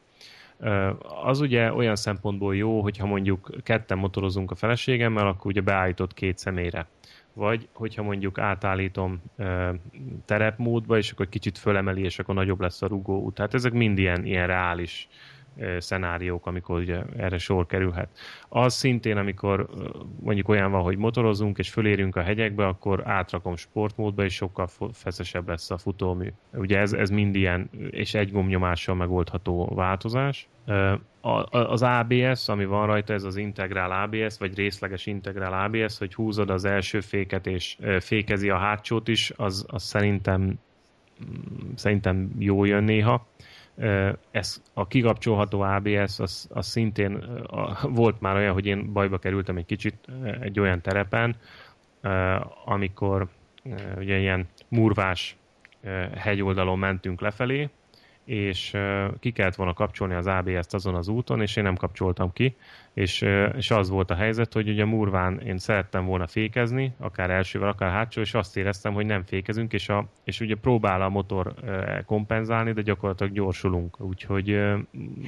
az 1.24 1.40
ugye 1.40 1.72
olyan 1.72 1.96
szempontból 1.96 2.56
jó, 2.56 2.80
hogyha 2.80 3.06
mondjuk 3.06 3.50
ketten 3.62 3.98
motorozunk 3.98 4.50
a 4.50 4.54
feleségemmel, 4.54 5.26
akkor 5.26 5.50
ugye 5.50 5.60
beállított 5.60 6.14
két 6.14 6.38
személyre. 6.38 6.86
Vagy 7.32 7.68
hogyha 7.72 8.02
mondjuk 8.02 8.38
átállítom 8.38 9.22
terepmódba, 10.24 10.96
és 10.96 11.10
akkor 11.10 11.28
kicsit 11.28 11.58
fölemeli, 11.58 12.02
és 12.02 12.18
akkor 12.18 12.34
nagyobb 12.34 12.60
lesz 12.60 12.82
a 12.82 12.86
rugó 12.86 13.20
út. 13.20 13.34
Tehát 13.34 13.54
ezek 13.54 13.72
mind 13.72 13.98
ilyen, 13.98 14.24
ilyen 14.24 14.46
reális 14.46 15.08
szenáriók, 15.78 16.47
amikor 16.47 16.78
ugye 16.78 17.02
erre 17.16 17.39
sor 17.39 17.66
kerülhet. 17.66 18.09
Az 18.48 18.74
szintén, 18.74 19.16
amikor 19.16 19.68
mondjuk 20.20 20.48
olyan 20.48 20.70
van, 20.70 20.82
hogy 20.82 20.97
motorozunk 20.97 21.59
és 21.59 21.70
fölérünk 21.70 22.16
a 22.16 22.22
hegyekbe, 22.22 22.66
akkor 22.66 23.09
átrakom 23.09 23.56
sportmódba, 23.56 24.24
és 24.24 24.35
sokkal 24.35 24.68
feszesebb 24.93 25.48
lesz 25.48 25.70
a 25.70 25.78
futómű. 25.78 26.28
Ugye 26.52 26.78
ez, 26.78 26.93
ez 26.93 27.10
mind 27.10 27.35
ilyen, 27.35 27.70
és 27.90 28.14
egy 28.14 28.32
gomnyomással 28.32 28.94
megoldható 28.94 29.72
változás. 29.74 30.48
Az 31.51 31.82
ABS, 31.82 32.48
ami 32.48 32.64
van 32.64 32.86
rajta, 32.86 33.12
ez 33.12 33.24
az 33.24 33.36
integrál 33.36 34.02
ABS, 34.02 34.39
vagy 34.39 34.55
részleges 34.55 35.06
integrál 35.06 35.64
ABS, 35.64 35.98
hogy 35.98 36.14
húzod 36.14 36.51
az 36.51 36.64
első 36.64 37.01
féket, 37.01 37.47
és 37.47 37.77
fékezi 38.01 38.51
a 38.51 38.59
hátsót 38.59 39.09
is, 39.09 39.32
az, 39.36 39.66
az 39.68 39.82
szerintem 39.82 40.40
mm, 40.40 41.70
szerintem 41.74 42.31
jó 42.39 42.64
jön 42.64 42.85
néha 42.85 43.27
ez 44.31 44.62
a 44.74 44.86
kikapcsolható 44.86 45.61
ABS, 45.61 46.19
az, 46.19 46.48
az 46.52 46.66
szintén 46.66 47.15
a, 47.47 47.89
volt 47.89 48.20
már 48.20 48.36
olyan, 48.36 48.52
hogy 48.52 48.66
én 48.66 48.93
bajba 48.93 49.19
kerültem 49.19 49.57
egy 49.57 49.66
kicsit 49.66 49.97
egy 50.40 50.61
olyan 50.61 50.81
terepen, 50.81 51.36
amikor 52.65 53.28
ugye 53.97 54.19
ilyen 54.19 54.48
murvás 54.69 55.36
hegyoldalon 56.15 56.78
mentünk 56.78 57.20
lefelé, 57.20 57.69
és 58.31 58.77
ki 59.20 59.31
kellett 59.31 59.55
volna 59.55 59.73
kapcsolni 59.73 60.15
az 60.15 60.27
ABS-t 60.27 60.74
azon 60.74 60.94
az 60.94 61.09
úton, 61.09 61.40
és 61.40 61.57
én 61.57 61.65
nem 61.65 61.77
kapcsoltam 61.77 62.32
ki, 62.32 62.57
és, 62.94 63.24
és 63.57 63.70
az 63.70 63.89
volt 63.89 64.11
a 64.11 64.15
helyzet, 64.15 64.52
hogy 64.52 64.69
ugye 64.69 64.85
Murván 64.85 65.40
én 65.40 65.59
szerettem 65.59 66.05
volna 66.05 66.27
fékezni, 66.27 66.93
akár 66.98 67.31
elsővel, 67.31 67.69
akár 67.69 67.90
hátsó, 67.90 68.20
és 68.20 68.35
azt 68.35 68.57
éreztem, 68.57 68.93
hogy 68.93 69.07
nem 69.07 69.23
fékezünk, 69.23 69.73
és, 69.73 69.89
a, 69.89 70.07
és 70.24 70.40
ugye 70.40 70.55
próbál 70.55 71.02
a 71.02 71.09
motor 71.09 71.55
kompenzálni, 72.07 72.73
de 72.73 72.82
gyakorlatilag 72.82 73.32
gyorsulunk. 73.32 74.01
Úgyhogy, 74.01 74.59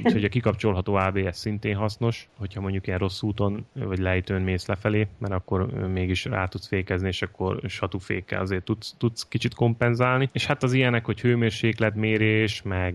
úgyhogy 0.04 0.24
a 0.24 0.28
kikapcsolható 0.28 0.94
ABS 0.94 1.36
szintén 1.36 1.76
hasznos, 1.76 2.28
hogyha 2.36 2.60
mondjuk 2.60 2.86
ilyen 2.86 2.98
rossz 2.98 3.22
úton, 3.22 3.66
vagy 3.72 3.98
lejtőn 3.98 4.42
mész 4.42 4.66
lefelé, 4.66 5.06
mert 5.18 5.32
akkor 5.32 5.66
mégis 5.88 6.24
rá 6.24 6.46
tudsz 6.46 6.66
fékezni, 6.66 7.08
és 7.08 7.22
akkor 7.22 7.60
satúfékkel 7.66 8.40
azért 8.40 8.64
tudsz, 8.64 8.94
tudsz 8.98 9.28
kicsit 9.28 9.54
kompenzálni. 9.54 10.28
És 10.32 10.46
hát 10.46 10.62
az 10.62 10.72
ilyenek, 10.72 11.04
hogy 11.04 11.20
hőmérsékletmérés, 11.20 12.62
meg 12.62 12.91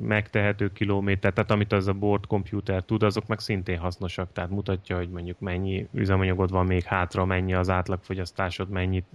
megtehető 0.00 0.72
kilométer, 0.72 1.32
tehát 1.32 1.50
amit 1.50 1.72
az 1.72 1.88
a 1.88 1.92
board 1.92 2.26
computer 2.26 2.82
tud, 2.82 3.02
azok 3.02 3.26
meg 3.26 3.38
szintén 3.38 3.78
hasznosak, 3.78 4.32
tehát 4.32 4.50
mutatja, 4.50 4.96
hogy 4.96 5.08
mondjuk 5.08 5.40
mennyi 5.40 5.86
üzemanyagod 5.92 6.50
van 6.50 6.66
még 6.66 6.82
hátra, 6.82 7.24
mennyi 7.24 7.54
az 7.54 7.70
átlagfogyasztásod, 7.70 8.68
mennyit 8.68 9.06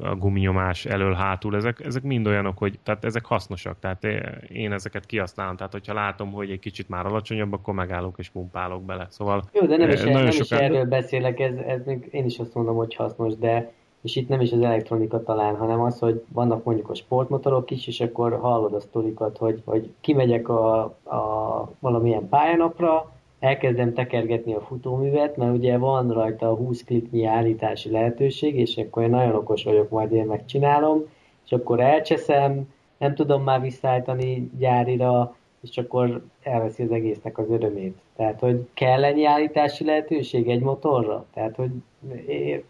a 0.00 0.14
guminyomás 0.14 0.84
elől-hátul, 0.84 1.56
ezek, 1.56 1.80
ezek 1.84 2.02
mind 2.02 2.26
olyanok, 2.26 2.58
hogy 2.58 2.78
tehát 2.82 3.04
ezek 3.04 3.24
hasznosak, 3.24 3.78
tehát 3.78 4.04
én 4.48 4.72
ezeket 4.72 5.06
kihasználom, 5.06 5.56
tehát 5.56 5.72
hogyha 5.72 5.94
látom, 5.94 6.32
hogy 6.32 6.50
egy 6.50 6.58
kicsit 6.58 6.88
már 6.88 7.06
alacsonyabb, 7.06 7.52
akkor 7.52 7.74
megállok 7.74 8.18
és 8.18 8.28
pumpálok 8.28 8.84
bele. 8.84 9.06
Szóval 9.10 9.42
Jó, 9.52 9.66
de 9.66 9.76
nem 9.76 9.88
is, 9.88 10.02
nem 10.02 10.30
sokan... 10.30 10.30
is 10.30 10.50
erről 10.50 10.84
beszélek, 10.84 11.40
ez, 11.40 11.54
ez 11.56 11.84
még 11.84 12.08
én 12.10 12.24
is 12.24 12.38
azt 12.38 12.54
mondom, 12.54 12.76
hogy 12.76 12.94
hasznos, 12.94 13.36
de 13.36 13.72
és 14.04 14.16
itt 14.16 14.28
nem 14.28 14.40
is 14.40 14.52
az 14.52 14.60
elektronika 14.60 15.22
talán, 15.22 15.56
hanem 15.56 15.80
az, 15.80 15.98
hogy 15.98 16.24
vannak 16.32 16.64
mondjuk 16.64 16.90
a 16.90 16.94
sportmotorok 16.94 17.70
is, 17.70 17.86
és 17.86 18.00
akkor 18.00 18.38
hallod 18.40 18.74
a 18.74 18.80
sztorikat, 18.80 19.38
hogy, 19.38 19.62
hogy 19.64 19.90
kimegyek 20.00 20.48
a, 20.48 20.82
a 21.04 21.68
valamilyen 21.78 22.28
pályanapra, 22.28 23.12
elkezdem 23.38 23.94
tekergetni 23.94 24.54
a 24.54 24.60
futóművet, 24.60 25.36
mert 25.36 25.56
ugye 25.56 25.78
van 25.78 26.12
rajta 26.12 26.50
a 26.50 26.54
20 26.54 26.84
kliknyi 26.84 27.24
állítási 27.24 27.90
lehetőség, 27.90 28.58
és 28.58 28.76
akkor 28.76 29.02
én 29.02 29.10
nagyon 29.10 29.34
okos 29.34 29.64
vagyok, 29.64 29.90
majd 29.90 30.12
én 30.12 30.24
megcsinálom, 30.24 31.02
és 31.44 31.52
akkor 31.52 31.80
elcseszem, 31.80 32.72
nem 32.98 33.14
tudom 33.14 33.42
már 33.42 33.60
visszaállítani 33.60 34.50
gyárira, 34.58 35.36
és 35.70 35.76
akkor 35.76 36.24
elveszi 36.42 36.82
az 36.82 36.90
egésznek 36.90 37.38
az 37.38 37.50
örömét. 37.50 37.98
Tehát, 38.16 38.40
hogy 38.40 38.68
kell 38.74 39.04
ennyi 39.04 39.24
állítási 39.24 39.84
lehetőség 39.84 40.48
egy 40.48 40.60
motorra? 40.60 41.26
Tehát, 41.34 41.56
hogy 41.56 41.70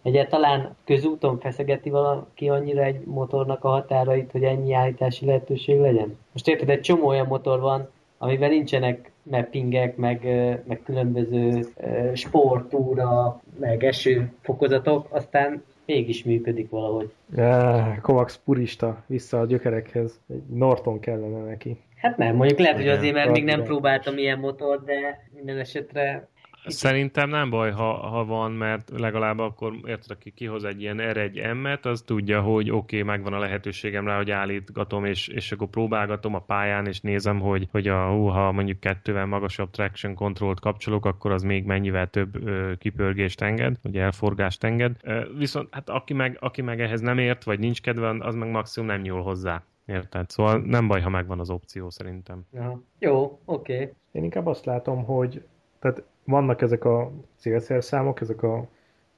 egyáltalán 0.03 0.77
közúton 0.85 1.39
feszegeti 1.39 1.91
valaki 1.91 2.49
annyira 2.49 2.83
egy 2.83 3.01
motornak 3.05 3.65
a 3.65 3.69
határait, 3.69 4.31
hogy 4.31 4.43
ennyi 4.43 4.73
állítási 4.73 5.27
lehetőség 5.27 5.81
legyen? 5.81 6.17
Most 6.33 6.49
érted, 6.49 6.71
egy 6.71 6.81
csomó 6.81 7.07
olyan 7.07 7.27
motor 7.27 7.61
van, 7.61 7.89
amiben 8.19 8.51
nincsenek 8.51 9.13
mappingek, 9.23 9.97
meg, 9.97 10.25
meg 10.67 10.81
különböző 10.85 11.67
sportúra, 12.15 13.41
meg 13.59 13.85
esőfokozatok, 13.85 15.07
aztán 15.11 15.63
mégis 15.87 16.25
működik 16.25 16.71
valahogy. 16.71 17.13
Ja, 17.35 17.99
Kovacs 18.03 18.37
purista, 18.45 19.03
vissza 19.07 19.41
a 19.41 19.47
gyökerekhez. 19.47 20.21
Egy 20.29 20.43
Norton 20.53 21.01
kellene 21.01 21.45
neki. 21.45 21.77
Hát 22.05 22.17
nem, 22.17 22.37
mondjuk 22.37 22.59
lehet, 22.59 22.77
hogy 22.77 22.89
azért, 22.89 23.15
mert 23.15 23.31
még 23.31 23.45
nem 23.45 23.63
próbáltam 23.63 24.19
ilyen 24.19 24.39
motor, 24.39 24.85
de 24.85 25.29
minden 25.35 25.59
esetre 25.59 26.29
Szerintem 26.67 27.29
nem 27.29 27.51
baj, 27.51 27.71
ha, 27.71 27.93
ha 27.93 28.25
van, 28.25 28.53
mert 28.53 28.91
legalább 28.97 29.39
akkor 29.39 29.75
érted, 29.87 30.11
aki 30.11 30.31
kihoz 30.31 30.65
egy 30.65 30.81
ilyen 30.81 30.99
R1 31.01 31.63
M-et, 31.63 31.87
az 31.87 32.03
tudja, 32.03 32.41
hogy 32.41 32.71
oké, 32.71 33.01
okay, 33.01 33.03
megvan 33.03 33.33
a 33.33 33.39
lehetőségem 33.39 34.07
rá, 34.07 34.17
hogy 34.17 34.31
állítgatom, 34.31 35.05
és, 35.05 35.29
és 35.29 35.53
akkor 35.53 35.69
próbálgatom 35.69 36.35
a 36.35 36.39
pályán, 36.39 36.87
és 36.87 37.01
nézem, 37.01 37.41
hogy, 37.41 37.69
hogy 37.71 37.89
a, 37.89 38.09
hú, 38.09 38.27
ha 38.27 38.53
mondjuk 38.53 38.81
kettővel 38.81 39.27
magasabb 39.27 39.71
traction 39.71 40.15
controlt 40.15 40.61
kapcsolok, 40.61 41.07
akkor 41.07 41.33
az 41.33 41.43
még 41.43 41.65
mennyivel 41.65 42.07
több 42.07 42.47
ö, 42.47 42.73
kipörgést 42.79 43.41
enged, 43.41 43.77
vagy 43.83 43.97
elforgást 43.97 44.65
enged. 44.65 44.97
Viszont 45.39 45.69
hát 45.71 45.89
aki 45.89 46.13
meg, 46.13 46.37
aki 46.41 46.63
meg 46.63 46.81
ehhez 46.81 47.01
nem 47.01 47.19
ért, 47.19 47.45
vagy 47.45 47.59
nincs 47.59 47.81
kedve, 47.81 48.17
az 48.19 48.35
meg 48.35 48.51
maximum 48.51 48.89
nem 48.89 49.01
nyúl 49.01 49.23
hozzá. 49.23 49.63
Érted? 49.87 50.31
Szóval 50.31 50.61
nem 50.61 50.89
baj, 50.89 51.01
ha 51.01 51.09
megvan 51.09 51.41
az 51.41 51.51
opció 51.51 51.91
szerintem. 51.91 52.47
Ja. 52.53 52.83
Jó, 52.99 53.39
oké. 53.45 53.75
Okay. 53.75 53.93
Én 54.13 54.25
inkább 54.25 54.47
azt 54.47 54.65
látom, 54.65 55.05
hogy 55.05 55.45
tehát 55.79 56.03
vannak 56.25 56.63
ezek 56.63 56.85
a 56.85 57.11
célszerszámok, 57.37 58.21
ezek 58.21 58.43
a 58.43 58.67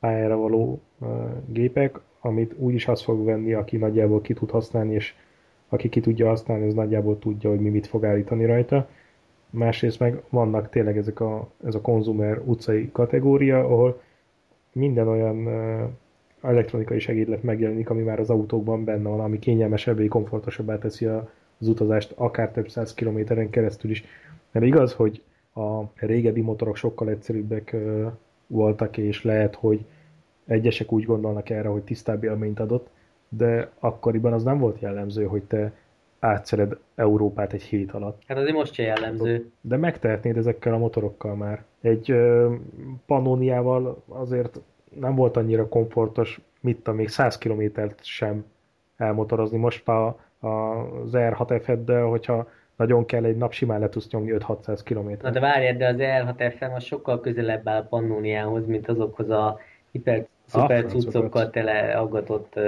pályára 0.00 0.36
való 0.36 0.80
uh, 0.98 1.08
gépek, 1.46 2.00
amit 2.20 2.54
úgy 2.58 2.74
is 2.74 2.88
azt 2.88 3.02
fog 3.02 3.24
venni, 3.24 3.52
aki 3.52 3.76
nagyjából 3.76 4.20
ki 4.20 4.34
tud 4.34 4.50
használni, 4.50 4.94
és 4.94 5.14
aki 5.68 5.88
ki 5.88 6.00
tudja 6.00 6.28
használni, 6.28 6.66
az 6.66 6.74
nagyjából 6.74 7.18
tudja, 7.18 7.50
hogy 7.50 7.60
mi 7.60 7.68
mit 7.68 7.86
fog 7.86 8.04
állítani 8.04 8.44
rajta. 8.44 8.88
Másrészt 9.50 9.98
meg 9.98 10.22
vannak 10.28 10.68
tényleg 10.68 10.96
ezek 10.96 11.20
a, 11.20 11.50
ez 11.64 11.74
a 11.74 11.80
konzumer 11.80 12.38
utcai 12.44 12.90
kategória, 12.92 13.58
ahol 13.58 14.00
minden 14.72 15.08
olyan 15.08 15.46
uh, 15.46 15.90
elektronikai 16.42 16.98
segédlet 16.98 17.42
megjelenik, 17.42 17.90
ami 17.90 18.02
már 18.02 18.20
az 18.20 18.30
autókban 18.30 18.84
benne 18.84 19.08
van, 19.08 19.20
ami 19.20 19.38
kényelmesebbé, 19.38 20.06
komfortosabbá 20.06 20.78
teszi 20.78 21.06
az 21.58 21.68
utazást 21.68 22.12
akár 22.16 22.50
több 22.50 22.68
száz 22.68 22.94
kilométeren 22.94 23.50
keresztül 23.50 23.90
is. 23.90 24.04
Mert 24.50 24.66
igaz, 24.66 24.92
hogy 24.92 25.22
a 25.54 25.82
régebbi 25.94 26.40
motorok 26.40 26.76
sokkal 26.76 27.08
egyszerűbbek 27.08 27.76
voltak, 28.46 28.96
és 28.96 29.24
lehet, 29.24 29.54
hogy 29.54 29.84
egyesek 30.46 30.92
úgy 30.92 31.04
gondolnak 31.04 31.50
erre, 31.50 31.68
hogy 31.68 31.82
tisztább 31.82 32.24
élményt 32.24 32.60
adott, 32.60 32.88
de 33.28 33.70
akkoriban 33.78 34.32
az 34.32 34.42
nem 34.42 34.58
volt 34.58 34.80
jellemző, 34.80 35.24
hogy 35.24 35.42
te 35.42 35.72
átszered 36.18 36.78
Európát 36.94 37.52
egy 37.52 37.62
hét 37.62 37.92
alatt. 37.92 38.22
Hát 38.26 38.38
azért 38.38 38.54
most 38.54 38.74
se 38.74 38.82
jellemző. 38.82 39.50
De 39.60 39.76
megtehetnéd 39.76 40.36
ezekkel 40.36 40.74
a 40.74 40.78
motorokkal 40.78 41.34
már. 41.34 41.64
Egy 41.80 42.14
Pannoniával 43.06 44.02
azért 44.08 44.60
nem 45.00 45.14
volt 45.14 45.36
annyira 45.36 45.68
komfortos, 45.68 46.40
mit 46.60 46.76
tudom, 46.76 46.96
még 46.96 47.08
100 47.08 47.38
kilométert 47.38 48.04
sem 48.04 48.44
elmotorozni. 48.96 49.58
Most 49.58 49.86
már 49.86 50.12
az 50.40 51.10
R6F-eddel, 51.12 52.06
hogyha 52.08 52.48
nagyon 52.76 53.06
kell 53.06 53.24
egy 53.24 53.36
nap 53.36 53.52
simán 53.52 53.80
le 53.80 53.88
tudsz 53.88 54.10
nyomni 54.10 54.32
5-600 54.38 54.80
km. 54.84 55.10
Na 55.22 55.30
de 55.30 55.40
várjad, 55.40 55.76
de 55.76 55.86
az 55.86 55.96
R6FM 55.98 56.74
az 56.74 56.84
sokkal 56.84 57.20
közelebb 57.20 57.68
áll 57.68 57.88
Pannoniához, 57.88 58.66
mint 58.66 58.88
azokhoz 58.88 59.30
a 59.30 59.58
hiper 59.90 60.26
szuper 60.46 60.84
ah, 60.84 60.90
cuccokkal 60.90 61.50
tele 61.50 61.98
aggatott 61.98 62.52
uh, 62.56 62.64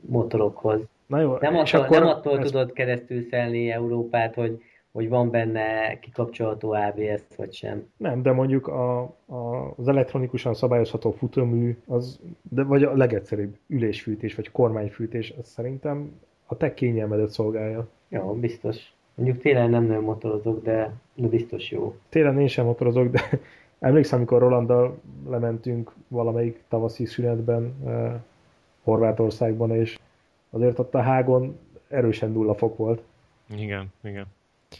motorokhoz. 0.00 0.80
Na 1.06 1.20
jó, 1.20 1.36
nem 1.40 1.56
attól, 1.56 1.80
akkor 1.80 1.98
nem 1.98 2.06
attól 2.06 2.38
ez... 2.38 2.50
tudod 2.50 2.72
keresztül 2.72 3.22
szelni 3.30 3.70
Európát, 3.70 4.34
hogy, 4.34 4.62
hogy 4.98 5.08
van 5.08 5.30
benne 5.30 5.98
kikapcsolható 5.98 6.72
ABS 6.72 7.22
vagy 7.36 7.52
sem. 7.52 7.90
Nem, 7.96 8.22
de 8.22 8.32
mondjuk 8.32 8.66
a, 8.66 9.00
a, 9.26 9.74
az 9.76 9.88
elektronikusan 9.88 10.54
szabályozható 10.54 11.10
futómű, 11.10 11.76
az, 11.86 12.20
de, 12.42 12.62
vagy 12.62 12.82
a 12.82 12.96
legegyszerűbb 12.96 13.56
ülésfűtés, 13.66 14.34
vagy 14.34 14.50
kormányfűtés, 14.50 15.34
az 15.38 15.46
szerintem 15.46 16.20
a 16.46 16.56
te 16.56 16.74
kényelmedet 16.74 17.30
szolgálja. 17.30 17.88
Jó, 18.08 18.34
biztos. 18.34 18.92
Mondjuk 19.14 19.38
télen 19.38 19.70
nem 19.70 19.84
nagyon 19.84 20.02
motorozok, 20.02 20.62
de, 20.62 20.92
de 21.14 21.28
biztos 21.28 21.70
jó. 21.70 21.94
Télen 22.08 22.40
én 22.40 22.48
sem 22.48 22.64
motorozok, 22.64 23.10
de 23.10 23.20
emlékszem, 23.88 24.18
amikor 24.18 24.40
Rolanddal 24.40 24.98
lementünk 25.28 25.92
valamelyik 26.08 26.62
tavaszi 26.68 27.04
szünetben 27.04 27.74
eh, 27.86 28.12
Horvátországban, 28.82 29.70
és 29.70 29.98
azért 30.50 30.78
ott 30.78 30.94
a 30.94 31.00
hágon 31.00 31.58
erősen 31.88 32.32
nulla 32.32 32.54
fok 32.54 32.76
volt. 32.76 33.02
Igen, 33.56 33.92
igen. 34.02 34.26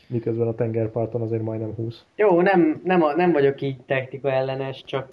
Miközben 0.07 0.49
a 0.49 0.55
tengerparton 0.55 1.23
azért 1.23 1.43
majdnem 1.43 1.75
20. 1.75 2.05
Jó, 2.17 2.41
nem, 2.41 2.81
nem, 2.85 3.05
nem 3.17 3.33
vagyok 3.33 3.61
így 3.61 3.81
technika 3.81 4.31
ellenes, 4.31 4.83
csak, 4.85 5.09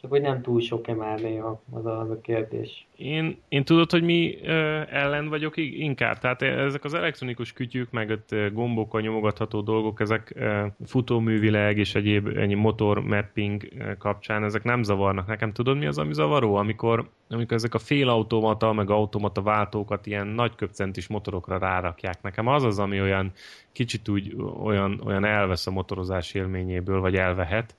csak 0.00 0.10
hogy 0.10 0.20
nem 0.20 0.42
túl 0.42 0.60
sok-e 0.60 0.94
már 0.94 1.20
néha 1.20 1.62
az 1.72 1.86
a, 1.86 2.00
az 2.00 2.10
a 2.10 2.20
kérdés. 2.20 2.86
Én, 2.96 3.36
én 3.48 3.64
tudod, 3.64 3.90
hogy 3.90 4.02
mi 4.02 4.38
ö, 4.42 4.80
ellen 4.90 5.28
vagyok 5.28 5.56
inkább. 5.56 6.18
Tehát 6.18 6.42
ezek 6.42 6.84
az 6.84 6.94
elektronikus 6.94 7.52
kütyük, 7.52 7.90
meg 7.90 8.10
ott 8.10 8.34
gombokkal 8.52 9.00
nyomogatható 9.00 9.60
dolgok, 9.60 10.00
ezek 10.00 10.32
ö, 10.34 10.66
futóművileg 10.86 11.78
és 11.78 11.94
egyéb 11.94 12.26
ennyi 12.36 12.54
motor 12.54 13.00
mapping 13.00 13.68
kapcsán, 13.98 14.44
ezek 14.44 14.62
nem 14.62 14.82
zavarnak. 14.82 15.26
Nekem 15.26 15.52
tudod, 15.52 15.78
mi 15.78 15.86
az, 15.86 15.98
ami 15.98 16.12
zavaró? 16.12 16.54
Amikor, 16.54 17.10
amikor 17.28 17.56
ezek 17.56 17.74
a 17.74 17.78
félautomata, 17.78 18.72
meg 18.72 18.90
automata 18.90 19.42
váltókat 19.42 20.06
ilyen 20.06 20.26
nagy 20.26 20.54
köpcentis 20.54 21.06
motorokra 21.06 21.58
rárakják. 21.58 22.22
Nekem 22.22 22.46
az 22.46 22.62
az, 22.62 22.78
ami 22.78 23.00
olyan 23.00 23.32
kicsit 23.72 24.08
úgy 24.08 24.36
olyan, 24.62 25.00
olyan 25.04 25.24
elvesz 25.24 25.66
a 25.66 25.70
motorozás 25.70 26.34
élményéből, 26.34 27.00
vagy 27.00 27.14
elvehet 27.14 27.74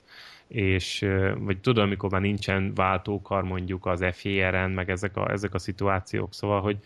és 0.48 1.06
vagy 1.38 1.60
tudom, 1.60 1.84
amikor 1.84 2.10
már 2.10 2.20
nincsen 2.20 2.74
váltókar 2.74 3.42
mondjuk 3.42 3.86
az 3.86 4.04
FJR-en, 4.12 4.70
meg 4.70 4.90
ezek 4.90 5.16
a, 5.16 5.30
ezek 5.30 5.54
a 5.54 5.58
szituációk, 5.58 6.34
szóval, 6.34 6.60
hogy, 6.60 6.78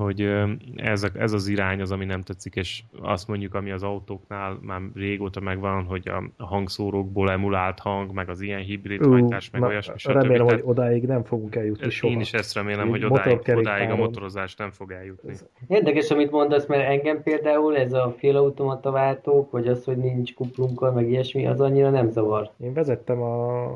hogy 0.00 0.28
ez, 0.76 1.06
ez 1.14 1.32
az 1.32 1.48
irány 1.48 1.80
az, 1.80 1.92
ami 1.92 2.04
nem 2.04 2.22
tetszik, 2.22 2.54
és 2.54 2.82
azt 3.02 3.28
mondjuk, 3.28 3.54
ami 3.54 3.70
az 3.70 3.82
autóknál 3.82 4.58
már 4.62 4.80
régóta 4.94 5.40
megvan, 5.40 5.84
hogy 5.84 6.08
a 6.08 6.44
hangszórókból 6.44 7.30
emulált 7.30 7.78
hang, 7.78 8.12
meg 8.12 8.28
az 8.28 8.40
ilyen 8.40 8.60
hibrid 8.60 9.06
uh, 9.06 9.10
hajtás, 9.10 9.50
meg 9.50 9.62
olyasmi, 9.62 9.98
stb. 9.98 10.12
Remélem, 10.12 10.46
hogy 10.46 10.60
odáig 10.64 11.06
nem 11.06 11.24
fogunk 11.24 11.54
eljutni 11.54 11.90
soha. 11.90 12.12
Én 12.12 12.20
is 12.20 12.32
ezt 12.32 12.54
remélem, 12.54 12.88
hogy 12.88 13.04
odáig, 13.04 13.38
odáig 13.54 13.90
a 13.90 13.96
motorozás 13.96 14.56
nem 14.56 14.70
fog 14.70 14.92
eljutni. 14.92 15.34
Érdekes, 15.66 16.10
amit 16.10 16.30
mondasz, 16.30 16.66
mert 16.66 16.88
engem 16.88 17.22
például 17.22 17.76
ez 17.76 17.92
a 17.92 18.14
félautomata 18.18 18.90
váltók, 18.90 19.50
vagy 19.50 19.68
az, 19.68 19.84
hogy 19.84 19.96
nincs 19.96 20.34
kuplunkkal, 20.34 20.92
meg 20.92 21.08
ilyesmi, 21.08 21.46
az 21.46 21.60
annyira 21.60 21.90
nem 21.90 22.10
zavar. 22.10 22.50
Én 22.62 22.72
vezettem 22.72 23.22
a 23.22 23.66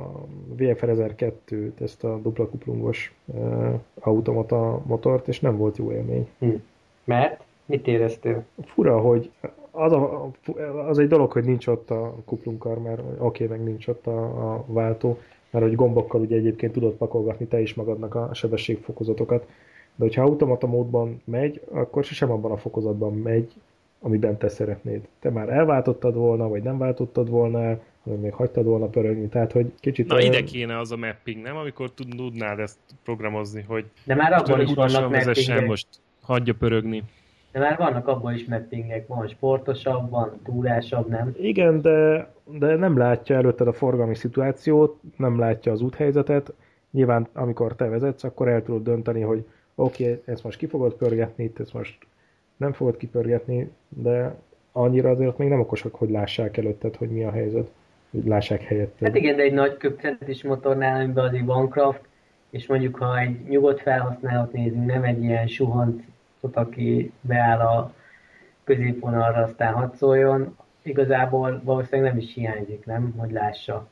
VFR 0.56 0.88
1002-t, 0.90 1.80
ezt 1.80 2.04
a 2.04 2.18
dupla 2.22 2.48
kuplungos 2.48 3.14
uh, 3.24 3.74
automata 4.00 4.82
motort, 4.86 5.28
és 5.28 5.40
nem 5.40 5.56
volt 5.56 5.76
jó 5.76 5.92
élmény 5.92 6.13
élmény. 6.14 6.28
Hm. 6.38 6.60
Mert? 7.04 7.42
Mit 7.66 7.86
éreztél? 7.86 8.44
Fura, 8.64 9.00
hogy 9.00 9.30
az, 9.70 9.92
a, 9.92 10.30
az 10.86 10.98
egy 10.98 11.08
dolog, 11.08 11.32
hogy 11.32 11.44
nincs 11.44 11.66
ott 11.66 11.90
a 11.90 12.14
kuplunkar, 12.24 12.78
mert 12.78 13.00
oké, 13.18 13.44
okay, 13.44 13.56
meg 13.56 13.66
nincs 13.66 13.86
ott 13.86 14.06
a, 14.06 14.52
a 14.52 14.64
váltó, 14.66 15.18
mert 15.50 15.64
hogy 15.64 15.74
gombokkal 15.74 16.20
ugye 16.20 16.36
egyébként 16.36 16.72
tudod 16.72 16.92
pakolgatni 16.92 17.46
te 17.46 17.60
is 17.60 17.74
magadnak 17.74 18.14
a 18.14 18.30
sebességfokozatokat, 18.34 19.46
de 19.94 20.04
hogyha 20.04 20.22
automata 20.22 20.66
módban 20.66 21.22
megy, 21.24 21.60
akkor 21.70 22.04
sem 22.04 22.30
abban 22.30 22.50
a 22.50 22.56
fokozatban 22.56 23.14
megy, 23.14 23.52
amiben 24.00 24.38
te 24.38 24.48
szeretnéd. 24.48 25.08
Te 25.20 25.30
már 25.30 25.48
elváltottad 25.48 26.14
volna, 26.14 26.48
vagy 26.48 26.62
nem 26.62 26.78
váltottad 26.78 27.28
volna 27.28 27.78
vagy 28.04 28.20
még 28.20 28.32
hagytad 28.32 28.64
volna 28.64 28.86
pörögni, 28.86 29.28
tehát 29.28 29.52
hogy 29.52 29.66
kicsit... 29.80 30.06
Na 30.06 30.14
olyan... 30.14 30.32
ide 30.32 30.42
kéne 30.42 30.78
az 30.78 30.92
a 30.92 30.96
mapping, 30.96 31.42
nem? 31.42 31.56
Amikor 31.56 31.90
tudnád 31.90 32.58
ezt 32.58 32.78
programozni, 33.02 33.62
hogy... 33.62 33.84
De 34.04 34.14
már 34.14 34.32
abban 34.32 34.60
is 34.60 34.74
vannak 34.74 35.10
mappingek. 35.10 35.66
most 35.66 35.86
hagyja 36.24 36.54
pörögni. 36.54 37.02
De 37.52 37.58
már 37.58 37.76
vannak 37.76 38.08
abban 38.08 38.34
is 38.34 38.44
mappingek, 38.44 39.06
van 39.06 39.28
sportosabb, 39.28 40.10
van 40.10 40.40
túrásabb, 40.44 41.08
nem? 41.08 41.34
Igen, 41.38 41.80
de, 41.80 42.28
de 42.58 42.76
nem 42.76 42.96
látja 42.98 43.36
előtted 43.36 43.66
a 43.66 43.72
forgalmi 43.72 44.14
szituációt, 44.14 45.00
nem 45.16 45.38
látja 45.38 45.72
az 45.72 45.80
úthelyzetet. 45.80 46.52
Nyilván, 46.90 47.26
amikor 47.32 47.74
te 47.74 47.88
vezetsz, 47.88 48.24
akkor 48.24 48.48
el 48.48 48.62
tudod 48.62 48.82
dönteni, 48.82 49.20
hogy 49.20 49.44
oké, 49.74 50.10
okay, 50.10 50.22
ezt 50.24 50.44
most 50.44 50.58
ki 50.58 50.66
fogod 50.66 50.94
pörgetni, 50.94 51.44
itt 51.44 51.60
ezt 51.60 51.72
most 51.72 51.98
nem 52.56 52.72
fogod 52.72 52.96
kipörgetni, 52.96 53.70
de 53.88 54.34
annyira 54.72 55.10
azért 55.10 55.38
még 55.38 55.48
nem 55.48 55.60
okosak, 55.60 55.94
hogy 55.94 56.10
lássák 56.10 56.56
előtted, 56.56 56.96
hogy 56.96 57.08
mi 57.08 57.24
a 57.24 57.30
helyzet 57.30 57.70
hogy 58.10 58.26
lássák 58.26 58.62
helyetted. 58.62 59.06
Hát 59.06 59.16
igen, 59.16 59.36
de 59.36 59.42
egy 59.42 59.52
nagy 59.52 59.76
köpcentis 59.76 60.42
motornál, 60.42 61.00
amiben 61.00 61.24
azért 61.24 61.44
van 61.44 61.68
craft, 61.68 62.00
és 62.50 62.66
mondjuk 62.66 62.96
ha 62.96 63.18
egy 63.18 63.48
nyugodt 63.48 63.80
felhasználót 63.80 64.52
nézünk, 64.52 64.86
nem 64.86 65.02
egy 65.02 65.22
ilyen 65.22 65.46
suhant, 65.46 66.02
aki 66.52 67.12
beáll 67.20 67.60
a 67.60 67.92
középvonalra, 68.64 69.42
aztán 69.42 69.72
hadd 69.72 69.94
szóljon, 69.94 70.56
igazából 70.82 71.60
valószínűleg 71.64 72.10
nem 72.10 72.20
is 72.20 72.34
hiányzik, 72.34 72.86
nem? 72.86 73.14
Hogy 73.16 73.30
lássa. 73.30 73.86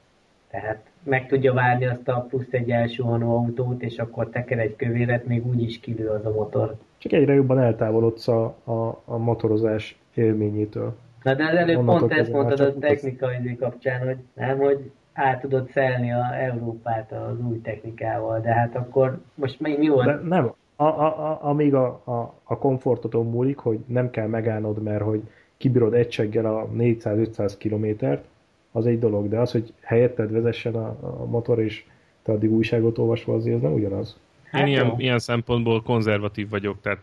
Tehát 0.50 0.82
meg 1.02 1.26
tudja 1.26 1.52
várni 1.52 1.86
azt 1.86 2.08
a 2.08 2.26
plusz 2.28 2.52
egy 2.52 2.70
elsuhanó 2.70 3.36
autót, 3.36 3.82
és 3.82 3.98
akkor 3.98 4.28
teker 4.28 4.58
egy 4.58 4.76
kövéret, 4.76 5.26
még 5.26 5.46
úgy 5.46 5.62
is 5.62 5.80
kilő 5.80 6.08
az 6.08 6.26
a 6.26 6.30
motor. 6.30 6.74
Csak 6.98 7.12
egyre 7.12 7.34
jobban 7.34 7.58
eltávolodsz 7.58 8.28
a, 8.28 8.44
a, 8.64 9.02
a 9.04 9.16
motorozás 9.16 9.98
élményétől. 10.14 10.96
Na 11.22 11.34
de 11.34 11.44
az 11.44 11.54
előbb 11.54 11.84
pont 11.84 12.12
ezt 12.12 12.32
mondtad 12.32 12.60
a 12.60 12.78
technikai 12.78 13.56
kapcsán, 13.56 14.06
hogy 14.06 14.16
nem, 14.34 14.58
hogy 14.58 14.90
át 15.12 15.40
tudod 15.40 15.70
szelni 15.70 16.12
a 16.12 16.34
Európát 16.34 17.12
az 17.12 17.40
új 17.40 17.60
technikával, 17.60 18.40
de 18.40 18.52
hát 18.52 18.76
akkor 18.76 19.20
most 19.34 19.60
még 19.60 19.78
mi 19.78 19.88
volt? 19.88 20.06
De 20.06 20.28
nem, 20.28 20.52
a, 20.82 21.00
a, 21.00 21.30
a, 21.30 21.38
amíg 21.42 21.74
a, 21.74 21.86
a, 22.04 22.34
a 22.42 22.58
komfortoton 22.58 23.30
múlik, 23.30 23.58
hogy 23.58 23.78
nem 23.86 24.10
kell 24.10 24.26
megállnod, 24.26 24.82
mert 24.82 25.02
hogy 25.02 25.22
kibírod 25.56 25.94
egyseggel 25.94 26.56
a 26.56 26.68
400-500 26.76 27.54
kilométert, 27.58 28.24
az 28.72 28.86
egy 28.86 28.98
dolog, 28.98 29.28
de 29.28 29.38
az, 29.38 29.52
hogy 29.52 29.72
helyetted 29.80 30.32
vezessen 30.32 30.74
a, 30.74 30.96
a 31.00 31.24
motor, 31.24 31.60
és 31.60 31.84
te 32.22 32.32
addig 32.32 32.52
újságot 32.52 32.98
olvasva, 32.98 33.34
azért 33.34 33.56
ez 33.56 33.62
nem 33.62 33.72
ugyanaz. 33.72 34.18
Hát 34.50 34.60
Én 34.60 34.66
ilyen, 34.66 34.94
ilyen 34.96 35.18
szempontból 35.18 35.82
konzervatív 35.82 36.48
vagyok, 36.48 36.80
tehát 36.80 37.02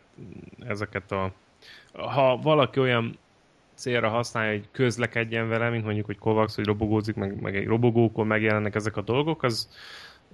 ezeket 0.67 1.11
a... 1.11 1.31
Ha 1.93 2.39
valaki 2.43 2.79
olyan 2.79 3.17
célra 3.73 4.09
használja, 4.09 4.51
hogy 4.51 4.67
közlekedjen 4.71 5.49
vele, 5.49 5.69
mint 5.69 5.83
mondjuk, 5.83 6.05
hogy 6.05 6.17
Kovacs, 6.17 6.55
hogy 6.55 6.65
robogózik, 6.65 7.15
meg, 7.15 7.41
meg 7.41 7.55
egy 7.55 7.67
robogókon 7.67 8.27
megjelennek 8.27 8.75
ezek 8.75 8.97
a 8.97 9.01
dolgok, 9.01 9.43
az 9.43 9.69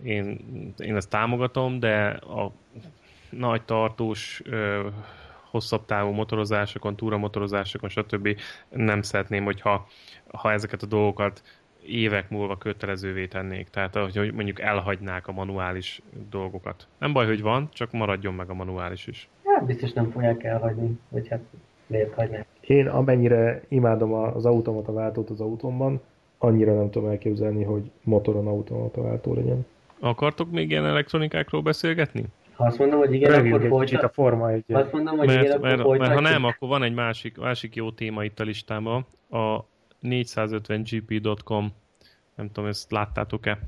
én, 0.04 0.40
én 0.78 0.96
ezt 0.96 1.10
támogatom, 1.10 1.80
de 1.80 2.08
a 2.08 2.52
nagy 3.38 3.62
tartós 3.62 4.42
ö, 4.46 4.88
hosszabb 5.50 5.86
távú 5.86 6.12
motorozásokon, 6.12 6.96
túramotorozásokon, 6.96 7.90
stb. 7.90 8.40
nem 8.70 9.02
szeretném, 9.02 9.44
hogyha 9.44 9.88
ha 10.28 10.52
ezeket 10.52 10.82
a 10.82 10.86
dolgokat 10.86 11.42
évek 11.88 12.30
múlva 12.30 12.58
kötelezővé 12.58 13.28
tennék. 13.28 13.70
Tehát, 13.70 13.96
hogy 13.96 14.34
mondjuk 14.34 14.62
elhagynák 14.62 15.28
a 15.28 15.32
manuális 15.32 16.02
dolgokat. 16.30 16.88
Nem 16.98 17.14
baj, 17.14 17.26
hogy 17.26 17.42
van, 17.42 17.70
csak 17.74 17.92
maradjon 17.92 18.34
meg 18.34 18.50
a 18.50 18.54
manuális 18.54 19.08
is. 19.08 19.30
Hát 19.44 19.66
biztos 19.66 19.94
nem 19.94 20.12
fogják 20.12 20.44
elhagyni, 20.44 21.00
hogy 21.12 21.28
hát 21.28 21.40
miért 21.88 22.14
hagynák. 22.14 22.48
Én 22.62 22.88
amennyire 22.88 23.62
imádom 23.68 24.14
az 24.14 24.46
automata 24.46 24.94
váltót 24.94 25.30
az 25.30 25.42
autómban, 25.42 26.02
annyira 26.38 26.74
nem 26.74 26.90
tudom 26.90 27.10
elképzelni, 27.10 27.64
hogy 27.64 27.92
motoron 28.04 28.48
automata 28.48 29.02
váltó 29.02 29.34
legyen. 29.34 29.66
Akartok 30.00 30.52
még 30.52 30.70
ilyen 30.70 30.86
elektronikákról 30.86 31.62
beszélgetni? 31.62 32.26
Ha 32.56 32.66
azt 32.66 32.78
mondom, 32.78 33.00
hogy 33.00 33.14
igen, 33.14 33.32
Rövjük 33.32 33.56
akkor 33.56 33.70
folytat... 33.70 34.04
a 34.04 34.10
forma 34.10 34.50
egy. 34.50 34.64
Azt 34.74 34.92
mondom, 34.92 35.18
hogy 35.18 35.28
mert, 35.28 35.44
igen, 35.44 35.60
mert, 35.60 35.80
akkor 35.80 35.98
mert, 35.98 36.14
ha 36.14 36.20
nem, 36.20 36.44
akkor 36.44 36.68
van 36.68 36.84
egy 36.84 36.94
másik, 36.94 37.38
másik 37.38 37.76
jó 37.76 37.92
téma 37.92 38.24
itt 38.24 38.40
a 38.40 38.44
listámban. 38.44 39.06
A 39.30 39.64
450gp.com 40.04 41.74
nem 42.36 42.52
tudom, 42.52 42.70
ezt 42.70 42.92
láttátok-e? 42.92 43.60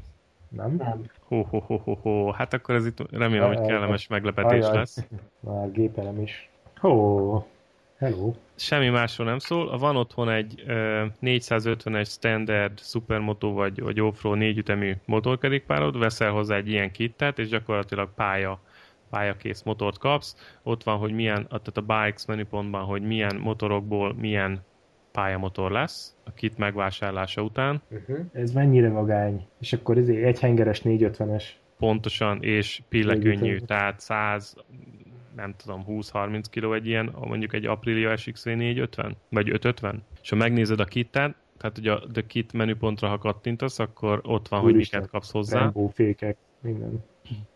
Nem? 0.49 0.75
Nem. 0.75 1.03
Ho, 1.19 1.41
ho, 1.41 1.59
ho, 1.59 1.77
ho, 1.77 1.93
ho. 1.93 2.31
Hát 2.31 2.53
akkor 2.53 2.75
ez 2.75 2.85
itt 2.85 3.11
remélem, 3.11 3.47
hogy 3.47 3.67
kellemes 3.67 4.07
meglepetés 4.07 4.65
lesz. 4.65 5.07
Már 5.39 5.71
gépelem 5.71 6.21
is. 6.21 6.49
Ho. 6.79 7.43
Hello. 7.97 8.33
Semmi 8.55 8.89
másról 8.89 9.27
nem 9.27 9.39
szól. 9.39 9.77
Van 9.77 9.95
otthon 9.95 10.29
egy 10.29 10.63
uh, 10.67 11.03
451 11.19 12.07
standard 12.07 12.79
supermoto 12.79 13.53
vagy, 13.53 13.81
vagy 13.81 14.01
offroad 14.01 14.37
négyütemű 14.37 14.93
motorkerékpárod, 15.05 15.97
veszel 15.97 16.31
hozzá 16.31 16.55
egy 16.55 16.69
ilyen 16.69 16.91
kittet, 16.91 17.39
és 17.39 17.47
gyakorlatilag 17.47 18.09
pálya 18.15 18.59
pályakész 19.09 19.63
motort 19.63 19.97
kapsz. 19.97 20.57
Ott 20.63 20.83
van, 20.83 20.97
hogy 20.97 21.13
milyen, 21.13 21.47
tehát 21.47 21.77
a 21.77 21.81
Bikes 21.81 22.25
menüpontban, 22.25 22.83
hogy 22.83 23.01
milyen 23.01 23.35
motorokból 23.35 24.13
milyen 24.13 24.61
pályamotor 25.11 25.71
lesz 25.71 26.15
a 26.23 26.31
kit 26.31 26.57
megvásárlása 26.57 27.41
után. 27.41 27.81
Uh-huh. 27.91 28.19
Ez 28.31 28.51
mennyire 28.51 28.89
vagány? 28.89 29.45
És 29.59 29.73
akkor 29.73 29.97
ez 29.97 30.07
egy 30.07 30.39
hengeres 30.39 30.81
450-es. 30.83 31.43
Pontosan, 31.77 32.43
és 32.43 32.81
pillekönnyű, 32.89 33.57
tehát 33.57 33.99
100, 33.99 34.55
nem 35.35 35.53
tudom, 35.57 35.85
20-30 35.87 36.43
kg 36.51 36.73
egy 36.73 36.87
ilyen, 36.87 37.15
mondjuk 37.19 37.53
egy 37.53 37.65
Aprilia 37.65 38.17
SXV 38.17 38.49
450, 38.49 39.15
vagy 39.29 39.49
550, 39.49 40.03
és 40.21 40.29
ha 40.29 40.35
megnézed 40.35 40.79
a 40.79 40.85
kittet, 40.85 41.35
tehát 41.57 41.77
ugye 41.77 41.91
a 41.91 42.03
The 42.11 42.25
Kit 42.25 42.53
menüpontra, 42.53 43.07
ha 43.07 43.17
kattintasz, 43.17 43.79
akkor 43.79 44.21
ott 44.23 44.47
van, 44.47 44.59
Úr 44.59 44.65
hogy 44.65 44.75
miket 44.75 45.07
kapsz 45.07 45.31
hozzá. 45.31 45.59
Rainbow 45.59 45.87
fékek, 45.87 46.37
minden. 46.61 47.03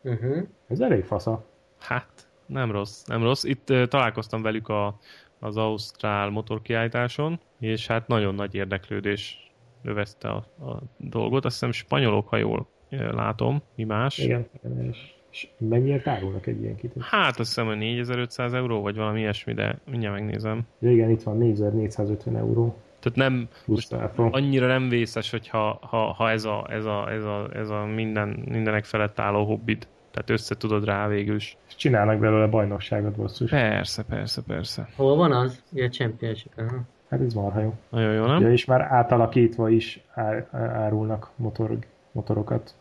Uh-huh. 0.02 0.38
Ez 0.68 0.80
elég 0.80 1.03
fasza. 1.03 1.45
Hát, 1.80 2.27
nem 2.45 2.72
rossz, 2.72 3.03
nem 3.03 3.23
rossz. 3.23 3.43
Itt 3.43 3.69
uh, 3.69 3.85
találkoztam 3.85 4.41
velük 4.41 4.68
a, 4.68 4.99
az 5.39 5.57
Ausztrál 5.57 6.30
motorkiállításon, 6.30 7.39
és 7.60 7.88
hát 7.88 8.07
nagyon 8.07 8.35
nagy 8.35 8.56
érdeklődés 8.56 9.52
övezte 9.84 10.30
a, 10.30 10.35
a 10.65 10.81
dolgot. 10.98 11.45
Azt 11.45 11.53
hiszem 11.53 11.72
spanyolok, 11.72 12.27
ha 12.27 12.38
jól 12.38 12.68
látom, 12.89 13.61
mi 13.76 13.84
más. 13.84 14.18
Igen, 14.18 14.48
és 14.89 15.14
és 15.31 15.48
mennyire 15.57 16.02
árulnak 16.06 16.48
egy 16.48 16.61
ilyen 16.61 16.76
kit? 16.76 16.93
Hát 16.99 17.39
azt 17.39 17.48
hiszem, 17.48 17.65
hogy 17.65 17.77
4500 17.77 18.53
euró, 18.53 18.81
vagy 18.81 18.95
valami 18.95 19.19
ilyesmi, 19.19 19.53
de 19.53 19.80
mindjárt 19.89 20.19
megnézem. 20.19 20.61
Ja, 20.80 20.91
igen, 20.91 21.10
itt 21.10 21.23
van 21.23 21.38
4450 21.38 22.35
euró. 22.35 22.76
Tehát 23.02 23.18
nem, 23.18 23.48
most 23.65 23.95
annyira 24.15 24.68
nem 24.68 24.90
vészes, 24.90 25.32
hogy 25.32 25.48
ha, 25.48 25.80
ha, 25.82 25.98
ha 25.98 26.30
ez, 26.30 26.45
a, 26.45 26.65
ez, 26.69 26.86
a, 26.86 27.11
ez, 27.11 27.23
a, 27.23 27.49
ez 27.53 27.69
a 27.69 27.86
minden, 27.86 28.44
mindenek 28.49 28.86
felett 28.86 29.19
álló 29.19 29.45
hobbit 29.45 29.88
Tehát 30.11 30.30
össze 30.30 30.56
tudod 30.56 30.86
rá 30.86 31.07
végül 31.07 31.36
is. 31.36 31.57
És 31.68 31.76
csinálnak 31.76 32.19
belőle 32.19 32.48
bajnokságot 32.48 33.15
basszus. 33.15 33.49
Persze, 33.49 34.03
persze, 34.03 34.41
persze. 34.48 34.90
Hol 34.95 35.15
van 35.15 35.32
az? 35.32 35.64
Ugye 35.72 35.86
a 35.86 35.90
championship. 35.90 36.61
Hát 37.10 37.22
ez 37.22 37.34
marha 37.34 37.60
jó. 37.60 37.73
Nagyon 37.90 38.14
jó, 38.14 38.26
nem? 38.26 38.41
Ja, 38.41 38.52
és 38.52 38.65
már 38.65 38.82
átalakítva 38.82 39.69
is 39.69 40.02
ár, 40.14 40.48
árulnak 40.53 41.32
motor, 41.36 41.78
motorokat. 42.11 42.76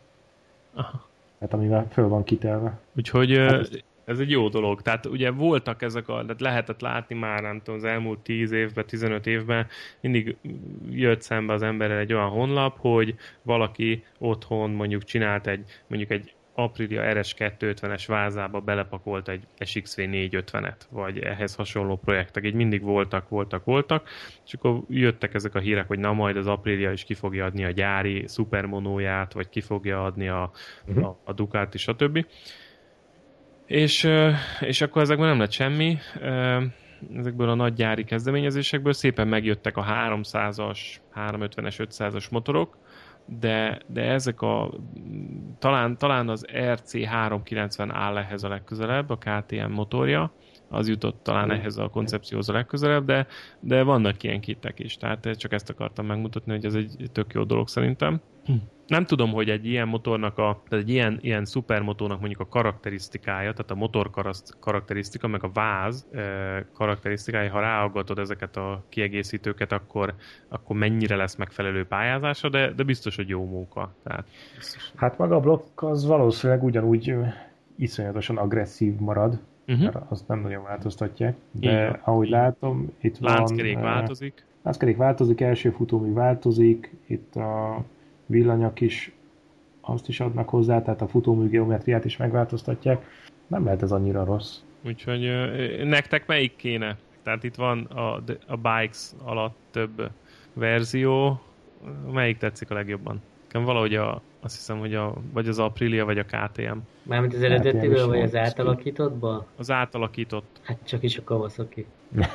Aha. 0.73 1.07
Hát 1.39 1.53
amivel 1.53 1.87
föl 1.91 2.07
van 2.07 2.23
kitelve. 2.23 2.79
Úgyhogy 2.95 3.37
hát 3.37 3.83
ez 4.05 4.19
egy 4.19 4.29
jó 4.29 4.49
dolog. 4.49 4.81
Tehát 4.81 5.05
ugye 5.05 5.31
voltak 5.31 5.81
ezek 5.81 6.07
a, 6.07 6.21
tehát 6.21 6.41
lehetett 6.41 6.81
látni 6.81 7.15
már, 7.15 7.41
nem 7.41 7.57
tudom, 7.57 7.75
az 7.75 7.85
elmúlt 7.85 8.19
10 8.19 8.51
évben, 8.51 8.85
15 8.85 9.27
évben 9.27 9.67
mindig 10.01 10.35
jött 10.91 11.21
szembe 11.21 11.53
az 11.53 11.61
emberrel 11.61 11.97
egy 11.97 12.13
olyan 12.13 12.29
honlap, 12.29 12.77
hogy 12.79 13.15
valaki 13.41 14.03
otthon 14.17 14.69
mondjuk 14.69 15.03
csinált 15.03 15.47
egy, 15.47 15.63
mondjuk 15.87 16.11
egy 16.11 16.33
Aprilia 16.53 17.01
RS250-es 17.05 18.03
vázába 18.07 18.59
belepakolt 18.59 19.29
egy 19.29 19.43
SXV 19.59 19.99
450-et, 20.03 20.79
vagy 20.89 21.19
ehhez 21.19 21.55
hasonló 21.55 21.95
projektek. 21.97 22.45
Így 22.45 22.53
mindig 22.53 22.81
voltak, 22.81 23.29
voltak, 23.29 23.65
voltak, 23.65 24.09
és 24.45 24.53
akkor 24.53 24.79
jöttek 24.89 25.33
ezek 25.33 25.55
a 25.55 25.59
hírek, 25.59 25.87
hogy 25.87 25.99
na 25.99 26.13
majd 26.13 26.37
az 26.37 26.47
Aprilia 26.47 26.91
is 26.91 27.03
ki 27.03 27.13
fogja 27.13 27.45
adni 27.45 27.65
a 27.65 27.71
gyári 27.71 28.23
szupermonóját, 28.27 29.33
vagy 29.33 29.49
ki 29.49 29.61
fogja 29.61 30.03
adni 30.03 30.27
a, 30.27 30.51
uh-huh. 30.85 31.05
a, 31.05 31.19
a 31.23 31.33
Ducati, 31.33 31.77
stb. 31.77 32.25
És, 33.71 34.07
és 34.59 34.81
akkor 34.81 35.01
ezekben 35.01 35.27
nem 35.27 35.39
lett 35.39 35.51
semmi. 35.51 35.97
Ezekből 37.15 37.49
a 37.49 37.55
nagy 37.55 37.73
gyári 37.73 38.03
kezdeményezésekből 38.03 38.93
szépen 38.93 39.27
megjöttek 39.27 39.77
a 39.77 39.83
300-as, 39.83 40.79
350-es, 41.15 41.87
500-as 41.89 42.31
motorok, 42.31 42.77
de, 43.25 43.79
de 43.87 44.01
ezek 44.01 44.41
a 44.41 44.73
talán, 45.59 45.97
talán 45.97 46.29
az 46.29 46.45
RC 46.73 47.05
390 47.05 47.91
áll 47.91 48.17
ehhez 48.17 48.43
a 48.43 48.49
legközelebb, 48.49 49.09
a 49.09 49.17
KTM 49.17 49.71
motorja, 49.71 50.31
az 50.71 50.87
jutott 50.87 51.23
talán 51.23 51.51
ehhez 51.51 51.77
a 51.77 51.89
koncepcióhoz 51.89 52.49
a 52.49 52.53
legközelebb, 52.53 53.05
de, 53.05 53.27
de 53.59 53.83
vannak 53.83 54.23
ilyen 54.23 54.41
kitek 54.41 54.79
is, 54.79 54.97
tehát 54.97 55.37
csak 55.37 55.53
ezt 55.53 55.69
akartam 55.69 56.05
megmutatni, 56.05 56.51
hogy 56.51 56.65
ez 56.65 56.73
egy 56.73 57.09
tök 57.11 57.33
jó 57.33 57.43
dolog 57.43 57.67
szerintem. 57.67 58.21
Nem 58.87 59.05
tudom, 59.05 59.31
hogy 59.31 59.49
egy 59.49 59.65
ilyen 59.65 59.87
motornak, 59.87 60.37
a, 60.37 60.61
tehát 60.69 60.83
egy 60.83 60.89
ilyen, 60.89 61.19
ilyen 61.21 61.45
szupermotornak 61.45 62.19
mondjuk 62.19 62.39
a 62.39 62.47
karakterisztikája, 62.47 63.51
tehát 63.51 63.71
a 63.71 63.75
motor 63.75 64.09
karakterisztika, 64.59 65.27
meg 65.27 65.43
a 65.43 65.51
váz 65.53 66.07
karakterisztikája, 66.73 67.51
ha 67.51 67.59
ráaggatod 67.59 68.19
ezeket 68.19 68.57
a 68.57 68.83
kiegészítőket, 68.89 69.71
akkor, 69.71 70.13
akkor 70.49 70.75
mennyire 70.75 71.15
lesz 71.15 71.35
megfelelő 71.35 71.85
pályázása, 71.85 72.49
de, 72.49 72.71
de 72.71 72.83
biztos, 72.83 73.15
hogy 73.15 73.29
jó 73.29 73.45
móka. 73.45 73.93
Tehát, 74.03 74.25
biztos. 74.55 74.91
Hát 74.95 75.17
maga 75.17 75.35
a 75.35 75.39
blokk 75.39 75.81
az 75.81 76.05
valószínűleg 76.05 76.63
ugyanúgy 76.63 77.15
iszonyatosan 77.75 78.37
agresszív 78.37 78.95
marad, 78.95 79.39
uh-huh. 79.71 79.93
mert 79.93 80.11
azt 80.11 80.27
nem 80.27 80.39
nagyon 80.39 80.63
változtatják, 80.63 81.35
de 81.51 81.71
Igen. 81.71 81.99
ahogy 82.03 82.29
látom, 82.29 82.93
itt 83.01 83.19
Lánckerék 83.19 83.73
van... 83.73 83.83
változik. 83.83 84.45
Lánckerék 84.63 84.97
változik, 84.97 85.41
első 85.41 85.69
futómű 85.69 86.13
változik, 86.13 86.93
itt 87.05 87.35
a 87.35 87.83
villanyak 88.25 88.81
is 88.81 89.11
azt 89.81 90.07
is 90.07 90.19
adnak 90.19 90.49
hozzá, 90.49 90.81
tehát 90.81 91.01
a 91.01 91.07
futómű 91.07 91.49
geometriát 91.49 92.05
is 92.05 92.17
megváltoztatják. 92.17 93.05
Nem 93.47 93.63
lehet 93.63 93.81
ez 93.81 93.91
annyira 93.91 94.23
rossz. 94.23 94.57
Úgyhogy 94.85 95.31
nektek 95.83 96.27
melyik 96.27 96.55
kéne? 96.55 96.97
Tehát 97.23 97.43
itt 97.43 97.55
van 97.55 97.83
a, 97.83 98.23
a 98.47 98.55
Bikes 98.55 99.11
alatt 99.23 99.57
több 99.71 100.11
verzió. 100.53 101.41
Melyik 102.11 102.37
tetszik 102.37 102.71
a 102.71 102.73
legjobban? 102.73 103.21
Nekem 103.43 103.63
valahogy 103.63 103.95
a, 103.95 104.21
azt 104.43 104.55
hiszem, 104.55 104.79
hogy 104.79 104.95
a, 104.95 105.13
vagy 105.33 105.47
az 105.47 105.59
Aprilia, 105.59 106.05
vagy 106.05 106.17
a 106.17 106.23
KTM. 106.23 106.77
Mármint 107.03 107.33
az 107.33 107.41
eredetiből, 107.41 108.07
vagy 108.07 108.21
az 108.21 108.35
átalakítottba? 108.35 109.45
Az 109.57 109.71
átalakított. 109.71 110.59
Hát 110.63 110.77
csak 110.83 111.03
is 111.03 111.17
a 111.17 111.23
Kawasaki. 111.23 111.85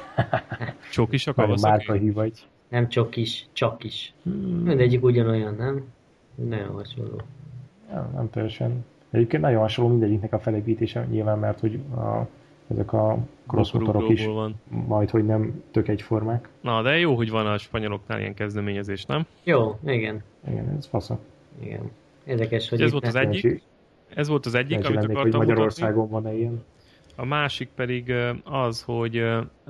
csak 0.93 1.13
is 1.13 1.27
a 1.27 1.33
Kawasaki? 1.33 1.71
Márka 1.71 1.93
hívagy. 1.93 2.47
Nem 2.69 2.89
csak 2.89 3.17
is, 3.17 3.47
csak 3.53 3.85
is. 3.85 4.13
Hmm. 4.23 4.63
Mindegyik 4.63 5.05
ugyanolyan, 5.05 5.55
nem? 5.55 5.85
Nagyon 6.35 6.73
hasonló. 6.73 7.21
Ja, 7.91 8.11
nem 8.15 8.31
teljesen. 8.31 8.85
Egyébként 9.11 9.43
nagyon 9.43 9.61
hasonló 9.61 9.91
mindegyiknek 9.91 10.33
a 10.33 10.39
felépítése 10.39 11.07
nyilván, 11.11 11.39
mert 11.39 11.61
hogy 11.61 11.79
a, 11.97 12.29
ezek 12.69 12.93
a 12.93 13.19
cross 13.47 13.73
motorok 13.73 14.09
is 14.09 14.27
van. 14.27 14.55
majd, 14.69 15.11
hogy 15.11 15.27
nem 15.27 15.63
tök 15.71 15.89
egyformák. 15.89 16.49
Na, 16.61 16.83
de 16.83 16.99
jó, 16.99 17.15
hogy 17.15 17.31
van 17.31 17.47
a 17.47 17.59
spanyoloknál 17.59 18.21
ilyen 18.21 18.35
kezdeményezés, 18.35 19.05
nem? 19.05 19.27
Jó, 19.45 19.79
igen. 19.85 20.23
Igen, 20.49 20.75
ez 20.79 20.87
fasza. 20.87 21.19
Igen. 21.61 21.91
Érdekes, 22.25 22.69
hogy 22.69 22.81
ez 22.81 22.91
volt 22.91 23.07
az 23.07 23.15
egyik. 23.15 23.63
Ez 24.15 24.29
volt 24.29 24.47
az 24.47 24.55
egyik, 24.55 24.85
amit 24.85 24.95
lennék, 24.95 25.11
akartam 25.11 25.41
hogy 25.41 25.49
Magyarországon 25.49 26.09
van-e 26.09 26.35
ilyen. 26.35 26.65
A 27.17 27.25
másik 27.25 27.69
pedig 27.75 28.13
az, 28.45 28.83
hogy 28.83 29.15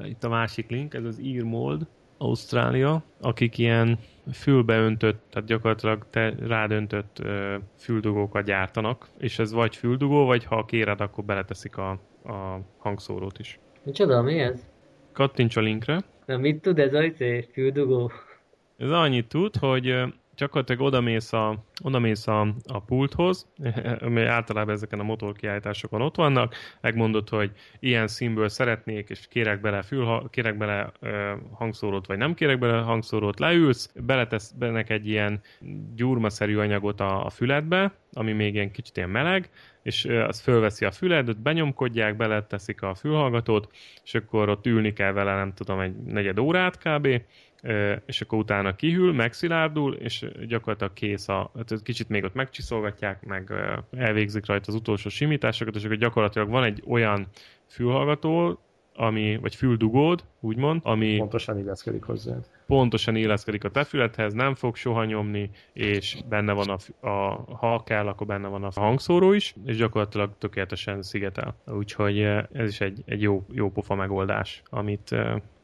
itt 0.04 0.24
a 0.24 0.28
másik 0.28 0.70
link, 0.70 0.94
ez 0.94 1.04
az 1.04 1.20
Earmold, 1.24 1.86
Ausztrália, 2.18 3.02
akik 3.20 3.58
ilyen 3.58 3.98
fülbeöntött, 4.32 5.22
tehát 5.30 5.48
gyakorlatilag 5.48 6.06
te 6.10 6.34
rádöntött 6.46 7.18
ö, 7.18 7.56
füldugókat 7.78 8.44
gyártanak, 8.44 9.08
és 9.18 9.38
ez 9.38 9.52
vagy 9.52 9.76
füldugó, 9.76 10.24
vagy 10.24 10.44
ha 10.44 10.64
kéred, 10.64 11.00
akkor 11.00 11.24
beleteszik 11.24 11.76
a, 11.76 11.90
a 12.24 12.60
hangszórót 12.78 13.38
is. 13.38 13.58
Micsoda, 13.82 14.22
mi 14.22 14.38
ez? 14.38 14.66
Kattints 15.12 15.56
a 15.56 15.60
linkre. 15.60 16.00
Na 16.26 16.36
mit 16.36 16.62
tud 16.62 16.78
ez 16.78 16.94
a 16.94 17.02
izé, 17.02 17.48
füldugó? 17.52 18.10
Ez 18.76 18.90
annyit 18.90 19.28
tud, 19.28 19.56
hogy 19.56 19.94
gyakorlatilag 20.36 20.80
odamész 20.80 21.32
a, 21.32 21.64
odamész 21.82 22.26
a, 22.26 22.40
a 22.66 22.80
pulthoz, 22.80 23.46
ami 24.06 24.22
általában 24.22 24.74
ezeken 24.74 25.00
a 25.00 25.02
motorkiállításokon 25.02 26.02
ott 26.02 26.16
vannak, 26.16 26.54
megmondod, 26.80 27.28
hogy 27.28 27.50
ilyen 27.80 28.08
színből 28.08 28.48
szeretnék, 28.48 29.08
és 29.08 29.26
kérek 29.28 29.60
bele, 29.60 29.82
fül, 29.82 30.28
kérek 30.30 30.56
bele 30.56 30.92
ö, 31.00 31.32
hangszórót, 31.52 32.06
vagy 32.06 32.18
nem 32.18 32.34
kérek 32.34 32.58
bele 32.58 32.80
hangszórót, 32.80 33.38
leülsz, 33.38 33.90
beletesz 33.94 34.50
benne 34.50 34.82
egy 34.82 35.08
ilyen 35.08 35.40
gyurmaszerű 35.94 36.56
anyagot 36.56 37.00
a, 37.00 37.24
a 37.24 37.30
füledbe, 37.30 37.92
ami 38.12 38.32
még 38.32 38.54
ilyen 38.54 38.70
kicsit 38.70 38.96
ilyen 38.96 39.10
meleg, 39.10 39.50
és 39.82 40.04
az 40.04 40.40
fölveszi 40.40 40.84
a 40.84 40.90
füledet, 40.90 41.42
benyomkodják, 41.42 42.16
beleteszik 42.16 42.82
a 42.82 42.94
fülhallgatót, 42.94 43.70
és 44.04 44.14
akkor 44.14 44.48
ott 44.48 44.66
ülni 44.66 44.92
kell 44.92 45.12
vele, 45.12 45.34
nem 45.34 45.52
tudom, 45.52 45.80
egy 45.80 45.96
negyed 45.96 46.38
órát 46.38 46.78
kb., 46.78 47.08
és 48.06 48.20
akkor 48.20 48.38
utána 48.38 48.74
kihűl, 48.74 49.12
megszilárdul, 49.12 49.94
és 49.94 50.26
gyakorlatilag 50.46 50.92
kész 50.92 51.28
a, 51.28 51.50
hát 51.56 51.82
kicsit 51.82 52.08
még 52.08 52.24
ott 52.24 52.34
megcsiszolgatják, 52.34 53.24
meg 53.24 53.52
elvégzik 53.96 54.46
rajta 54.46 54.64
az 54.68 54.74
utolsó 54.74 55.08
simításokat, 55.08 55.74
és 55.74 55.84
akkor 55.84 55.96
gyakorlatilag 55.96 56.48
van 56.48 56.64
egy 56.64 56.82
olyan 56.86 57.26
fülhallgató, 57.66 58.60
ami, 58.96 59.38
vagy 59.40 59.54
füldugód, 59.54 60.24
úgymond, 60.40 60.80
ami 60.84 61.16
pontosan 61.16 61.58
illeszkedik 61.58 62.02
hozzá. 62.02 62.36
Pontosan 62.66 63.16
illeszkedik 63.16 63.64
a 63.64 63.70
te 63.70 63.84
fülethez, 63.84 64.32
nem 64.32 64.54
fog 64.54 64.76
soha 64.76 65.04
nyomni, 65.04 65.50
és 65.72 66.18
benne 66.28 66.52
van 66.52 66.68
a, 66.68 67.06
a, 67.08 67.44
ha 67.56 67.82
kell, 67.82 68.06
akkor 68.06 68.26
benne 68.26 68.48
van 68.48 68.64
a 68.64 68.70
hangszóró 68.74 69.32
is, 69.32 69.54
és 69.64 69.76
gyakorlatilag 69.76 70.30
tökéletesen 70.38 71.02
szigetel. 71.02 71.56
Úgyhogy 71.66 72.20
ez 72.52 72.68
is 72.68 72.80
egy, 72.80 73.02
egy 73.06 73.22
jó, 73.22 73.44
jó 73.52 73.70
pofa 73.70 73.94
megoldás, 73.94 74.62
amit 74.70 75.14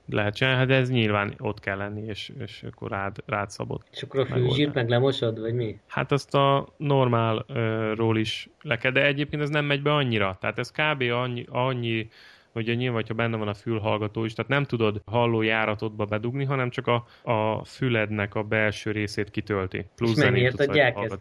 lehet 0.07 0.35
csinálni, 0.35 0.67
de 0.67 0.75
ez 0.75 0.91
nyilván 0.91 1.35
ott 1.39 1.61
kell 1.61 1.77
lenni, 1.77 2.03
és, 2.07 2.33
és 2.39 2.65
akkor 2.73 2.91
rád, 2.91 3.17
rád 3.27 3.51
szabott. 3.51 3.87
És 3.91 4.03
akkor 4.03 4.21
a 4.21 4.27
fűzsírt 4.27 4.75
meg 4.75 4.89
lemosod, 4.89 5.41
vagy 5.41 5.55
mi? 5.55 5.79
Hát 5.87 6.13
azt 6.13 6.35
a 6.35 6.69
normálról 6.77 8.19
is 8.19 8.51
le 8.61 8.79
kell, 8.79 8.91
de 8.91 9.05
egyébként 9.05 9.43
ez 9.43 9.49
nem 9.49 9.65
megy 9.65 9.83
be 9.83 9.95
annyira. 9.95 10.37
Tehát 10.41 10.59
ez 10.59 10.71
kb. 10.71 11.03
annyi, 11.13 11.45
annyi 11.49 12.09
hogy 12.53 12.77
nyilván, 12.77 12.95
hogyha 12.95 13.15
benne 13.15 13.37
van 13.37 13.49
a 13.49 13.55
fülhallgató 13.55 14.25
is, 14.25 14.33
tehát 14.33 14.51
nem 14.51 14.65
tudod 14.65 15.03
hallójáratodba 15.05 16.05
bedugni, 16.05 16.45
hanem 16.45 16.71
csak 16.71 16.87
a, 16.87 17.05
a 17.33 17.65
fülednek 17.65 18.35
a 18.35 18.43
belső 18.43 18.91
részét 18.91 19.31
kitölti. 19.31 19.87
Plusz 19.97 20.17
És 20.17 20.25
mennyiért 20.25 20.61
adják 20.61 20.97
ezt? 21.01 21.21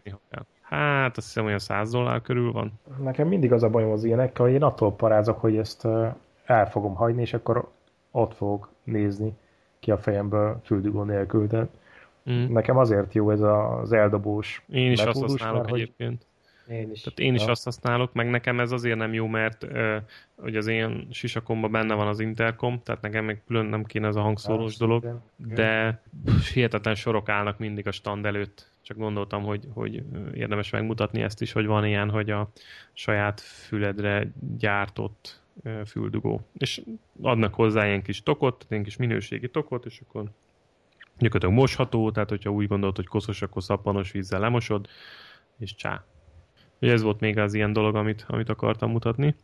Hát 0.60 1.16
azt 1.16 1.26
hiszem 1.26 1.44
olyan 1.44 1.58
100 1.58 1.90
dollár 1.90 2.20
körül 2.20 2.52
van. 2.52 2.72
Nekem 3.02 3.28
mindig 3.28 3.52
az 3.52 3.62
a 3.62 3.70
bajom 3.70 3.90
az 3.90 4.04
ilyenekkel, 4.04 4.44
hogy 4.44 4.54
én 4.54 4.62
attól 4.62 4.92
parázok, 4.92 5.40
hogy 5.40 5.56
ezt 5.56 5.84
el 6.44 6.70
fogom 6.70 6.94
hagyni, 6.94 7.20
és 7.20 7.34
akkor 7.34 7.70
ott 8.12 8.34
fogok 8.34 8.70
nézni 8.84 9.32
ki 9.78 9.90
a 9.90 9.98
fejemből 9.98 10.60
füldugó 10.64 11.02
nélkül. 11.02 11.46
De 11.46 11.68
mm. 12.30 12.52
nekem 12.52 12.76
azért 12.76 13.14
jó 13.14 13.30
ez 13.30 13.40
az 13.40 13.92
eldobós 13.92 14.62
Én 14.68 14.92
is 14.92 15.04
metódus, 15.04 15.22
azt 15.22 15.30
használok 15.30 15.64
mert, 15.64 15.74
egyébként. 15.74 16.26
Én 16.68 16.90
is. 16.90 17.00
Tehát 17.00 17.18
én 17.18 17.34
is 17.34 17.44
ja. 17.44 17.50
azt 17.50 17.64
használok, 17.64 18.12
meg 18.12 18.30
nekem 18.30 18.60
ez 18.60 18.72
azért 18.72 18.96
nem 18.96 19.12
jó, 19.12 19.26
mert 19.26 19.62
uh, 19.62 19.96
hogy 20.36 20.56
az 20.56 20.66
én 20.66 21.06
sisakomban 21.10 21.70
benne 21.70 21.94
van 21.94 22.06
az 22.06 22.20
interkom, 22.20 22.80
tehát 22.82 23.00
nekem 23.00 23.24
meg 23.24 23.42
külön 23.46 23.66
nem 23.66 23.84
kéne 23.84 24.06
ez 24.06 24.16
a 24.16 24.20
hangszórós 24.20 24.76
dolog, 24.76 25.20
de 25.36 26.02
pff, 26.24 26.52
hihetetlen 26.52 26.94
sorok 26.94 27.28
állnak 27.28 27.58
mindig 27.58 27.86
a 27.86 27.92
stand 27.92 28.26
előtt. 28.26 28.70
Csak 28.82 28.96
gondoltam, 28.96 29.42
hogy, 29.42 29.68
hogy 29.74 30.02
érdemes 30.34 30.70
megmutatni 30.70 31.22
ezt 31.22 31.40
is, 31.40 31.52
hogy 31.52 31.66
van 31.66 31.86
ilyen, 31.86 32.10
hogy 32.10 32.30
a 32.30 32.48
saját 32.92 33.40
füledre 33.40 34.30
gyártott 34.58 35.41
füldugó. 35.86 36.40
És 36.58 36.82
adnak 37.20 37.54
hozzá 37.54 37.86
ilyen 37.86 38.02
kis 38.02 38.22
tokot, 38.22 38.66
ilyen 38.68 38.82
kis 38.82 38.96
minőségi 38.96 39.48
tokot, 39.48 39.84
és 39.84 40.00
akkor 40.06 40.30
gyakorlatilag 41.18 41.54
mosható, 41.54 42.10
tehát 42.10 42.28
hogyha 42.28 42.50
úgy 42.50 42.66
gondolod, 42.66 42.96
hogy 42.96 43.06
koszos, 43.06 43.42
akkor 43.42 43.62
szappanos 43.62 44.10
vízzel 44.10 44.40
lemosod, 44.40 44.88
és 45.58 45.74
csá. 45.74 46.04
hogy 46.78 46.88
ez 46.88 47.02
volt 47.02 47.20
még 47.20 47.38
az 47.38 47.54
ilyen 47.54 47.72
dolog, 47.72 47.94
amit, 47.94 48.24
amit 48.28 48.48
akartam 48.48 48.90
mutatni. 48.90 49.34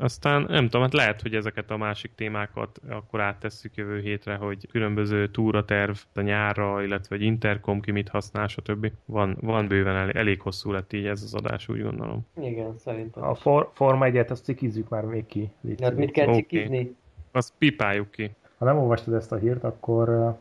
Aztán 0.00 0.42
nem 0.48 0.64
tudom, 0.64 0.82
hát 0.82 0.92
lehet, 0.92 1.22
hogy 1.22 1.34
ezeket 1.34 1.70
a 1.70 1.76
másik 1.76 2.14
témákat 2.14 2.80
akkor 2.88 3.20
áttesszük 3.20 3.74
jövő 3.74 4.00
hétre, 4.00 4.34
hogy 4.34 4.68
különböző 4.70 5.28
túraterv 5.28 5.96
a 6.14 6.20
nyárra, 6.20 6.82
illetve 6.82 7.16
egy 7.16 7.22
interkom 7.22 7.80
ki 7.80 7.90
mit 7.90 8.08
használ, 8.08 8.46
stb. 8.46 8.92
Van, 9.04 9.36
van 9.40 9.68
bőven 9.68 9.96
elég, 9.96 10.16
elég 10.16 10.40
hosszú 10.40 10.72
lett 10.72 10.92
így 10.92 11.06
ez 11.06 11.22
az 11.22 11.34
adás, 11.34 11.68
úgy 11.68 11.82
gondolom. 11.82 12.26
Igen, 12.40 12.78
szerintem. 12.78 13.22
A 13.22 13.34
for, 13.34 13.70
Forma 13.74 14.06
1-et 14.08 14.30
azt 14.30 14.44
cikizzük 14.44 14.88
már 14.88 15.04
még 15.04 15.26
ki. 15.26 15.50
Hát 15.82 15.96
mit 15.96 16.10
kell 16.10 16.28
Oké. 16.28 16.36
cikizni? 16.38 16.96
Azt 17.32 17.52
pipáljuk 17.58 18.10
ki. 18.10 18.30
Ha 18.58 18.64
nem 18.64 18.78
olvastad 18.78 19.14
ezt 19.14 19.32
a 19.32 19.36
hírt, 19.36 19.64
akkor 19.64 20.36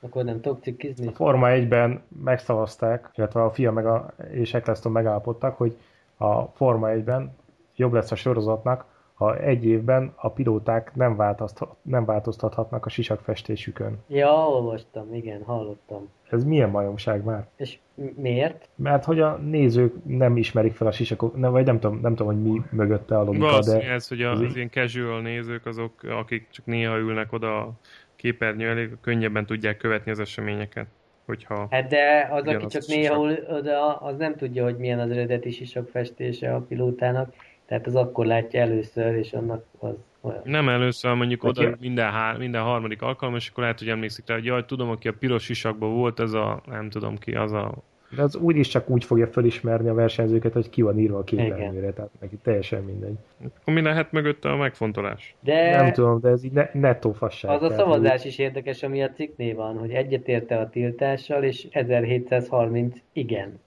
Akkor 0.00 0.24
nem 0.24 0.40
tudok 0.40 0.62
cikizni? 0.62 1.06
a 1.06 1.10
Forma 1.12 1.48
1-ben 1.50 2.02
megszavazták, 2.24 3.10
illetve 3.14 3.42
a 3.42 3.50
FIA 3.50 3.72
meg 3.72 3.86
a, 3.86 4.12
és 4.32 4.54
Eccleston 4.54 4.92
megállapodtak, 4.92 5.56
hogy 5.56 5.76
a 6.16 6.42
Forma 6.42 6.88
1-ben 6.90 7.32
jobb 7.80 7.92
lesz 7.92 8.10
a 8.10 8.16
sorozatnak, 8.16 8.84
ha 9.14 9.36
egy 9.38 9.64
évben 9.66 10.12
a 10.16 10.30
pilóták 10.30 10.90
nem, 10.94 11.16
változtat, 11.16 11.74
nem 11.82 12.04
változtathatnak 12.04 12.86
a 12.86 12.88
sisakfestésükön. 12.88 13.98
Ja, 14.08 14.32
olvastam, 14.48 15.14
igen, 15.14 15.42
hallottam. 15.42 16.08
Ez 16.30 16.44
milyen 16.44 16.70
majomság 16.70 17.24
már? 17.24 17.46
És 17.56 17.78
mi- 17.94 18.14
miért? 18.16 18.68
Mert 18.74 19.04
hogy 19.04 19.20
a 19.20 19.36
nézők 19.36 19.94
nem 20.04 20.36
ismerik 20.36 20.74
fel 20.74 20.86
a 20.86 20.90
sisakok, 20.92 21.36
nem, 21.36 21.50
vagy 21.50 21.66
nem 21.66 21.80
tudom, 21.80 22.00
nem 22.02 22.14
tudom, 22.14 22.32
hogy 22.34 22.42
mi 22.52 22.62
mögötte 22.70 23.18
a 23.18 23.22
logika, 23.24 23.44
Valószínű 23.44 23.78
de 23.78 23.90
ez, 23.90 24.08
hogy 24.08 24.22
az 24.22 24.40
így- 24.42 24.56
ilyen 24.56 24.70
casual 24.70 25.20
nézők 25.20 25.66
azok, 25.66 25.92
akik 26.02 26.46
csak 26.50 26.66
néha 26.66 26.98
ülnek 26.98 27.32
oda 27.32 27.58
a 27.58 27.70
képernyő 28.16 28.68
elé, 28.68 28.90
könnyebben 29.00 29.46
tudják 29.46 29.76
követni 29.76 30.10
az 30.10 30.18
eseményeket. 30.18 30.86
Hogyha 31.26 31.66
Hát 31.70 31.88
de 31.88 32.28
az, 32.30 32.46
aki 32.46 32.66
csak 32.66 32.86
néha 32.86 33.18
oda, 33.48 33.96
az 33.96 34.16
nem 34.16 34.36
tudja, 34.36 34.64
hogy 34.64 34.76
milyen 34.76 34.98
az 35.00 35.10
eredeti 35.10 35.50
sisak 35.50 35.88
festése 35.88 36.54
a 36.54 36.60
pilótának. 36.60 37.34
Tehát 37.70 37.86
az 37.86 37.94
akkor 37.94 38.26
látja 38.26 38.60
először, 38.60 39.14
és 39.14 39.32
annak 39.32 39.64
az 39.78 39.94
olyan. 40.20 40.40
nem 40.44 40.68
először, 40.68 41.14
mondjuk 41.14 41.44
oda 41.44 41.62
ja. 41.62 41.76
minden, 41.80 42.10
há, 42.10 42.36
minden 42.38 42.62
harmadik 42.62 43.02
alkalom, 43.02 43.34
és 43.34 43.48
akkor 43.48 43.62
lehet, 43.62 43.78
hogy 43.78 43.88
emlékszik 43.88 44.26
rá, 44.26 44.34
hogy 44.34 44.44
jaj, 44.44 44.64
tudom, 44.64 44.88
aki 44.90 45.08
a 45.08 45.12
piros 45.12 45.42
sisakban 45.42 45.94
volt, 45.94 46.20
ez 46.20 46.32
a, 46.32 46.62
nem 46.66 46.90
tudom 46.90 47.18
ki, 47.18 47.34
az 47.34 47.52
a 47.52 47.74
de 48.16 48.22
az 48.22 48.36
úgyis 48.36 48.68
csak 48.68 48.88
úgy 48.88 49.04
fogja 49.04 49.26
felismerni 49.26 49.88
a 49.88 49.94
versenyzőket, 49.94 50.52
hogy 50.52 50.70
ki 50.70 50.82
van 50.82 50.98
írva 50.98 51.18
a 51.18 51.24
képernyőre, 51.24 51.92
tehát 51.92 52.10
neki 52.20 52.36
teljesen 52.42 52.82
mindegy. 52.82 53.16
Akkor 53.60 53.74
mi 53.74 53.80
lehet 53.80 54.12
mögötte 54.12 54.50
a 54.50 54.56
megfontolás? 54.56 55.34
De 55.40 55.76
Nem 55.76 55.92
tudom, 55.92 56.20
de 56.20 56.28
ez 56.28 56.44
így 56.44 56.52
ne, 56.52 56.70
nettó 56.72 57.12
fasság. 57.12 57.50
az 57.50 57.62
a 57.62 57.74
szavazás 57.74 58.24
is 58.24 58.38
érdekes, 58.38 58.82
ami 58.82 59.02
a 59.02 59.10
cikknél 59.10 59.54
van, 59.54 59.78
hogy 59.78 59.90
egyetérte 59.90 60.58
a 60.58 60.68
tiltással, 60.68 61.42
és 61.42 61.66
1730 61.70 62.96
igen. 63.12 63.60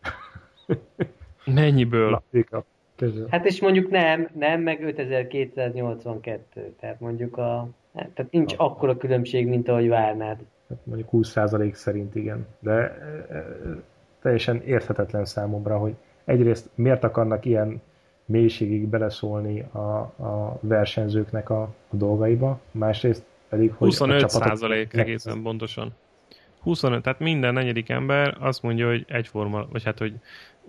Mennyiből? 1.45 2.09
Na, 2.09 2.23
ők 2.31 2.53
a 2.53 2.65
közül. 3.03 3.27
Hát 3.29 3.45
és 3.45 3.61
mondjuk 3.61 3.89
nem, 3.89 4.29
nem, 4.33 4.61
meg 4.61 4.83
5282. 4.83 6.73
Tehát 6.79 6.99
mondjuk 6.99 7.37
a... 7.37 7.67
hát, 7.95 8.09
Tehát 8.09 8.31
nincs 8.31 8.53
akkora 8.57 8.97
különbség, 8.97 9.47
mint 9.47 9.69
ahogy 9.69 9.87
várnád. 9.87 10.37
Hát 10.69 10.77
mondjuk 10.83 11.09
20% 11.11 11.73
szerint 11.73 12.15
igen. 12.15 12.47
De 12.59 12.71
e, 12.71 13.25
e, 13.29 13.45
teljesen 14.21 14.61
érthetetlen 14.65 15.25
számomra, 15.25 15.77
hogy 15.77 15.93
egyrészt 16.25 16.69
miért 16.75 17.03
akarnak 17.03 17.45
ilyen 17.45 17.81
mélységig 18.25 18.87
beleszólni 18.87 19.59
a, 19.71 19.77
a 19.77 20.57
versenyzőknek 20.61 21.49
a, 21.49 21.61
a 21.61 21.95
dolgaiba, 21.95 22.59
másrészt 22.71 23.23
pedig, 23.49 23.73
hogy 23.73 23.87
25 23.87 24.15
a 24.15 24.19
csapatok... 24.19 24.47
százalék 24.47 24.93
egészen 24.93 25.41
pontosan. 25.41 25.91
25, 26.61 27.01
tehát 27.01 27.19
minden 27.19 27.53
negyedik 27.53 27.89
ember 27.89 28.37
azt 28.39 28.61
mondja, 28.61 28.87
hogy 28.87 29.05
egyforma, 29.07 29.67
vagy 29.71 29.83
hát, 29.83 29.97
hogy 29.97 30.13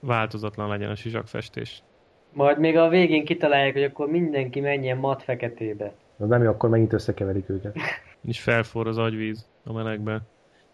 változatlan 0.00 0.68
legyen 0.68 0.90
a 0.90 0.94
sisakfestés. 0.94 1.82
Majd 2.34 2.58
még 2.58 2.76
a 2.76 2.88
végén 2.88 3.24
kitalálják, 3.24 3.72
hogy 3.72 3.82
akkor 3.82 4.08
mindenki 4.08 4.60
menjen 4.60 4.98
mat 4.98 5.22
feketébe. 5.22 5.92
Az 6.16 6.28
nem 6.28 6.42
jó, 6.42 6.50
akkor 6.50 6.68
megint 6.68 6.92
összekeverik 6.92 7.48
őket. 7.48 7.76
És 8.28 8.40
felforr 8.40 8.86
az 8.86 8.98
agyvíz 8.98 9.46
a 9.64 9.72
melegbe. 9.72 10.20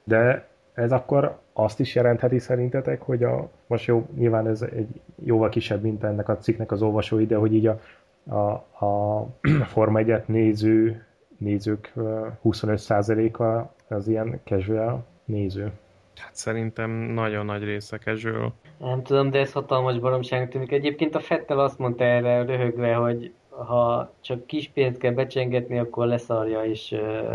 De 0.05 0.49
ez 0.75 0.93
akkor 0.93 1.39
azt 1.53 1.81
is 1.81 1.95
jelentheti 1.95 2.39
szerintetek, 2.39 3.03
hogy 3.03 3.23
a, 3.23 3.51
most 3.67 3.87
jó, 3.87 4.07
nyilván 4.17 4.47
ez 4.47 4.63
egy 4.63 5.01
jóval 5.25 5.49
kisebb, 5.49 5.83
mint 5.83 6.05
ennek 6.05 6.29
a 6.29 6.39
cikknek 6.39 6.73
az 6.73 6.83
olvasói, 6.83 7.27
de 7.27 7.37
hogy 7.37 7.55
így 7.55 7.67
a, 7.67 7.81
a, 8.25 8.85
a 8.87 9.27
Forma 9.73 9.99
1 9.99 10.23
néző, 10.27 11.05
nézők 11.39 11.93
ö, 11.95 12.27
25%-a 12.45 13.75
az 13.95 14.09
ilyen 14.09 14.41
casual 14.45 15.05
néző. 15.25 15.71
Hát 16.17 16.35
szerintem 16.35 16.91
nagyon 16.91 17.45
nagy 17.45 17.65
része 17.65 17.99
casual. 17.99 18.55
Nem 18.79 19.03
tudom, 19.03 19.31
de 19.31 19.39
ez 19.39 19.53
hatalmas 19.53 19.99
baromságnak 19.99 20.49
tűnik. 20.49 20.73
Egyébként 20.73 21.15
a 21.15 21.21
Fettel 21.21 21.59
azt 21.59 21.79
mondta 21.79 22.05
erre 22.05 22.43
röhögve, 22.43 22.95
hogy 22.95 23.33
ha 23.49 24.15
csak 24.21 24.47
kis 24.47 24.71
pénzt 24.75 24.99
kell 24.99 25.13
becsengetni, 25.13 25.79
akkor 25.79 26.07
leszarja, 26.07 26.65
és 26.65 26.93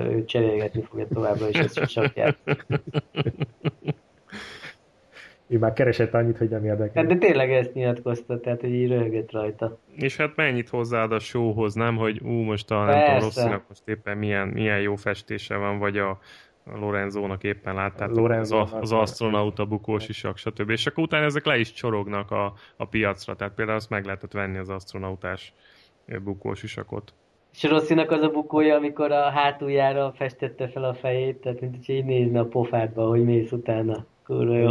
ő 0.10 0.24
cserélgetni 0.26 0.82
fogja 0.82 1.08
továbbra 1.14 1.50
is 1.50 1.58
ezt 1.58 1.78
a 1.78 1.88
sakját. 1.88 2.38
Ő 5.48 5.58
már 5.58 5.74
keresett 5.74 6.14
annyit, 6.14 6.38
hogy 6.38 6.50
nem 6.50 6.66
érdekel. 6.66 7.04
Hát 7.04 7.12
de 7.12 7.28
tényleg 7.28 7.52
ezt 7.52 7.74
nyilatkozta, 7.74 8.40
tehát 8.40 8.62
hogy 8.62 8.74
így 8.74 8.88
röhögött 8.90 9.32
rajta. 9.32 9.80
És 9.96 10.18
hát 10.18 10.36
mennyit 10.36 10.70
hozzáad 10.70 11.12
a 11.12 11.20
showhoz, 11.20 11.74
nem? 11.74 11.96
Hogy 11.96 12.22
ú, 12.24 12.30
most 12.30 12.72
a, 12.72 12.86
nem 12.86 13.04
tudom. 13.04 13.20
Rosszinak 13.20 13.64
most 13.68 13.88
éppen 13.88 14.18
milyen, 14.18 14.48
milyen 14.48 14.80
jó 14.80 14.96
festése 14.96 15.56
van, 15.56 15.80
vagy 15.80 15.98
a 15.98 16.20
Lorenzónak 16.74 17.44
éppen 17.44 17.76
láttátok, 17.76 18.10
az, 18.16 18.18
Lorenzónak 18.18 18.82
az 18.82 18.90
van. 18.92 19.00
asztronauta 19.00 19.66
bukós 19.66 20.08
isak, 20.10 20.38
stb. 20.38 20.70
És 20.70 20.86
akkor 20.86 21.04
utána 21.04 21.26
ezek 21.26 21.46
le 21.46 21.58
is 21.58 21.74
csorognak 21.74 22.32
a, 22.32 22.54
a 22.78 22.86
piacra, 22.86 23.36
tehát 23.36 23.54
például 23.54 23.78
azt 23.78 23.90
meg 23.90 24.06
lehetett 24.06 24.32
venni 24.32 24.58
az 24.58 24.70
astronautás 24.70 25.54
bukós 26.24 26.64
isakot. 26.64 27.14
És 27.54 27.64
Rosszinak 27.64 28.12
az 28.12 28.22
a 28.22 28.30
bukója, 28.30 28.76
amikor 28.76 29.12
a 29.12 29.30
hátuljára 29.30 30.12
festette 30.16 30.68
fel 30.68 30.84
a 30.84 30.94
fejét, 30.94 31.38
tehát 31.38 31.62
mint 31.62 31.76
hogy 31.86 31.96
így 31.96 32.06
nézne 32.06 32.40
a 32.40 32.46
pofádba, 32.46 33.08
hogy 33.08 33.24
mész 33.24 33.52
utána. 33.52 34.06
Kurva 34.26 34.56
jó. 34.58 34.70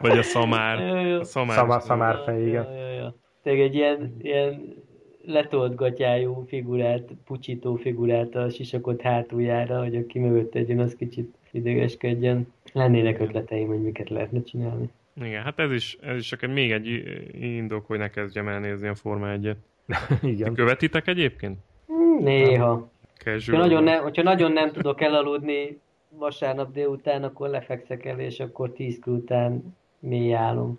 Vagy 0.00 0.18
a 0.18 0.22
szamár. 0.22 0.78
Jó, 0.88 1.08
jó. 1.10 1.18
A 1.18 1.24
szamár, 1.24 1.56
Szamár- 1.56 1.82
szamár. 1.82 2.22
fej, 2.24 2.46
igen. 2.46 2.72
Ja, 2.72 2.78
ja, 2.78 2.92
ja. 2.92 3.14
Tényleg 3.42 3.62
egy 3.62 3.74
ilyen, 3.74 4.16
ilyen 4.20 4.74
letolt 5.26 5.74
gatyájú 5.74 6.44
figurát, 6.48 7.02
pucsító 7.24 7.74
figurát 7.74 8.34
a 8.34 8.50
sisakot 8.50 9.00
hátuljára, 9.00 9.78
hogy 9.78 9.96
aki 9.96 10.18
mögött 10.18 10.54
egy 10.54 10.78
az 10.78 10.94
kicsit 10.94 11.34
idegeskedjen. 11.50 12.52
Lennének 12.72 13.20
ötleteim, 13.20 13.66
hogy 13.68 13.82
miket 13.82 14.10
lehetne 14.10 14.42
csinálni. 14.42 14.90
Igen, 15.22 15.42
hát 15.42 15.58
ez 15.58 15.72
is, 15.72 15.98
ez 16.00 16.16
is 16.16 16.26
csak 16.26 16.46
még 16.46 16.72
egy 16.72 16.86
indok, 17.40 17.86
hogy 17.86 17.98
ne 17.98 18.08
kezdjem 18.08 18.48
elnézni 18.48 18.88
a 18.88 18.94
Forma 18.94 19.26
1-et. 19.28 19.56
Igen. 20.22 20.54
Követitek 20.54 21.06
egyébként? 21.06 21.58
Néha. 22.20 22.66
Ha 22.66 22.90
Casual. 23.24 23.60
nagyon, 23.60 23.82
nem, 23.82 24.02
hogyha 24.02 24.22
nagyon 24.22 24.52
nem 24.52 24.72
tudok 24.72 25.00
elaludni 25.00 25.80
vasárnap 26.08 26.72
délután, 26.72 27.22
akkor 27.22 27.48
lefekszek 27.48 28.04
el, 28.04 28.20
és 28.20 28.40
akkor 28.40 28.72
tíz 28.72 28.98
kör 28.98 29.14
után 29.14 29.76
mély 29.98 30.34
álom. 30.34 30.78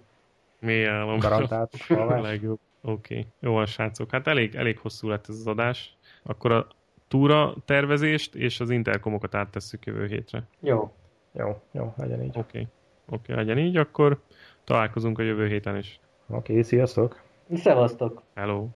Mély 0.59 0.85
álom. 0.85 1.19
Garantált 1.19 1.73
A 1.89 2.21
legjobb. 2.21 2.59
Oké. 2.87 3.17
Okay. 3.17 3.27
Jó 3.39 3.53
van, 3.53 3.65
srácok. 3.65 4.11
Hát 4.11 4.27
elég, 4.27 4.55
elég 4.55 4.79
hosszú 4.79 5.07
lett 5.07 5.29
ez 5.29 5.35
az 5.35 5.47
adás. 5.47 5.97
Akkor 6.23 6.51
a 6.51 6.67
túra 7.07 7.55
tervezést 7.65 8.35
és 8.35 8.59
az 8.59 8.69
interkomokat 8.69 9.35
áttesszük 9.35 9.85
jövő 9.85 10.05
hétre. 10.05 10.43
Jó. 10.59 10.91
Jó, 11.33 11.61
jó, 11.71 11.93
legyen 11.97 12.23
így. 12.23 12.37
Oké. 12.37 12.39
Okay. 12.39 12.67
Oké, 13.09 13.31
okay, 13.31 13.45
legyen 13.45 13.65
így, 13.65 13.77
akkor 13.77 14.21
találkozunk 14.63 15.19
a 15.19 15.23
jövő 15.23 15.47
héten 15.47 15.77
is. 15.77 15.99
Oké, 16.27 16.51
okay, 16.51 16.63
sziasztok! 16.63 17.21
Szevasztok! 17.53 18.21
Hello! 18.35 18.67